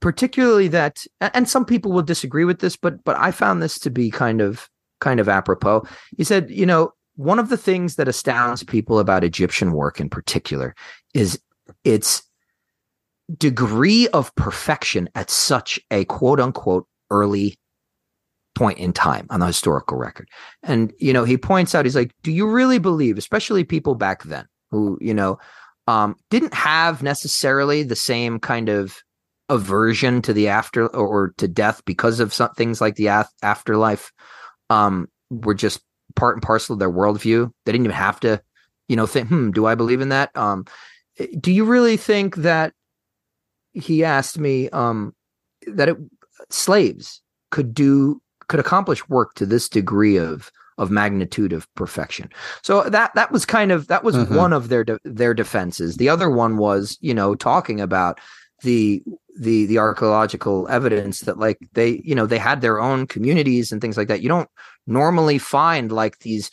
particularly 0.00 0.68
that 0.68 1.04
and 1.20 1.48
some 1.48 1.64
people 1.64 1.92
will 1.92 2.02
disagree 2.02 2.44
with 2.44 2.60
this 2.60 2.76
but 2.76 3.04
but 3.04 3.16
i 3.16 3.30
found 3.30 3.62
this 3.62 3.78
to 3.78 3.90
be 3.90 4.10
kind 4.10 4.40
of 4.40 4.68
kind 5.00 5.20
of 5.20 5.28
apropos. 5.28 5.86
He 6.16 6.24
said 6.24 6.50
you 6.50 6.66
know 6.66 6.92
one 7.18 7.38
of 7.38 7.48
the 7.48 7.56
things 7.56 7.96
that 7.96 8.08
astounds 8.08 8.62
people 8.62 8.98
about 8.98 9.24
egyptian 9.24 9.72
work 9.72 10.00
in 10.00 10.08
particular 10.08 10.74
is 11.14 11.40
its 11.84 12.22
degree 13.36 14.08
of 14.08 14.34
perfection 14.36 15.08
at 15.14 15.28
such 15.28 15.78
a 15.90 16.04
quote 16.06 16.40
unquote 16.40 16.86
early 17.10 17.58
point 18.54 18.78
in 18.78 18.92
time 18.92 19.26
on 19.30 19.40
the 19.40 19.46
historical 19.46 19.96
record. 19.96 20.28
And, 20.64 20.92
you 20.98 21.12
know, 21.12 21.24
he 21.24 21.38
points 21.38 21.74
out, 21.74 21.84
he's 21.84 21.94
like, 21.94 22.12
do 22.22 22.32
you 22.32 22.48
really 22.48 22.78
believe, 22.78 23.16
especially 23.16 23.62
people 23.62 23.94
back 23.94 24.24
then 24.24 24.46
who, 24.70 24.98
you 25.00 25.14
know, 25.14 25.38
um, 25.86 26.16
didn't 26.30 26.54
have 26.54 27.02
necessarily 27.02 27.82
the 27.82 27.96
same 27.96 28.40
kind 28.40 28.68
of 28.68 29.02
aversion 29.48 30.20
to 30.22 30.32
the 30.32 30.48
after 30.48 30.86
or, 30.88 31.06
or 31.06 31.34
to 31.38 31.48
death 31.48 31.82
because 31.84 32.20
of 32.20 32.34
some 32.34 32.50
things 32.54 32.80
like 32.80 32.96
the 32.96 33.06
af- 33.06 33.32
afterlife, 33.42 34.12
um, 34.70 35.08
were 35.30 35.54
just 35.54 35.80
part 36.18 36.36
and 36.36 36.42
parcel 36.42 36.74
of 36.74 36.78
their 36.78 36.90
worldview. 36.90 37.50
They 37.64 37.72
didn't 37.72 37.86
even 37.86 37.96
have 37.96 38.20
to, 38.20 38.42
you 38.88 38.96
know, 38.96 39.06
think, 39.06 39.28
hmm, 39.28 39.50
do 39.50 39.66
I 39.66 39.74
believe 39.74 40.00
in 40.00 40.10
that? 40.10 40.36
Um, 40.36 40.64
do 41.40 41.50
you 41.52 41.64
really 41.64 41.96
think 41.96 42.36
that 42.36 42.72
he 43.72 44.04
asked 44.04 44.38
me, 44.38 44.68
um, 44.70 45.14
that 45.66 45.88
it, 45.88 45.96
slaves 46.50 47.22
could 47.50 47.74
do 47.74 48.20
could 48.48 48.60
accomplish 48.60 49.06
work 49.08 49.34
to 49.34 49.44
this 49.46 49.68
degree 49.68 50.16
of 50.16 50.50
of 50.78 50.90
magnitude 50.90 51.52
of 51.52 51.66
perfection. 51.74 52.30
So 52.62 52.84
that 52.84 53.14
that 53.14 53.32
was 53.32 53.44
kind 53.44 53.72
of 53.72 53.88
that 53.88 54.04
was 54.04 54.14
Mhm. 54.16 54.36
one 54.36 54.52
of 54.52 54.68
their 54.68 54.84
de- 54.84 55.00
their 55.04 55.34
defenses. 55.34 55.96
The 55.96 56.08
other 56.08 56.30
one 56.30 56.56
was, 56.56 56.96
you 57.00 57.12
know, 57.12 57.34
talking 57.34 57.80
about 57.80 58.20
the 58.62 59.02
the 59.38 59.66
the 59.66 59.78
archaeological 59.78 60.66
evidence 60.68 61.20
that 61.20 61.38
like 61.38 61.58
they, 61.72 62.00
you 62.04 62.14
know, 62.14 62.26
they 62.26 62.38
had 62.38 62.60
their 62.60 62.80
own 62.80 63.06
communities 63.06 63.72
and 63.72 63.80
things 63.80 63.96
like 63.96 64.08
that. 64.08 64.22
You 64.22 64.28
don't 64.28 64.50
normally 64.86 65.38
find 65.38 65.92
like 65.92 66.18
these 66.20 66.50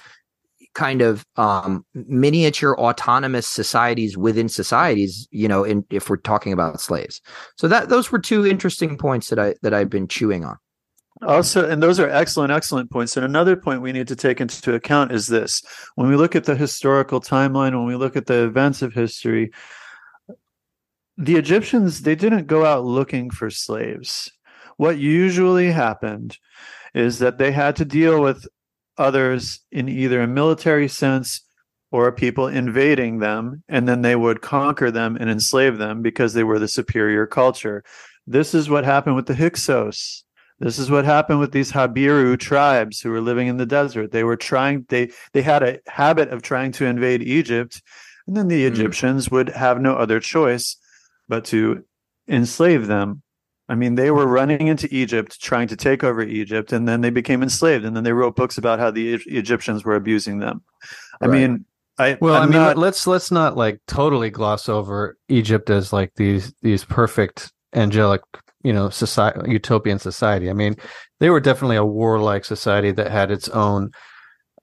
kind 0.73 1.01
of 1.01 1.25
um 1.37 1.85
miniature 1.93 2.77
autonomous 2.77 3.47
societies 3.47 4.17
within 4.17 4.49
societies 4.49 5.25
you 5.31 5.47
know 5.47 5.63
in 5.63 5.85
if 5.89 6.09
we're 6.09 6.17
talking 6.17 6.51
about 6.51 6.81
slaves 6.81 7.21
so 7.55 7.65
that 7.65 7.87
those 7.87 8.11
were 8.11 8.19
two 8.19 8.45
interesting 8.45 8.97
points 8.97 9.29
that 9.29 9.39
i 9.39 9.55
that 9.61 9.73
i've 9.73 9.89
been 9.89 10.05
chewing 10.05 10.43
on 10.43 10.57
Also, 11.21 11.67
and 11.67 11.81
those 11.81 11.97
are 11.97 12.09
excellent, 12.09 12.51
excellent 12.51 12.91
points. 12.91 13.15
And 13.15 13.25
another 13.25 13.55
point 13.55 13.81
we 13.81 13.93
need 13.93 14.09
to 14.09 14.17
take 14.17 14.41
into 14.41 14.75
account 14.75 15.13
is 15.13 15.27
this 15.27 15.61
when 15.95 16.09
we 16.09 16.17
look 16.17 16.35
at 16.35 16.43
the 16.43 16.55
historical 16.55 17.21
timeline, 17.21 17.71
when 17.71 17.85
we 17.85 17.95
look 17.95 18.17
at 18.17 18.25
the 18.25 18.43
events 18.43 18.81
of 18.81 18.93
history, 18.93 19.51
the 21.17 21.35
Egyptians, 21.35 22.01
they 22.01 22.15
didn't 22.15 22.47
go 22.47 22.65
out 22.65 22.83
looking 22.85 23.29
for 23.29 23.49
slaves. 23.49 24.31
What 24.77 24.97
usually 24.97 25.71
happened 25.71 26.37
is 26.93 27.19
that 27.19 27.37
they 27.37 27.51
had 27.51 27.75
to 27.77 27.85
deal 27.85 28.21
with 28.21 28.45
others 28.97 29.59
in 29.71 29.87
either 29.87 30.21
a 30.21 30.27
military 30.27 30.87
sense 30.87 31.41
or 31.91 32.11
people 32.11 32.47
invading 32.47 33.19
them, 33.19 33.63
and 33.69 33.87
then 33.87 34.01
they 34.01 34.15
would 34.15 34.41
conquer 34.41 34.91
them 34.91 35.15
and 35.17 35.29
enslave 35.29 35.77
them 35.77 36.01
because 36.01 36.33
they 36.33 36.43
were 36.43 36.59
the 36.59 36.67
superior 36.67 37.25
culture. 37.25 37.83
This 38.27 38.53
is 38.53 38.69
what 38.69 38.83
happened 38.83 39.15
with 39.15 39.27
the 39.27 39.35
Hyksos. 39.35 40.23
This 40.59 40.79
is 40.79 40.89
what 40.89 41.05
happened 41.05 41.39
with 41.39 41.51
these 41.51 41.71
Habiru 41.71 42.37
tribes 42.39 42.99
who 43.01 43.09
were 43.11 43.21
living 43.21 43.47
in 43.47 43.57
the 43.57 43.65
desert. 43.65 44.11
They 44.11 44.23
were 44.23 44.37
trying 44.37 44.85
they 44.89 45.11
they 45.33 45.41
had 45.41 45.63
a 45.63 45.79
habit 45.87 46.29
of 46.29 46.41
trying 46.41 46.71
to 46.73 46.85
invade 46.85 47.21
Egypt, 47.21 47.81
and 48.25 48.35
then 48.35 48.47
the 48.47 48.65
Mm. 48.65 48.71
Egyptians 48.71 49.29
would 49.29 49.49
have 49.49 49.81
no 49.81 49.95
other 49.95 50.19
choice 50.19 50.77
but 51.27 51.45
to 51.45 51.83
enslave 52.27 52.87
them. 52.87 53.21
I 53.67 53.73
mean, 53.75 53.95
they 53.95 54.11
were 54.11 54.27
running 54.27 54.67
into 54.67 54.87
Egypt 54.93 55.41
trying 55.41 55.67
to 55.69 55.75
take 55.75 56.03
over 56.03 56.21
Egypt, 56.21 56.71
and 56.71 56.87
then 56.87 57.01
they 57.01 57.09
became 57.09 57.41
enslaved, 57.41 57.83
and 57.83 57.95
then 57.95 58.03
they 58.03 58.13
wrote 58.13 58.35
books 58.35 58.57
about 58.59 58.77
how 58.79 58.91
the 58.91 59.15
Egyptians 59.25 59.83
were 59.83 59.95
abusing 59.95 60.37
them. 60.39 60.61
I 61.19 61.25
Right. 61.25 61.31
mean, 61.41 61.65
I 61.97 62.17
Well, 62.21 62.35
I'm 62.35 62.43
i 62.43 62.45
mean, 62.45 62.61
not- 62.61 62.77
let's 62.77 63.07
let's 63.07 63.31
not 63.31 63.57
like 63.57 63.79
totally 63.87 64.29
gloss 64.29 64.69
over 64.69 65.17
Egypt 65.29 65.69
as 65.69 65.91
like 65.93 66.11
these 66.15 66.53
these 66.61 66.83
perfect 66.85 67.51
angelic, 67.73 68.21
you 68.63 68.73
know, 68.73 68.89
society 68.89 69.49
utopian 69.51 69.97
society. 69.97 70.49
I 70.49 70.53
mean, 70.53 70.75
they 71.19 71.29
were 71.31 71.39
definitely 71.39 71.77
a 71.77 71.85
warlike 71.85 72.45
society 72.45 72.91
that 72.91 73.09
had 73.09 73.31
its 73.31 73.49
own. 73.49 73.89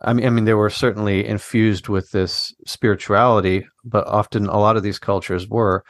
I 0.02 0.12
mean, 0.12 0.26
I 0.26 0.30
mean, 0.30 0.44
they 0.44 0.54
were 0.54 0.70
certainly 0.70 1.26
infused 1.26 1.88
with 1.88 2.10
this 2.10 2.54
spirituality, 2.66 3.66
but 3.84 4.06
often 4.06 4.46
a 4.46 4.58
lot 4.58 4.76
of 4.76 4.82
these 4.84 4.98
cultures 5.00 5.48
were. 5.48 5.82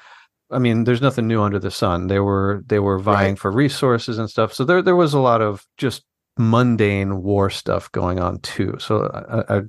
I 0.52 0.58
mean, 0.58 0.84
there's 0.84 1.02
nothing 1.02 1.26
new 1.26 1.42
under 1.42 1.58
the 1.58 1.70
sun. 1.70 2.06
They 2.08 2.20
were 2.20 2.62
they 2.66 2.78
were 2.78 2.98
vying 2.98 3.32
Right. 3.32 3.38
for 3.38 3.50
resources 3.50 4.18
and 4.18 4.28
stuff. 4.30 4.52
So 4.52 4.64
there 4.64 4.82
there 4.82 4.96
was 4.96 5.14
a 5.14 5.18
lot 5.20 5.40
of 5.42 5.64
just 5.78 6.04
mundane 6.38 7.22
war 7.22 7.50
stuff 7.50 7.90
going 7.92 8.18
on 8.20 8.38
too. 8.40 8.74
So 8.78 9.06
I, 9.48 9.56
I 9.58 9.60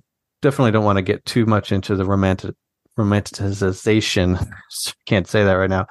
definitely 0.41 0.71
don't 0.71 0.85
want 0.85 0.97
to 0.97 1.01
get 1.01 1.25
too 1.25 1.45
much 1.45 1.71
into 1.71 1.95
the 1.95 2.05
romantic 2.05 2.55
romanticization 2.97 4.37
can't 5.07 5.27
say 5.27 5.43
that 5.43 5.53
right 5.53 5.69
now 5.69 5.87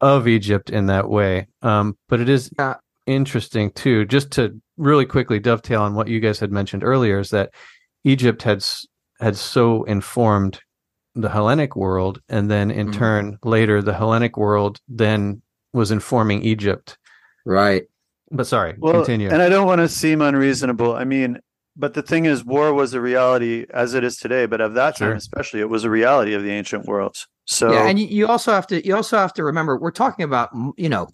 of 0.00 0.26
Egypt 0.26 0.70
in 0.70 0.86
that 0.86 1.08
way. 1.08 1.46
Um, 1.62 1.96
but 2.08 2.20
it 2.20 2.28
is 2.28 2.50
Yeah. 2.58 2.74
interesting 3.06 3.70
too, 3.72 4.04
just 4.06 4.30
to 4.32 4.58
really 4.76 5.04
quickly 5.06 5.38
dovetail 5.38 5.82
on 5.82 5.94
what 5.94 6.08
you 6.08 6.20
guys 6.20 6.38
had 6.40 6.50
mentioned 6.52 6.82
earlier, 6.84 7.18
is 7.18 7.30
that 7.30 7.50
Egypt 8.04 8.42
had 8.42 8.64
had 9.20 9.36
so 9.36 9.82
informed 9.84 10.60
the 11.20 11.28
Hellenic 11.28 11.74
world, 11.76 12.20
and 12.28 12.50
then 12.50 12.70
in 12.70 12.88
Mhm. 12.88 12.94
turn 12.94 13.38
later 13.44 13.82
the 13.82 13.92
Hellenic 13.94 14.36
world 14.36 14.78
then 14.88 15.42
was 15.72 15.90
informing 15.90 16.42
Egypt. 16.42 16.96
right 17.44 17.84
But 18.30 18.46
sorry, 18.46 18.74
well, 18.78 18.92
continue. 18.92 19.28
and 19.30 19.40
I 19.42 19.48
don't 19.48 19.66
want 19.66 19.80
to 19.80 19.88
seem 19.88 20.20
unreasonable. 20.20 20.94
I 20.94 21.04
mean, 21.04 21.38
but 21.76 21.94
the 21.94 22.02
thing 22.02 22.24
is, 22.26 22.44
war 22.44 22.74
was 22.74 22.92
a 22.94 23.00
reality 23.00 23.64
as 23.72 23.94
it 23.94 24.04
is 24.04 24.16
today. 24.18 24.44
But 24.46 24.60
of 24.60 24.74
that 24.74 24.96
Sure. 24.98 25.08
time, 25.08 25.16
especially, 25.16 25.60
it 25.60 25.70
was 25.70 25.84
a 25.84 25.90
reality 25.90 26.34
of 26.34 26.42
the 26.42 26.50
ancient 26.50 26.84
world. 26.86 27.16
So 27.46 27.72
yeah 27.72 27.88
and 27.88 27.98
you, 27.98 28.06
you 28.06 28.26
also 28.26 28.52
have 28.52 28.66
to 28.68 28.86
you 28.86 28.94
also 28.94 29.16
have 29.16 29.32
to 29.34 29.42
remember 29.44 29.78
we're 29.78 29.90
talking 30.04 30.24
about 30.24 30.50
you 30.76 30.88
know 30.90 31.08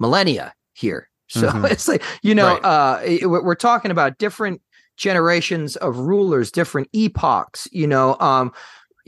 millennia 0.00 0.52
here 0.72 1.08
so 1.28 1.46
Mhm. 1.48 1.70
it's 1.70 1.86
like 1.86 2.02
you 2.22 2.34
know 2.34 2.46
Right. 2.54 2.64
uh 2.64 3.00
it- 3.04 3.30
we're 3.30 3.44
we're 3.44 3.54
talking 3.70 3.90
about 3.92 4.18
different 4.18 4.60
generations 4.96 5.76
of 5.76 5.96
rulers 5.98 6.50
different 6.50 6.88
epochs 6.92 7.68
you 7.70 7.86
know 7.86 8.16
um 8.18 8.52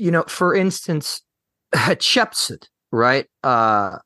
you 0.00 0.10
know 0.10 0.24
for 0.24 0.54
instance 0.54 1.22
Hatshepsut 1.74 2.66
right? 2.92 3.26
Uh 3.42 3.98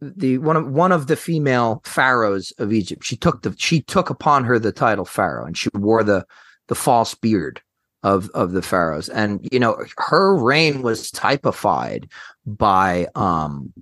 the 0.00 0.38
one 0.38 0.56
of 0.56 0.68
one 0.68 0.92
of 0.92 1.08
the 1.08 1.16
female 1.16 1.82
pharaohs 1.84 2.52
of 2.58 2.72
Egypt. 2.72 3.04
She 3.04 3.16
took 3.16 3.42
the 3.42 3.54
she 3.58 3.82
took 3.82 4.10
upon 4.10 4.44
her 4.44 4.58
the 4.58 4.72
title 4.72 5.04
pharaoh 5.04 5.44
and 5.44 5.56
she 5.56 5.68
wore 5.74 6.04
the 6.04 6.24
the 6.68 6.74
false 6.74 7.14
beard 7.14 7.60
of 8.02 8.30
of 8.30 8.52
the 8.52 8.62
pharaohs. 8.62 9.08
And 9.08 9.46
you 9.50 9.58
know 9.58 9.76
her 9.98 10.36
reign 10.36 10.82
was 10.82 11.10
typified 11.10 12.08
by 12.46 13.08
um 13.14 13.72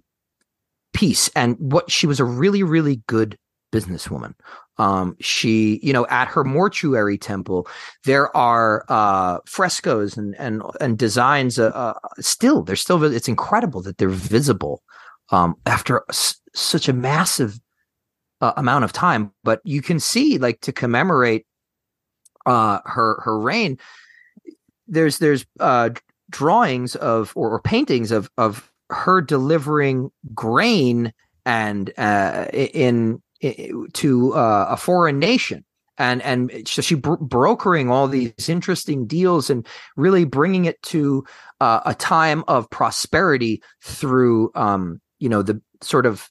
peace. 0.95 1.31
And 1.37 1.57
what 1.59 1.91
she 1.91 2.07
was 2.07 2.19
a 2.19 2.25
really 2.25 2.63
really 2.63 3.03
good 3.07 3.37
businesswoman 3.73 4.35
um 4.79 5.17
she 5.21 5.81
you 5.83 5.93
know 5.93 6.07
at 6.09 6.29
her 6.29 6.45
mortuary 6.45 7.17
temple 7.19 7.67
there 8.05 8.35
are 8.37 8.85
uh 8.89 9.39
frescoes 9.47 10.17
and 10.17 10.35
and 10.39 10.63
and 10.81 10.99
designs 10.99 11.59
uh, 11.59 11.69
uh 11.69 11.95
still 12.21 12.63
they're 12.63 12.77
still 12.77 13.03
it's 13.05 13.29
incredible 13.29 13.81
that 13.83 13.99
they're 13.99 14.09
visible 14.09 14.83
um 15.31 15.55
after 15.67 16.05
s- 16.11 16.41
such 16.55 16.89
a 16.89 16.93
massive 16.93 17.59
uh, 18.41 18.53
amount 18.57 18.85
of 18.85 18.93
time. 18.93 19.33
But 19.45 19.61
you 19.65 19.83
can 19.83 20.01
see 20.01 20.39
like 20.39 20.61
to 20.63 20.73
commemorate 20.73 21.47
uh 22.45 22.81
her 22.85 23.21
her 23.25 23.39
reign 23.39 23.79
there's 24.87 25.19
there's 25.19 25.45
uh 25.61 25.91
drawings 26.31 26.95
of 26.97 27.33
or, 27.35 27.51
or 27.51 27.61
paintings 27.61 28.11
of 28.11 28.31
of 28.37 28.71
her 28.91 29.21
delivering 29.21 30.11
grain 30.35 31.13
and 31.45 31.93
uh 31.99 32.47
in, 32.53 32.69
in 32.69 33.23
to 33.43 34.35
uh, 34.35 34.67
a 34.71 34.77
foreign 34.77 35.19
nation. 35.19 35.65
And 35.99 36.21
and 36.23 36.69
so 36.69 36.83
she 36.83 36.95
bro- 36.95 37.17
brokering 37.17 37.91
all 37.91 38.07
these 38.07 38.49
interesting 38.49 39.07
deals 39.07 39.49
and 39.49 39.67
really 39.97 40.25
bringing 40.25 40.67
it 40.67 40.81
to 40.83 41.25
uh, 41.61 41.81
a 41.87 41.95
time 41.95 42.45
of 42.49 42.69
prosperity 42.69 43.63
through 43.83 44.51
um 44.55 45.01
you 45.21 45.29
know 45.31 45.41
the 45.41 45.61
sort 45.81 46.05
of 46.05 46.29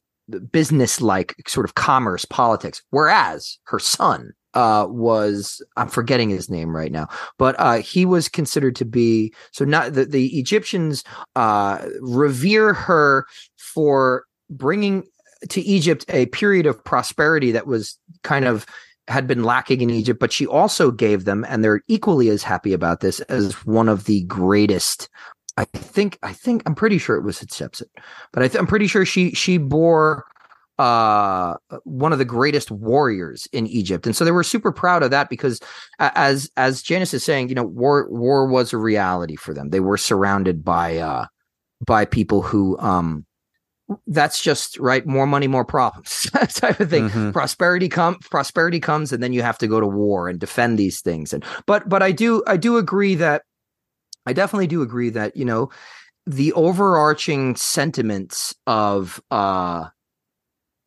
business 0.52 1.02
like 1.02 1.36
sort 1.48 1.66
of 1.66 1.76
commerce 1.76 2.26
politics. 2.26 2.84
Whereas 2.92 3.58
her 3.64 3.80
son 3.80 4.34
uh 4.56 4.88
was 4.90 5.62
i'm 5.76 5.90
forgetting 5.90 6.30
his 6.30 6.50
name 6.50 6.74
right 6.74 6.92
now 6.92 7.08
but 7.38 7.56
uh 7.60 7.80
he 7.80 8.06
was 8.06 8.30
considered 8.30 8.76
to 8.76 8.86
be 8.86 9.34
so 9.52 9.66
not 9.66 9.94
the, 9.94 10.06
the 10.06 10.40
egyptians 10.40 11.04
uh 11.36 11.86
revere 12.00 12.74
her 12.74 13.26
for 13.58 14.24
bringing 14.50 15.04
to 15.50 15.62
egypt 15.62 16.06
a 16.10 16.26
period 16.28 16.66
of 16.66 16.84
prosperity 16.84 17.52
that 17.52 17.68
was 17.68 17.98
kind 18.24 18.46
of 18.46 18.66
had 19.08 19.28
been 19.28 19.44
lacking 19.44 19.82
in 19.82 19.90
egypt 19.90 20.20
but 20.20 20.32
she 20.32 20.48
also 20.48 20.92
gave 20.92 21.26
them 21.26 21.46
and 21.48 21.64
they're 21.64 21.82
equally 21.88 22.30
as 22.30 22.44
happy 22.44 22.74
about 22.74 23.02
this 23.02 23.20
as 23.22 23.54
one 23.66 23.88
of 23.90 24.06
the 24.06 24.24
greatest. 24.24 25.10
I 25.58 25.66
think 25.66 26.18
i 26.24 26.34
think 26.34 26.64
i'm 26.66 26.76
pretty 26.76 26.98
sure 26.98 27.16
it 27.16 27.24
was 27.24 27.40
Hatshepsut, 27.40 27.88
but 28.34 28.44
I 28.44 28.60
i'm 28.60 28.68
pretty 28.68 28.88
sure 28.88 29.06
she 29.06 29.32
she 29.32 29.58
bore 29.58 30.26
uh 30.78 31.56
one 31.84 32.12
of 32.12 32.20
the 32.20 32.26
greatest 32.26 32.70
warriors 32.70 33.48
in 33.54 33.66
Egypt. 33.68 34.06
And 34.06 34.16
so 34.16 34.26
they 34.26 34.32
were 34.32 34.44
super 34.44 34.72
proud 34.72 35.04
of 35.04 35.12
that 35.12 35.30
because 35.30 35.62
as 36.00 36.52
as 36.58 36.82
Janice 36.82 37.14
is 37.14 37.24
saying 37.24 37.50
you 37.50 37.56
know 37.56 37.64
war 37.64 38.08
war 38.10 38.48
was 38.48 38.74
a 38.74 38.78
reality 38.78 39.36
for 39.36 39.54
them. 39.54 39.70
They 39.70 39.80
were 39.80 39.98
surrounded 39.98 40.66
by 40.66 40.98
uh 40.98 41.28
by 41.86 42.06
people 42.06 42.42
who 42.42 42.78
um 42.80 43.26
that's 44.08 44.42
just 44.42 44.80
right 44.80 45.06
more 45.06 45.28
money 45.28 45.48
more 45.48 45.66
problems 45.66 46.28
type 46.56 46.80
of 46.80 46.90
thing 46.90 47.10
Mhm. 47.10 47.34
prosperity 47.34 47.88
come 47.88 48.16
prosperity 48.20 48.80
comes 48.80 49.14
and 49.14 49.22
then 49.22 49.32
you 49.34 49.42
have 49.44 49.58
to 49.60 49.68
go 49.68 49.80
to 49.80 49.88
war 49.88 50.28
and 50.28 50.40
defend 50.40 50.80
these 50.80 51.02
things 51.02 51.34
and 51.34 51.44
but 51.68 51.88
but 51.88 52.02
i 52.02 52.12
do 52.12 52.44
i 52.48 52.58
do 52.58 52.78
agree 52.78 53.14
that 53.16 53.44
i 54.26 54.34
definitely 54.34 54.68
do 54.68 54.82
agree 54.82 55.10
that 55.12 55.36
you 55.38 55.46
know 55.46 55.70
the 56.26 56.52
overarching 56.54 57.56
sentiments 57.56 58.56
of 58.66 59.22
uh 59.30 59.86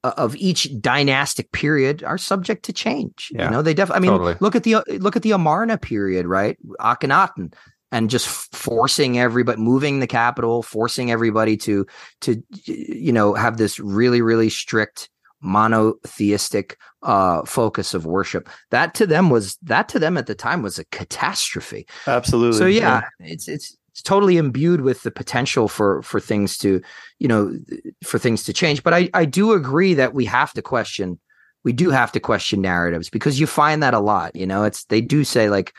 of 0.05 0.35
each 0.37 0.69
dynastic 0.81 1.51
period 1.53 2.03
are 2.03 2.19
subject 2.19 2.65
to 2.65 2.73
change 2.73 3.31
Yeah, 3.33 3.45
you 3.45 3.51
know 3.51 3.63
they 3.63 3.75
definitely 3.75 4.09
i 4.09 4.11
mean 4.11 4.19
totally. 4.19 4.37
look 4.41 4.57
at 4.57 4.63
the 4.65 4.77
look 5.01 5.17
at 5.17 5.23
the 5.23 5.33
amarna 5.33 5.79
period 5.79 6.27
right 6.27 6.57
akhenaten 6.81 7.53
and 7.91 8.11
just 8.11 8.29
forcing 8.55 9.19
everybody 9.19 9.61
moving 9.61 10.01
the 10.01 10.07
capital 10.07 10.63
forcing 10.63 11.11
everybody 11.11 11.57
to 11.57 11.87
to 12.21 12.43
you 12.65 13.13
know 13.13 13.35
have 13.35 13.57
this 13.57 13.79
really 13.79 14.21
really 14.21 14.51
strict 14.51 15.09
monotheistic 15.41 16.77
uh 17.03 17.45
focus 17.45 17.95
of 17.95 18.07
worship. 18.07 18.49
That 18.71 18.95
to 18.95 19.07
them 19.07 19.31
was 19.31 19.57
that 19.63 19.89
to 19.91 19.99
them 19.99 20.17
at 20.17 20.27
the 20.27 20.35
time 20.35 20.63
was 20.63 20.79
a 20.79 20.85
catastrophe. 20.87 21.87
Absolutely. 22.07 22.59
so 22.59 22.67
yeah, 22.67 23.03
it's 23.21 23.49
it's 23.49 23.77
it's 23.91 24.03
totally 24.03 24.37
imbued 24.37 24.81
with 24.83 25.03
the 25.03 25.11
potential 25.11 25.69
for 25.69 26.03
for 26.03 26.21
things 26.21 26.59
to 26.59 26.81
you 27.19 27.29
know 27.29 27.57
for 28.05 28.19
things 28.19 28.43
to 28.45 28.53
change. 28.53 28.83
But 28.83 28.95
i 28.95 29.11
i 29.15 29.25
do 29.25 29.53
agree 29.53 29.95
that 29.95 30.15
we 30.15 30.25
have 30.25 30.53
to 30.55 30.63
question 30.63 31.19
we 31.65 31.73
do 31.73 31.91
have 31.91 32.13
to 32.13 32.21
question 32.21 32.61
narratives 32.61 33.11
because 33.11 33.39
you 33.39 33.47
find 33.47 33.83
that 33.83 33.95
a 33.95 34.01
lot 34.01 34.35
you 34.35 34.47
know? 34.47 34.65
It's 34.65 34.85
they 34.85 35.01
do 35.01 35.25
say 35.25 35.51
like 35.51 35.75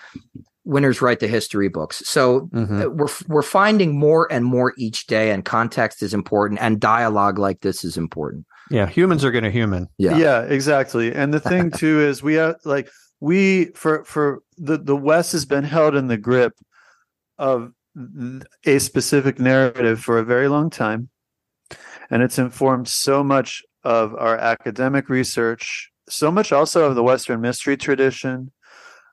winners 0.69 1.01
write 1.01 1.19
the 1.19 1.27
history 1.27 1.67
books 1.67 2.01
so 2.05 2.49
Mhm. 2.53 2.85
uh, 2.85 2.89
we're 2.91 3.07
we're 3.27 3.41
finding 3.41 3.97
more 3.97 4.31
and 4.31 4.45
more 4.45 4.73
each 4.77 5.07
day 5.07 5.31
and 5.31 5.43
context 5.43 6.03
is 6.03 6.13
important 6.13 6.59
and 6.61 6.79
dialogue 6.79 7.37
like 7.39 7.61
this 7.61 7.83
is 7.83 7.97
important 7.97 8.45
Yeah, 8.69 8.87
humans 8.87 9.25
are 9.25 9.31
going 9.31 9.43
to 9.43 9.51
human. 9.51 9.87
yeah 9.97 10.15
yeah 10.17 10.41
exactly 10.43 11.13
and 11.13 11.33
the 11.33 11.39
thing 11.39 11.71
too 11.81 11.99
is 12.01 12.21
we 12.23 12.35
have 12.35 12.55
like 12.65 12.87
we 13.19 13.65
for 13.75 14.03
for 14.05 14.41
the 14.57 14.77
the 14.77 14.95
west 14.95 15.31
has 15.33 15.45
been 15.45 15.63
held 15.65 15.95
in 15.95 16.07
the 16.07 16.17
grip 16.17 16.53
of 17.37 17.71
a 18.65 18.79
specific 18.79 19.39
narrative 19.39 19.99
for 19.99 20.19
a 20.19 20.23
very 20.23 20.47
long 20.47 20.69
time 20.69 21.09
and 22.11 22.21
it's 22.23 22.37
informed 22.39 22.87
so 22.87 23.23
much 23.23 23.63
of 23.83 24.13
our 24.15 24.37
academic 24.37 25.09
research 25.09 25.89
so 26.07 26.31
much 26.31 26.51
also 26.51 26.85
of 26.85 26.95
the 26.95 27.03
western 27.03 27.41
mystery 27.41 27.75
tradition 27.77 28.51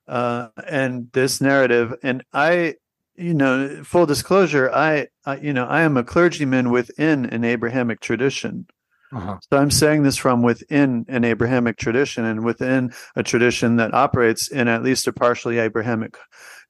uh, 0.08 0.48
and 0.68 1.08
this 1.12 1.40
narrative 1.40 1.94
and 2.02 2.22
i 2.32 2.74
you 3.16 3.34
know 3.34 3.82
full 3.84 4.06
disclosure 4.06 4.70
I, 4.72 5.08
I 5.24 5.36
you 5.38 5.52
know 5.52 5.66
i 5.66 5.82
am 5.82 5.96
a 5.96 6.04
clergyman 6.04 6.70
within 6.70 7.26
an 7.26 7.44
abrahamic 7.44 8.00
tradition 8.00 8.66
Uh-huh. 9.14 9.38
so 9.48 9.56
I'm 9.56 9.70
saying 9.70 10.02
this 10.02 10.16
from 10.18 10.42
within 10.42 11.04
an 11.08 11.24
Abrahamic 11.24 11.76
tradition 11.78 12.24
and 12.24 12.44
within 12.44 12.92
a 13.14 13.22
tradition 13.22 13.76
that 13.76 13.94
operates 13.94 14.48
in 14.48 14.66
at 14.68 14.82
least 14.82 15.06
a 15.06 15.12
partially 15.12 15.58
Abrahamic 15.58 16.18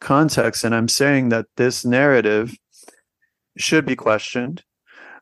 context. 0.01 0.63
And 0.63 0.75
I'm 0.75 0.87
saying 0.89 1.31
that 1.31 1.47
this 1.57 1.85
narrative 1.85 2.55
should 3.57 3.87
be 3.87 3.97
questioned. 3.97 4.63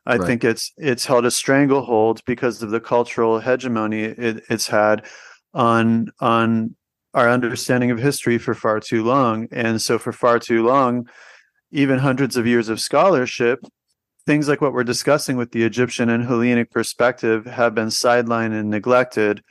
I 0.05 0.17
Right. 0.17 0.27
think 0.27 0.43
it's 0.43 0.73
it's 0.77 1.05
held 1.05 1.25
a 1.25 1.31
stranglehold 1.31 2.19
because 2.25 2.61
of 2.61 2.69
the 2.71 2.81
cultural 2.81 3.39
hegemony 3.39 4.03
it, 4.03 4.43
it's 4.49 4.67
had 4.67 5.05
on 5.53 6.07
on 6.19 6.75
our 7.15 7.27
understanding 7.27 7.89
of 7.89 7.97
history 7.97 8.37
for 8.37 8.53
far 8.53 8.79
too 8.79 9.03
long. 9.03 9.47
And 9.51 9.81
so 9.81 9.97
for 9.97 10.11
far 10.11 10.37
too 10.37 10.63
long, 10.63 11.07
even 11.71 11.97
hundreds 11.97 12.37
of 12.37 12.45
years 12.45 12.69
of 12.69 12.79
scholarship 12.79 13.59
things 14.25 14.47
like 14.47 14.61
what 14.61 14.73
we're 14.73 14.83
discussing 14.83 15.37
with 15.37 15.51
the 15.51 15.63
Egyptian 15.63 16.09
and 16.09 16.23
Hellenic 16.23 16.71
perspective 16.71 17.45
have 17.45 17.75
been 17.75 17.89
sidelined 17.89 18.59
and 18.59 18.69
neglected 18.69 19.43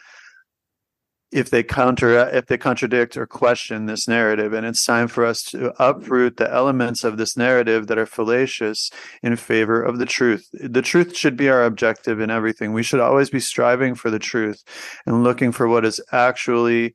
if 1.30 1.50
they 1.50 1.64
counter 1.64 2.28
if 2.28 2.46
they 2.46 2.56
contradict 2.56 3.16
or 3.16 3.26
question 3.26 3.86
this 3.86 4.06
narrative. 4.06 4.52
And 4.52 4.64
it's 4.64 4.84
time 4.84 5.08
for 5.08 5.24
us 5.24 5.42
to 5.44 5.72
uproot 5.82 6.36
the 6.36 6.52
elements 6.52 7.02
of 7.02 7.16
this 7.16 7.36
narrative 7.36 7.88
that 7.88 7.98
are 7.98 8.06
fallacious 8.06 8.90
in 9.22 9.34
favor 9.36 9.82
of 9.82 9.98
the 9.98 10.06
truth. 10.06 10.48
The 10.52 10.82
truth 10.82 11.16
should 11.16 11.36
be 11.36 11.48
our 11.48 11.64
objective 11.64 12.20
in 12.20 12.30
everything. 12.30 12.72
We 12.72 12.84
should 12.84 13.00
always 13.00 13.30
be 13.30 13.40
striving 13.40 13.96
for 13.96 14.10
the 14.10 14.20
truth 14.20 14.62
and 15.06 15.24
looking 15.24 15.50
for 15.50 15.66
what 15.66 15.84
is 15.84 16.00
actually 16.12 16.94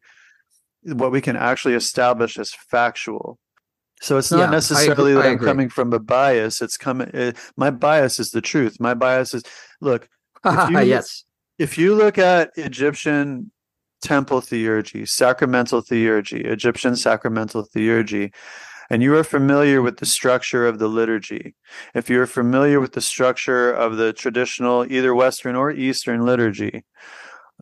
what 0.84 1.12
we 1.12 1.22
can 1.22 1.36
actually 1.36 1.74
establish 1.74 2.38
as 2.40 2.52
factual 2.52 3.38
so 4.02 4.18
it's 4.18 4.32
not 4.32 4.40
Yeah, 4.40 4.46
I 4.48 4.50
necessarily 4.52 5.14
that 5.14 5.26
I 5.26 5.28
I'm 5.28 5.34
agree. 5.36 5.48
coming 5.50 5.70
from 5.70 5.92
a 5.94 6.00
bias. 6.00 6.62
It's 6.62 6.78
coming. 6.78 7.10
Uh, 7.14 7.34
my 7.58 7.70
bias 7.70 8.20
is 8.20 8.32
the 8.32 8.42
truth. 8.42 8.80
My 8.80 8.94
bias 8.94 9.34
is 9.34 9.44
look. 9.82 10.08
If 10.46 10.70
you- 10.72 10.80
yes 10.80 11.26
If 11.58 11.78
you 11.78 11.96
look 11.96 12.18
at 12.18 12.52
Egyptian 12.56 13.52
temple 14.02 14.40
theurgy, 14.40 15.06
sacramental 15.08 15.82
theurgy, 15.82 16.46
Egyptian 16.46 16.96
sacramental 16.96 17.68
theurgy, 17.76 18.34
and 18.90 19.04
you 19.04 19.14
are 19.18 19.24
familiar 19.26 19.82
with 19.82 19.98
the 19.98 20.06
structure 20.06 20.66
of 20.66 20.80
the 20.80 20.88
liturgy, 20.88 21.56
if 21.94 22.10
you're 22.10 22.26
familiar 22.26 22.80
with 22.80 22.94
the 22.94 23.02
structure 23.02 23.70
of 23.74 23.98
the 23.98 24.14
traditional 24.14 24.90
either 24.90 25.14
Western 25.14 25.56
or 25.58 25.70
Eastern 25.72 26.26
liturgy, 26.26 26.86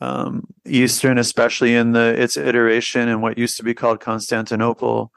um, 0.02 0.48
Eastern, 0.66 1.18
especially 1.18 1.76
in 1.76 1.92
the 1.94 2.22
its 2.22 2.38
iteration 2.38 3.10
in 3.10 3.22
what 3.22 3.38
used 3.38 3.58
to 3.58 3.64
be 3.64 3.74
called 3.74 4.00
Constantinople, 4.00 5.12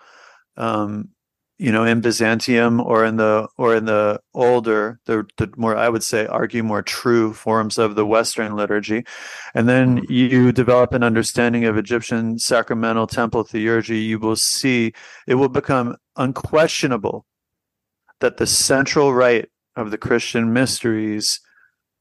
um, 0.57 1.11
you 1.59 1.71
know, 1.71 1.85
in 1.85 2.01
Byzantium 2.01 2.81
or 2.81 3.05
in 3.05 3.17
the 3.17 3.47
or 3.59 3.75
in 3.75 3.85
the 3.85 4.21
older, 4.33 4.99
the 5.05 5.27
the 5.37 5.53
more 5.57 5.77
I 5.77 5.91
would 5.91 6.03
say 6.03 6.27
argue 6.27 6.63
more 6.63 6.83
true 6.83 7.35
forms 7.35 7.77
of 7.77 7.95
the 7.95 8.07
Western 8.07 8.57
liturgy, 8.57 9.05
and 9.55 9.69
then 9.69 10.03
you 10.09 10.53
develop 10.53 10.95
an 10.95 11.03
understanding 11.03 11.67
of 11.67 11.77
Egyptian 11.77 12.39
sacramental 12.39 13.07
temple 13.07 13.45
theurgy, 13.45 14.03
you 14.07 14.19
will 14.19 14.37
see 14.37 14.93
it 15.27 15.35
will 15.35 15.51
become 15.51 15.97
unquestionable 16.17 17.27
that 18.21 18.39
the 18.39 18.47
central 18.47 19.13
rite 19.13 19.51
of 19.77 19.91
the 19.91 19.99
Christian 19.99 20.53
mysteries 20.53 21.41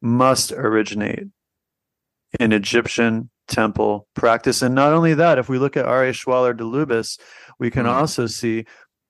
must 0.01 0.51
originate 0.53 1.27
in 2.39 2.51
Egyptian 2.51 3.29
temple 3.47 4.07
practice. 4.13 4.61
And 4.61 4.75
not 4.75 4.93
only 4.93 5.13
that, 5.15 5.39
if 5.39 5.49
we 5.49 5.57
look 5.57 5.75
at 5.75 5.85
R.A. 5.85 6.11
Schwaller 6.11 6.55
de 6.55 6.63
Lubicz, 6.63 7.19
we 7.57 7.71
can 7.71 7.85
Mhm. 7.85 7.93
also 7.93 8.27
see 8.27 8.65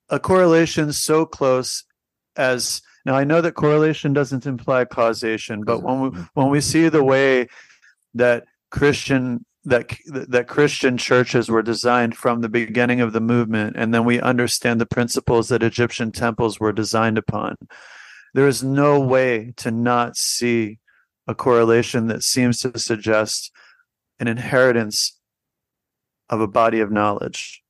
a 0.10 0.20
correlation 0.20 0.94
so 0.94 1.26
close 1.26 1.84
as 2.36 2.82
now 3.06 3.16
I 3.16 3.24
know 3.24 3.42
that 3.42 3.54
correlation 3.56 4.14
doesn't 4.14 4.46
imply 4.46 4.86
causation, 4.86 5.64
but 5.64 5.82
when 5.84 6.00
we 6.02 6.10
when 6.34 6.50
we 6.50 6.62
see 6.62 6.90
the 6.90 7.04
way 7.04 7.48
that 8.14 8.44
Christian 8.72 9.46
that 9.66 9.96
that 10.08 10.48
Christian 10.48 10.98
churches 10.98 11.50
were 11.50 11.62
designed 11.62 12.16
from 12.16 12.42
the 12.42 12.50
beginning 12.50 13.02
of 13.02 13.14
the 13.14 13.20
movement, 13.22 13.76
and 13.78 13.94
then 13.94 14.06
we 14.06 14.22
understand 14.22 14.80
the 14.80 14.86
principles 14.86 15.50
that 15.50 15.64
Egyptian 15.64 16.12
temples 16.12 16.60
were 16.60 16.72
designed 16.72 17.18
upon, 17.18 17.56
there 18.34 18.48
is 18.48 18.64
no 18.64 19.00
way 19.00 19.54
to 19.58 19.70
not 19.72 20.16
see 20.16 20.80
a 21.30 21.36
correlation 21.36 22.08
that 22.08 22.24
seems 22.24 22.60
to 22.60 22.78
suggest 22.78 23.52
an 24.20 24.28
inheritance 24.28 25.18
of 26.30 26.42
a 26.42 26.48
body 26.48 26.80
of 26.80 26.92
knowledge. 26.92 27.62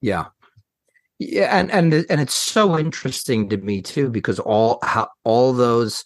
Yeah. 0.00 0.26
Yeah, 1.18 1.56
and 1.56 1.70
and 1.70 1.94
and 2.10 2.20
it's 2.20 2.34
so 2.34 2.76
interesting 2.76 3.48
to 3.50 3.56
me 3.58 3.80
too 3.80 4.08
because 4.08 4.40
all 4.40 4.80
how 4.82 5.08
all 5.22 5.52
those 5.52 6.04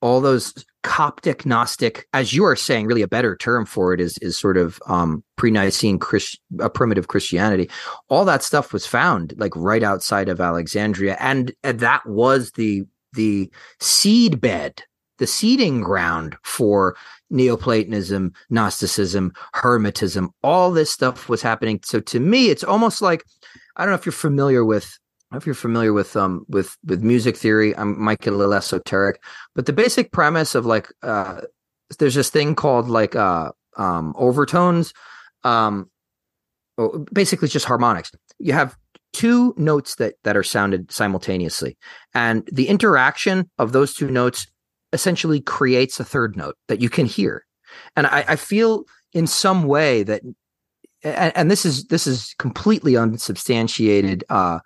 all 0.00 0.22
those 0.22 0.54
Coptic 0.84 1.44
Gnostic, 1.44 2.06
as 2.14 2.32
you 2.32 2.44
are 2.44 2.56
saying, 2.56 2.86
really 2.86 3.02
a 3.02 3.08
better 3.08 3.36
term 3.36 3.66
for 3.66 3.92
it 3.92 4.00
is 4.00 4.16
is 4.18 4.38
sort 4.38 4.56
of 4.56 4.80
um, 4.86 5.22
pre-Nicene 5.36 5.98
Christ, 5.98 6.40
uh, 6.60 6.68
primitive 6.70 7.08
Christianity. 7.08 7.68
All 8.08 8.24
that 8.24 8.42
stuff 8.42 8.72
was 8.72 8.86
found 8.86 9.34
like 9.36 9.52
right 9.54 9.82
outside 9.82 10.30
of 10.30 10.40
Alexandria, 10.40 11.16
and, 11.20 11.52
and 11.62 11.80
that 11.80 12.06
was 12.06 12.52
the 12.52 12.84
the 13.12 13.50
seed 13.80 14.40
bed, 14.40 14.82
the 15.18 15.26
seeding 15.26 15.80
ground 15.80 16.36
for 16.42 16.96
Neoplatonism, 17.30 18.32
Gnosticism, 18.50 19.32
Hermetism. 19.54 20.30
All 20.42 20.70
this 20.70 20.90
stuff 20.90 21.28
was 21.28 21.42
happening. 21.42 21.80
So 21.84 22.00
to 22.00 22.20
me, 22.20 22.48
it's 22.48 22.64
almost 22.64 23.02
like 23.02 23.24
I 23.76 23.84
don't 23.84 23.90
know 23.90 23.98
if 23.98 24.06
you're 24.06 24.12
familiar 24.12 24.64
with 24.64 24.98
I 25.30 25.34
don't 25.34 25.38
know 25.38 25.42
if 25.42 25.46
you're 25.46 25.54
familiar 25.54 25.92
with 25.92 26.16
um 26.16 26.46
with 26.48 26.76
with 26.84 27.02
music 27.02 27.36
theory. 27.36 27.76
I 27.76 27.84
might 27.84 28.20
get 28.20 28.32
a 28.32 28.36
little 28.36 28.54
esoteric, 28.54 29.22
but 29.54 29.66
the 29.66 29.72
basic 29.72 30.10
premise 30.12 30.54
of 30.54 30.64
like 30.64 30.90
uh 31.02 31.42
there's 31.98 32.14
this 32.14 32.30
thing 32.30 32.54
called 32.54 32.88
like 32.88 33.14
uh 33.14 33.52
um 33.76 34.14
overtones, 34.16 34.94
um 35.44 35.90
oh, 36.78 37.04
basically 37.12 37.48
just 37.48 37.66
harmonics. 37.66 38.10
You 38.38 38.54
have 38.54 38.76
two 39.12 39.54
notes 39.56 39.96
that 39.96 40.14
that 40.24 40.36
are 40.36 40.42
sounded 40.42 40.90
simultaneously, 40.90 41.76
and 42.14 42.48
the 42.50 42.68
interaction 42.68 43.50
of 43.58 43.72
those 43.72 43.94
two 43.94 44.10
notes 44.10 44.46
essentially 44.92 45.40
creates 45.40 46.00
a 46.00 46.04
third 46.04 46.36
note 46.36 46.56
that 46.68 46.80
you 46.80 46.88
can 46.88 47.06
hear. 47.06 47.44
And 47.96 48.06
I, 48.06 48.24
I 48.28 48.36
feel 48.36 48.84
in 49.12 49.26
some 49.26 49.64
way 49.64 50.02
that 50.02 50.22
and, 51.02 51.36
and 51.36 51.50
this 51.50 51.64
is 51.64 51.86
this 51.86 52.06
is 52.06 52.34
completely 52.38 52.96
unsubstantiated 52.96 54.24
uh 54.28 54.58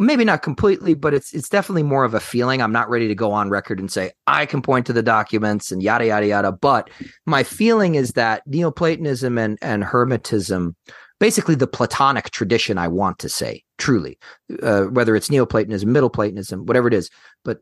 maybe 0.00 0.24
not 0.24 0.42
completely, 0.42 0.94
but 0.94 1.12
it's 1.14 1.32
it's 1.32 1.48
definitely 1.48 1.82
more 1.82 2.04
of 2.04 2.14
a 2.14 2.20
feeling. 2.20 2.62
I'm 2.62 2.72
not 2.72 2.88
ready 2.88 3.06
to 3.06 3.14
go 3.14 3.32
on 3.32 3.50
record 3.50 3.78
and 3.78 3.92
say 3.92 4.10
I 4.26 4.46
can 4.46 4.62
point 4.62 4.86
to 4.86 4.92
the 4.92 5.02
documents 5.02 5.70
and 5.70 5.82
yada 5.82 6.06
yada 6.06 6.26
yada. 6.26 6.52
But 6.52 6.90
my 7.26 7.42
feeling 7.44 7.94
is 7.94 8.12
that 8.12 8.42
Neoplatonism 8.46 9.38
and 9.38 9.58
and 9.62 9.84
Hermetism, 9.84 10.74
basically 11.20 11.54
the 11.54 11.66
Platonic 11.66 12.30
tradition, 12.30 12.78
I 12.78 12.88
want 12.88 13.18
to 13.20 13.28
say 13.28 13.62
truly, 13.78 14.18
uh, 14.62 14.84
whether 14.84 15.14
it's 15.14 15.30
Neoplatonism, 15.30 15.92
Middle 15.92 16.10
Platonism, 16.10 16.66
whatever 16.66 16.88
it 16.88 16.94
is, 16.94 17.10
but 17.44 17.60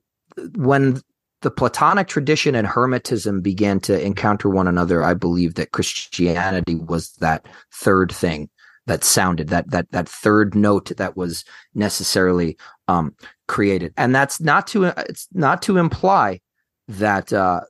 when 0.55 1.03
the 1.43 1.51
Platonic 1.51 2.09
tradition 2.09 2.55
and 2.55 2.67
Hermetism 2.67 3.43
began 3.43 3.81
to 3.81 4.01
encounter 4.01 4.49
one 4.49 4.67
another, 4.67 5.03
I 5.03 5.15
believe 5.15 5.55
that 5.55 5.73
Christianity 5.73 6.75
was 6.75 7.13
that 7.21 7.47
third 7.73 8.11
thing 8.11 8.51
that 8.87 9.05
sounded 9.05 9.49
that 9.49 9.71
that 9.71 9.91
that 9.93 10.09
third 10.09 10.55
note 10.55 10.97
that 10.97 11.17
was 11.17 11.45
necessarily 11.75 12.57
um, 12.89 13.15
created, 13.47 13.93
and 13.97 14.15
that's 14.15 14.41
not 14.41 14.67
to 14.69 14.85
it's 14.85 15.29
not 15.33 15.63
to 15.63 15.77
imply 15.77 16.41
that 16.89 17.33
uh, 17.33 17.61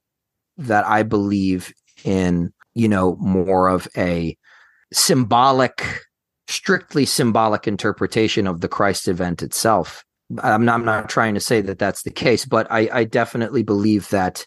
that 0.56 0.86
I 0.86 1.02
believe 1.02 1.74
in 2.04 2.52
you 2.74 2.88
know 2.88 3.16
more 3.16 3.68
of 3.68 3.86
a 3.96 4.36
symbolic, 4.92 6.06
strictly 6.46 7.04
symbolic 7.04 7.68
interpretation 7.68 8.46
of 8.46 8.60
the 8.62 8.68
Christ 8.68 9.08
event 9.08 9.42
itself. 9.42 10.04
I'm 10.42 10.64
not, 10.64 10.74
I'm 10.74 10.84
not 10.84 11.08
trying 11.08 11.34
to 11.34 11.40
say 11.40 11.60
that 11.62 11.78
that's 11.78 12.02
the 12.02 12.10
case, 12.10 12.44
but 12.44 12.66
I, 12.70 12.88
I 12.92 13.04
definitely 13.04 13.62
believe 13.62 14.08
that 14.10 14.46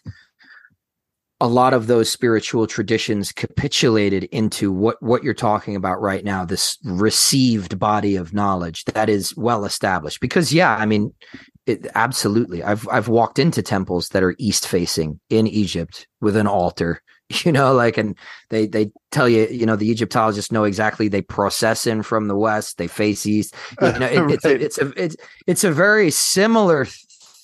a 1.40 1.48
lot 1.48 1.74
of 1.74 1.88
those 1.88 2.08
spiritual 2.08 2.68
traditions 2.68 3.32
capitulated 3.32 4.24
into 4.24 4.70
what 4.70 5.02
what 5.02 5.24
you're 5.24 5.34
talking 5.34 5.74
about 5.74 6.00
right 6.00 6.24
now 6.24 6.44
this 6.44 6.78
received 6.84 7.80
body 7.80 8.14
of 8.14 8.32
knowledge 8.32 8.84
that 8.84 9.08
is 9.08 9.36
well 9.36 9.64
established. 9.64 10.20
Because 10.20 10.52
yeah 10.52 10.76
i 10.76 10.86
mean 10.86 11.12
it, 11.66 11.86
absolutely. 11.96 12.62
I've 12.62 12.88
i've 12.88 13.08
walked 13.08 13.40
into 13.40 13.60
temples 13.60 14.10
that 14.10 14.22
are 14.22 14.36
east 14.38 14.68
facing 14.68 15.18
in 15.30 15.48
egypt 15.48 16.06
with 16.20 16.36
an 16.36 16.46
altar 16.46 17.02
you 17.44 17.52
know 17.52 17.72
like 17.72 17.96
and 17.96 18.16
they 18.50 18.66
they 18.66 18.90
tell 19.10 19.28
you 19.28 19.46
you 19.50 19.66
know 19.66 19.76
the 19.76 19.88
egyptologists 19.88 20.52
know 20.52 20.64
exactly 20.64 21.08
they 21.08 21.22
process 21.22 21.86
in 21.86 22.02
from 22.02 22.28
the 22.28 22.36
west 22.36 22.78
they 22.78 22.86
face 22.86 23.26
east 23.26 23.54
you 23.80 23.92
know 23.98 24.06
it, 24.06 24.20
right. 24.20 24.30
it's, 24.32 24.44
a, 24.44 24.64
it's 24.64 24.78
a 24.78 25.02
it's 25.02 25.16
it's 25.46 25.64
a 25.64 25.72
very 25.72 26.10
similar 26.10 26.86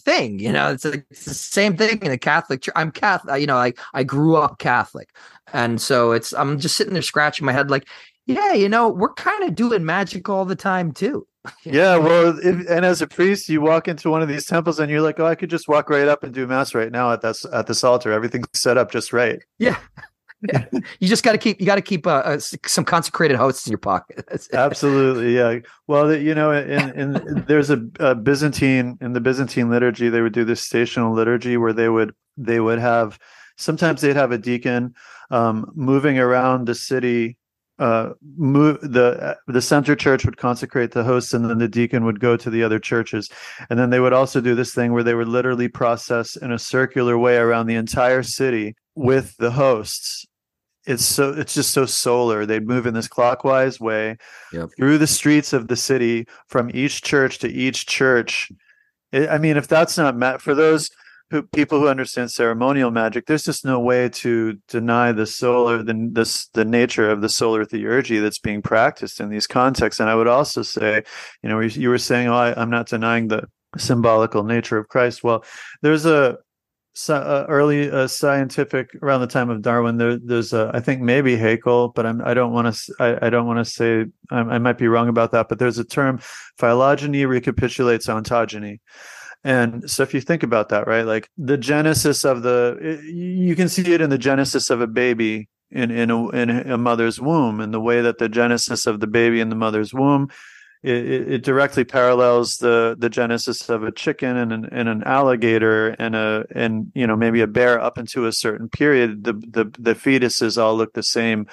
thing. 0.09 0.39
You 0.39 0.53
know, 0.53 0.73
it's, 0.73 0.85
a, 0.85 0.95
it's 1.11 1.25
the 1.27 1.35
same 1.35 1.77
thing 1.77 2.01
in 2.03 2.11
the 2.11 2.19
Catholic 2.19 2.63
church. 2.63 2.73
I'm 2.77 2.91
Catholic. 2.91 3.41
You 3.41 3.47
know, 3.47 3.57
like 3.57 3.79
I 3.95 4.05
grew 4.05 4.37
up 4.37 4.59
Catholic, 4.59 5.11
and 5.53 5.81
so 5.81 6.13
it's 6.13 6.33
I'm 6.33 6.59
just 6.59 6.77
sitting 6.77 6.95
there 6.95 7.03
scratching 7.03 7.45
my 7.45 7.53
head, 7.53 7.71
like, 7.71 7.87
yeah, 8.27 8.53
you 8.53 8.69
know, 8.69 8.89
we're 8.89 9.13
kind 9.15 9.45
of 9.45 9.55
doing 9.55 9.85
magic 9.85 10.29
all 10.29 10.45
the 10.45 10.57
time 10.57 10.93
too. 10.93 11.27
Yeah, 11.65 11.97
well, 11.97 12.39
if, 12.39 12.69
and 12.69 12.85
as 12.85 13.03
a 13.03 13.07
priest, 13.07 13.49
you 13.49 13.61
walk 13.61 13.89
into 13.89 14.11
one 14.11 14.23
of 14.23 14.29
these 14.29 14.47
temples 14.47 14.79
and 14.79 14.91
you're 14.91 15.01
like, 15.01 15.21
oh, 15.21 15.27
I 15.27 15.35
could 15.35 15.51
just 15.51 15.69
walk 15.69 15.91
right 15.91 16.09
up 16.09 16.23
and 16.23 16.33
do 16.33 16.47
mass 16.47 16.75
right 16.75 16.91
now 16.91 17.13
at 17.13 17.23
this 17.23 17.45
at 17.53 17.67
this 17.67 17.85
altar. 17.85 18.13
Everything's 18.13 18.47
set 18.55 18.79
up 18.79 18.91
just 18.91 19.13
right. 19.13 19.43
Yeah, 19.59 19.79
yeah. 20.53 20.67
you 21.01 21.09
just 21.09 21.25
got 21.25 21.33
to 21.33 21.39
keep 21.39 21.61
you 21.61 21.67
got 21.67 21.77
to 21.77 21.83
keep 21.83 22.07
uh, 22.07 22.23
uh, 22.25 22.39
some 22.39 22.85
consecrated 22.85 23.37
hosts 23.37 23.67
in 23.67 23.71
your 23.71 23.79
pocket. 23.79 24.25
Absolutely, 24.53 25.37
yeah. 25.37 25.59
Well, 25.87 26.15
you 26.15 26.35
know, 26.35 26.53
in, 26.53 26.91
in 26.99 27.45
there's 27.47 27.71
a, 27.71 27.83
a, 28.01 28.15
Byzantine 28.15 28.99
in 29.01 29.13
the 29.13 29.21
Byzantine 29.21 29.71
liturgy, 29.71 30.09
they 30.09 30.21
would 30.21 30.33
do 30.35 30.45
this 30.45 30.63
stational 30.63 31.13
liturgy 31.13 31.57
where 31.57 31.73
they 31.73 31.89
would 31.89 32.15
they 32.37 32.61
would 32.61 32.79
have 32.79 33.19
sometimes 33.59 34.01
they'd 34.01 34.17
have 34.17 34.33
a 34.33 34.39
deacon 34.39 34.95
um, 35.31 35.71
moving 35.75 36.19
around 36.19 36.67
the 36.67 36.75
city. 36.75 37.37
Uh, 37.79 38.11
move 38.37 38.81
the 38.81 39.37
the 39.47 39.63
center 39.63 39.95
church 39.95 40.25
would 40.25 40.37
consecrate 40.37 40.91
the 40.91 41.05
hosts, 41.05 41.33
and 41.33 41.49
then 41.49 41.59
the 41.59 41.69
deacon 41.69 42.05
would 42.05 42.19
go 42.19 42.37
to 42.37 42.51
the 42.51 42.63
other 42.63 42.81
churches, 42.81 43.31
and 43.71 43.79
then 43.79 43.91
they 43.91 44.01
would 44.01 44.13
also 44.13 44.41
do 44.41 44.57
this 44.57 44.75
thing 44.75 44.93
where 44.93 45.05
they 45.05 45.15
would 45.15 45.29
literally 45.29 45.69
process 45.69 46.35
in 46.35 46.51
a 46.51 46.59
circular 46.59 47.17
way 47.17 47.37
around 47.37 47.67
the 47.67 47.77
entire 47.77 48.25
city 48.25 48.75
with 48.97 49.37
the 49.37 49.53
hosts. 49.53 50.27
It's 50.87 51.05
so 51.05 51.31
it's 51.31 51.55
just 51.55 51.71
so 51.71 51.87
solar. 51.87 52.47
They'd 52.47 52.67
move 52.67 52.87
in 52.87 52.95
this 52.95 53.09
clockwise 53.09 53.79
way 53.79 54.17
yep. 54.53 54.71
through 54.77 54.99
the 54.99 55.07
streets 55.07 55.53
of 55.53 55.69
the 55.69 55.77
city 55.77 56.27
from 56.49 56.71
each 56.75 57.03
church 57.03 57.39
to 57.41 57.49
each 57.49 57.87
church. 57.87 58.51
It, 59.13 59.29
i 59.31 59.39
mean 59.39 59.57
if 59.57 59.69
that's 59.69 59.97
not 59.97 60.17
met 60.17 60.43
for 60.43 60.55
those 60.55 60.91
who 61.31 61.43
people 61.43 61.79
who 61.79 61.89
understand 61.89 62.31
ceremonial 62.31 62.91
magic 62.91 63.27
there's 63.27 63.45
just 63.45 63.65
no 63.65 63.79
way 63.79 64.09
to 64.09 64.59
deny 64.69 65.13
the 65.13 65.27
solar 65.27 65.83
the 65.83 66.49
the 66.55 66.65
nature 66.65 67.11
of 67.11 67.21
the 67.21 67.29
solar 67.29 67.65
theurgy 67.65 68.21
that's 68.21 68.39
being 68.39 68.63
practiced 68.63 69.21
in 69.21 69.29
these 69.29 69.47
contexts 69.47 70.01
and 70.01 70.09
i 70.09 70.15
would 70.15 70.29
also 70.29 70.63
say 70.63 71.03
you 71.43 71.49
know 71.49 71.61
you 71.61 71.89
were 71.89 71.99
saying 71.99 72.29
oh 72.29 72.35
I, 72.35 72.61
i'm 72.61 72.71
not 72.71 72.89
denying 72.89 73.29
the 73.29 73.45
symbolical 73.77 74.45
nature 74.45 74.79
of 74.79 74.89
christ 74.89 75.23
well 75.23 75.45
there's 75.83 76.07
a 76.07 76.39
uh, 77.09 77.47
early 77.49 77.91
uh, 77.91 78.09
scientific 78.09 78.91
around 79.03 79.21
the 79.21 79.27
time 79.29 79.51
of 79.51 79.63
Darwin. 79.63 79.99
There, 79.99 80.19
there's 80.19 80.53
uh, 80.53 80.73
I 80.75 80.81
think 80.81 81.01
maybe 81.01 81.37
Haeckel, 81.37 81.93
but 81.95 82.05
I'm 82.05 82.21
I 82.25 82.35
don't 82.35 82.53
want 82.53 82.75
to 82.75 82.95
I, 82.99 83.27
I, 83.27 83.31
don't 83.31 83.47
want 83.47 83.65
to 83.65 83.65
say 83.65 84.07
I, 84.33 84.41
I, 84.41 84.59
might 84.59 84.79
be 84.79 84.89
wrong 84.89 85.09
about 85.09 85.31
that. 85.31 85.49
But 85.49 85.61
there's 85.61 85.79
a 85.79 85.85
term 85.85 86.19
phylogeny 86.59 87.25
recapitulates 87.25 88.09
ontogeny. 88.09 88.81
And 89.45 89.89
so 89.89 90.03
if 90.03 90.13
you 90.15 90.21
think 90.21 90.43
about 90.43 90.71
that, 90.71 90.87
right, 90.87 91.07
like 91.07 91.31
the 91.39 91.57
genesis 91.57 92.25
of 92.25 92.43
the, 92.43 92.79
eh, 92.83 93.01
you 93.05 93.55
can 93.55 93.69
see 93.69 93.93
it 93.93 94.01
in 94.01 94.11
the 94.11 94.19
genesis 94.19 94.69
of 94.71 94.81
a 94.81 94.87
baby 94.87 95.49
in 95.71 95.91
in 95.91 96.11
a, 96.11 96.29
in 96.31 96.51
a 96.51 96.79
mother's 96.79 97.21
womb, 97.21 97.61
and 97.61 97.73
the 97.73 97.81
way 97.81 98.01
that 98.01 98.19
the 98.19 98.29
genesis 98.29 98.87
of 98.87 99.01
the 99.01 99.07
baby 99.07 99.41
in 99.41 99.49
the 99.49 99.57
mother's 99.57 99.93
womb 99.93 100.29
it, 100.83 101.33
it, 101.33 101.43
directly 101.43 101.85
parallels 101.85 102.59
the 102.59 102.95
the 102.99 103.09
genesis 103.09 103.69
of 103.69 103.83
a 103.83 103.91
chicken 103.91 104.37
and 104.37 104.53
an, 104.53 104.69
and 104.71 104.89
an 104.89 105.03
alligator 105.05 105.89
and 105.99 106.15
a 106.15 106.47
and 106.55 106.93
you 106.95 107.07
know 107.07 107.17
maybe 107.17 107.41
a 107.41 107.47
bear 107.47 107.81
up 107.81 107.99
into 107.99 108.27
a 108.27 108.33
certain 108.33 108.69
period. 108.69 109.25
The 109.25 109.33
the 109.33 109.65
the 109.79 109.95
fetuses 109.95 110.61
all 110.61 110.77
look 110.77 110.93
the 110.93 111.03
same 111.03 111.47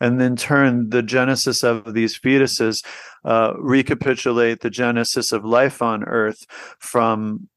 and 0.00 0.20
then 0.20 0.36
turn 0.36 0.90
the 0.90 1.02
genesis 1.02 1.64
of 1.64 1.94
these 1.94 2.18
fetuses 2.18 2.84
uh, 3.24 3.54
recapitulate 3.58 4.60
the 4.60 4.70
genesis 4.70 5.32
of 5.32 5.44
life 5.44 5.80
on 5.80 6.04
earth 6.04 6.44
from 6.78 7.48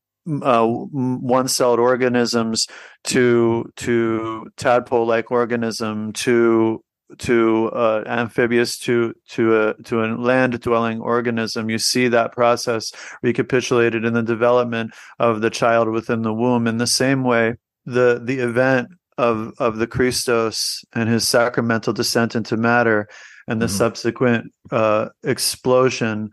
uh, 0.42 0.66
one-celled 0.66 1.80
organisms 1.80 2.68
to 3.04 3.70
to 3.76 4.48
tadpole-like 4.58 5.32
organism 5.32 6.14
to 6.14 6.84
to 7.18 7.70
uh, 7.74 8.04
amphibious 8.06 8.78
to 8.78 9.14
to 9.28 9.62
a 9.62 9.74
to 9.84 10.04
a 10.04 10.14
land 10.16 10.60
dwelling 10.60 11.00
organism 11.02 11.70
you 11.70 11.78
see 11.78 12.08
that 12.08 12.32
process 12.32 12.92
recapitulated 13.24 14.06
in 14.06 14.14
the 14.14 14.24
development 14.24 14.94
of 15.18 15.42
the 15.42 15.50
child 15.50 15.90
within 15.90 16.22
the 16.22 16.34
womb 16.34 16.68
in 16.68 16.78
the 16.78 16.88
same 16.88 17.24
way 17.24 17.56
the 17.86 18.22
the 18.24 18.40
event 18.40 18.90
of 19.18 19.54
of 19.58 19.78
the 19.78 19.88
Christos 19.88 20.84
and 20.94 21.10
his 21.10 21.28
sacramental 21.28 21.94
descent 21.94 22.36
into 22.36 22.56
matter 22.56 23.10
and 23.48 23.62
the 23.62 23.66
mm-hmm. 23.66 23.76
subsequent 23.76 24.54
uh, 24.72 25.10
explosion 25.24 26.30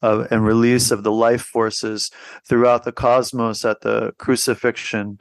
of, 0.00 0.26
and 0.30 0.44
release 0.44 0.90
of 0.90 1.02
the 1.02 1.12
life 1.12 1.42
forces 1.42 2.10
throughout 2.48 2.84
the 2.84 2.92
cosmos 2.92 3.64
at 3.64 3.80
the 3.82 4.12
crucifixion 4.18 5.18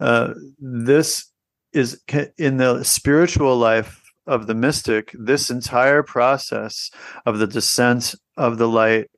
uh, 0.00 0.34
this 0.58 1.30
is 1.72 2.02
in 2.36 2.56
the 2.56 2.82
spiritual 2.82 3.56
life 3.56 3.99
of 4.26 4.46
the 4.46 4.54
mystic, 4.54 5.14
this 5.18 5.50
entire 5.50 6.02
process 6.02 6.90
of 7.26 7.38
the 7.38 7.46
descent 7.46 8.14
of 8.36 8.58
the 8.58 8.68
light 8.68 9.10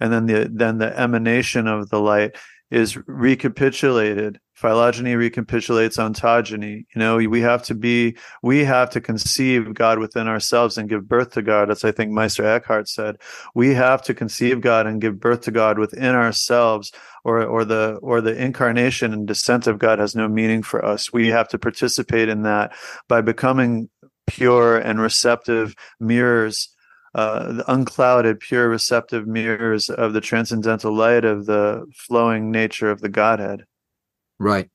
and 0.00 0.12
then 0.12 0.26
the 0.26 0.48
then 0.52 0.78
the 0.78 0.98
emanation 0.98 1.66
of 1.66 1.90
the 1.90 2.00
light 2.00 2.36
is 2.70 2.96
recapitulated. 3.06 4.38
Phylogeny 4.54 5.14
recapitulates 5.14 5.98
ontogeny. 5.98 6.84
You 6.94 6.98
know, 6.98 7.16
we 7.16 7.40
have 7.40 7.62
to 7.64 7.74
be, 7.74 8.16
we 8.42 8.64
have 8.64 8.90
to 8.90 9.00
conceive 9.00 9.72
God 9.72 10.00
within 10.00 10.26
ourselves 10.26 10.76
and 10.76 10.88
give 10.88 11.08
birth 11.08 11.30
to 11.34 11.42
God. 11.42 11.70
As 11.70 11.84
I 11.84 11.92
think 11.92 12.10
Meister 12.10 12.44
Eckhart 12.44 12.88
said. 12.88 13.16
We 13.54 13.74
have 13.74 14.02
to 14.02 14.14
conceive 14.14 14.60
God 14.60 14.86
and 14.86 15.00
give 15.00 15.20
birth 15.20 15.42
to 15.42 15.52
God 15.52 15.78
within 15.78 16.14
ourselves, 16.14 16.92
or 17.24 17.44
or 17.44 17.64
the 17.64 17.98
or 18.02 18.20
the 18.20 18.36
incarnation 18.36 19.12
and 19.12 19.26
descent 19.26 19.66
of 19.66 19.78
God 19.78 19.98
has 20.00 20.14
no 20.14 20.28
meaning 20.28 20.62
for 20.62 20.84
us. 20.84 21.12
We 21.12 21.28
have 21.28 21.48
to 21.48 21.58
participate 21.58 22.28
in 22.28 22.42
that 22.42 22.72
by 23.08 23.20
becoming 23.20 23.88
pure 24.28 24.78
and 24.78 25.00
receptive 25.00 25.74
mirrors, 26.00 26.68
uh, 27.14 27.52
the 27.52 27.72
unclouded, 27.72 28.40
pure, 28.40 28.68
receptive 28.68 29.26
mirrors 29.26 29.88
of 29.88 30.12
the 30.12 30.20
transcendental 30.20 30.94
light 30.94 31.24
of 31.24 31.46
the 31.46 31.84
flowing 31.94 32.50
nature 32.50 32.90
of 32.90 33.00
the 33.00 33.08
Godhead. 33.08 33.64
Right. 34.38 34.70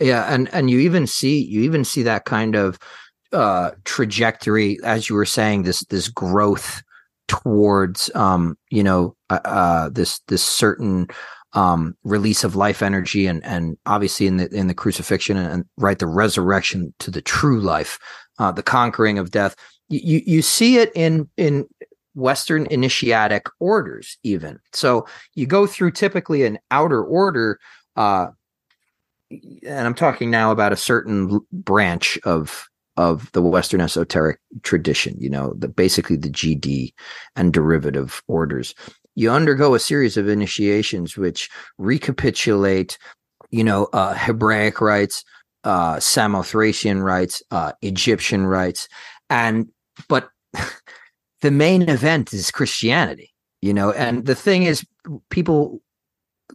Yeah, 0.00 0.32
and 0.32 0.52
and 0.52 0.70
you 0.70 0.80
even 0.80 1.06
see 1.06 1.44
you 1.44 1.62
even 1.62 1.84
see 1.84 2.02
that 2.02 2.24
kind 2.24 2.56
of 2.56 2.78
uh, 3.32 3.72
trajectory 3.84 4.78
as 4.84 5.08
you 5.08 5.14
were 5.14 5.26
saying 5.26 5.62
this 5.62 5.80
this 5.86 6.08
growth 6.08 6.82
towards 7.28 8.10
um 8.14 8.58
you 8.68 8.82
know 8.82 9.16
uh, 9.30 9.38
uh 9.44 9.88
this 9.90 10.20
this 10.26 10.42
certain 10.42 11.06
um, 11.54 11.96
release 12.02 12.44
of 12.44 12.56
life 12.56 12.82
energy 12.82 13.26
and 13.26 13.44
and 13.44 13.76
obviously 13.86 14.26
in 14.26 14.38
the 14.38 14.48
in 14.54 14.68
the 14.68 14.74
crucifixion 14.74 15.36
and, 15.36 15.52
and 15.52 15.64
right 15.76 15.98
the 15.98 16.06
resurrection 16.06 16.94
to 16.98 17.10
the 17.10 17.22
true 17.22 17.60
life 17.60 17.98
uh, 18.42 18.50
the 18.50 18.62
conquering 18.62 19.18
of 19.18 19.30
death. 19.30 19.54
You 19.88 20.20
you 20.26 20.42
see 20.42 20.78
it 20.78 20.90
in 20.96 21.28
in 21.36 21.68
Western 22.16 22.66
initiatic 22.66 23.46
orders, 23.60 24.18
even. 24.24 24.58
So 24.72 25.06
you 25.34 25.46
go 25.46 25.66
through 25.66 25.92
typically 25.92 26.44
an 26.44 26.58
outer 26.72 27.04
order, 27.04 27.60
uh, 27.94 28.28
and 29.30 29.86
I'm 29.86 29.94
talking 29.94 30.28
now 30.28 30.50
about 30.50 30.72
a 30.72 30.76
certain 30.76 31.40
branch 31.52 32.18
of 32.24 32.68
of 32.96 33.30
the 33.30 33.40
Western 33.40 33.80
esoteric 33.80 34.40
tradition. 34.64 35.14
You 35.20 35.30
know, 35.30 35.54
the 35.56 35.68
basically 35.68 36.16
the 36.16 36.30
GD 36.30 36.92
and 37.36 37.52
derivative 37.52 38.24
orders. 38.26 38.74
You 39.14 39.30
undergo 39.30 39.74
a 39.74 39.78
series 39.78 40.16
of 40.16 40.26
initiations 40.26 41.16
which 41.16 41.48
recapitulate, 41.78 42.98
you 43.50 43.62
know, 43.62 43.88
uh, 43.92 44.14
Hebraic 44.14 44.80
rites, 44.80 45.22
uh, 45.64 45.96
Samothracian 45.96 47.02
rites, 47.02 47.42
uh, 47.50 47.72
Egyptian 47.82 48.46
rites, 48.46 48.88
and 49.30 49.68
but 50.08 50.28
the 51.40 51.50
main 51.50 51.88
event 51.88 52.32
is 52.32 52.50
Christianity, 52.50 53.32
you 53.60 53.72
know. 53.72 53.92
And 53.92 54.26
the 54.26 54.34
thing 54.34 54.64
is, 54.64 54.84
people 55.30 55.80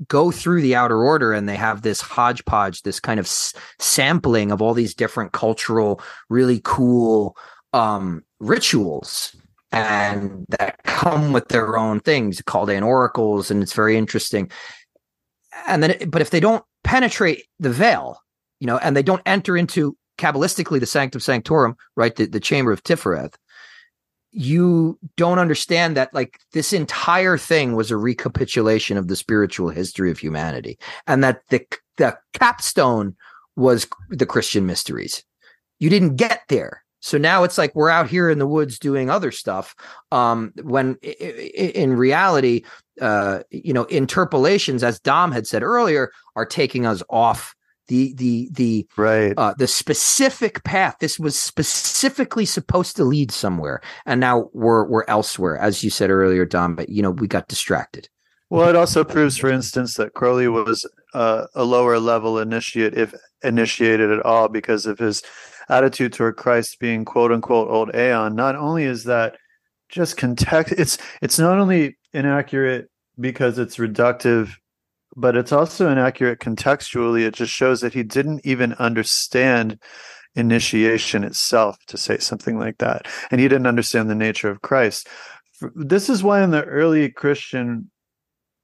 go 0.07 0.31
through 0.31 0.61
the 0.61 0.75
outer 0.75 1.03
order 1.03 1.33
and 1.33 1.47
they 1.47 1.55
have 1.55 1.81
this 1.81 2.01
hodgepodge, 2.01 2.83
this 2.83 2.99
kind 2.99 3.19
of 3.19 3.25
s- 3.25 3.53
sampling 3.79 4.51
of 4.51 4.61
all 4.61 4.73
these 4.73 4.93
different 4.93 5.31
cultural, 5.31 6.01
really 6.29 6.61
cool 6.63 7.35
um, 7.73 8.23
rituals. 8.39 9.35
And 9.71 10.45
that 10.49 10.81
come 10.83 11.33
with 11.33 11.49
their 11.49 11.77
own 11.77 11.99
things 11.99 12.41
called 12.41 12.69
in 12.69 12.83
oracles 12.83 13.51
and 13.51 13.61
it's 13.61 13.73
very 13.73 13.97
interesting. 13.97 14.49
And 15.67 15.83
then 15.83 16.09
but 16.09 16.21
if 16.21 16.29
they 16.29 16.39
don't 16.39 16.63
penetrate 16.83 17.45
the 17.59 17.69
veil 17.69 18.21
you 18.59 18.67
know 18.67 18.77
and 18.77 18.95
they 18.95 19.03
don't 19.03 19.21
enter 19.25 19.55
into 19.57 19.95
kabbalistically 20.17 20.79
the 20.79 20.85
sanctum 20.85 21.21
sanctorum 21.21 21.75
right 21.95 22.15
the, 22.15 22.25
the 22.25 22.39
chamber 22.39 22.71
of 22.71 22.83
tifereth. 22.83 23.35
You 24.31 24.99
don't 25.15 25.39
understand 25.39 25.95
that 25.97 26.13
like 26.13 26.39
this 26.53 26.73
entire 26.73 27.37
thing 27.37 27.75
was 27.75 27.91
a 27.91 27.97
recapitulation 27.97 28.97
of 28.97 29.07
the 29.07 29.15
spiritual 29.15 29.69
history 29.69 30.11
of 30.11 30.19
humanity 30.19 30.77
and 31.07 31.23
that 31.23 31.41
the 31.49 31.65
the 31.97 32.17
capstone 32.33 33.15
was 33.55 33.87
the 34.09 34.25
christian 34.25 34.65
mysteries. 34.65 35.23
You 35.79 35.89
didn't 35.89 36.15
get 36.15 36.41
there. 36.49 36.83
So 36.99 37.17
now 37.17 37.43
it's 37.43 37.57
like 37.57 37.73
we're 37.75 37.89
out 37.89 38.09
here 38.09 38.29
in 38.29 38.39
the 38.39 38.47
woods 38.47 38.79
doing 38.79 39.09
other 39.09 39.31
stuff 39.31 39.75
um 40.11 40.51
when 40.63 40.95
in 40.95 41.93
reality 41.93 42.63
uh 43.01 43.39
you 43.49 43.71
know 43.71 43.85
interpolations 43.85 44.83
as 44.83 44.99
dom 44.99 45.31
had 45.31 45.47
said 45.47 45.63
earlier 45.63 46.11
are 46.35 46.45
taking 46.45 46.85
us 46.85 47.03
off 47.09 47.55
the 47.87 48.13
the 48.13 48.49
the 48.51 48.87
right 48.97 49.33
uh, 49.37 49.53
the 49.57 49.67
specific 49.67 50.63
path. 50.63 50.97
This 50.99 51.19
was 51.19 51.37
specifically 51.39 52.45
supposed 52.45 52.95
to 52.97 53.03
lead 53.03 53.31
somewhere, 53.31 53.81
and 54.05 54.19
now 54.19 54.49
we're 54.53 54.85
we're 54.85 55.05
elsewhere, 55.07 55.57
as 55.57 55.83
you 55.83 55.89
said 55.89 56.09
earlier, 56.09 56.45
Dom. 56.45 56.75
But 56.75 56.89
you 56.89 57.01
know, 57.01 57.11
we 57.11 57.27
got 57.27 57.47
distracted. 57.47 58.09
Well, 58.49 58.69
it 58.69 58.75
also 58.77 59.03
proves, 59.03 59.37
for 59.37 59.49
instance, 59.49 59.95
that 59.95 60.13
Crowley 60.13 60.47
was 60.47 60.89
uh, 61.13 61.47
a 61.53 61.65
lower 61.65 61.99
level 61.99 62.39
initiate, 62.39 62.93
if 62.93 63.13
initiated 63.43 64.09
at 64.09 64.25
all, 64.25 64.47
because 64.47 64.85
of 64.85 64.99
his 64.99 65.21
attitude 65.69 66.13
toward 66.13 66.37
Christ 66.37 66.79
being 66.79 67.05
"quote 67.05 67.31
unquote" 67.31 67.69
old 67.69 67.93
aeon. 67.95 68.35
Not 68.35 68.55
only 68.55 68.83
is 68.83 69.03
that 69.05 69.37
just 69.89 70.17
context, 70.17 70.73
it's 70.77 70.97
it's 71.21 71.39
not 71.39 71.57
only 71.57 71.97
inaccurate 72.13 72.89
because 73.19 73.57
it's 73.57 73.77
reductive 73.77 74.55
but 75.17 75.35
it's 75.35 75.51
also 75.51 75.89
inaccurate 75.89 76.39
contextually. 76.39 77.25
It 77.25 77.33
just 77.33 77.51
shows 77.51 77.81
that 77.81 77.93
he 77.93 78.03
didn't 78.03 78.41
even 78.45 78.73
understand 78.73 79.81
initiation 80.35 81.23
itself 81.23 81.77
to 81.87 81.97
say 81.97 82.19
something 82.19 82.59
like 82.59 82.77
that. 82.77 83.07
And 83.31 83.41
he 83.41 83.47
didn't 83.47 83.65
understand 83.65 84.09
the 84.09 84.15
nature 84.15 84.49
of 84.49 84.61
Christ. 84.61 85.07
This 85.75 86.07
is 86.07 86.21
why 86.21 86.43
in 86.43 86.51
the 86.51 86.63
early 86.63 87.09
Christian, 87.09 87.89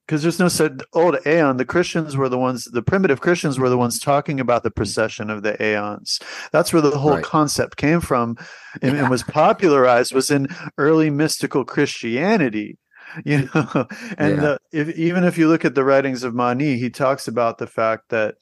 because 0.05 0.21
there's 0.21 0.37
no 0.37 0.47
said 0.47 0.83
old 0.93 1.17
aeon, 1.25 1.57
the 1.57 1.65
Christians 1.65 2.15
were 2.15 2.29
the 2.29 2.37
ones, 2.37 2.65
the 2.65 2.83
primitive 2.83 3.19
Christians 3.19 3.57
were 3.57 3.69
the 3.69 3.77
ones 3.77 3.99
talking 3.99 4.39
about 4.39 4.61
the 4.61 4.69
procession 4.69 5.31
of 5.31 5.41
the 5.41 5.59
aeons. 5.59 6.19
That's 6.51 6.71
where 6.71 6.83
the 6.83 6.91
whole 6.91 7.15
right. 7.15 7.23
concept 7.23 7.77
came 7.77 7.99
from 7.99 8.37
and, 8.83 8.93
yeah. 8.93 9.01
and 9.01 9.09
was 9.09 9.23
popularized 9.23 10.13
was 10.13 10.29
in 10.29 10.49
early 10.77 11.09
mystical 11.09 11.65
Christianity 11.65 12.77
you 13.25 13.49
know 13.53 13.87
and 14.17 14.35
yeah. 14.35 14.41
the, 14.41 14.59
if 14.71 14.89
even 14.97 15.23
if 15.23 15.37
you 15.37 15.47
look 15.47 15.65
at 15.65 15.75
the 15.75 15.83
writings 15.83 16.23
of 16.23 16.33
mani 16.33 16.77
he 16.77 16.89
talks 16.89 17.27
about 17.27 17.57
the 17.57 17.67
fact 17.67 18.09
that 18.09 18.35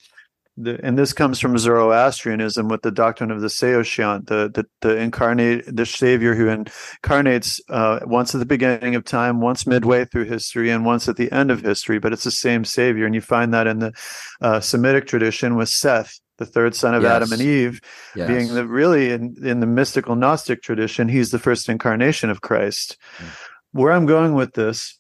the, 0.58 0.80
and 0.84 0.98
this 0.98 1.14
comes 1.14 1.40
from 1.40 1.58
Zoroastrianism 1.58 2.68
with 2.68 2.82
the 2.82 2.92
doctrine 2.92 3.32
of 3.32 3.42
the 3.42 3.48
Saoshyant, 3.48 4.28
the 4.28 4.52
the, 4.54 4.66
the 4.82 4.98
incarnate, 4.98 5.64
the 5.74 5.86
Savior 5.86 6.36
who 6.36 6.48
incarnates 6.50 7.62
uh, 7.70 8.00
once 8.04 8.36
at 8.36 8.40
the 8.40 8.46
beginning 8.46 8.96
of 8.96 9.06
time, 9.06 9.40
once 9.40 9.66
midway 9.66 10.06
through 10.06 10.26
history, 10.26 10.70
and 10.70 10.86
once 10.86 11.08
at 11.08 11.16
the 11.16 11.32
end 11.32 11.52
of 11.52 11.62
history. 11.62 12.00
But 12.00 12.14
it's 12.14 12.26
the 12.26 12.32
same 12.32 12.66
Savior, 12.66 13.06
and 13.06 13.16
you 13.16 13.22
find 13.22 13.54
that 13.54 13.68
in 13.68 13.80
the 13.80 13.94
uh, 14.42 14.60
Semitic 14.60 15.08
tradition 15.08 15.56
with 15.56 15.70
Seth, 15.70 16.20
the 16.38 16.46
third 16.46 16.76
son 16.76 16.96
of 16.96 17.04
yes. 17.04 17.12
Adam 17.12 17.32
and 17.32 17.42
Eve, 17.42 17.80
yes. 18.16 18.28
being 18.28 18.54
the 18.54 18.68
really 18.68 19.12
in 19.12 19.36
in 19.44 19.62
the 19.62 19.68
mystical 19.68 20.16
Gnostic 20.16 20.62
tradition, 20.62 21.08
he's 21.08 21.32
the 21.32 21.40
first 21.40 21.70
incarnation 21.70 22.30
of 22.30 22.42
Christ. 22.42 22.98
Mm 23.18 23.30
where 23.72 23.92
I'm 23.92 24.06
going 24.06 24.34
with 24.34 24.54
this 24.54 25.00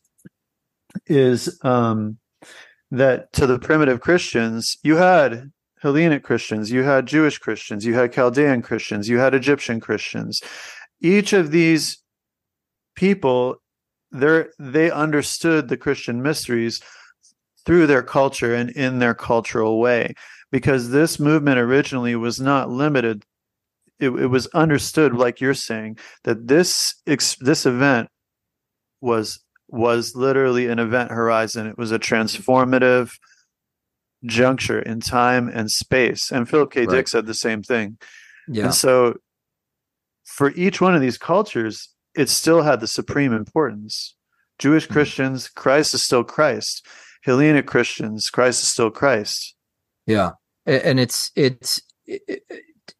is 1.07 1.59
um, 1.63 2.17
that 2.91 3.31
to 3.33 3.47
the 3.47 3.59
primitive 3.59 4.01
Christians, 4.01 4.77
you 4.83 4.95
had 4.95 5.51
Hellenic 5.81 6.23
Christians, 6.23 6.71
you 6.71 6.83
had 6.83 7.07
Jewish 7.07 7.37
Christians, 7.37 7.85
you 7.85 7.93
had 7.93 8.13
Chaldean 8.13 8.61
Christians, 8.61 9.09
you 9.09 9.17
had 9.17 9.33
Egyptian 9.33 9.79
Christians. 9.79 10.41
Each 11.01 11.33
of 11.33 11.51
these 11.51 12.01
people, 12.95 13.55
they 14.11 14.91
understood 14.91 15.67
the 15.67 15.77
Christian 15.77 16.21
mysteries 16.21 16.81
through 17.65 17.87
their 17.87 18.03
culture 18.03 18.53
and 18.53 18.69
in 18.71 18.99
their 18.99 19.15
cultural 19.15 19.79
way, 19.79 20.13
because 20.51 20.89
this 20.89 21.19
movement 21.19 21.57
originally 21.59 22.15
was 22.15 22.39
not 22.39 22.69
limited. 22.69 23.23
It, 23.99 24.09
it 24.09 24.27
was 24.27 24.47
understood, 24.47 25.13
like 25.15 25.39
you're 25.39 25.53
saying, 25.53 25.97
that 26.23 26.47
this 26.47 26.95
this 27.39 27.65
event 27.65 28.09
was 29.01 29.39
was 29.67 30.15
literally 30.15 30.67
an 30.67 30.79
event 30.79 31.11
horizon. 31.11 31.67
It 31.67 31.77
was 31.77 31.91
a 31.91 31.99
transformative 31.99 33.17
juncture 34.25 34.79
in 34.79 34.99
time 34.99 35.49
and 35.49 35.71
space. 35.71 36.31
And 36.31 36.47
Philip 36.47 36.71
K. 36.71 36.81
Right. 36.81 36.89
Dick 36.89 37.07
said 37.07 37.25
the 37.25 37.33
same 37.33 37.63
thing. 37.63 37.97
Yeah. 38.47 38.65
And 38.65 38.73
so 38.73 39.15
for 40.25 40.51
each 40.51 40.81
one 40.81 40.93
of 40.95 41.01
these 41.01 41.17
cultures, 41.17 41.89
it 42.15 42.29
still 42.29 42.61
had 42.61 42.79
the 42.79 42.87
supreme 42.87 43.33
importance. 43.33 44.15
Jewish 44.59 44.85
mm-hmm. 44.85 44.93
Christians, 44.93 45.49
Christ 45.49 45.93
is 45.93 46.03
still 46.03 46.23
Christ. 46.23 46.85
Hellenic 47.23 47.67
Christians, 47.67 48.29
Christ 48.29 48.63
is 48.63 48.69
still 48.69 48.91
Christ. 48.91 49.55
Yeah. 50.05 50.31
And 50.65 50.99
it's 50.99 51.31
it's 51.35 51.81
it, 52.05 52.43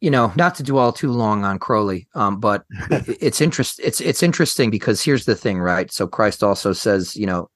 you 0.02 0.10
know, 0.11 0.34
not 0.36 0.56
to 0.56 0.64
dwell 0.64 0.91
too 0.91 1.11
long 1.11 1.45
on 1.45 1.60
Crowley, 1.60 2.07
um, 2.15 2.40
but 2.40 2.65
it's 2.90 3.40
interest 3.40 3.80
it's 3.84 4.02
it's 4.02 4.23
interesting 4.23 4.69
because 4.69 5.02
here's 5.02 5.26
the 5.26 5.36
thing, 5.36 5.60
right? 5.60 5.91
So 5.91 6.07
Christ 6.07 6.44
also 6.44 6.73
says, 6.73 7.15
you 7.15 7.28
know, 7.28 7.49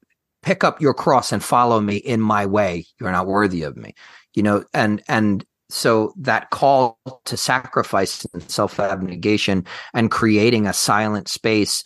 pick 0.43 0.63
up 0.63 0.79
your 0.79 0.93
cross 0.93 1.31
and 1.31 1.43
follow 1.43 1.81
me 1.81 1.97
in 1.97 2.21
my 2.21 2.45
way. 2.45 2.85
You're 2.99 3.11
not 3.11 3.27
worthy 3.27 3.63
of 3.63 3.75
me, 3.75 3.95
you 4.35 4.43
know, 4.43 4.63
and 4.73 5.01
and 5.07 5.43
so 5.69 6.13
that 6.17 6.51
call 6.51 6.99
to 7.25 7.35
sacrifice 7.35 8.25
and 8.33 8.49
self 8.49 8.79
abnegation 8.79 9.65
and 9.93 10.11
creating 10.11 10.67
a 10.67 10.73
silent 10.73 11.27
space 11.27 11.83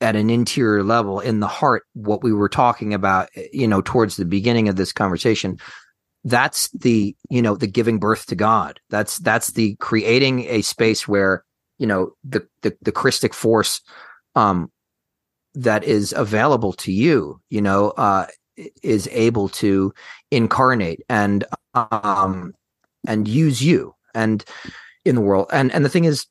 at 0.00 0.16
an 0.16 0.30
interior 0.30 0.82
level 0.82 1.20
in 1.20 1.40
the 1.40 1.46
heart 1.46 1.84
what 1.92 2.24
we 2.24 2.32
were 2.32 2.48
talking 2.48 2.92
about 2.92 3.28
you 3.52 3.68
know 3.68 3.80
towards 3.80 4.16
the 4.16 4.24
beginning 4.24 4.68
of 4.68 4.74
this 4.76 4.92
conversation 4.92 5.58
that's 6.24 6.70
the 6.70 7.16
you 7.30 7.42
know 7.42 7.56
the 7.56 7.66
giving 7.66 7.98
birth 7.98 8.26
to 8.26 8.34
god. 8.34 8.80
That's 8.90 9.18
that's 9.18 9.52
the 9.52 9.76
creating 9.76 10.46
a 10.48 10.62
space 10.62 11.08
where 11.08 11.44
you 11.78 11.86
know 11.86 12.12
the 12.24 12.46
the, 12.62 12.76
the 12.82 12.92
christic 12.92 13.34
force 13.34 13.80
um 14.34 14.70
that 15.54 15.84
is 15.84 16.14
available 16.16 16.72
to 16.72 16.92
you 16.92 17.40
you 17.50 17.60
know 17.60 17.90
uh 17.90 18.26
is 18.82 19.08
able 19.12 19.48
to 19.48 19.92
incarnate 20.30 21.02
and 21.08 21.44
um 21.74 22.54
and 23.06 23.26
use 23.26 23.62
you 23.62 23.94
and 24.14 24.44
in 25.04 25.14
the 25.14 25.20
world. 25.20 25.48
And 25.52 25.72
and 25.72 25.84
the 25.84 25.88
thing 25.88 26.04
is 26.04 26.26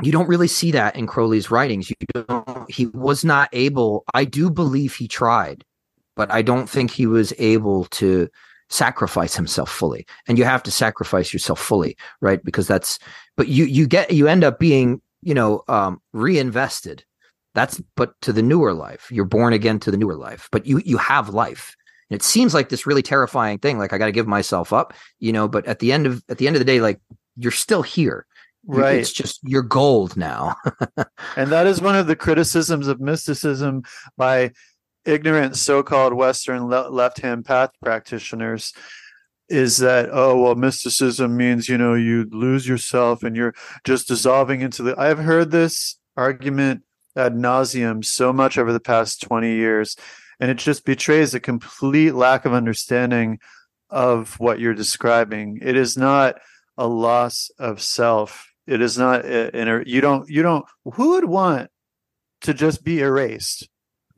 you 0.00 0.12
don't 0.12 0.28
really 0.28 0.48
see 0.48 0.70
that 0.70 0.96
in 0.96 1.06
crowley's 1.06 1.50
writings. 1.50 1.90
You 1.90 1.96
don't 2.14 2.70
he 2.70 2.86
was 2.86 3.24
not 3.24 3.48
able 3.52 4.04
i 4.14 4.24
do 4.24 4.50
believe 4.50 4.94
he 4.94 5.08
tried 5.08 5.64
but 6.16 6.30
i 6.30 6.42
don't 6.42 6.68
think 6.68 6.90
he 6.90 7.06
was 7.06 7.32
able 7.38 7.86
to 7.86 8.28
sacrifice 8.70 9.34
himself 9.34 9.70
fully. 9.70 10.06
And 10.26 10.38
you 10.38 10.44
have 10.44 10.62
to 10.64 10.70
sacrifice 10.70 11.32
yourself 11.32 11.60
fully 11.60 11.96
right? 12.20 12.42
Because 12.44 12.66
that's 12.66 12.98
but 13.36 13.48
you 13.48 13.64
you 13.64 13.86
get 13.86 14.10
you 14.10 14.28
end 14.28 14.44
up 14.44 14.58
being 14.58 15.00
you 15.22 15.34
know 15.34 15.62
um 15.68 16.00
reinvested. 16.12 17.04
That's 17.54 17.80
but 17.96 18.20
to 18.22 18.32
the 18.32 18.42
newer 18.42 18.72
life. 18.72 19.10
You're 19.10 19.24
born 19.24 19.52
again 19.52 19.80
to 19.80 19.90
the 19.90 19.96
newer 19.96 20.16
life 20.16 20.48
but 20.52 20.66
you 20.66 20.80
you 20.84 20.98
have 20.98 21.30
life. 21.30 21.74
And 22.10 22.16
it 22.16 22.22
seems 22.22 22.54
like 22.54 22.70
this 22.70 22.86
really 22.86 23.02
terrifying 23.02 23.58
thing 23.58 23.78
like 23.78 23.92
i 23.92 23.98
got 23.98 24.06
to 24.06 24.12
give 24.12 24.26
myself 24.26 24.72
up 24.72 24.94
you 25.18 25.30
know 25.30 25.46
but 25.46 25.66
at 25.66 25.78
the 25.78 25.92
end 25.92 26.06
of 26.06 26.24
at 26.30 26.38
the 26.38 26.46
end 26.46 26.56
of 26.56 26.60
the 26.60 26.64
day 26.64 26.80
like 26.80 27.00
you're 27.38 27.52
still 27.52 27.82
here. 27.82 28.26
Right. 28.66 28.98
It's 28.98 29.12
just 29.12 29.40
you're 29.44 29.62
gold 29.62 30.16
now. 30.16 30.56
and 31.36 31.50
that 31.50 31.66
is 31.66 31.80
one 31.80 31.96
of 31.96 32.06
the 32.06 32.16
criticisms 32.16 32.86
of 32.86 33.00
mysticism 33.00 33.84
by 34.18 34.52
ignorant 35.08 35.56
so-called 35.56 36.12
western 36.12 36.68
le- 36.68 36.88
left-hand 36.88 37.44
path 37.44 37.70
practitioners 37.82 38.72
is 39.48 39.78
that 39.78 40.08
oh 40.12 40.40
well 40.40 40.54
mysticism 40.54 41.36
means 41.36 41.68
you 41.68 41.78
know 41.78 41.94
you 41.94 42.28
lose 42.30 42.68
yourself 42.68 43.22
and 43.22 43.34
you're 43.34 43.54
just 43.84 44.06
dissolving 44.06 44.60
into 44.60 44.82
the 44.82 44.98
i've 45.00 45.18
heard 45.18 45.50
this 45.50 45.98
argument 46.16 46.82
ad 47.16 47.34
nauseum 47.34 48.04
so 48.04 48.32
much 48.32 48.58
over 48.58 48.72
the 48.72 48.80
past 48.80 49.22
20 49.22 49.54
years 49.54 49.96
and 50.40 50.50
it 50.50 50.58
just 50.58 50.84
betrays 50.84 51.34
a 51.34 51.40
complete 51.40 52.14
lack 52.14 52.44
of 52.44 52.52
understanding 52.52 53.38
of 53.90 54.38
what 54.38 54.60
you're 54.60 54.74
describing. 54.74 55.58
It 55.62 55.76
is 55.76 55.96
not 55.96 56.40
a 56.76 56.86
loss 56.86 57.50
of 57.58 57.80
self. 57.82 58.52
It 58.66 58.80
is 58.80 58.98
not 58.98 59.24
eh, 59.24 59.50
in 59.52 59.84
you 59.86 60.00
don't 60.00 60.28
you 60.28 60.42
don't 60.42 60.64
who 60.84 61.10
would 61.10 61.24
want 61.24 61.70
to 62.42 62.54
just 62.54 62.84
be 62.84 63.00
erased 63.00 63.68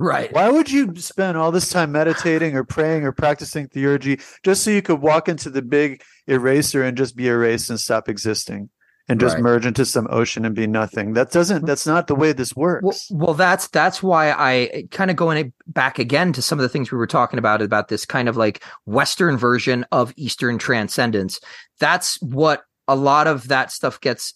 right 0.01 0.33
why 0.33 0.49
would 0.49 0.71
you 0.71 0.93
spend 0.97 1.37
all 1.39 1.53
this 1.53 1.69
time 1.69 1.93
meditating 1.93 2.57
or 2.57 2.65
praying 2.65 3.05
or 3.05 3.13
practicing 3.13 3.69
theurgy 3.69 4.21
just 4.43 4.65
so 4.65 4.71
you 4.71 4.83
could 4.83 5.01
walk 5.01 5.29
into 5.29 5.49
the 5.51 5.63
big 5.63 6.03
eraser 6.27 6.83
and 6.83 6.97
just 6.97 7.15
be 7.15 7.29
erased 7.29 7.71
and 7.71 7.79
stop 7.79 8.09
existing 8.09 8.69
and 9.09 9.19
just 9.19 9.35
Right. 9.35 9.43
merge 9.43 9.67
into 9.67 9.85
some 9.85 10.07
ocean 10.11 10.45
and 10.45 10.55
be 10.55 10.67
nothing 10.67 11.13
that 11.15 11.31
doesn't 11.33 11.67
that's 11.67 11.87
not 11.87 12.07
the 12.07 12.15
way 12.15 12.33
this 12.33 12.55
works 12.55 13.09
well, 13.11 13.35
that's 13.35 13.67
that's 13.69 14.03
why 14.03 14.31
I 14.31 14.85
kind 14.91 15.11
of 15.11 15.17
going 15.17 15.53
back 15.67 15.99
again 15.99 16.33
to 16.33 16.43
some 16.43 16.59
of 16.59 16.63
the 16.63 16.69
things 16.69 16.91
we 16.91 16.99
were 16.99 17.07
talking 17.07 17.39
about 17.39 17.61
about 17.61 17.89
this 17.89 18.07
kind 18.07 18.29
of 18.29 18.37
like 18.37 18.63
Western 18.87 19.37
version 19.37 19.85
of 19.91 20.13
Eastern 20.17 20.59
transcendence. 20.59 21.41
That's 21.81 22.21
what 22.23 22.63
a 22.87 22.95
lot 22.95 23.27
of 23.27 23.49
that 23.49 23.73
stuff 23.73 24.01
gets. 24.01 24.35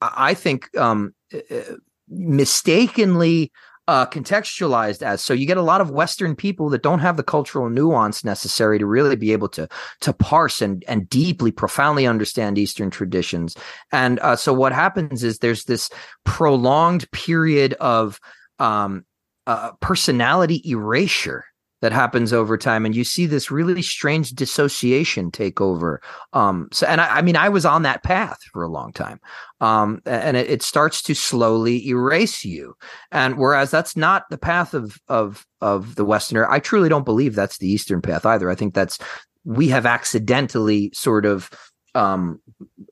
I 0.00 0.34
think 0.34 0.76
um, 0.76 1.14
uh, 1.34 1.76
mistakenly 2.08 3.52
uh, 3.92 4.06
contextualized 4.06 5.02
as. 5.02 5.22
So 5.22 5.34
you 5.34 5.44
get 5.44 5.58
a 5.58 5.62
lot 5.62 5.82
of 5.82 5.90
Western 5.90 6.34
people 6.34 6.70
that 6.70 6.82
don't 6.82 7.00
have 7.00 7.18
the 7.18 7.22
cultural 7.22 7.68
nuance 7.68 8.24
necessary 8.24 8.78
to 8.78 8.86
really 8.86 9.16
be 9.16 9.32
able 9.32 9.50
to 9.50 9.68
to 10.00 10.14
parse 10.14 10.62
and 10.62 10.82
and 10.88 11.06
deeply, 11.10 11.52
profoundly 11.52 12.06
understand 12.06 12.56
Eastern 12.56 12.88
traditions. 12.88 13.54
And 13.92 14.18
uh, 14.20 14.36
so 14.36 14.54
what 14.54 14.72
happens 14.72 15.22
is 15.22 15.38
there's 15.38 15.64
this 15.64 15.90
prolonged 16.24 17.10
period 17.10 17.74
of 17.74 18.18
um, 18.58 19.04
uh, 19.46 19.72
personality 19.80 20.62
erasure 20.64 21.44
that 21.82 21.92
happens 21.92 22.32
over 22.32 22.56
time, 22.56 22.86
and 22.86 22.94
you 22.94 23.02
see 23.02 23.26
this 23.26 23.50
really 23.50 23.82
strange 23.82 24.30
dissociation 24.30 25.30
take 25.32 25.60
over. 25.60 26.00
Um, 26.32 26.68
so, 26.72 26.86
and 26.86 27.00
I, 27.00 27.18
I 27.18 27.22
mean, 27.22 27.36
I 27.36 27.48
was 27.48 27.66
on 27.66 27.82
that 27.82 28.04
path 28.04 28.38
for 28.52 28.62
a 28.62 28.68
long 28.68 28.92
time, 28.92 29.20
um, 29.60 30.00
and 30.06 30.36
it, 30.36 30.48
it 30.48 30.62
starts 30.62 31.02
to 31.02 31.14
slowly 31.14 31.86
erase 31.88 32.44
you. 32.44 32.74
And 33.10 33.36
whereas 33.36 33.70
that's 33.72 33.96
not 33.96 34.30
the 34.30 34.38
path 34.38 34.74
of 34.74 34.96
of 35.08 35.44
of 35.60 35.96
the 35.96 36.04
Westerner, 36.04 36.48
I 36.48 36.60
truly 36.60 36.88
don't 36.88 37.04
believe 37.04 37.34
that's 37.34 37.58
the 37.58 37.68
Eastern 37.68 38.00
path 38.00 38.24
either. 38.24 38.48
I 38.48 38.54
think 38.54 38.74
that's 38.74 38.98
we 39.44 39.68
have 39.68 39.84
accidentally 39.84 40.90
sort 40.94 41.26
of 41.26 41.50
um 41.94 42.40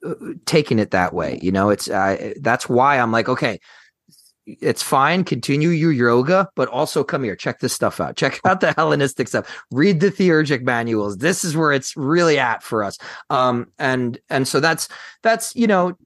uh, 0.04 0.14
taken 0.44 0.78
it 0.78 0.90
that 0.90 1.14
way 1.14 1.38
you 1.40 1.50
know 1.50 1.70
it's 1.70 1.88
uh, 1.88 2.34
that's 2.42 2.68
why 2.68 2.98
i'm 2.98 3.10
like 3.10 3.30
okay 3.30 3.58
it's 4.46 4.82
fine. 4.82 5.24
Continue 5.24 5.68
your 5.68 5.92
yoga 5.92 6.48
but 6.56 6.68
also 6.68 7.04
come 7.04 7.22
here. 7.22 7.36
Check 7.36 7.60
this 7.60 7.72
stuff 7.72 8.00
out. 8.00 8.16
Check 8.20 8.40
out 8.44 8.60
the 8.60 8.72
hellenistic 8.72 9.28
stuff. 9.28 9.64
Read 9.70 10.00
the 10.00 10.10
theurgic 10.10 10.62
manuals. 10.62 11.18
This 11.18 11.44
is 11.44 11.56
where 11.56 11.72
it's 11.72 11.96
really 11.96 12.38
at 12.38 12.62
for 12.62 12.82
us. 12.84 12.98
Um 13.28 13.70
and 13.78 14.18
and 14.28 14.46
so 14.46 14.60
that's 14.60 14.88
that's 15.22 15.54
you 15.54 15.66
know 15.66 15.96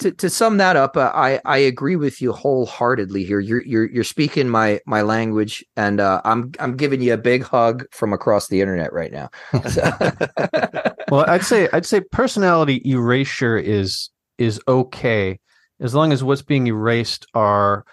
to, 0.00 0.10
to 0.10 0.28
sum 0.28 0.56
that 0.56 0.74
up 0.74 0.96
uh, 0.96 1.12
i 1.14 1.40
i 1.44 1.56
agree 1.56 1.94
with 1.94 2.20
you 2.20 2.32
wholeheartedly 2.32 3.24
here. 3.24 3.38
You're 3.38 3.62
you're 3.64 3.88
you're 3.88 4.02
speaking 4.02 4.48
my 4.48 4.80
my 4.84 5.02
language 5.02 5.64
and 5.76 6.00
uh 6.00 6.20
i'm 6.24 6.50
i'm 6.58 6.76
giving 6.76 7.00
you 7.00 7.14
a 7.14 7.18
big 7.18 7.44
hug 7.44 7.84
from 7.92 8.12
across 8.12 8.48
the 8.48 8.60
internet 8.60 8.92
right 8.92 9.12
now. 9.12 9.30
So- 9.68 9.92
well, 11.10 11.24
I'd 11.28 11.44
say 11.44 11.68
I'd 11.72 11.86
say 11.86 12.00
personality 12.00 12.82
erasure 12.84 13.56
is 13.56 14.10
is 14.38 14.60
okay 14.66 15.38
as 15.80 15.94
long 15.94 16.12
as 16.12 16.22
what's 16.22 16.42
being 16.42 16.66
erased 16.66 17.26
are 17.34 17.84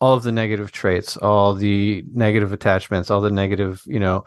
all 0.00 0.14
of 0.14 0.22
the 0.22 0.32
negative 0.32 0.72
traits, 0.72 1.16
all 1.16 1.54
the 1.54 2.04
negative 2.12 2.52
attachments, 2.52 3.10
all 3.10 3.20
the 3.20 3.30
negative, 3.30 3.82
you 3.86 4.00
know, 4.00 4.24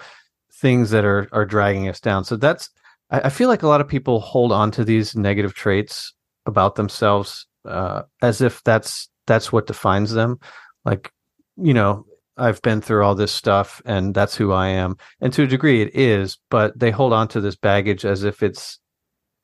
things 0.53 0.91
that 0.91 1.05
are 1.05 1.27
are 1.31 1.45
dragging 1.45 1.89
us 1.89 1.99
down. 1.99 2.23
So 2.23 2.35
that's 2.35 2.69
I, 3.09 3.21
I 3.21 3.29
feel 3.29 3.49
like 3.49 3.63
a 3.63 3.67
lot 3.67 3.81
of 3.81 3.87
people 3.87 4.19
hold 4.19 4.51
on 4.51 4.71
to 4.71 4.83
these 4.83 5.15
negative 5.15 5.53
traits 5.53 6.13
about 6.45 6.75
themselves 6.75 7.47
uh, 7.65 8.03
as 8.21 8.41
if 8.41 8.63
that's 8.63 9.09
that's 9.25 9.51
what 9.51 9.67
defines 9.67 10.11
them. 10.11 10.39
Like, 10.85 11.11
you 11.55 11.73
know, 11.73 12.05
I've 12.37 12.61
been 12.61 12.81
through 12.81 13.03
all 13.03 13.15
this 13.15 13.31
stuff 13.31 13.81
and 13.85 14.13
that's 14.13 14.35
who 14.35 14.51
I 14.51 14.67
am. 14.67 14.97
And 15.21 15.31
to 15.33 15.43
a 15.43 15.47
degree 15.47 15.81
it 15.81 15.95
is, 15.95 16.37
but 16.49 16.77
they 16.77 16.91
hold 16.91 17.13
on 17.13 17.27
to 17.29 17.41
this 17.41 17.55
baggage 17.55 18.05
as 18.05 18.23
if 18.23 18.43
it's 18.43 18.79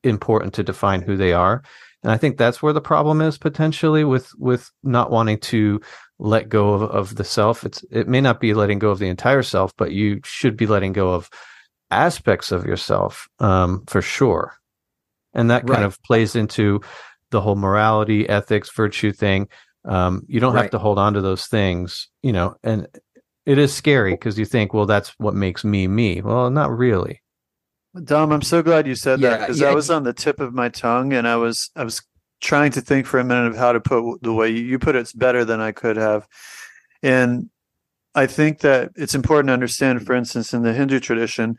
important 0.03 0.53
to 0.55 0.63
define 0.63 1.01
who 1.01 1.15
they 1.15 1.33
are. 1.33 1.63
And 2.03 2.11
I 2.11 2.17
think 2.17 2.37
that's 2.37 2.61
where 2.61 2.73
the 2.73 2.81
problem 2.81 3.21
is 3.21 3.37
potentially 3.37 4.03
with 4.03 4.29
with 4.37 4.71
not 4.83 5.11
wanting 5.11 5.39
to 5.39 5.81
let 6.17 6.49
go 6.49 6.73
of, 6.73 6.83
of 6.83 7.15
the 7.15 7.23
self. 7.23 7.63
It's 7.65 7.83
it 7.91 8.07
may 8.07 8.21
not 8.21 8.39
be 8.39 8.53
letting 8.53 8.79
go 8.79 8.89
of 8.89 8.99
the 8.99 9.07
entire 9.09 9.43
self, 9.43 9.73
but 9.77 9.91
you 9.91 10.21
should 10.23 10.55
be 10.55 10.65
letting 10.67 10.93
go 10.93 11.13
of 11.13 11.29
aspects 11.91 12.51
of 12.51 12.65
yourself 12.65 13.27
um, 13.39 13.83
for 13.87 14.01
sure. 14.01 14.55
And 15.33 15.51
that 15.51 15.67
kind 15.67 15.81
Right. 15.81 15.83
of 15.83 16.01
plays 16.03 16.35
into 16.35 16.81
the 17.31 17.41
whole 17.41 17.55
morality, 17.55 18.27
ethics, 18.27 18.71
virtue 18.71 19.11
thing. 19.11 19.47
Um, 19.85 20.23
you 20.27 20.39
don't 20.39 20.55
have 20.55 20.71
to 20.71 20.79
hold 20.79 20.99
on 20.99 21.13
to 21.13 21.21
those 21.21 21.47
things, 21.47 22.07
you 22.21 22.31
know, 22.33 22.55
and 22.63 22.87
it 23.45 23.57
is 23.57 23.73
scary 23.73 24.13
because 24.13 24.37
you 24.37 24.45
think, 24.45 24.73
well, 24.73 24.85
that's 24.85 25.09
what 25.17 25.33
makes 25.33 25.63
me 25.63 25.87
me. 25.87 26.21
Well, 26.21 26.49
not 26.49 26.75
really. 26.75 27.21
Dom, 28.03 28.31
I'm 28.31 28.41
so 28.41 28.61
glad 28.61 28.87
you 28.87 28.95
said 28.95 29.19
that 29.21 29.39
because 29.41 29.59
yeah. 29.59 29.67
that 29.67 29.75
was 29.75 29.89
on 29.89 30.03
the 30.03 30.13
tip 30.13 30.39
of 30.39 30.53
my 30.53 30.69
tongue, 30.69 31.13
and 31.13 31.27
I 31.27 31.37
was 31.37 31.71
I 31.75 31.83
was 31.83 32.01
trying 32.41 32.71
to 32.71 32.81
think 32.81 33.05
for 33.05 33.19
a 33.19 33.23
minute 33.23 33.47
of 33.47 33.57
how 33.57 33.71
to 33.71 33.79
put 33.79 34.21
the 34.21 34.33
way 34.33 34.49
you, 34.49 34.79
put 34.79 34.95
it's 34.95 35.11
better 35.11 35.43
than 35.43 35.59
I 35.59 35.71
could 35.71 35.97
have, 35.97 36.27
and 37.01 37.49
I 38.13 38.27
think 38.27 38.59
that 38.59 38.91
it's 38.95 39.15
important 39.15 39.47
to 39.47 39.53
understand, 39.53 40.05
for 40.05 40.13
instance, 40.13 40.53
in 40.53 40.61
the 40.61 40.73
Hindu 40.73 40.99
tradition, 40.99 41.57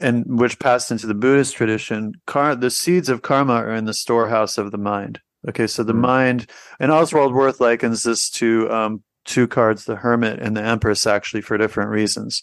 and 0.00 0.24
which 0.40 0.58
passed 0.58 0.90
into 0.90 1.06
the 1.06 1.14
Buddhist 1.14 1.54
tradition, 1.54 2.14
car 2.26 2.56
the 2.56 2.70
seeds 2.70 3.08
of 3.08 3.22
karma 3.22 3.54
are 3.54 3.74
in 3.74 3.84
the 3.84 3.94
storehouse 3.94 4.58
of 4.58 4.72
the 4.72 4.78
mind. 4.78 5.20
Okay, 5.48 5.66
so 5.66 5.82
the 5.84 5.92
Mm. 5.92 6.00
mind, 6.00 6.50
and 6.80 6.90
Oswald 6.90 7.32
Wirth 7.32 7.60
likens 7.60 8.02
this 8.02 8.28
to 8.30 8.70
um, 8.72 9.02
two 9.24 9.46
cards, 9.46 9.84
the 9.84 9.96
Hermit 9.96 10.40
and 10.40 10.56
the 10.56 10.62
Empress, 10.62 11.06
actually 11.06 11.42
for 11.42 11.56
different 11.58 11.90
reasons, 11.90 12.42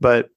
but 0.00 0.30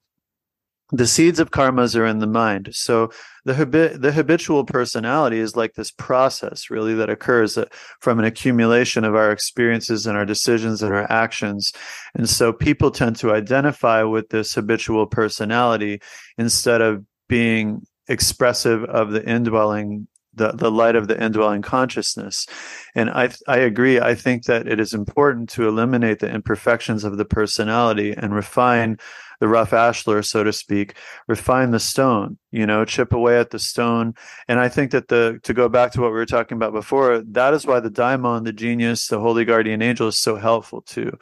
the 0.91 1.07
seeds 1.07 1.39
of 1.39 1.51
karmas 1.51 1.97
are 1.97 2.05
in 2.05 2.19
the 2.19 2.27
mind. 2.27 2.69
So 2.73 3.11
the 3.45 3.53
habit, 3.53 4.01
the 4.01 4.11
habitual 4.11 4.65
personality 4.65 5.39
is 5.39 5.55
like 5.55 5.73
this 5.73 5.91
process, 5.91 6.69
really, 6.69 6.93
that 6.95 7.09
occurs 7.09 7.57
uh, 7.57 7.65
from 7.99 8.19
an 8.19 8.25
accumulation 8.25 9.03
of 9.03 9.15
our 9.15 9.31
experiences 9.31 10.05
and 10.05 10.17
our 10.17 10.25
decisions 10.25 10.83
and 10.83 10.93
our 10.93 11.09
actions. 11.11 11.71
And 12.13 12.29
so 12.29 12.53
people 12.53 12.91
tend 12.91 13.15
to 13.17 13.33
identify 13.33 14.03
with 14.03 14.29
this 14.29 14.53
habitual 14.53 15.07
personality 15.07 16.01
instead 16.37 16.81
of 16.81 17.05
being 17.27 17.81
expressive 18.07 18.83
of 18.85 19.11
the 19.11 19.25
indwelling 19.27 20.07
the, 20.33 20.51
the 20.51 20.71
light 20.71 20.95
of 20.95 21.09
the 21.09 21.21
indwelling 21.21 21.61
consciousness. 21.61 22.47
And 22.95 23.09
I 23.09 23.31
I 23.47 23.57
agree. 23.57 23.99
I 23.99 24.15
think 24.15 24.45
that 24.45 24.65
it 24.65 24.79
is 24.79 24.93
important 24.93 25.49
to 25.49 25.67
eliminate 25.67 26.19
the 26.19 26.33
imperfections 26.33 27.03
of 27.03 27.17
the 27.17 27.25
personality 27.25 28.13
and 28.13 28.33
refine 28.33 28.97
the 29.41 29.47
rough 29.47 29.71
ashlar, 29.71 30.23
so 30.23 30.43
to 30.43 30.53
speak, 30.53 30.95
refine 31.27 31.71
the 31.71 31.79
stone, 31.79 32.37
you 32.51 32.65
know, 32.65 32.85
chip 32.85 33.11
away 33.11 33.39
at 33.39 33.49
the 33.49 33.59
stone. 33.59 34.13
And 34.47 34.59
I 34.59 34.69
think 34.69 34.91
that 34.91 35.07
the 35.07 35.39
to 35.43 35.53
go 35.53 35.67
back 35.67 35.91
to 35.93 36.01
what 36.01 36.11
we 36.11 36.13
were 36.13 36.27
talking 36.27 36.55
about 36.55 36.73
before, 36.73 37.21
that 37.31 37.53
is 37.55 37.65
why 37.65 37.79
the 37.79 37.89
daimon, 37.89 38.43
the 38.45 38.53
genius, 38.53 39.07
the 39.07 39.19
holy 39.19 39.43
guardian 39.43 39.81
angel 39.81 40.07
is 40.07 40.19
so 40.19 40.35
helpful 40.35 40.83
too. 40.83 41.17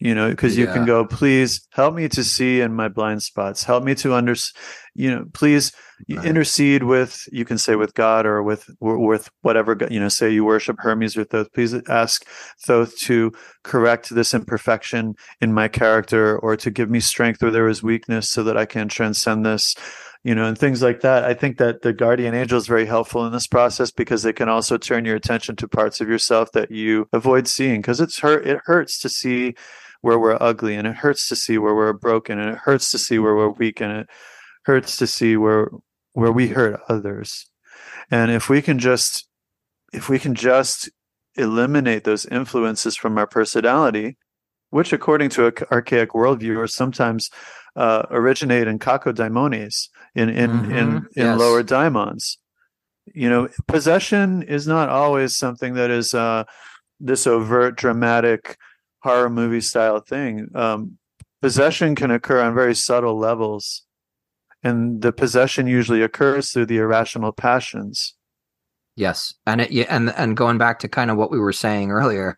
You 0.00 0.14
know, 0.14 0.30
because 0.30 0.56
you 0.56 0.66
can 0.66 0.86
go, 0.86 1.04
please 1.04 1.68
help 1.72 1.94
me 1.94 2.08
to 2.08 2.24
see 2.24 2.62
in 2.62 2.74
my 2.74 2.88
blind 2.88 3.22
spots. 3.22 3.64
Help 3.64 3.84
me 3.84 3.94
to 3.96 4.14
under, 4.14 4.34
you 4.94 5.10
know, 5.10 5.26
please 5.34 5.72
Right. 6.08 6.24
intercede 6.24 6.84
with. 6.84 7.28
You 7.30 7.44
can 7.44 7.58
say 7.58 7.76
with 7.76 7.94
God 7.94 8.24
or 8.24 8.42
with 8.42 8.70
with 8.80 9.28
whatever 9.42 9.76
you 9.90 10.00
know. 10.00 10.08
Say 10.08 10.30
you 10.30 10.44
worship 10.44 10.76
Hermes 10.78 11.16
or 11.16 11.24
Thoth. 11.24 11.52
Please 11.52 11.74
ask 11.88 12.24
Thoth 12.66 12.96
to 13.00 13.32
correct 13.64 14.14
this 14.14 14.32
imperfection 14.32 15.14
in 15.40 15.52
my 15.52 15.68
character 15.68 16.38
or 16.38 16.56
to 16.56 16.70
give 16.70 16.88
me 16.90 17.00
strength 17.00 17.42
where 17.42 17.50
there 17.50 17.68
is 17.68 17.82
weakness 17.82 18.28
so 18.28 18.42
that 18.44 18.56
I 18.56 18.64
can 18.64 18.88
transcend 18.88 19.44
this 19.44 19.74
you 20.22 20.34
know 20.34 20.44
and 20.44 20.58
things 20.58 20.82
like 20.82 21.00
that 21.00 21.24
i 21.24 21.32
think 21.32 21.56
that 21.56 21.80
the 21.80 21.94
guardian 21.94 22.34
angel 22.34 22.58
is 22.58 22.66
very 22.66 22.84
helpful 22.84 23.24
in 23.24 23.32
this 23.32 23.46
process 23.46 23.90
because 23.90 24.22
they 24.22 24.34
can 24.34 24.50
also 24.50 24.76
turn 24.76 25.06
your 25.06 25.16
attention 25.16 25.56
to 25.56 25.66
parts 25.66 25.98
of 26.02 26.10
yourself 26.10 26.52
that 26.52 26.70
you 26.70 27.08
avoid 27.14 27.48
seeing 27.48 27.80
because 27.80 28.02
it's 28.02 28.18
hurt 28.18 28.46
it 28.46 28.60
hurts 28.66 28.98
to 28.98 29.08
see 29.08 29.54
where 30.02 30.18
we're 30.18 30.38
ugly 30.40 30.74
and 30.76 30.86
it 30.86 30.96
hurts 30.96 31.28
to 31.28 31.36
see 31.36 31.58
where 31.58 31.74
we're 31.74 31.92
broken 31.92 32.38
and 32.38 32.50
it 32.50 32.58
hurts 32.58 32.90
to 32.90 32.98
see 32.98 33.18
where 33.18 33.34
we're 33.34 33.50
weak 33.50 33.80
and 33.80 33.92
it 33.92 34.06
hurts 34.64 34.96
to 34.96 35.06
see 35.06 35.36
where 35.36 35.68
where 36.12 36.32
we 36.32 36.48
hurt 36.48 36.80
others 36.88 37.50
and 38.10 38.30
if 38.30 38.48
we 38.48 38.60
can 38.62 38.78
just 38.78 39.28
if 39.92 40.08
we 40.08 40.18
can 40.18 40.34
just 40.34 40.88
eliminate 41.36 42.04
those 42.04 42.26
influences 42.26 42.96
from 42.96 43.18
our 43.18 43.26
personality, 43.26 44.16
which 44.70 44.92
according 44.92 45.30
to 45.30 45.46
an 45.46 45.52
archaic 45.72 46.10
worldview 46.10 46.56
are 46.58 46.66
sometimes 46.66 47.30
uh, 47.76 48.02
originate 48.10 48.66
in 48.68 48.78
kakodaimones, 48.78 49.88
in 50.14 50.28
in 50.28 50.50
Mhm. 50.50 50.70
in, 50.70 50.96
in 51.16 51.26
Yes. 51.26 51.38
lower 51.38 51.62
daimons. 51.62 52.38
You 53.14 53.28
know, 53.30 53.48
possession 53.66 54.42
is 54.42 54.66
not 54.66 54.88
always 54.88 55.36
something 55.36 55.74
that 55.74 55.90
is 55.90 56.14
uh, 56.14 56.44
this 57.00 57.26
overt, 57.26 57.76
dramatic 57.76 58.56
horror 59.02 59.30
movie 59.30 59.60
style 59.60 60.00
thing. 60.00 60.48
Um, 60.54 60.98
possession 61.42 61.94
can 61.94 62.10
occur 62.10 62.40
on 62.40 62.54
very 62.54 62.74
subtle 62.74 63.18
levels, 63.18 63.82
and 64.62 65.02
the 65.02 65.12
possession 65.12 65.66
usually 65.66 66.02
occurs 66.02 66.50
through 66.52 66.66
the 66.66 66.78
irrational 66.78 67.32
passions. 67.32 68.14
Yes, 68.96 69.32
and 69.46 69.62
it, 69.62 69.86
and 69.88 70.10
and 70.16 70.36
going 70.36 70.58
back 70.58 70.78
to 70.80 70.88
kind 70.88 71.10
of 71.10 71.16
what 71.16 71.30
we 71.30 71.38
were 71.38 71.52
saying 71.52 71.90
earlier, 71.92 72.36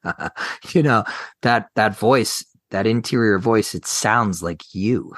you 0.72 0.82
know 0.82 1.04
that 1.42 1.68
that 1.74 1.96
voice, 1.96 2.44
that 2.70 2.86
interior 2.86 3.38
voice, 3.38 3.74
it 3.74 3.86
sounds 3.86 4.42
like 4.42 4.62
you 4.74 5.12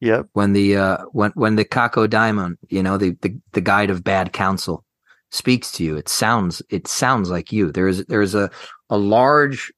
Yep. 0.00 0.26
when 0.32 0.52
the 0.52 0.76
uh 0.76 0.98
when 1.12 1.30
when 1.34 1.54
the 1.56 1.64
Kako 1.64 2.08
Daimon, 2.08 2.56
you 2.68 2.82
know 2.82 2.98
the 2.98 3.16
the 3.22 3.36
the 3.52 3.60
guide 3.60 3.88
of 3.88 4.02
bad 4.04 4.32
counsel, 4.32 4.84
speaks 5.30 5.70
to 5.72 5.84
you. 5.84 5.96
It 5.96 6.08
sounds 6.08 6.60
it 6.70 6.88
sounds 6.88 7.30
like 7.30 7.52
you. 7.52 7.70
There 7.72 7.86
is 7.88 8.04
there 8.06 8.20
is 8.22 8.34
a 8.34 8.50
a 8.90 8.98
large, 8.98 9.72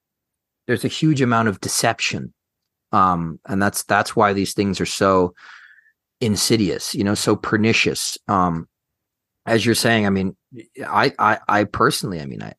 there's 0.66 0.85
a 0.85 0.89
huge 0.89 1.20
amount 1.20 1.49
of 1.49 1.61
deception, 1.61 2.32
um, 2.93 3.41
and 3.47 3.62
that's 3.62 3.85
that's 3.85 4.15
why 4.16 4.32
these 4.32 4.55
things 4.55 4.81
are 4.81 4.86
so 4.86 5.35
insidious, 6.20 6.95
you 6.95 7.05
know, 7.05 7.15
so 7.15 7.36
pernicious. 7.36 8.19
Um, 8.28 8.69
as 9.47 9.65
you're 9.66 9.74
saying, 9.74 10.07
I 10.07 10.11
mean, 10.11 10.36
I, 10.86 11.12
I, 11.19 11.39
I 11.49 11.65
personally, 11.65 12.20
I 12.20 12.27
mean, 12.27 12.43
I, 12.43 12.55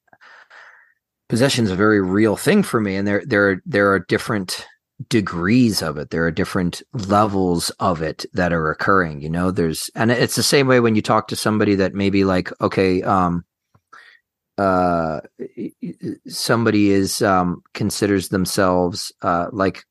possession 1.30 1.66
is 1.66 1.72
a 1.72 1.76
very 1.76 2.02
real 2.02 2.36
thing 2.36 2.64
for 2.64 2.80
me, 2.80 2.96
and 2.96 3.08
there, 3.08 3.24
there, 3.26 3.62
there 3.66 3.92
are 3.92 4.00
different 4.00 4.68
degrees 5.10 5.82
of 5.82 5.98
it. 5.98 6.12
There 6.12 6.26
are 6.26 6.32
different 6.32 6.84
levels 6.94 7.70
of 7.80 8.02
it 8.02 8.26
that 8.34 8.54
are 8.54 8.70
occurring. 8.70 9.22
You 9.22 9.30
know, 9.30 9.52
there's, 9.52 9.90
and 9.96 10.12
it's 10.12 10.36
the 10.36 10.44
same 10.44 10.68
way 10.68 10.80
when 10.80 10.96
you 10.96 11.02
talk 11.02 11.28
to 11.30 11.36
somebody 11.36 11.76
that 11.76 11.94
maybe 11.94 12.24
like, 12.24 12.52
okay, 12.62 13.02
um, 13.02 13.44
uh, 14.58 15.20
somebody 16.28 16.92
is 16.92 17.22
um 17.22 17.62
considers 17.74 18.30
themselves 18.30 19.12
uh 19.22 19.48
like 19.52 19.84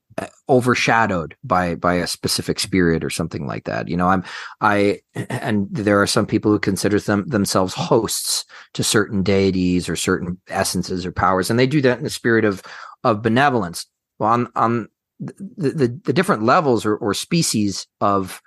overshadowed 0.48 1.34
by 1.42 1.74
by 1.74 1.94
a 1.94 2.06
specific 2.06 2.60
spirit 2.60 3.02
or 3.02 3.10
something 3.10 3.48
like 3.48 3.64
that 3.64 3.88
you 3.88 3.96
know 3.96 4.08
i'm 4.08 4.22
i 4.60 5.00
and 5.28 5.66
there 5.72 6.00
are 6.00 6.06
some 6.06 6.24
people 6.24 6.52
who 6.52 6.58
consider 6.58 7.00
them 7.00 7.26
themselves 7.26 7.74
hosts 7.74 8.44
to 8.74 8.84
certain 8.84 9.22
deities 9.24 9.88
or 9.88 9.96
certain 9.96 10.40
essences 10.48 11.04
or 11.04 11.10
powers 11.10 11.50
and 11.50 11.58
they 11.58 11.66
do 11.66 11.80
that 11.80 11.98
in 11.98 12.04
the 12.04 12.10
spirit 12.10 12.44
of 12.44 12.62
of 13.04 13.22
benevolence. 13.22 13.86
Well 14.18 14.30
on 14.30 14.48
on 14.56 14.88
the 15.20 15.70
the, 15.70 16.00
the 16.04 16.12
different 16.12 16.42
levels 16.42 16.84
or, 16.84 16.96
or 16.96 17.14
species 17.14 17.86
of 18.00 18.42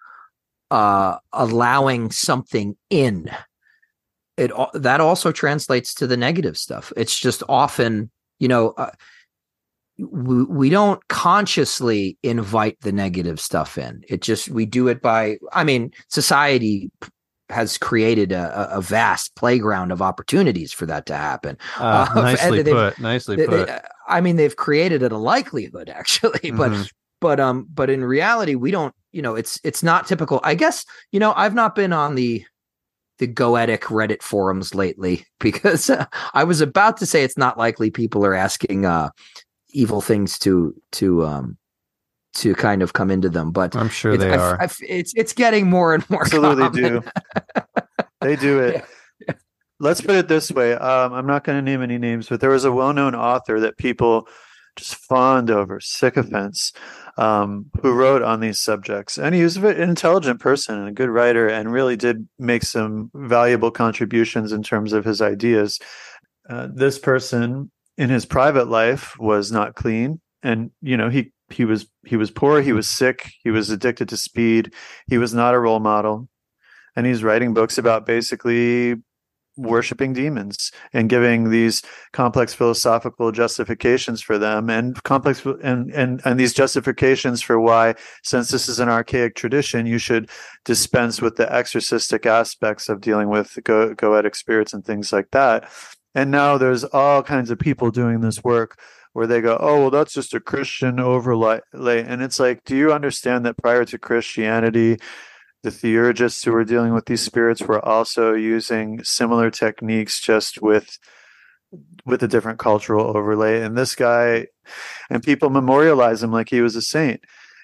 uh 0.71 1.17
allowing 1.31 2.11
something 2.11 2.75
in 2.89 3.29
it 4.37 4.51
that 4.73 5.01
also 5.01 5.31
translates 5.31 5.93
to 5.93 6.07
the 6.07 6.17
negative 6.17 6.57
stuff 6.57 6.93
it's 6.95 7.17
just 7.19 7.43
often 7.49 8.09
you 8.39 8.47
know 8.47 8.69
uh, 8.77 8.91
we, 9.97 10.43
we 10.43 10.69
don't 10.69 11.05
consciously 11.07 12.17
invite 12.21 12.79
the 12.81 12.91
negative 12.91 13.39
stuff 13.39 13.77
in 13.77 14.03
it 14.07 14.21
just 14.21 14.49
we 14.49 14.65
do 14.65 14.87
it 14.87 15.01
by 15.01 15.37
i 15.53 15.63
mean 15.63 15.91
society 16.09 16.91
has 17.49 17.77
created 17.77 18.31
a, 18.33 18.75
a- 18.77 18.81
vast 18.81 19.33
playground 19.35 19.91
of 19.91 20.01
opportunities 20.01 20.71
for 20.73 20.85
that 20.85 21.05
to 21.07 21.15
happen 21.15 21.57
Uh, 21.79 22.07
Uh, 22.11 22.21
nicely 22.21 22.63
put. 22.63 22.99
Nicely 22.99 23.35
They- 23.37 23.45
they- 23.47 23.65
put. 23.65 23.81
i 24.07 24.21
mean 24.21 24.35
they've 24.35 24.55
created 24.55 25.01
it 25.01 25.11
a 25.11 25.17
likelihood 25.17 25.89
actually 25.95 26.51
but 26.51 26.71
Mhm. 26.71 26.91
but 27.21 27.39
um 27.39 27.65
but 27.73 27.89
in 27.89 28.03
reality 28.05 28.53
we 28.55 28.69
don't 28.69 28.93
you 29.11 29.21
know 29.23 29.33
it's 29.35 29.59
it's 29.63 29.81
not 29.81 30.05
typical 30.07 30.39
i 30.43 30.53
guess 30.53 30.85
you 31.11 31.19
know 31.19 31.33
i've 31.35 31.55
not 31.55 31.73
been 31.73 31.91
on 31.93 32.13
the 32.15 32.45
the 33.19 33.27
goetic 33.27 33.79
reddit 33.81 34.21
forums 34.21 34.75
lately 34.75 35.25
because 35.39 35.89
uh, 35.89 36.05
i 36.33 36.43
was 36.43 36.61
about 36.61 36.97
to 36.97 37.05
say 37.05 37.23
it's 37.23 37.37
not 37.37 37.57
likely 37.57 37.89
people 37.89 38.25
are 38.25 38.33
asking 38.35 38.85
uh 38.85 39.09
evil 39.69 40.01
things 40.01 40.37
to 40.39 40.73
to 40.91 41.25
um 41.25 41.57
to 42.33 42.53
kind 42.55 42.81
of 42.83 42.93
come 42.93 43.09
into 43.09 43.29
them 43.29 43.51
but 43.51 43.75
I'm 43.75 43.89
sure 43.89 44.13
it's, 44.13 44.23
they 44.23 44.31
I've- 44.31 44.41
are. 44.41 44.61
I've- 44.61 44.85
it's 44.87 45.13
it's 45.15 45.33
getting 45.33 45.67
more 45.69 45.93
and 45.95 46.07
more 46.09 46.21
Absolutely 46.23 46.63
common. 46.63 47.01
do. 47.01 47.03
They 48.21 48.35
do 48.35 48.59
it. 48.59 48.83
Let's 49.79 50.01
put 50.01 50.15
it 50.15 50.27
this 50.27 50.51
way. 50.51 50.73
Um, 50.73 51.13
I'm 51.13 51.27
not 51.27 51.43
going 51.43 51.57
to 51.57 51.61
name 51.61 51.83
any 51.83 51.99
names, 51.99 52.27
but 52.27 52.41
there 52.41 52.49
was 52.49 52.65
a 52.65 52.71
well-known 52.71 53.13
author 53.13 53.59
that 53.59 53.77
people 53.77 54.27
just 54.77 54.95
fawned 54.95 55.51
over, 55.51 55.79
sycophants, 55.79 56.71
um, 57.17 57.65
who 57.81 57.93
wrote 57.93 58.21
on 58.21 58.39
these 58.39 58.59
subjects. 58.59 59.17
And 59.17 59.35
he 59.35 59.43
was 59.43 59.57
an 59.57 59.81
intelligent 59.81 60.39
person 60.39 60.79
and 60.79 60.87
a 60.87 60.93
good 60.93 61.09
writer, 61.09 61.47
and 61.47 61.71
really 61.71 61.95
did 61.95 62.27
make 62.39 62.63
some 62.63 63.11
valuable 63.13 63.71
contributions 63.71 64.51
in 64.51 64.63
terms 64.63 64.93
of 64.93 65.05
his 65.05 65.21
ideas. 65.21 65.79
Uh, 66.49 66.67
this 66.73 66.97
person, 66.97 67.71
in 67.97 68.09
his 68.09 68.25
private 68.25 68.67
life, 68.67 69.17
was 69.19 69.51
not 69.51 69.75
clean, 69.75 70.21
and 70.43 70.71
you 70.81 70.95
know 70.95 71.09
he 71.09 71.33
he 71.49 71.65
was 71.65 71.87
he 72.05 72.15
was 72.15 72.31
poor, 72.31 72.61
he 72.61 72.73
was 72.73 72.87
sick, 72.87 73.31
he 73.43 73.51
was 73.51 73.69
addicted 73.69 74.09
to 74.09 74.17
speed, 74.17 74.73
he 75.07 75.17
was 75.17 75.33
not 75.33 75.53
a 75.53 75.59
role 75.59 75.79
model 75.79 76.29
and 76.97 77.05
he's 77.05 77.23
writing 77.23 77.53
books 77.53 77.77
about 77.77 78.07
basically 78.07 78.95
worshiping 79.57 80.13
demons 80.13 80.71
and 80.93 81.09
giving 81.09 81.49
these 81.49 81.81
complex 82.13 82.53
philosophical 82.53 83.31
justifications 83.31 84.21
for 84.21 84.37
them 84.37 84.69
and 84.69 85.01
complex 85.03 85.43
and 85.63 85.91
and 85.91 86.21
and 86.25 86.39
these 86.39 86.53
justifications 86.53 87.41
for 87.41 87.59
why 87.59 87.95
since 88.23 88.49
this 88.49 88.69
is 88.69 88.79
an 88.79 88.89
archaic 88.89 89.35
tradition 89.35 89.85
you 89.85 89.97
should 89.97 90.29
dispense 90.65 91.21
with 91.21 91.35
the 91.35 91.51
exorcistic 91.53 92.25
aspects 92.25 92.89
of 92.89 93.01
dealing 93.01 93.29
with 93.29 93.57
go- 93.63 93.93
goetic 93.95 94.35
spirits 94.35 94.73
and 94.73 94.85
things 94.85 95.11
like 95.11 95.31
that. 95.31 95.69
And 96.15 96.31
now 96.31 96.57
there's 96.57 96.83
all 96.83 97.23
kinds 97.23 97.51
of 97.51 97.59
people 97.59 97.91
doing 97.91 98.21
this 98.21 98.43
work 98.43 98.79
where 99.13 99.25
they 99.25 99.41
go 99.41 99.57
oh 99.59 99.79
well 99.79 99.89
that's 99.89 100.13
just 100.13 100.35
a 100.35 100.39
christian 100.39 100.99
overlay 100.99 101.59
and 101.73 102.21
it's 102.21 102.39
like 102.39 102.63
do 102.65 102.75
you 102.75 102.93
understand 102.93 103.43
that 103.45 103.57
prior 103.57 103.83
to 103.83 103.97
christianity 103.97 104.95
the 105.63 105.71
theurgists 105.71 106.43
who 106.43 106.51
were 106.51 106.63
dealing 106.63 106.93
with 106.93 107.05
these 107.05 107.21
spirits 107.21 107.61
were 107.61 107.83
also 107.83 108.33
using 108.33 109.03
similar 109.03 109.49
techniques 109.51 110.19
just 110.21 110.61
with 110.61 110.97
with 112.05 112.23
a 112.23 112.27
different 112.27 112.59
cultural 112.59 113.17
overlay 113.17 113.61
and 113.61 113.77
this 113.77 113.93
guy 113.95 114.47
and 115.09 115.21
people 115.23 115.49
memorialize 115.49 116.23
him 116.23 116.31
like 116.31 116.49
he 116.49 116.61
was 116.61 116.75
a 116.75 116.81
saint 116.81 117.19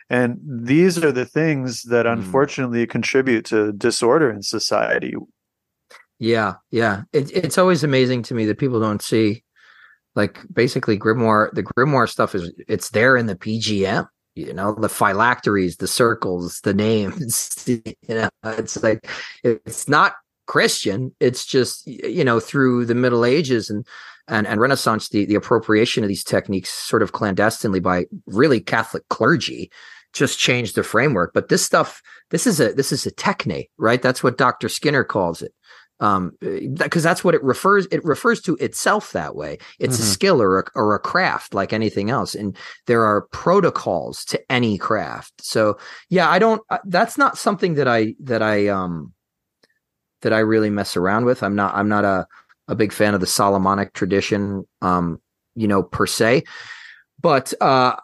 and 0.10 0.38
these 0.44 1.02
are 1.02 1.12
the 1.14 1.26
things 1.26 1.84
that 1.84 2.06
Mm. 2.06 2.14
unfortunately 2.14 2.86
contribute 2.86 3.46
to 3.46 3.72
disorder 3.74 4.30
in 4.30 4.42
society 4.42 5.14
Yeah, 6.20 6.54
yeah. 6.72 7.04
It, 7.14 7.32
it's 7.32 7.58
always 7.58 7.84
amazing 7.84 8.24
to 8.24 8.34
me 8.34 8.46
that 8.46 8.58
people 8.58 8.80
don't 8.80 9.02
see, 9.02 9.44
like, 10.16 10.40
basically 10.54 10.98
grimoire. 10.98 11.50
The 11.54 11.64
grimoire 11.64 12.08
stuff 12.10 12.36
is 12.36 12.52
it's 12.68 12.92
there 12.92 13.18
in 13.18 13.26
the 13.26 13.36
PGM. 13.36 14.08
You 14.36 14.54
know, 14.54 14.74
the 14.74 14.90
phylacteries, 14.90 15.78
the 15.78 15.88
circles, 15.88 16.62
the 16.62 16.74
names. 16.74 17.50
You 17.68 18.16
know, 18.16 18.30
it's 18.44 18.82
like 18.84 19.08
it's 19.44 19.88
not 19.88 20.16
Christian. 20.48 21.16
It's 21.20 21.46
just 21.46 21.88
you 21.88 22.24
know 22.24 22.40
through 22.40 22.86
the 22.86 22.96
Middle 22.96 23.26
Ages 23.26 23.70
and 23.70 23.88
and 24.28 24.46
and 24.48 24.60
Renaissance, 24.60 25.10
the 25.10 25.26
the 25.26 25.36
appropriation 25.36 26.04
of 26.04 26.10
these 26.10 26.24
techniques, 26.24 26.70
sort 26.70 27.02
of 27.02 27.12
clandestinely 27.12 27.80
by 27.80 28.06
really 28.28 28.60
Catholic 28.60 29.08
clergy, 29.10 29.72
just 30.14 30.40
changed 30.40 30.76
the 30.76 30.84
framework. 30.84 31.32
But 31.34 31.50
this 31.50 31.64
stuff, 31.64 32.02
this 32.30 32.46
is 32.46 32.60
a 32.60 32.74
this 32.74 32.92
is 32.92 33.06
a 33.06 33.12
techne, 33.12 33.70
right? 33.78 34.02
That's 34.02 34.24
what 34.24 34.38
Dr. 34.38 34.70
Skinner 34.70 35.04
calls 35.04 35.42
it 35.42 35.54
um 36.00 36.32
because 36.76 37.04
that's 37.04 37.24
what 37.24 37.36
it 37.36 37.44
refers 37.44 37.86
it 37.92 38.04
refers 38.04 38.42
to 38.42 38.56
itself 38.58 39.12
that 39.12 39.36
way. 39.36 39.58
It's 39.80 40.00
a 40.00 40.02
Mhm. 40.02 40.06
skill 40.06 40.42
or 40.42 40.60
a, 40.60 40.64
or 40.76 40.96
a 40.96 41.00
craft 41.00 41.54
like 41.54 41.72
anything 41.72 42.10
else 42.10 42.36
and 42.36 42.58
there 42.88 43.04
are 43.06 43.28
protocols 43.32 44.26
to 44.26 44.52
any 44.52 44.78
craft. 44.78 45.34
So 45.42 45.78
yeah 46.10 46.30
i 46.30 46.40
don't 46.40 46.62
uh, 46.70 46.80
that's 46.86 47.18
not 47.18 47.38
something 47.38 47.76
that 47.76 47.88
i 47.88 48.16
that 48.22 48.42
i 48.42 48.68
um 48.68 49.14
that 50.22 50.34
i 50.34 50.40
really 50.40 50.70
mess 50.70 50.98
around 50.98 51.26
with. 51.26 51.44
I'm 51.44 51.56
not 51.56 51.76
i'm 51.76 51.90
not 51.90 52.06
a 52.06 52.28
a 52.68 52.76
big 52.76 52.92
fan 52.94 53.14
of 53.14 53.20
the 53.20 53.28
solomonic 53.28 53.94
tradition 53.94 54.66
um 54.82 55.20
you 55.56 55.68
know 55.68 55.84
per 55.84 56.08
se. 56.08 56.44
But 57.22 57.54
uh 57.62 57.96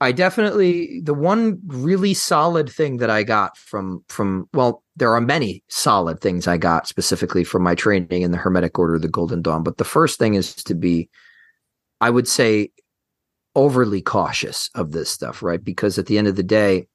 I 0.00 0.12
definitely 0.12 1.00
the 1.00 1.14
one 1.14 1.58
really 1.66 2.12
solid 2.12 2.68
thing 2.68 2.98
that 2.98 3.08
I 3.08 3.22
got 3.22 3.56
from 3.56 4.04
from 4.08 4.48
well 4.52 4.82
there 4.94 5.14
are 5.14 5.20
many 5.20 5.64
solid 5.68 6.20
things 6.20 6.46
I 6.46 6.58
got 6.58 6.86
specifically 6.86 7.44
from 7.44 7.62
my 7.62 7.74
training 7.74 8.22
in 8.22 8.30
the 8.30 8.36
Hermetic 8.36 8.78
Order 8.78 8.96
of 8.96 9.02
the 9.02 9.08
Golden 9.08 9.40
Dawn 9.40 9.62
but 9.62 9.78
the 9.78 9.84
first 9.84 10.18
thing 10.18 10.34
is 10.34 10.54
to 10.54 10.74
be 10.74 11.08
I 12.00 12.10
would 12.10 12.28
say 12.28 12.72
overly 13.54 14.02
cautious 14.02 14.68
of 14.74 14.92
this 14.92 15.10
stuff 15.10 15.42
right? 15.42 15.62
Because 15.62 15.98
at 15.98 16.06
the 16.06 16.18
end 16.18 16.28
of 16.28 16.36
the 16.36 16.42
day 16.42 16.88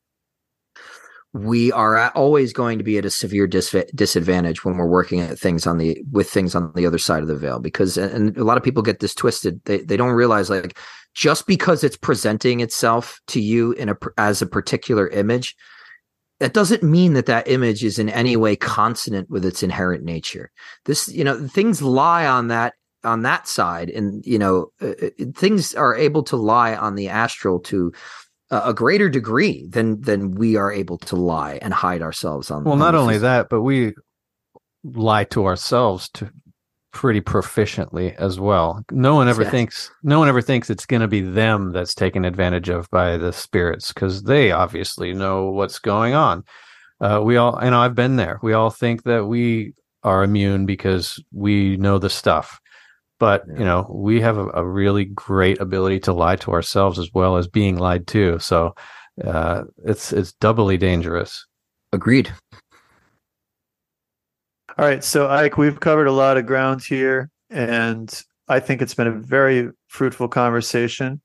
we 1.33 1.71
are 1.71 2.09
always 2.09 2.51
going 2.51 2.77
to 2.77 2.83
be 2.83 2.97
at 2.97 3.05
a 3.05 3.09
severe 3.09 3.47
dis- 3.47 3.75
disadvantage 3.95 4.65
when 4.65 4.75
we're 4.75 4.85
working 4.85 5.21
at 5.21 5.39
things 5.39 5.65
on 5.65 5.77
the 5.77 6.03
with 6.11 6.29
things 6.29 6.55
on 6.55 6.73
the 6.75 6.85
other 6.85 6.97
side 6.97 7.21
of 7.21 7.29
the 7.29 7.35
veil 7.35 7.59
because 7.59 7.97
and 7.97 8.37
a 8.37 8.43
lot 8.43 8.57
of 8.57 8.63
people 8.63 8.83
get 8.83 8.99
this 8.99 9.15
twisted. 9.15 9.61
They 9.63 9.77
they 9.79 9.95
don't 9.95 10.11
realize 10.11 10.49
like 10.49 10.77
just 11.13 11.47
because 11.47 11.83
it's 11.83 11.97
presenting 11.97 12.59
itself 12.59 13.19
to 13.27 13.41
you 13.41 13.73
in 13.73 13.89
a 13.89 13.95
as 14.17 14.41
a 14.41 14.47
particular 14.47 15.07
image 15.09 15.55
that 16.39 16.53
doesn't 16.53 16.81
mean 16.81 17.13
that 17.13 17.27
that 17.27 17.47
image 17.47 17.83
is 17.83 17.99
in 17.99 18.09
any 18.09 18.35
way 18.35 18.55
consonant 18.55 19.29
with 19.29 19.45
its 19.45 19.63
inherent 19.63 20.03
nature 20.03 20.51
this 20.85 21.07
you 21.09 21.23
know 21.23 21.47
things 21.47 21.81
lie 21.81 22.25
on 22.25 22.47
that 22.47 22.73
on 23.03 23.23
that 23.23 23.47
side 23.47 23.89
and 23.89 24.25
you 24.25 24.37
know 24.37 24.71
uh, 24.81 24.93
uh 25.01 25.09
things 25.35 25.73
are 25.73 25.95
able 25.95 26.23
to 26.23 26.35
lie 26.35 26.75
on 26.75 26.95
the 26.95 27.09
astral 27.09 27.59
to 27.59 27.91
a 28.51 28.73
greater 28.73 29.09
degree 29.09 29.65
than 29.69 30.01
than 30.01 30.35
we 30.35 30.57
are 30.57 30.71
able 30.71 30.97
to 30.97 31.15
lie 31.15 31.57
and 31.61 31.73
hide 31.73 32.01
ourselves 32.01 32.51
on. 32.51 32.65
Well, 32.65 32.73
on 32.73 32.79
not 32.79 32.95
only 32.95 33.17
that, 33.17 33.47
but 33.49 33.61
we 33.61 33.93
lie 34.83 35.23
to 35.25 35.45
ourselves 35.45 36.09
to 36.09 36.29
pretty 36.91 37.21
proficiently 37.21 38.15
as 38.15 38.39
well. 38.39 38.83
No 38.91 39.15
one 39.15 39.27
ever 39.27 39.45
thinks 39.45 39.91
no 40.03 40.19
one 40.19 40.27
ever 40.27 40.41
thinks 40.41 40.69
it's 40.69 40.85
going 40.85 41.01
to 41.01 41.07
be 41.07 41.21
them 41.21 41.71
that's 41.71 41.95
taken 41.95 42.25
advantage 42.25 42.69
of 42.69 42.89
by 42.89 43.17
the 43.17 43.31
spirits 43.31 43.93
because 43.93 44.23
they 44.23 44.51
obviously 44.51 45.13
know 45.13 45.49
what's 45.49 45.79
going 45.79 46.13
on. 46.13 46.43
Uh, 46.99 47.19
we 47.23 47.37
all, 47.37 47.55
and 47.57 47.73
I've 47.73 47.95
been 47.95 48.15
there. 48.15 48.39
We 48.43 48.53
all 48.53 48.69
think 48.69 49.03
that 49.03 49.25
we 49.25 49.73
are 50.03 50.23
immune 50.23 50.65
because 50.65 51.23
we 51.31 51.77
know 51.77 51.97
the 51.97 52.09
stuff 52.09 52.59
but 53.21 53.43
yeah. 53.47 53.59
you 53.59 53.65
know 53.65 53.87
we 53.93 54.19
have 54.19 54.37
a, 54.37 54.47
a, 54.55 54.67
really 54.67 55.05
great 55.05 55.61
ability 55.61 55.99
to 55.99 56.11
lie 56.11 56.35
to 56.35 56.51
ourselves 56.51 56.97
as 56.97 57.09
well 57.13 57.37
as 57.37 57.47
being 57.47 57.77
lied 57.77 58.07
to 58.07 58.37
so 58.39 58.75
uh, 59.23 59.63
it's 59.85 60.11
it's 60.11 60.33
doubly 60.33 60.75
dangerous 60.75 61.45
agreed 61.93 62.33
all 64.81 64.87
right 64.87 65.03
so 65.03 65.29
ike 65.29 65.57
we've 65.57 65.79
covered 65.79 66.07
a 66.07 66.11
lot 66.11 66.37
of 66.37 66.45
ground 66.45 66.83
here 66.83 67.29
and 67.49 68.23
i 68.47 68.59
think 68.59 68.81
it's 68.81 68.95
been 68.95 69.07
a 69.07 69.11
very 69.11 69.69
fruitful 69.87 70.27
conversation 70.27 71.21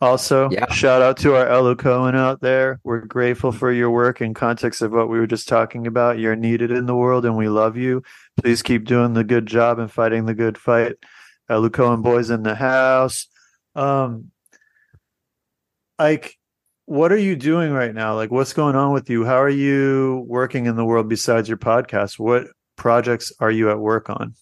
also 0.00 0.50
yeah. 0.50 0.70
shout 0.72 1.00
out 1.00 1.16
to 1.16 1.36
our 1.36 1.46
elu 1.46 1.78
cohen 1.78 2.16
out 2.16 2.40
there 2.40 2.80
we're 2.82 3.00
grateful 3.00 3.52
for 3.52 3.70
your 3.70 3.90
work 3.90 4.20
in 4.20 4.34
context 4.34 4.82
of 4.82 4.90
what 4.90 5.08
we 5.08 5.18
were 5.18 5.26
just 5.26 5.48
talking 5.48 5.86
about 5.86 6.18
you're 6.18 6.34
needed 6.34 6.70
in 6.72 6.86
the 6.86 6.96
world 6.96 7.24
and 7.24 7.36
we 7.36 7.48
love 7.48 7.76
you 7.76 8.02
please 8.42 8.62
keep 8.62 8.84
doing 8.84 9.12
the 9.12 9.24
good 9.24 9.46
job 9.46 9.78
and 9.78 9.92
fighting 9.92 10.26
the 10.26 10.34
good 10.34 10.58
fight 10.58 10.96
uh, 11.48 11.68
Cohen 11.68 12.02
boys 12.02 12.30
in 12.30 12.42
the 12.42 12.54
house. 12.54 13.26
Um, 13.74 14.30
like, 15.98 16.36
what 16.86 17.12
are 17.12 17.18
you 17.18 17.36
doing 17.36 17.72
right 17.72 17.94
now? 17.94 18.14
Like, 18.14 18.30
what's 18.30 18.52
going 18.52 18.76
on 18.76 18.92
with 18.92 19.10
you? 19.10 19.24
How 19.24 19.40
are 19.40 19.48
you 19.48 20.24
working 20.28 20.66
in 20.66 20.76
the 20.76 20.84
world 20.84 21.08
besides 21.08 21.48
your 21.48 21.58
podcast? 21.58 22.18
What 22.18 22.48
projects 22.76 23.32
are 23.40 23.50
you 23.50 23.70
at 23.70 23.78
work 23.78 24.08
on? 24.10 24.34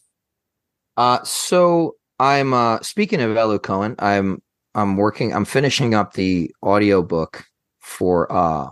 Uh, 0.97 1.23
so 1.24 1.97
I'm 2.19 2.55
uh 2.55 2.81
speaking 2.81 3.20
of 3.20 3.31
Elu 3.31 3.62
Cohen, 3.62 3.97
I'm 3.98 4.43
I'm 4.74 4.97
working 4.97 5.35
I'm 5.35 5.44
finishing 5.44 5.94
up 5.94 6.15
the 6.15 6.55
audio 6.62 7.02
book 7.02 7.44
for 7.81 8.31
uh 8.32 8.69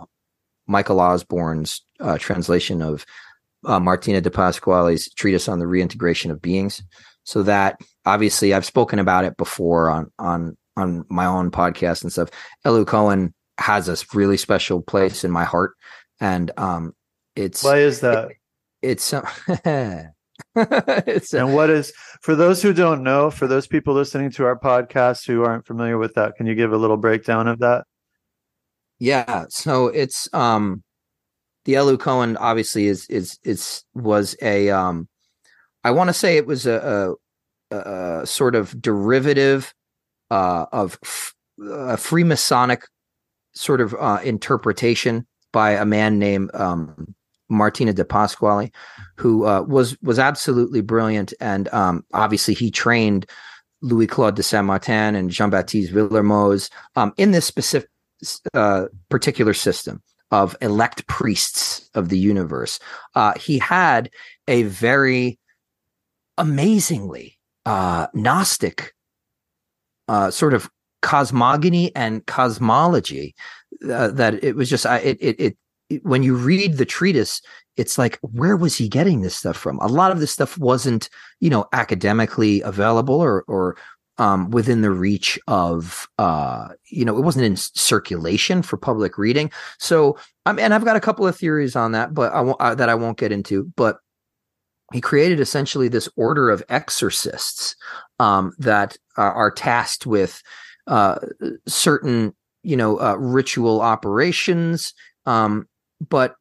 Michael 0.67 0.99
Osborne's 0.99 1.81
uh, 1.99 2.17
translation 2.17 2.81
of 2.81 3.05
uh, 3.65 3.79
Martinez 3.79 4.21
de 4.21 4.31
Pasqually's 4.31 5.11
treatise 5.13 5.47
on 5.47 5.59
the 5.59 5.67
reintegration 5.67 6.31
of 6.31 6.41
beings. 6.41 6.81
So 7.23 7.43
that 7.43 7.79
obviously 8.05 8.53
I've 8.53 8.65
spoken 8.65 8.99
about 8.99 9.25
it 9.25 9.37
before 9.37 9.89
on 9.89 10.11
on 10.19 10.57
on 10.75 11.05
my 11.09 11.25
own 11.25 11.51
podcast 11.51 12.03
and 12.03 12.11
stuff. 12.11 12.29
Elu 12.65 12.85
Cohen 12.85 13.33
has 13.57 13.87
a 13.87 13.97
really 14.13 14.37
special 14.37 14.81
place 14.81 15.23
in 15.23 15.31
my 15.31 15.43
heart, 15.43 15.73
and 16.19 16.51
um, 16.57 16.93
it's 17.35 17.63
why 17.63 17.79
is 17.79 18.01
that? 18.01 18.31
It, 18.31 18.37
it's 18.83 19.13
it's 20.55 21.33
and 21.33 21.55
what 21.55 21.69
is 21.69 21.93
for 22.21 22.35
those 22.35 22.61
who 22.61 22.73
don't 22.73 23.03
know, 23.03 23.31
for 23.31 23.47
those 23.47 23.65
people 23.65 23.93
listening 23.93 24.29
to 24.31 24.45
our 24.45 24.59
podcast 24.59 25.25
who 25.25 25.43
aren't 25.43 25.65
familiar 25.65 25.97
with 25.97 26.13
that, 26.15 26.35
can 26.35 26.45
you 26.45 26.55
give 26.55 26.73
a 26.73 26.77
little 26.77 26.97
breakdown 26.97 27.47
of 27.47 27.59
that? 27.59 27.85
Yeah, 28.99 29.45
so 29.49 29.87
it's 29.87 30.31
um 30.33 30.83
the 31.65 31.73
Elu 31.73 31.99
Cohen 31.99 32.37
obviously 32.37 32.87
is 32.87 33.07
is 33.07 33.39
is 33.43 33.83
was 33.93 34.35
a 34.41 34.69
um 34.69 35.07
I 35.83 35.91
want 35.91 36.09
to 36.09 36.13
say 36.13 36.37
it 36.37 36.45
was 36.45 36.65
a, 36.65 37.15
a, 37.71 37.77
a 37.77 38.25
sort 38.25 38.55
of 38.55 38.81
derivative 38.81 39.73
uh, 40.31 40.65
of 40.71 40.97
f- 41.03 41.33
a 41.59 41.97
Freemasonic 41.97 42.83
sort 43.53 43.81
of 43.81 43.93
uh, 43.99 44.19
interpretation 44.23 45.27
by 45.51 45.71
a 45.71 45.85
man 45.85 46.19
named 46.19 46.51
um, 46.53 47.13
Martinez 47.53 47.95
de 47.95 48.03
Pasqually, 48.03 48.71
who 49.17 49.45
uh, 49.45 49.61
was 49.61 49.97
was 50.01 50.19
absolutely 50.19 50.81
brilliant, 50.81 51.33
and 51.39 51.71
um, 51.73 52.05
obviously 52.13 52.53
he 52.53 52.71
trained 52.71 53.25
Louis 53.81 54.07
Claude 54.07 54.35
de 54.35 54.43
Saint 54.43 54.65
Martin 54.65 55.15
and 55.15 55.29
Jean 55.29 55.49
Baptiste 55.49 55.93
Willermoz 55.93 56.69
um, 56.95 57.13
in 57.17 57.31
this 57.31 57.45
specific 57.45 57.89
uh, 58.53 58.85
particular 59.09 59.53
system 59.53 60.01
of 60.31 60.55
elect 60.61 61.05
priests 61.07 61.89
of 61.93 62.09
the 62.09 62.17
universe. 62.17 62.79
Uh, 63.13 63.33
he 63.37 63.59
had 63.59 64.09
a 64.47 64.63
very 64.63 65.39
amazingly 66.37 67.37
uh, 67.65 68.07
Gnostic 68.13 68.93
uh, 70.07 70.31
sort 70.31 70.53
of 70.53 70.69
cosmogony 71.01 71.95
and 71.95 72.25
cosmology 72.25 73.35
uh, 73.89 74.07
that 74.09 74.43
it 74.43 74.55
was 74.55 74.69
just 74.69 74.85
it, 74.85 75.17
it, 75.21 75.57
when 76.03 76.23
you 76.23 76.35
read 76.35 76.77
the 76.77 76.85
treatise 76.85 77.41
it's 77.75 77.97
like 77.97 78.19
where 78.21 78.55
was 78.55 78.77
he 78.77 78.87
getting 78.87 79.21
this 79.21 79.35
stuff 79.35 79.57
from 79.57 79.79
a 79.79 79.87
lot 79.87 80.11
of 80.11 80.19
this 80.19 80.31
stuff 80.31 80.57
wasn't 80.57 81.09
you 81.39 81.49
know 81.49 81.65
academically 81.73 82.61
available 82.61 83.19
or 83.19 83.43
or 83.47 83.77
um, 84.19 84.51
within 84.51 84.81
the 84.81 84.91
reach 84.91 85.39
of 85.47 86.07
uh, 86.19 86.67
you 86.91 87.03
know 87.03 87.17
it 87.17 87.23
wasn't 87.23 87.43
in 87.43 87.55
circulation 87.55 88.61
for 88.61 88.77
public 88.77 89.17
reading 89.17 89.51
so 89.79 90.17
um, 90.45 90.59
and 90.59 90.73
i've 90.73 90.85
got 90.85 90.95
a 90.95 91.01
couple 91.01 91.25
of 91.25 91.35
theories 91.35 91.75
on 91.75 91.93
that 91.93 92.13
but 92.13 92.31
i 92.33 92.41
won't 92.41 92.61
uh, 92.61 92.75
that 92.75 92.89
i 92.89 92.95
won't 92.95 93.17
get 93.17 93.31
into 93.31 93.71
but 93.75 93.97
he 94.93 95.01
created 95.01 95.39
essentially 95.39 95.87
this 95.87 96.07
order 96.15 96.49
of 96.49 96.63
exorcists 96.69 97.75
um, 98.19 98.53
that 98.59 98.95
are, 99.17 99.33
are, 99.33 99.51
tasked 99.51 100.05
with 100.05 100.41
uh, 100.87 101.15
certain, 101.67 102.33
you 102.61 102.77
know, 102.77 102.99
uh, 102.99 103.15
ritual 103.15 103.81
operations. 103.81 104.93
Um, 105.25 105.67
but 106.09 106.35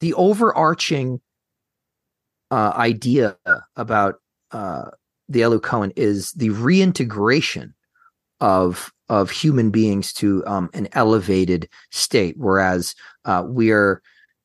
the 0.00 0.14
overarching 0.14 1.20
uh, 2.50 2.72
idea 2.76 3.36
about 3.76 4.16
uh, 4.50 4.90
the 5.28 5.40
Elu 5.40 5.62
Cohen 5.62 5.92
is 5.96 6.32
the 6.32 6.50
reintegration 6.50 7.74
of 8.40 8.92
of 9.08 9.30
human 9.30 9.70
beings 9.70 10.12
to 10.14 10.44
um, 10.46 10.70
an 10.74 10.88
elevated 10.92 11.68
state, 11.90 12.34
whereas 12.38 12.94
uh, 13.24 13.44
we 13.46 13.70
are 13.70 14.02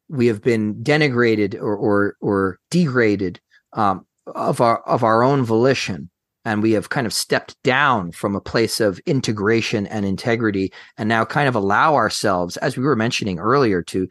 we 0.10 0.28
have 0.28 0.42
been 0.42 0.76
denigrated 0.84 1.56
or 1.56 1.76
or, 1.76 2.16
or 2.22 2.60
degraded 2.70 3.40
um, 3.74 4.06
of 4.28 4.62
our 4.62 4.80
of 4.82 5.04
our 5.04 5.24
own 5.24 5.44
volition. 5.44 6.10
And 6.46 6.64
we 6.64 6.72
have 6.72 6.88
kind 6.88 7.06
of 7.06 7.12
stepped 7.12 7.62
down 7.64 8.14
from 8.14 8.34
a 8.34 8.40
place 8.40 8.80
of 8.80 9.00
integration 9.00 9.86
and 9.88 10.06
integrity 10.06 10.72
and 10.98 11.10
now 11.10 11.26
kind 11.26 11.50
of 11.50 11.56
allow 11.56 11.96
ourselves 11.96 12.56
as 12.58 12.78
we 12.78 12.86
were 12.86 12.96
mentioning 12.96 13.38
earlier 13.38 13.82
to 13.84 14.08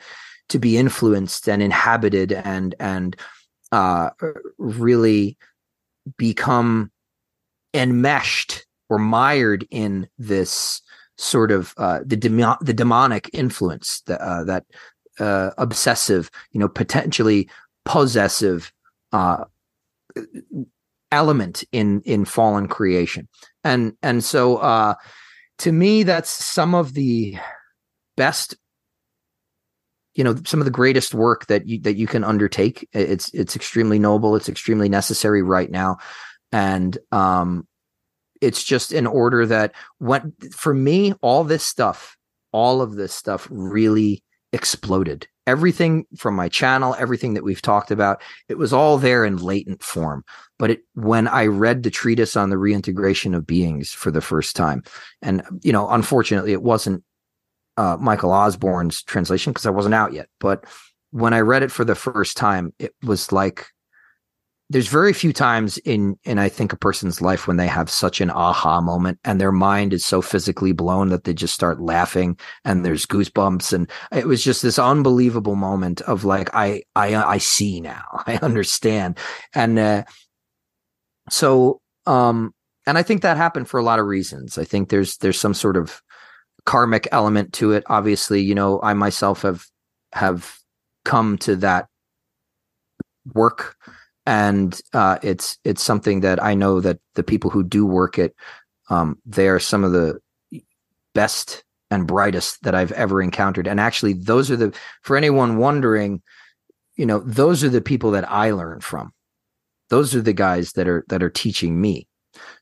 to 0.48 0.58
be 0.58 0.76
influenced 0.76 1.48
and 1.48 1.62
inhabited 1.62 2.32
and 2.32 2.74
and 2.78 3.16
uh, 3.72 4.10
really 4.58 5.36
become 6.16 6.90
enmeshed 7.74 8.66
or 8.88 8.98
mired 8.98 9.66
in 9.70 10.08
this 10.18 10.80
sort 11.18 11.50
of 11.50 11.74
uh, 11.76 12.00
the 12.04 12.16
the 12.60 12.74
demonic 12.74 13.30
influence 13.32 14.02
that 14.02 14.20
uh, 14.20 14.44
that 14.44 14.64
uh, 15.18 15.50
obsessive, 15.58 16.30
you 16.52 16.60
know, 16.60 16.68
potentially 16.68 17.48
possessive 17.84 18.72
uh, 19.12 19.44
element 21.10 21.64
in 21.72 22.02
in 22.02 22.24
fallen 22.24 22.68
creation, 22.68 23.28
and 23.64 23.94
and 24.02 24.22
so 24.22 24.58
uh, 24.58 24.94
to 25.58 25.72
me, 25.72 26.02
that's 26.02 26.30
some 26.30 26.74
of 26.74 26.94
the 26.94 27.36
best 28.16 28.56
you 30.16 30.24
know 30.24 30.34
some 30.44 30.60
of 30.60 30.64
the 30.64 30.70
greatest 30.70 31.14
work 31.14 31.46
that 31.46 31.66
you 31.66 31.80
that 31.80 31.96
you 31.96 32.06
can 32.06 32.24
undertake 32.24 32.88
it's 32.92 33.28
it's 33.34 33.54
extremely 33.54 33.98
noble 33.98 34.34
it's 34.34 34.48
extremely 34.48 34.88
necessary 34.88 35.42
right 35.42 35.70
now 35.70 35.96
and 36.52 36.98
um 37.12 37.66
it's 38.40 38.64
just 38.64 38.92
in 38.92 39.06
order 39.06 39.46
that 39.46 39.72
when 39.98 40.32
for 40.52 40.74
me 40.74 41.12
all 41.22 41.44
this 41.44 41.64
stuff 41.64 42.16
all 42.52 42.80
of 42.80 42.94
this 42.94 43.12
stuff 43.12 43.46
really 43.50 44.22
exploded. 44.52 45.28
Everything 45.46 46.06
from 46.16 46.34
my 46.34 46.48
channel, 46.48 46.96
everything 46.98 47.34
that 47.34 47.44
we've 47.44 47.62
talked 47.62 47.90
about, 47.90 48.22
it 48.48 48.58
was 48.58 48.72
all 48.72 48.98
there 48.98 49.24
in 49.24 49.36
latent 49.36 49.82
form. 49.82 50.24
But 50.58 50.70
it, 50.70 50.80
when 50.94 51.28
I 51.28 51.46
read 51.46 51.82
the 51.82 51.90
treatise 51.90 52.36
on 52.36 52.50
the 52.50 52.58
reintegration 52.58 53.34
of 53.34 53.46
beings 53.46 53.92
for 53.92 54.10
the 54.10 54.20
first 54.20 54.56
time, 54.56 54.82
and 55.22 55.42
you 55.62 55.72
know, 55.72 55.88
unfortunately, 55.88 56.52
it 56.52 56.62
wasn't 56.62 57.04
uh, 57.76 57.96
Michael 58.00 58.32
Osborne's 58.32 59.02
translation 59.02 59.52
because 59.52 59.66
I 59.66 59.70
wasn't 59.70 59.94
out 59.94 60.12
yet. 60.12 60.28
But 60.40 60.64
when 61.10 61.32
I 61.32 61.40
read 61.40 61.62
it 61.62 61.70
for 61.70 61.84
the 61.84 61.94
first 61.94 62.36
time, 62.36 62.72
it 62.78 62.94
was 63.02 63.32
like 63.32 63.66
there's 64.68 64.88
very 64.88 65.12
few 65.12 65.32
times 65.32 65.78
in 65.78 66.18
in 66.24 66.38
I 66.38 66.48
think 66.48 66.72
a 66.72 66.76
person's 66.76 67.22
life 67.22 67.46
when 67.46 67.56
they 67.56 67.68
have 67.68 67.88
such 67.88 68.20
an 68.20 68.30
aha 68.30 68.80
moment 68.80 69.18
and 69.24 69.40
their 69.40 69.52
mind 69.52 69.92
is 69.92 70.04
so 70.04 70.20
physically 70.20 70.72
blown 70.72 71.10
that 71.10 71.24
they 71.24 71.34
just 71.34 71.54
start 71.54 71.80
laughing 71.80 72.38
and 72.64 72.84
there's 72.84 73.06
goosebumps. 73.06 73.72
And 73.72 73.88
it 74.10 74.26
was 74.26 74.42
just 74.42 74.62
this 74.62 74.78
unbelievable 74.78 75.54
moment 75.54 76.00
of 76.02 76.24
like 76.24 76.50
I 76.52 76.82
I 76.96 77.14
I 77.14 77.38
see 77.38 77.80
now. 77.80 78.04
I 78.26 78.38
understand. 78.42 79.18
And 79.54 79.78
uh, 79.78 80.04
so 81.30 81.80
um 82.06 82.52
and 82.86 82.96
I 82.98 83.02
think 83.02 83.22
that 83.22 83.36
happened 83.36 83.68
for 83.68 83.78
a 83.78 83.84
lot 83.84 83.98
of 83.98 84.06
reasons. 84.06 84.58
I 84.58 84.64
think 84.64 84.88
there's 84.88 85.18
there's 85.18 85.38
some 85.38 85.54
sort 85.54 85.76
of 85.76 86.02
karmic 86.66 87.08
element 87.12 87.52
to 87.54 87.72
it 87.72 87.82
obviously 87.86 88.42
you 88.42 88.54
know 88.54 88.80
I 88.82 88.92
myself 88.92 89.42
have 89.42 89.64
have 90.12 90.58
come 91.04 91.38
to 91.38 91.56
that 91.56 91.86
work 93.34 93.76
and 94.26 94.78
uh, 94.92 95.18
it's 95.22 95.56
it's 95.64 95.82
something 95.82 96.20
that 96.20 96.42
I 96.42 96.54
know 96.54 96.80
that 96.80 96.98
the 97.14 97.22
people 97.22 97.48
who 97.48 97.62
do 97.62 97.86
work 97.86 98.18
it, 98.18 98.34
um, 98.90 99.18
they 99.24 99.48
are 99.48 99.60
some 99.60 99.84
of 99.84 99.92
the 99.92 100.18
best 101.14 101.64
and 101.92 102.08
brightest 102.08 102.62
that 102.64 102.74
I've 102.74 102.92
ever 102.92 103.22
encountered. 103.22 103.68
And 103.68 103.78
actually, 103.78 104.14
those 104.14 104.50
are 104.50 104.56
the 104.56 104.76
for 105.02 105.16
anyone 105.16 105.58
wondering, 105.58 106.22
you 106.96 107.06
know, 107.06 107.20
those 107.20 107.62
are 107.62 107.68
the 107.68 107.80
people 107.80 108.10
that 108.10 108.28
I 108.30 108.50
learn 108.50 108.80
from. 108.80 109.12
Those 109.90 110.12
are 110.16 110.22
the 110.22 110.32
guys 110.32 110.72
that 110.72 110.88
are 110.88 111.04
that 111.08 111.22
are 111.22 111.30
teaching 111.30 111.80
me. 111.80 112.08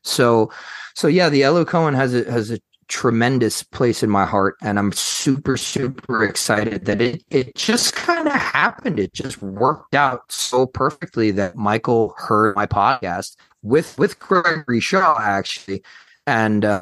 So, 0.03 0.51
so 0.93 1.07
yeah, 1.07 1.29
the 1.29 1.41
Elu 1.41 1.65
Cohen 1.67 1.95
has 1.95 2.13
a 2.13 2.31
has 2.31 2.51
a 2.51 2.59
tremendous 2.87 3.63
place 3.63 4.03
in 4.03 4.09
my 4.11 4.25
heart 4.25 4.55
and 4.61 4.77
i'm 4.77 4.91
super 4.91 5.57
super 5.57 6.23
excited 6.23 6.85
that 6.85 7.01
it 7.01 7.23
it 7.31 7.55
just 7.55 7.95
kind 7.95 8.27
of 8.27 8.33
happened. 8.33 8.99
It 8.99 9.11
just 9.11 9.41
worked 9.41 9.95
out 9.95 10.31
so 10.31 10.67
perfectly 10.67 11.31
that 11.31 11.55
michael 11.55 12.13
heard 12.17 12.55
my 12.55 12.67
podcast 12.67 13.37
with 13.63 13.97
with 13.97 14.19
gregory 14.19 14.79
shaw 14.79 15.17
actually 15.19 15.83
and 16.27 16.63
uh 16.63 16.81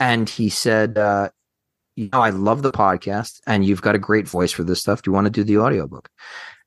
and 0.00 0.28
he 0.28 0.48
said 0.48 0.98
uh 0.98 1.28
you 1.94 2.08
know 2.12 2.20
i 2.20 2.30
love 2.30 2.62
the 2.62 2.72
podcast 2.72 3.40
and 3.46 3.64
you've 3.64 3.82
got 3.82 3.94
a 3.94 4.00
great 4.00 4.26
voice 4.26 4.50
for 4.50 4.64
this 4.64 4.80
stuff. 4.80 5.02
Do 5.02 5.10
you 5.10 5.14
want 5.14 5.26
to 5.26 5.30
do 5.30 5.44
the 5.44 5.58
audiobook? 5.58 6.08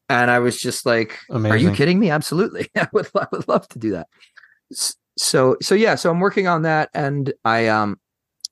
And 0.08 0.32
i 0.32 0.40
was 0.40 0.58
just 0.58 0.86
like 0.86 1.20
Amazing. 1.30 1.52
are 1.52 1.58
you 1.58 1.76
kidding 1.76 2.00
me? 2.00 2.10
Absolutely. 2.10 2.70
I 2.78 2.88
would 2.94 3.10
i 3.16 3.28
would 3.34 3.50
love 3.50 3.68
to 3.70 3.80
do 3.80 3.92
that. 3.92 4.08
So 5.18 5.58
so 5.62 5.76
yeah 5.76 5.96
so 5.96 6.10
i'm 6.10 6.22
working 6.22 6.48
on 6.48 6.62
that 6.62 6.90
and 6.94 7.34
i 7.44 7.68
um 7.68 8.00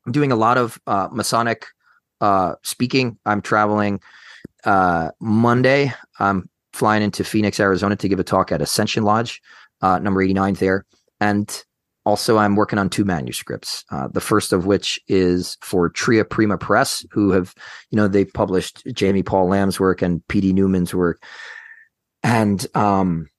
I'm 0.06 0.12
doing 0.12 0.32
a 0.32 0.36
lot 0.36 0.58
of 0.58 0.80
uh, 0.88 1.10
Masonic 1.12 1.66
uh, 2.22 2.56
speaking. 2.64 3.18
I'm 3.26 3.42
traveling 3.42 4.02
uh, 4.66 5.12
Monday. 5.20 5.94
I'm 6.20 6.50
flying 6.74 7.04
into 7.04 7.24
Phoenix, 7.24 7.60
Arizona 7.60 7.96
to 7.96 8.10
give 8.10 8.20
a 8.20 8.24
talk 8.24 8.52
at 8.52 8.62
Ascension 8.62 9.04
Lodge, 9.04 9.42
uh, 9.82 10.00
number 10.00 10.22
89 10.22 10.56
there. 10.56 10.86
And 11.20 11.64
also, 12.06 12.38
I'm 12.38 12.56
working 12.56 12.80
on 12.80 12.90
two 12.90 13.06
manuscripts. 13.06 13.86
Uh, 13.90 14.10
the 14.10 14.20
first 14.20 14.52
of 14.52 14.66
which 14.66 15.00
is 15.08 15.58
for 15.62 15.90
Tria 15.90 16.26
Prima 16.26 16.58
Press, 16.58 17.06
who 17.12 17.32
have, 17.32 17.54
you 17.92 17.96
know, 17.96 18.10
they've 18.10 18.32
published 18.34 18.84
Jaime 19.00 19.24
Paul 19.24 19.48
Lamb's 19.48 19.80
work 19.80 20.02
and 20.02 20.26
P.D. 20.28 20.52
Newman's 20.52 20.94
work. 20.94 21.24
And 22.22 22.66
um, 22.76 23.30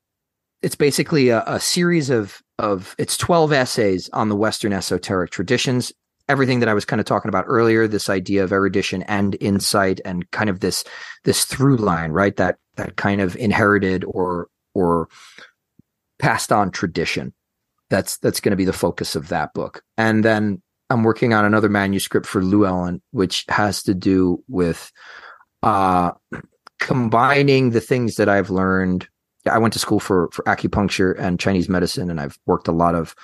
it's 0.62 0.76
basically 0.76 1.28
a, 1.28 1.42
a 1.46 1.60
series 1.60 2.08
of 2.08 2.40
of 2.58 2.94
it's 2.98 3.16
12 3.16 3.52
essays 3.52 4.08
on 4.12 4.28
the 4.28 4.36
Western 4.36 4.72
esoteric 4.72 5.30
traditions 5.30 5.92
everything 6.28 6.60
that 6.60 6.68
I 6.68 6.74
was 6.74 6.84
kind 6.84 7.00
of 7.00 7.06
talking 7.06 7.28
about 7.28 7.44
earlier, 7.48 7.86
this 7.86 8.08
idea 8.08 8.44
of 8.44 8.52
erudition 8.52 9.02
and 9.02 9.36
insight 9.40 10.00
and 10.04 10.30
kind 10.30 10.50
of 10.50 10.60
this 10.60 10.84
this 11.24 11.44
through 11.44 11.76
line, 11.76 12.10
right? 12.12 12.36
That 12.36 12.58
that 12.76 12.96
kind 12.96 13.20
of 13.20 13.36
inherited 13.36 14.04
or 14.04 14.48
or 14.74 15.08
passed 16.18 16.52
on 16.52 16.70
tradition. 16.70 17.34
That's 17.90 18.18
that's 18.18 18.40
going 18.40 18.52
to 18.52 18.56
be 18.56 18.64
the 18.64 18.72
focus 18.72 19.16
of 19.16 19.28
that 19.28 19.52
book. 19.54 19.82
And 19.96 20.24
then 20.24 20.62
I'm 20.90 21.02
working 21.02 21.34
on 21.34 21.44
another 21.44 21.68
manuscript 21.68 22.26
for 22.26 22.42
Llewellyn, 22.42 23.02
which 23.10 23.44
has 23.48 23.82
to 23.84 23.94
do 23.94 24.42
with 24.48 24.90
uh 25.62 26.12
combining 26.80 27.70
the 27.70 27.80
things 27.80 28.16
that 28.16 28.28
I've 28.28 28.50
learned. 28.50 29.08
I 29.46 29.58
went 29.58 29.74
to 29.74 29.78
school 29.78 30.00
for 30.00 30.30
for 30.32 30.42
acupuncture 30.44 31.18
and 31.18 31.38
Chinese 31.38 31.68
medicine, 31.68 32.10
and 32.10 32.20
I've 32.20 32.38
worked 32.46 32.68
a 32.68 32.72
lot 32.72 32.94
of 32.94 33.14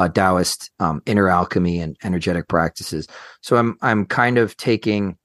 uh, 0.00 0.08
Taoist 0.08 0.70
um, 0.80 1.02
inner 1.04 1.28
alchemy 1.28 1.78
and 1.78 1.96
energetic 2.02 2.48
practices. 2.48 3.06
So 3.42 3.56
I'm 3.56 3.76
I'm 3.82 4.06
kind 4.06 4.38
of 4.38 4.56
taking. 4.56 5.16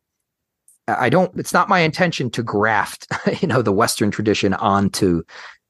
I 0.87 1.09
don't. 1.09 1.31
It's 1.39 1.53
not 1.53 1.69
my 1.69 1.79
intention 1.79 2.29
to 2.31 2.43
graft, 2.43 3.07
you 3.41 3.47
know, 3.47 3.61
the 3.61 3.71
Western 3.71 4.11
tradition 4.11 4.53
onto 4.55 5.23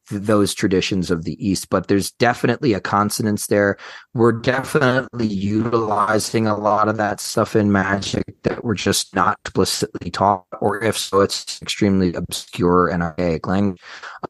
th- 0.10 0.22
those 0.23 0.53
traditions 0.53 1.11
of 1.11 1.23
the 1.23 1.38
East, 1.48 1.69
but 1.69 1.88
there's 1.88 2.11
definitely 2.14 2.73
a 2.73 2.82
consonance 2.82 3.48
there. 3.48 3.77
We're 4.14 4.34
definitely 4.34 5.27
utilizing 5.27 6.48
a 6.48 6.57
lot 6.57 6.90
of 6.90 6.98
that 6.98 7.22
stuff 7.22 7.56
in 7.56 7.72
magic 7.72 8.41
that 8.41 8.65
we're 8.65 8.73
just 8.73 9.15
not 9.15 9.38
explicitly 9.45 10.10
taught, 10.10 10.45
or 10.60 10.84
if 10.84 10.98
so, 10.98 11.22
it's 11.22 11.61
extremely 11.61 12.14
obscure 12.15 12.88
and 12.88 13.03
archaic 13.03 13.48
language. 13.48 13.80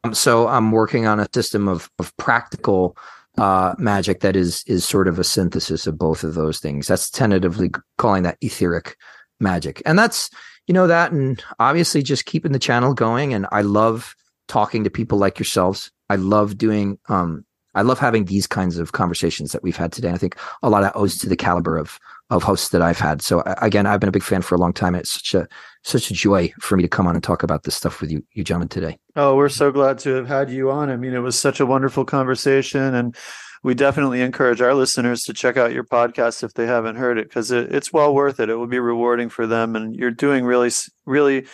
Um, 0.04 0.14
so 0.14 0.46
I'm 0.46 0.70
working 0.70 1.06
on 1.06 1.18
a 1.18 1.26
system 1.34 1.66
of 1.66 1.90
of 1.98 2.14
practical 2.18 2.96
uh, 3.38 3.74
magic 3.78 4.20
that 4.20 4.36
is 4.36 4.64
is 4.66 4.84
sort 4.84 5.08
of 5.08 5.18
a 5.18 5.24
synthesis 5.24 5.86
of 5.86 5.98
both 5.98 6.24
of 6.24 6.34
those 6.34 6.58
things. 6.58 6.86
That's 6.86 7.10
tentatively 7.10 7.70
calling 7.98 8.22
that 8.24 8.38
etheric 8.40 8.96
magic, 9.40 9.82
and 9.84 9.98
that's 9.98 10.30
you 10.66 10.74
know 10.74 10.86
that, 10.86 11.12
and 11.12 11.42
obviously 11.58 12.02
just 12.02 12.26
keeping 12.26 12.52
the 12.52 12.58
channel 12.58 12.94
going. 12.94 13.34
And 13.34 13.46
I 13.52 13.62
love 13.62 14.14
talking 14.48 14.84
to 14.84 14.90
people 14.90 15.18
like 15.18 15.38
yourselves. 15.38 15.90
I 16.08 16.16
love 16.16 16.56
doing. 16.58 16.98
Um, 17.08 17.44
I 17.74 17.82
love 17.82 17.98
having 17.98 18.24
these 18.24 18.46
kinds 18.46 18.78
of 18.78 18.92
conversations 18.92 19.52
that 19.52 19.62
we've 19.62 19.76
had 19.76 19.92
today. 19.92 20.10
I 20.10 20.16
think 20.16 20.36
a 20.62 20.70
lot 20.70 20.82
of 20.82 20.92
owes 20.94 21.18
to 21.18 21.28
the 21.28 21.36
caliber 21.36 21.76
of 21.76 21.98
of 22.30 22.42
hosts 22.42 22.70
that 22.70 22.82
I've 22.82 22.98
had. 22.98 23.22
So 23.22 23.42
again, 23.62 23.86
I've 23.86 24.00
been 24.00 24.08
a 24.08 24.12
big 24.12 24.22
fan 24.22 24.42
for 24.42 24.54
a 24.54 24.58
long 24.58 24.72
time. 24.72 24.94
And 24.94 25.00
it's 25.02 25.12
such 25.12 25.34
a 25.34 25.46
such 25.84 26.10
a 26.10 26.14
joy 26.14 26.52
for 26.60 26.76
me 26.76 26.82
to 26.82 26.88
come 26.88 27.06
on 27.06 27.14
and 27.14 27.22
talk 27.22 27.44
about 27.44 27.62
this 27.62 27.76
stuff 27.76 28.00
with 28.00 28.10
you, 28.10 28.24
you 28.32 28.42
gentlemen 28.42 28.68
today. 28.68 28.98
Oh, 29.14 29.36
we're 29.36 29.48
so 29.48 29.70
glad 29.70 29.98
to 30.00 30.14
have 30.14 30.26
had 30.26 30.50
you 30.50 30.70
on. 30.70 30.90
I 30.90 30.96
mean, 30.96 31.14
it 31.14 31.20
was 31.20 31.38
such 31.38 31.60
a 31.60 31.66
wonderful 31.66 32.04
conversation, 32.04 32.94
and 32.94 33.16
we 33.62 33.74
definitely 33.74 34.20
encourage 34.20 34.60
our 34.60 34.74
listeners 34.74 35.22
to 35.24 35.32
check 35.32 35.56
out 35.56 35.72
your 35.72 35.84
podcast 35.84 36.42
if 36.42 36.54
they 36.54 36.66
haven't 36.66 36.96
heard 36.96 37.18
it 37.18 37.28
because 37.28 37.52
it, 37.52 37.72
it's 37.72 37.92
well 37.92 38.12
worth 38.12 38.40
it. 38.40 38.50
It 38.50 38.56
will 38.56 38.66
be 38.66 38.80
rewarding 38.80 39.28
for 39.28 39.46
them, 39.46 39.76
and 39.76 39.94
you're 39.94 40.10
doing 40.10 40.44
really, 40.44 40.70
really 41.04 41.46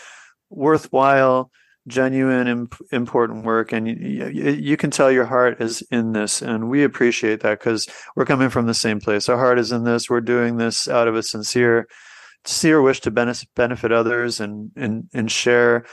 worthwhile 0.49 1.51
genuine 1.89 2.47
imp- 2.47 2.81
important 2.93 3.45
work 3.45 3.73
and 3.73 3.89
you, 3.89 4.29
you, 4.29 4.77
can 4.77 4.91
tell 4.91 5.11
your 5.11 5.25
heart 5.25 5.61
is 5.61 5.83
in 5.91 6.13
this 6.13 6.41
and 6.41 6.71
we 6.71 6.85
appreciate 6.85 7.41
that 7.41 7.59
because 7.59 7.89
we're 8.15 8.25
coming 8.25 8.51
from 8.51 8.67
the 8.67 8.75
same 8.75 9.01
place. 9.01 9.29
Our 9.29 9.39
heart 9.39 9.59
is 9.59 9.73
in 9.73 9.85
this. 9.85 10.09
We're 10.09 10.21
doing 10.21 10.59
this 10.59 10.87
out 10.89 11.09
of 11.09 11.17
a 11.17 11.23
sincere 11.23 11.89
sincere 12.45 12.83
wish 12.83 13.01
to 13.01 13.11
benefit 13.11 13.93
others 13.93 14.41
and 14.41 14.71
and 14.77 15.09
and 15.15 15.31
share 15.31 15.85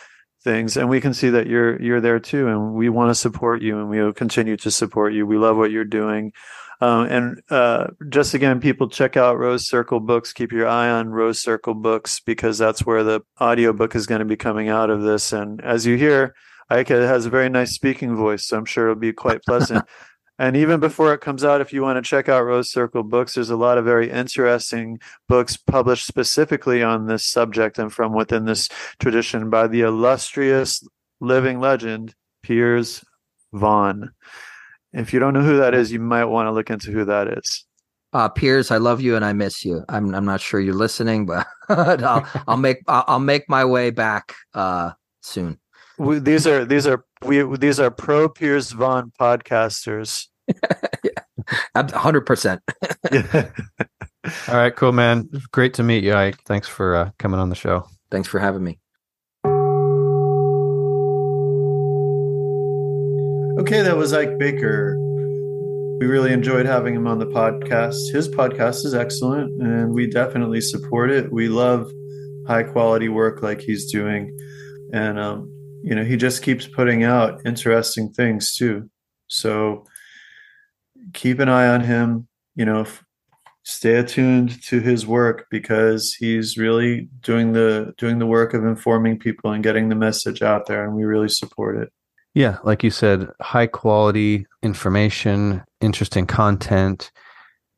things 0.43 0.77
and 0.77 0.89
we 0.89 1.01
can 1.01 1.13
see 1.13 1.29
that 1.29 1.47
you're 1.47 1.81
you're 1.81 2.01
there 2.01 2.19
too 2.19 2.47
and 2.47 2.73
we 2.73 2.89
want 2.89 3.09
to 3.09 3.15
support 3.15 3.61
you 3.61 3.77
and 3.79 3.89
we 3.89 4.01
will 4.01 4.13
continue 4.13 4.57
to 4.57 4.71
support 4.71 5.13
you. 5.13 5.25
We 5.25 5.37
love 5.37 5.57
what 5.57 5.71
you're 5.71 5.85
doing 5.85 6.31
um, 6.81 7.05
and 7.07 7.41
uh, 7.49 7.87
just 8.07 8.33
again, 8.33 8.61
people 8.61 8.87
check 8.87 9.17
out 9.17 9.37
Rose 9.37 9.67
Circle 9.67 9.99
Books. 9.99 10.31
Keep 10.31 10.53
your 10.53 10.67
eye 10.67 10.89
on 10.89 11.09
Rose 11.09 11.41
Circle 11.41 11.73
Books 11.73 12.21
because 12.21 12.57
that's 12.57 12.85
where 12.85 13.03
the 13.03 13.21
audiobook 13.41 13.95
is 13.95 14.07
going 14.07 14.19
to 14.19 14.25
be 14.25 14.37
coming 14.37 14.69
out 14.69 14.89
of 14.89 15.01
this. 15.01 15.33
And 15.33 15.61
as 15.61 15.85
you 15.85 15.97
hear, 15.97 16.35
Ike 16.69 16.89
has 16.89 17.25
a 17.25 17.29
very 17.29 17.49
nice 17.49 17.71
speaking 17.73 18.15
voice, 18.15 18.45
so 18.45 18.57
I'm 18.57 18.65
sure 18.65 18.85
it'll 18.85 18.99
be 18.99 19.11
quite 19.11 19.43
pleasant. 19.43 19.85
and 20.39 20.55
even 20.55 20.79
before 20.79 21.13
it 21.13 21.19
comes 21.19 21.43
out, 21.43 21.59
if 21.59 21.73
you 21.73 21.81
want 21.81 21.97
to 21.97 22.07
check 22.07 22.29
out 22.29 22.45
Rose 22.45 22.71
Circle 22.71 23.03
Books, 23.03 23.33
there's 23.33 23.49
a 23.49 23.57
lot 23.57 23.77
of 23.77 23.83
very 23.83 24.09
interesting 24.09 24.99
books 25.27 25.57
published 25.57 26.05
specifically 26.05 26.81
on 26.81 27.07
this 27.07 27.25
subject 27.25 27.77
and 27.77 27.91
from 27.91 28.13
within 28.13 28.45
this 28.45 28.69
tradition 28.99 29.49
by 29.49 29.67
the 29.67 29.81
illustrious 29.81 30.81
living 31.19 31.59
legend, 31.59 32.15
Piers 32.41 33.03
Vaughan. 33.51 34.11
If 34.93 35.13
you 35.13 35.19
don't 35.19 35.33
know 35.33 35.41
who 35.41 35.57
that 35.57 35.73
is, 35.73 35.91
you 35.91 35.99
might 35.99 36.25
want 36.25 36.47
to 36.47 36.51
look 36.51 36.69
into 36.69 36.91
who 36.91 37.05
that 37.05 37.27
is. 37.27 37.65
Uh, 38.11 38.27
Piers, 38.27 38.71
I 38.71 38.77
love 38.77 39.01
you 39.01 39.15
and 39.15 39.23
I 39.23 39.33
miss 39.33 39.63
you. 39.63 39.83
I'm 39.87 40.15
I'm 40.15 40.25
not 40.25 40.41
sure 40.41 40.59
you're 40.59 40.73
listening, 40.73 41.27
but 41.27 41.45
I'll 41.69 42.27
I'll 42.47 42.57
make 42.57 42.77
I'll 42.87 43.19
make 43.19 43.47
my 43.47 43.63
way 43.63 43.91
back 43.91 44.33
uh, 44.55 44.91
soon. 45.21 45.59
We, 45.99 46.17
these 46.17 46.47
are 46.47 46.65
these 46.65 46.87
are 46.87 47.05
we 47.23 47.43
these 47.57 47.79
are 47.79 47.91
pro 47.91 48.27
Piers 48.27 48.71
Vaughan 48.71 49.11
podcasters. 49.19 50.25
hundred 51.75 52.21
percent. 52.21 52.61
All 54.47 54.55
right, 54.55 54.75
cool, 54.75 54.91
man. 54.91 55.29
Great 55.51 55.75
to 55.75 55.83
meet 55.83 56.03
you. 56.03 56.13
Ike. 56.13 56.41
Thanks 56.45 56.67
for 56.67 56.95
uh, 56.95 57.11
coming 57.19 57.39
on 57.39 57.49
the 57.49 57.55
show. 57.55 57.87
Thanks 58.09 58.27
for 58.27 58.39
having 58.39 58.63
me. 58.63 58.79
Okay, 63.59 63.81
that 63.81 63.97
was 63.97 64.13
Ike 64.13 64.37
Baker. 64.39 64.95
We 65.99 66.05
really 66.05 66.31
enjoyed 66.31 66.65
having 66.65 66.95
him 66.95 67.07
on 67.07 67.19
the 67.19 67.25
podcast. 67.25 68.09
His 68.09 68.29
podcast 68.29 68.85
is 68.85 68.93
excellent 68.93 69.61
and 69.61 69.93
we 69.93 70.07
definitely 70.09 70.61
support 70.61 71.11
it. 71.11 71.29
We 71.29 71.49
love 71.49 71.91
high 72.47 72.63
quality 72.63 73.09
work 73.09 73.43
like 73.43 73.59
he's 73.59 73.91
doing. 73.91 74.33
And, 74.93 75.19
um, 75.19 75.51
you 75.83 75.93
know, 75.93 76.05
he 76.05 76.15
just 76.15 76.41
keeps 76.41 76.67
putting 76.67 77.03
out 77.03 77.41
interesting 77.45 78.13
things 78.13 78.55
too. 78.55 78.89
So 79.27 79.83
keep 81.11 81.39
an 81.39 81.49
eye 81.49 81.67
on 81.67 81.81
him, 81.81 82.29
you 82.55 82.63
know, 82.63 82.83
f- 82.83 83.03
stay 83.63 83.95
attuned 83.95 84.63
to 84.67 84.79
his 84.79 85.05
work 85.05 85.47
because 85.51 86.13
he's 86.13 86.57
really 86.57 87.09
doing 87.19 87.51
the 87.51 87.93
doing 87.97 88.19
the 88.19 88.25
work 88.25 88.53
of 88.53 88.63
informing 88.63 89.19
people 89.19 89.51
and 89.51 89.61
getting 89.61 89.89
the 89.89 89.95
message 89.95 90.41
out 90.41 90.65
there 90.65 90.85
and 90.85 90.95
we 90.95 91.03
really 91.03 91.27
support 91.27 91.75
it. 91.75 91.91
Yeah, 92.35 92.57
like 92.63 92.83
you 92.83 92.91
said, 92.91 93.27
high 93.41 93.67
quality 93.67 94.45
information, 94.61 95.63
interesting 95.81 96.27
content, 96.27 97.11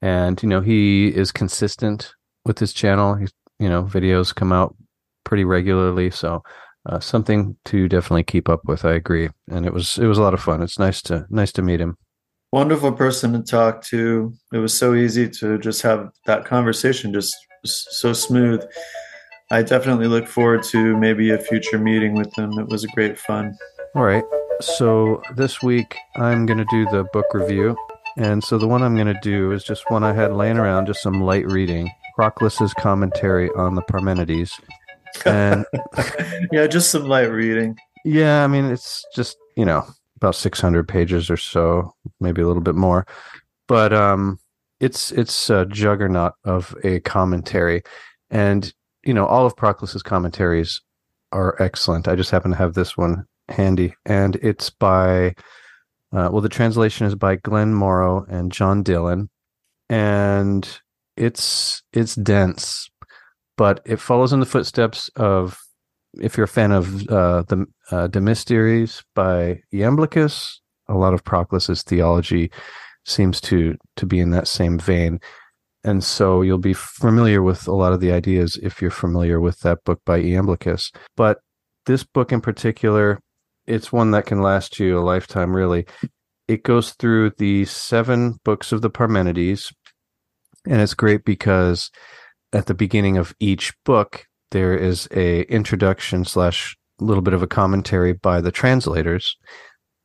and 0.02 0.42
you 0.44 0.50
know 0.50 0.62
he 0.62 1.08
is 1.08 1.32
consistent 1.32 2.14
with 2.46 2.60
his 2.60 2.74
channel. 2.74 3.16
He's 3.16 3.32
you 3.60 3.70
know 3.70 3.84
videos 3.84 4.36
come 4.36 4.52
out 4.52 4.76
pretty 5.24 5.46
regularly, 5.46 6.12
so 6.12 6.44
uh, 6.86 7.00
something 7.00 7.56
to 7.66 7.88
definitely 7.88 8.24
keep 8.24 8.50
up 8.50 8.62
with. 8.66 8.84
I 8.84 8.94
agree, 8.94 9.30
and 9.50 9.66
it 9.66 9.74
was 9.74 9.98
it 9.98 10.08
was 10.08 10.18
a 10.18 10.22
lot 10.22 10.34
of 10.34 10.42
fun. 10.42 10.62
It's 10.62 10.80
nice 10.80 11.02
to 11.04 11.26
nice 11.30 11.52
to 11.54 11.62
meet 11.62 11.80
him. 11.80 11.98
Wonderful 12.52 12.92
person 12.92 13.32
to 13.34 13.42
talk 13.42 13.82
to. 13.86 14.34
It 14.52 14.58
was 14.58 14.74
so 14.74 14.94
easy 14.94 15.30
to 15.30 15.58
just 15.58 15.82
have 15.84 16.10
that 16.26 16.44
conversation, 16.44 17.14
just 17.14 17.34
so 17.64 18.12
smooth. 18.12 18.62
I 19.52 19.64
definitely 19.64 20.08
look 20.08 20.28
forward 20.28 20.64
to 20.64 20.98
maybe 20.98 21.32
a 21.32 21.38
future 21.38 21.78
meeting 21.78 22.14
with 22.14 22.34
him. 22.38 22.58
It 22.60 22.68
was 22.68 22.84
a 22.84 22.88
great 22.90 23.18
fun. 23.18 23.58
All 23.94 24.04
right. 24.04 24.24
So 24.62 25.22
this 25.36 25.62
week 25.62 25.98
I'm 26.16 26.46
going 26.46 26.60
to 26.60 26.66
do 26.72 26.86
the 26.86 27.04
book 27.12 27.26
review. 27.34 27.76
And 28.16 28.42
so 28.42 28.58
the 28.58 28.68
one 28.68 28.84
I'm 28.84 28.96
going 28.96 29.14
to 29.14 29.20
do 29.22 29.52
is 29.52 29.66
just 29.66 29.90
one 29.92 30.02
I 30.02 30.14
had 30.14 30.32
laying 30.32 30.58
around, 30.58 30.86
just 30.86 31.02
some 31.02 31.22
light 31.22 31.46
reading. 31.46 31.92
Proclus's 32.18 32.74
commentary 32.74 33.50
on 33.50 33.76
the 33.76 33.82
Parmenides. 33.82 34.62
And 35.26 35.66
yeah, 36.54 36.68
just 36.68 36.90
some 36.90 37.04
light 37.04 37.32
reading. 37.32 37.78
yeah, 38.06 38.46
I 38.46 38.48
mean, 38.48 38.66
it's 38.66 39.04
just, 39.14 39.36
you 39.58 39.66
know, 39.66 39.86
about 40.16 40.36
600 40.36 40.88
pages 40.88 41.30
or 41.30 41.36
so, 41.36 41.94
maybe 42.22 42.42
a 42.42 42.48
little 42.48 42.62
bit 42.62 42.76
more. 42.76 43.06
But 43.68 43.92
um 43.92 44.40
it's 44.80 45.12
it's 45.12 45.50
a 45.50 45.66
juggernaut 45.66 46.34
of 46.46 46.74
a 46.86 47.02
commentary 47.02 47.84
and 48.30 48.74
you 49.04 49.14
know, 49.14 49.26
all 49.26 49.46
of 49.46 49.58
Proclus's 49.58 50.04
commentaries 50.04 50.80
are 51.34 51.62
excellent. 51.62 52.08
I 52.08 52.16
just 52.16 52.32
happen 52.32 52.52
to 52.52 52.58
have 52.58 52.74
this 52.74 52.96
one 52.96 53.26
handy. 53.50 53.96
And 54.06 54.36
it's 54.38 54.70
by 54.70 55.36
uh, 56.14 56.30
well 56.32 56.42
the 56.42 56.50
translation 56.50 57.08
is 57.08 57.16
by 57.16 57.36
Glenn 57.38 57.74
Morrow 57.74 58.26
and 58.30 58.52
John 58.52 58.84
Dillon. 58.84 59.30
And 59.90 60.68
it's 61.18 61.84
it's 61.94 62.16
dense 62.16 62.90
but 63.62 63.80
it 63.86 64.00
follows 64.00 64.34
in 64.34 64.40
the 64.40 64.46
footsteps 64.48 65.08
of 65.18 65.56
if 66.16 66.36
you're 66.36 66.46
a 66.46 66.48
fan 66.48 66.72
of 66.72 67.08
uh, 67.10 67.44
the 67.44 67.66
uh, 67.92 68.08
De 68.08 68.20
Mysteriis 68.20 69.04
by 69.14 69.62
Iamblichus, 69.72 70.58
a 70.88 70.96
lot 70.96 71.14
of 71.14 71.24
Proclus's 71.24 71.84
theology 71.84 72.52
seems 73.06 73.40
to 73.42 73.76
to 73.98 74.06
be 74.08 74.20
in 74.20 74.32
that 74.32 74.48
same 74.48 74.80
vein, 74.80 75.20
and 75.84 76.04
so 76.04 76.42
you'll 76.42 76.58
be 76.58 76.74
familiar 76.74 77.44
with 77.44 77.68
a 77.68 77.72
lot 77.72 77.94
of 77.94 78.00
the 78.00 78.12
ideas 78.12 78.58
if 78.64 78.82
you're 78.82 78.90
familiar 78.90 79.40
with 79.40 79.60
that 79.60 79.84
book 79.84 80.02
by 80.08 80.20
Iamblichus. 80.20 80.92
But 81.16 81.38
this 81.86 82.04
book 82.04 82.32
in 82.32 82.42
particular, 82.42 83.20
it's 83.72 83.92
one 83.92 84.12
that 84.12 84.26
can 84.26 84.42
last 84.42 84.80
you 84.80 84.98
a 84.98 85.02
lifetime. 85.02 85.56
Really, 85.56 85.86
it 86.48 86.64
goes 86.64 86.92
through 86.94 87.32
the 87.38 87.66
seven 87.66 88.40
books 88.44 88.72
of 88.72 88.82
the 88.82 88.90
Parmenides, 88.90 89.74
and 90.68 90.82
it's 90.82 90.94
great 90.94 91.24
because 91.26 91.90
at 92.54 92.66
the 92.66 92.74
beginning 92.74 93.18
of 93.18 93.34
each 93.40 93.74
book 93.86 94.26
there 94.52 94.76
is 94.76 95.08
a 95.16 95.44
introduction 95.44 96.26
slash 96.26 96.76
little 97.00 97.22
bit 97.22 97.34
of 97.34 97.42
a 97.42 97.48
commentary 97.48 98.14
by 98.14 98.42
the 98.42 98.52
translators 98.52 99.38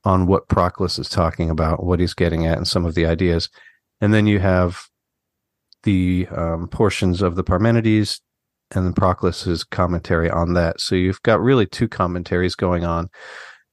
on 0.05 0.26
what 0.26 0.48
Proclus 0.48 0.98
is 0.98 1.09
talking 1.09 1.51
about, 1.51 1.84
what 1.84 1.98
he's 1.98 2.14
getting 2.14 2.47
at, 2.47 2.56
and 2.56 2.68
some 2.68 2.86
of 2.86 2.94
the 2.94 3.05
ideas. 3.05 3.51
And 4.01 4.14
then 4.14 4.26
you 4.26 4.38
have 4.38 4.84
the 5.82 6.28
um, 6.30 6.68
portions 6.68 7.22
of 7.22 7.34
the 7.34 7.43
Parmenides 7.43 8.20
and 8.74 8.84
then 8.84 8.93
Proclus's 8.93 9.64
commentary 9.64 10.30
on 10.30 10.55
that. 10.55 10.80
So 10.80 10.94
you've 10.94 11.22
got 11.22 11.40
really 11.40 11.66
two 11.66 11.88
commentaries 11.88 12.55
going 12.55 12.84
on. 12.84 13.09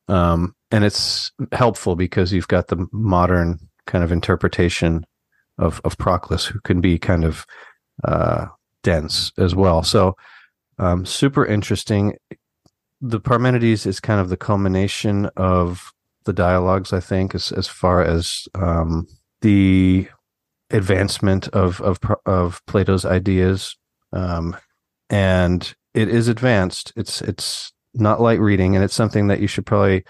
Um, 0.07 0.55
and 0.71 0.83
it's 0.83 1.31
helpful 1.51 1.95
because 1.95 2.33
you've 2.33 2.47
got 2.47 2.67
the 2.67 2.87
modern 2.91 3.59
kind 3.85 4.03
of 4.03 4.11
interpretation 4.11 5.05
of, 5.57 5.81
of 5.83 5.97
Proclus, 5.97 6.45
who 6.45 6.59
can 6.61 6.81
be 6.81 6.97
kind 6.97 7.23
of 7.23 7.45
uh, 8.03 8.47
dense 8.81 9.31
as 9.37 9.55
well. 9.55 9.83
So 9.83 10.15
um, 10.79 11.05
super 11.05 11.45
interesting. 11.45 12.17
The 13.01 13.19
Parmenides 13.19 13.85
is 13.85 13.99
kind 13.99 14.19
of 14.19 14.29
the 14.29 14.37
culmination 14.37 15.27
of 15.37 15.91
the 16.25 16.33
dialogues, 16.33 16.93
I 16.93 16.99
think, 16.99 17.35
as 17.35 17.51
as 17.51 17.67
far 17.67 18.01
as 18.01 18.47
um, 18.55 19.07
the 19.41 20.07
advancement 20.69 21.49
of 21.49 21.81
of 21.81 21.99
of 22.25 22.65
Plato's 22.65 23.05
ideas, 23.05 23.75
um, 24.13 24.55
and 25.09 25.75
it 25.93 26.07
is 26.07 26.29
advanced. 26.29 26.93
It's 26.95 27.21
it's 27.21 27.72
not 27.93 28.21
light 28.21 28.39
reading, 28.39 28.75
and 28.75 28.83
it's 28.83 28.93
something 28.93 29.27
that 29.27 29.39
you 29.39 29.47
should 29.47 29.65
probably, 29.65 30.03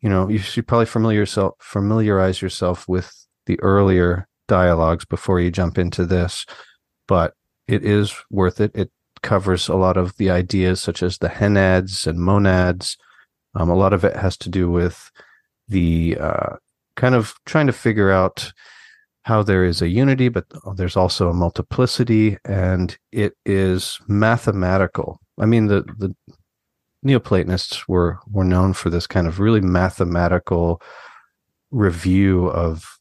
you 0.00 0.08
know, 0.08 0.28
you 0.28 0.38
should 0.38 0.66
probably 0.66 0.86
familiar 0.86 1.20
yourself 1.20 1.54
familiarize 1.60 2.42
yourself 2.42 2.88
with 2.88 3.12
the 3.46 3.60
earlier 3.60 4.28
dialogues 4.48 5.04
before 5.04 5.40
you 5.40 5.50
jump 5.50 5.78
into 5.78 6.04
this. 6.04 6.46
But 7.06 7.34
it 7.68 7.84
is 7.84 8.14
worth 8.30 8.60
it. 8.60 8.72
It 8.74 8.90
covers 9.22 9.68
a 9.68 9.76
lot 9.76 9.96
of 9.96 10.16
the 10.16 10.30
ideas 10.30 10.80
such 10.80 11.02
as 11.02 11.18
the 11.18 11.28
henads 11.28 12.06
and 12.06 12.18
monads. 12.18 12.96
Um, 13.54 13.68
a 13.68 13.74
lot 13.74 13.92
of 13.92 14.04
it 14.04 14.16
has 14.16 14.36
to 14.38 14.48
do 14.48 14.70
with 14.70 15.10
the 15.68 16.16
uh, 16.18 16.56
kind 16.96 17.14
of 17.14 17.34
trying 17.46 17.66
to 17.66 17.72
figure 17.72 18.10
out 18.10 18.52
how 19.22 19.42
there 19.42 19.64
is 19.64 19.82
a 19.82 19.88
unity, 19.88 20.28
but 20.28 20.44
there's 20.76 20.96
also 20.96 21.28
a 21.28 21.34
multiplicity, 21.34 22.38
and 22.44 22.96
it 23.12 23.34
is 23.44 24.00
mathematical. 24.08 25.20
I 25.38 25.46
mean, 25.46 25.66
the 25.66 25.82
the 25.98 26.14
Neoplatonists 27.02 27.88
were 27.88 28.18
were 28.30 28.44
known 28.44 28.72
for 28.72 28.90
this 28.90 29.06
kind 29.06 29.26
of 29.26 29.40
really 29.40 29.60
mathematical 29.60 30.82
review 31.70 32.46
of 32.48 32.98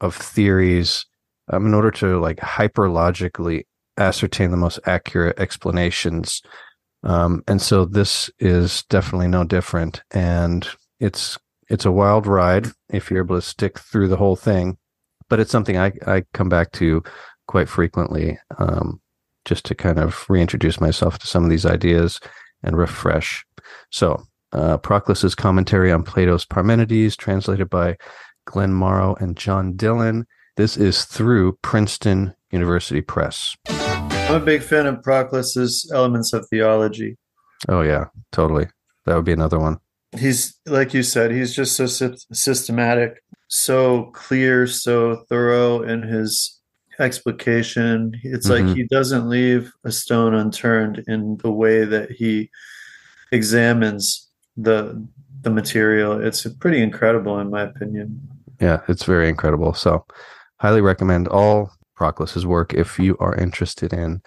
of 0.00 0.14
theories 0.14 1.06
um, 1.48 1.66
in 1.66 1.74
order 1.74 1.90
to 1.90 2.18
like 2.20 2.38
hyperlogically 2.38 3.64
ascertain 3.98 4.50
the 4.50 4.56
most 4.56 4.78
accurate 4.86 5.38
explanations. 5.38 6.42
Um, 7.04 7.42
and 7.48 7.60
so 7.60 7.84
this 7.84 8.30
is 8.38 8.84
definitely 8.84 9.28
no 9.28 9.44
different. 9.44 10.02
And 10.12 10.66
it's 11.00 11.38
it's 11.68 11.84
a 11.84 11.92
wild 11.92 12.26
ride 12.26 12.68
if 12.90 13.10
you're 13.10 13.24
able 13.24 13.36
to 13.36 13.42
stick 13.42 13.78
through 13.78 14.08
the 14.08 14.16
whole 14.16 14.36
thing. 14.36 14.76
But 15.28 15.40
it's 15.40 15.50
something 15.50 15.78
I, 15.78 15.92
I 16.06 16.24
come 16.34 16.48
back 16.48 16.72
to 16.72 17.02
quite 17.46 17.68
frequently, 17.68 18.38
um, 18.58 19.00
just 19.44 19.64
to 19.66 19.74
kind 19.74 19.98
of 19.98 20.26
reintroduce 20.28 20.80
myself 20.80 21.18
to 21.18 21.26
some 21.26 21.44
of 21.44 21.50
these 21.50 21.66
ideas 21.66 22.20
and 22.62 22.76
refresh. 22.76 23.44
So 23.90 24.22
uh, 24.52 24.78
Proclus's 24.78 25.34
commentary 25.34 25.90
on 25.92 26.02
Plato's 26.02 26.44
Parmenides, 26.44 27.16
translated 27.16 27.70
by 27.70 27.96
Glenn 28.44 28.72
Morrow 28.72 29.16
and 29.20 29.36
John 29.36 29.76
Dillon. 29.76 30.26
This 30.56 30.76
is 30.76 31.04
through 31.04 31.58
Princeton 31.62 32.34
University 32.50 33.00
Press. 33.00 33.56
I'm 33.68 34.42
a 34.42 34.44
big 34.44 34.62
fan 34.62 34.86
of 34.86 34.96
Proclus's 35.02 35.90
Elements 35.94 36.32
of 36.32 36.46
Theology. 36.48 37.16
Oh 37.68 37.82
yeah, 37.82 38.06
totally. 38.30 38.66
That 39.06 39.16
would 39.16 39.24
be 39.24 39.32
another 39.32 39.58
one. 39.58 39.78
He's 40.18 40.58
like 40.66 40.92
you 40.92 41.02
said, 41.02 41.30
he's 41.30 41.54
just 41.54 41.76
so 41.76 41.86
sy- 41.86 42.16
systematic, 42.32 43.22
so 43.48 44.10
clear, 44.12 44.66
so 44.66 45.24
thorough 45.28 45.82
in 45.82 46.02
his 46.02 46.60
explication. 47.00 48.12
It's 48.22 48.48
Mhm. 48.48 48.50
like 48.68 48.76
he 48.76 48.84
doesn't 48.84 49.28
leave 49.28 49.72
a 49.84 49.92
stone 49.92 50.34
unturned 50.34 51.02
in 51.06 51.38
the 51.38 51.50
way 51.50 51.84
that 51.84 52.10
he 52.10 52.50
examines 53.30 54.28
the 54.56 55.06
the 55.42 55.50
material. 55.50 56.20
It's 56.24 56.46
pretty 56.60 56.80
incredible 56.80 57.40
in 57.40 57.50
my 57.50 57.62
opinion. 57.62 58.20
Yeah, 58.60 58.82
it's 58.86 59.02
very 59.02 59.28
incredible. 59.28 59.74
So, 59.74 60.06
highly 60.60 60.80
recommend 60.80 61.26
all 61.26 61.72
Proclus's 61.98 62.46
work 62.46 62.72
if 62.74 62.96
you 62.96 63.16
are 63.18 63.34
interested 63.34 63.92
in 63.92 64.22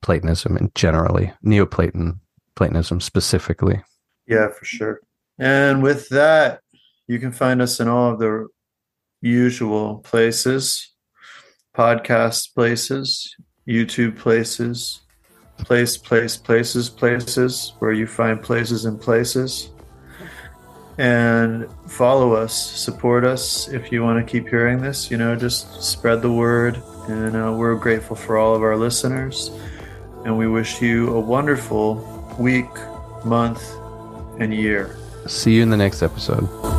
Platonism 0.00 0.56
and 0.56 0.74
generally 0.74 1.34
Neoplaton 1.44 2.18
Platonism 2.56 3.00
specifically. 3.02 3.82
Yeah, 4.26 4.48
for 4.48 4.64
sure. 4.64 5.00
And 5.38 5.82
with 5.82 6.08
that, 6.08 6.60
you 7.08 7.18
can 7.18 7.30
find 7.32 7.60
us 7.60 7.78
in 7.78 7.88
all 7.88 8.12
of 8.12 8.18
the 8.18 8.46
usual 9.20 9.98
places 9.98 10.93
podcast 11.74 12.54
places, 12.54 13.34
YouTube 13.66 14.16
places, 14.16 15.00
place, 15.58 15.96
place, 15.96 16.36
places, 16.36 16.88
places, 16.88 17.74
where 17.78 17.92
you 17.92 18.06
find 18.06 18.42
places 18.42 18.84
and 18.84 19.00
places. 19.00 19.70
And 20.96 21.68
follow 21.88 22.34
us, 22.34 22.54
support 22.54 23.24
us 23.24 23.66
if 23.68 23.90
you 23.90 24.04
want 24.04 24.24
to 24.24 24.30
keep 24.30 24.48
hearing 24.48 24.80
this. 24.80 25.10
You 25.10 25.16
know, 25.16 25.34
just 25.34 25.82
spread 25.82 26.22
the 26.22 26.30
word. 26.30 26.80
And 27.08 27.36
uh, 27.36 27.52
we're 27.52 27.74
grateful 27.74 28.14
for 28.14 28.38
all 28.38 28.54
of 28.54 28.62
our 28.62 28.76
listeners. 28.76 29.50
And 30.24 30.38
we 30.38 30.46
wish 30.46 30.80
you 30.80 31.14
a 31.14 31.20
wonderful 31.20 32.36
week, 32.38 32.70
month, 33.24 33.62
and 34.38 34.54
year. 34.54 34.96
See 35.26 35.56
you 35.56 35.62
in 35.62 35.70
the 35.70 35.76
next 35.76 36.02
episode. 36.02 36.73